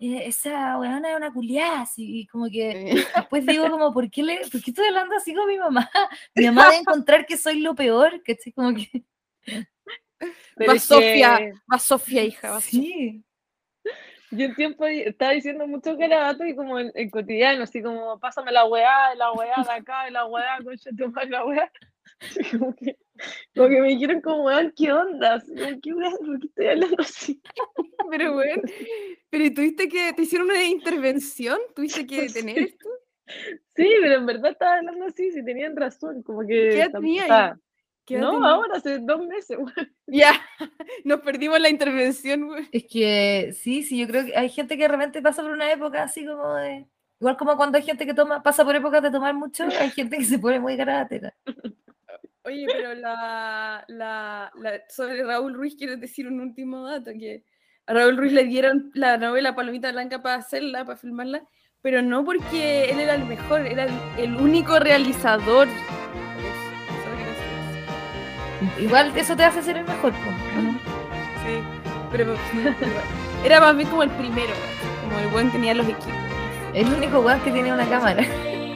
eh, 0.00 0.22
esa 0.26 0.78
weona 0.78 1.10
es 1.10 1.16
una 1.16 1.32
culiada, 1.32 1.86
y 1.96 2.26
como 2.26 2.46
que 2.50 3.04
después 3.14 3.46
digo 3.46 3.70
como, 3.70 3.92
¿por 3.92 4.10
qué, 4.10 4.22
le, 4.22 4.40
¿por 4.50 4.60
qué 4.62 4.70
estoy 4.70 4.86
hablando 4.88 5.16
así 5.16 5.32
con 5.34 5.46
mi 5.46 5.58
mamá? 5.58 5.88
Mi 6.34 6.46
mamá 6.46 6.64
debe 6.66 6.78
encontrar 6.78 7.24
que 7.24 7.36
soy 7.36 7.60
lo 7.60 7.74
peor, 7.74 8.22
¿cachai? 8.24 8.52
Como 8.52 8.74
que... 8.74 9.04
pero 10.56 10.72
Va 10.72 10.76
es 10.76 10.82
Sofía, 10.84 11.36
que- 11.38 11.52
va 11.72 11.78
Sofía, 11.78 12.24
hija. 12.24 12.54
Sofía. 12.54 12.80
Sí. 12.80 13.24
Yo 14.34 14.46
un 14.46 14.54
tiempo 14.54 14.86
estaba 14.86 15.32
diciendo 15.32 15.66
muchos 15.66 15.98
garabatos 15.98 16.46
y 16.46 16.56
como 16.56 16.78
en, 16.78 16.90
en 16.94 17.10
cotidiano, 17.10 17.64
así 17.64 17.82
como 17.82 18.18
pásame 18.18 18.50
la 18.50 18.64
weá, 18.64 19.14
la 19.14 19.30
weá 19.32 19.54
de 19.62 19.72
acá, 19.72 20.08
la 20.10 20.24
weá, 20.24 20.58
concha 20.64 20.88
tu 20.96 21.10
madre, 21.10 21.28
la 21.28 21.44
weá. 21.44 21.70
Como 22.52 22.74
que, 22.76 22.96
como 23.54 23.68
que 23.68 23.80
me 23.80 23.88
dijeron 23.88 24.20
como, 24.20 24.44
weón, 24.44 24.72
¿qué 24.76 24.92
onda? 24.92 25.42
¿Qué 25.82 25.92
weá? 25.92 26.10
¿Por 26.10 26.40
qué 26.40 26.46
estoy 26.46 26.66
hablando 26.66 26.96
así? 27.02 27.42
Pero 28.10 28.34
bueno, 28.34 28.62
pero 29.30 29.44
¿y 29.44 29.54
tuviste 29.54 29.88
que, 29.88 30.12
te 30.12 30.22
hicieron 30.22 30.50
una 30.50 30.62
intervención? 30.64 31.58
¿Tuviste 31.74 32.06
que 32.06 32.16
Sí. 32.28 32.34
detener 32.34 32.58
esto? 32.58 32.88
Sí, 33.74 33.88
pero 34.02 34.14
en 34.16 34.26
verdad 34.26 34.50
estaba 34.50 34.74
hablando 34.74 35.06
así, 35.06 35.30
sí 35.30 35.42
tenían 35.44 35.74
razón, 35.76 36.22
como 36.22 36.40
que... 36.40 36.70
¿Qué 36.74 36.90
tenía 36.92 37.58
¿Qué 38.04 38.18
no, 38.18 38.32
tenías? 38.32 38.50
ahora, 38.50 38.76
hace 38.76 38.98
dos 38.98 39.26
meses, 39.26 39.56
weón. 39.56 39.94
Ya, 40.06 40.32
nos 41.04 41.20
perdimos 41.20 41.58
la 41.60 41.70
intervención, 41.70 42.48
güey. 42.48 42.68
Es 42.72 42.84
que 42.84 43.54
sí, 43.54 43.82
sí, 43.82 43.98
yo 43.98 44.06
creo 44.08 44.26
que 44.26 44.36
hay 44.36 44.48
gente 44.50 44.76
que 44.76 44.82
de 44.82 44.88
repente 44.88 45.22
pasa 45.22 45.42
por 45.42 45.52
una 45.52 45.70
época 45.72 46.02
así 46.02 46.26
como 46.26 46.54
de. 46.56 46.86
Igual 47.20 47.36
como 47.36 47.56
cuando 47.56 47.78
hay 47.78 47.84
gente 47.84 48.04
que 48.04 48.14
toma, 48.14 48.42
pasa 48.42 48.64
por 48.64 48.74
épocas 48.74 49.02
de 49.02 49.12
tomar 49.12 49.32
mucho, 49.32 49.64
hay 49.64 49.90
gente 49.90 50.18
que 50.18 50.24
se 50.24 50.40
pone 50.40 50.58
muy 50.58 50.76
garabatera. 50.76 51.32
Oye, 52.44 52.66
pero 52.66 52.94
la, 52.94 53.84
la, 53.88 54.50
la- 54.56 54.80
sobre 54.88 55.22
Raúl 55.24 55.54
Ruiz 55.54 55.76
quiero 55.76 55.96
decir 55.96 56.26
un 56.26 56.40
último 56.40 56.84
dato, 56.88 57.12
que 57.18 57.44
a 57.86 57.94
Raúl 57.94 58.16
Ruiz 58.16 58.32
le 58.32 58.44
dieron 58.44 58.90
la 58.94 59.16
novela 59.16 59.54
Palomita 59.54 59.92
Blanca 59.92 60.22
para 60.22 60.36
hacerla, 60.36 60.84
para 60.84 60.98
filmarla, 60.98 61.42
pero 61.82 62.02
no 62.02 62.24
porque 62.24 62.84
él 62.90 62.98
era 63.00 63.14
el 63.14 63.24
mejor, 63.26 63.60
era 63.66 63.84
el, 63.84 63.92
el 64.18 64.36
único 64.36 64.78
realizador. 64.80 65.68
Igual 68.80 69.12
eso 69.16 69.36
te 69.36 69.44
hace 69.44 69.62
ser 69.62 69.76
el 69.78 69.84
mejor. 69.84 70.12
po, 70.12 70.30
¿no? 70.60 70.72
Sí, 71.44 71.58
pero 72.10 72.34
era 73.44 73.60
más 73.60 73.76
bien 73.76 73.88
como 73.88 74.02
el 74.02 74.10
primero, 74.10 74.52
como 75.04 75.18
el 75.20 75.28
buen 75.28 75.50
tenía 75.52 75.74
los 75.74 75.86
equipos. 75.88 76.12
El 76.74 76.86
único 76.92 77.20
weón 77.20 77.40
que 77.40 77.50
tiene 77.50 77.72
una 77.72 77.88
cámara. 77.88 78.24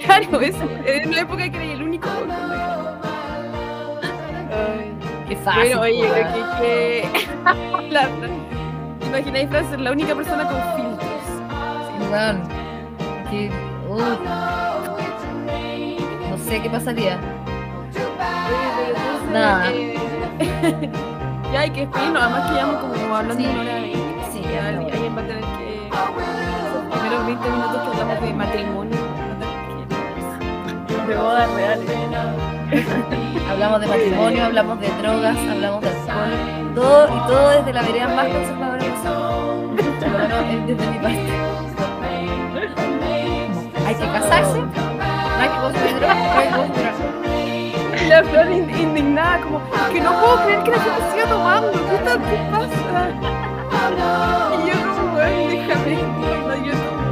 Claro, 0.04 0.40
eso, 0.40 0.68
en 0.84 1.10
la 1.10 1.22
época 1.22 1.50
que 1.50 1.56
era 1.56 1.72
el 1.72 1.82
único. 1.82 2.08
weón 2.08 2.55
Qué 5.28 5.36
fácil. 5.36 5.62
Bueno, 5.76 5.80
oye, 5.82 6.02
weón. 6.10 6.28
que, 6.60 7.08
que- 7.12 7.90
la, 7.90 8.08
¿te 9.00 9.06
imagináis 9.06 9.48
Fran 9.50 9.68
ser 9.70 9.80
la 9.80 9.92
única 9.92 10.14
persona 10.14 10.44
con 10.44 10.56
filtros? 10.76 11.10
Sí. 13.30 13.30
Que- 13.30 13.50
uh, 13.88 13.98
no 16.30 16.38
sé 16.38 16.62
qué 16.62 16.70
pasaría. 16.70 17.18
Nada. 19.32 19.70
eh, 19.72 19.94
ya 21.52 21.60
hay 21.60 21.70
que 21.70 21.80
despedirnos, 21.86 22.22
además 22.22 22.48
que 22.48 22.54
llevamos 22.54 22.76
como 22.80 23.16
hablando 23.16 23.42
Sí. 23.42 23.50
una 23.50 23.60
hora 23.62 23.74
veinte. 23.80 23.98
Sí, 24.32 24.42
ya 24.42 24.68
alguien 24.68 25.16
va 25.16 25.20
a 25.22 25.26
tener 25.26 25.42
que. 25.42 25.88
Esos 25.88 26.84
primeros 26.92 27.26
20 27.26 27.50
minutos 27.50 27.82
que 27.82 27.88
hablamos 28.00 28.20
de 28.22 28.32
matrimonio. 28.34 28.96
De 31.06 31.14
bodas 31.16 31.50
reales. 31.54 31.86
Hablamos 33.50 33.80
de 33.80 33.86
matrimonio, 33.86 34.44
hablamos 34.44 34.80
de 34.80 34.88
drogas, 35.02 35.36
hablamos 35.36 35.80
de 35.82 35.88
alcohol. 35.88 36.74
Todo, 36.74 37.06
y 37.06 37.20
todo 37.28 37.48
desde 37.50 37.72
la 37.72 37.82
vereda 37.82 38.08
más 38.08 38.26
conservadora 38.26 38.84
menos 40.18 40.44
eh, 40.44 40.62
desde 40.66 40.86
mi 40.90 40.98
parte. 40.98 41.32
Hay 43.86 43.94
que 43.94 44.04
casarse, 44.06 44.58
no 44.58 45.40
hay 45.40 45.48
que 45.48 45.56
consumir 45.60 45.94
drogas, 45.96 46.16
no 46.16 46.38
hay 46.40 46.48
que 46.48 46.54
consumir 46.56 46.86
alcohol. 46.88 48.02
Y 48.04 48.08
la 48.08 48.22
flor 48.24 48.50
in- 48.50 48.70
indignada, 48.70 49.40
como, 49.40 49.60
que 49.92 50.00
no 50.00 50.12
puedo 50.20 50.36
creer 50.44 50.62
que 50.64 50.70
la 50.72 50.78
gente 50.78 51.02
siga 51.12 51.24
tomando, 51.28 51.72
¿qué, 51.72 51.94
está, 51.96 52.12
qué 52.18 52.36
pasa? 52.50 52.66
Y 54.52 54.66
yo 54.68 54.74
como, 54.96 55.12
bueno, 55.12 55.48
déjame, 55.48 55.94
no, 55.96 56.54
yo 56.66 56.72
tomo. 56.72 57.06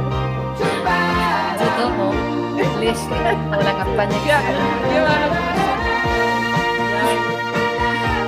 Yo 1.59 1.67
tomo 1.81 2.34
o 2.87 3.63
la 3.63 3.77
campaña 3.77 4.15
que. 4.17 4.37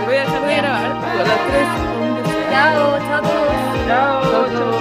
Voy 0.06 0.16
a 0.16 0.22
dejar 0.22 0.48
de 0.48 0.56
grabar, 0.56 0.86
a 0.86 1.24
las 1.24 1.42
3. 1.48 1.68
Chao, 2.52 2.98
chao 3.00 3.16
a 3.16 3.22
todos. 3.22 3.58
Chao. 3.88 4.77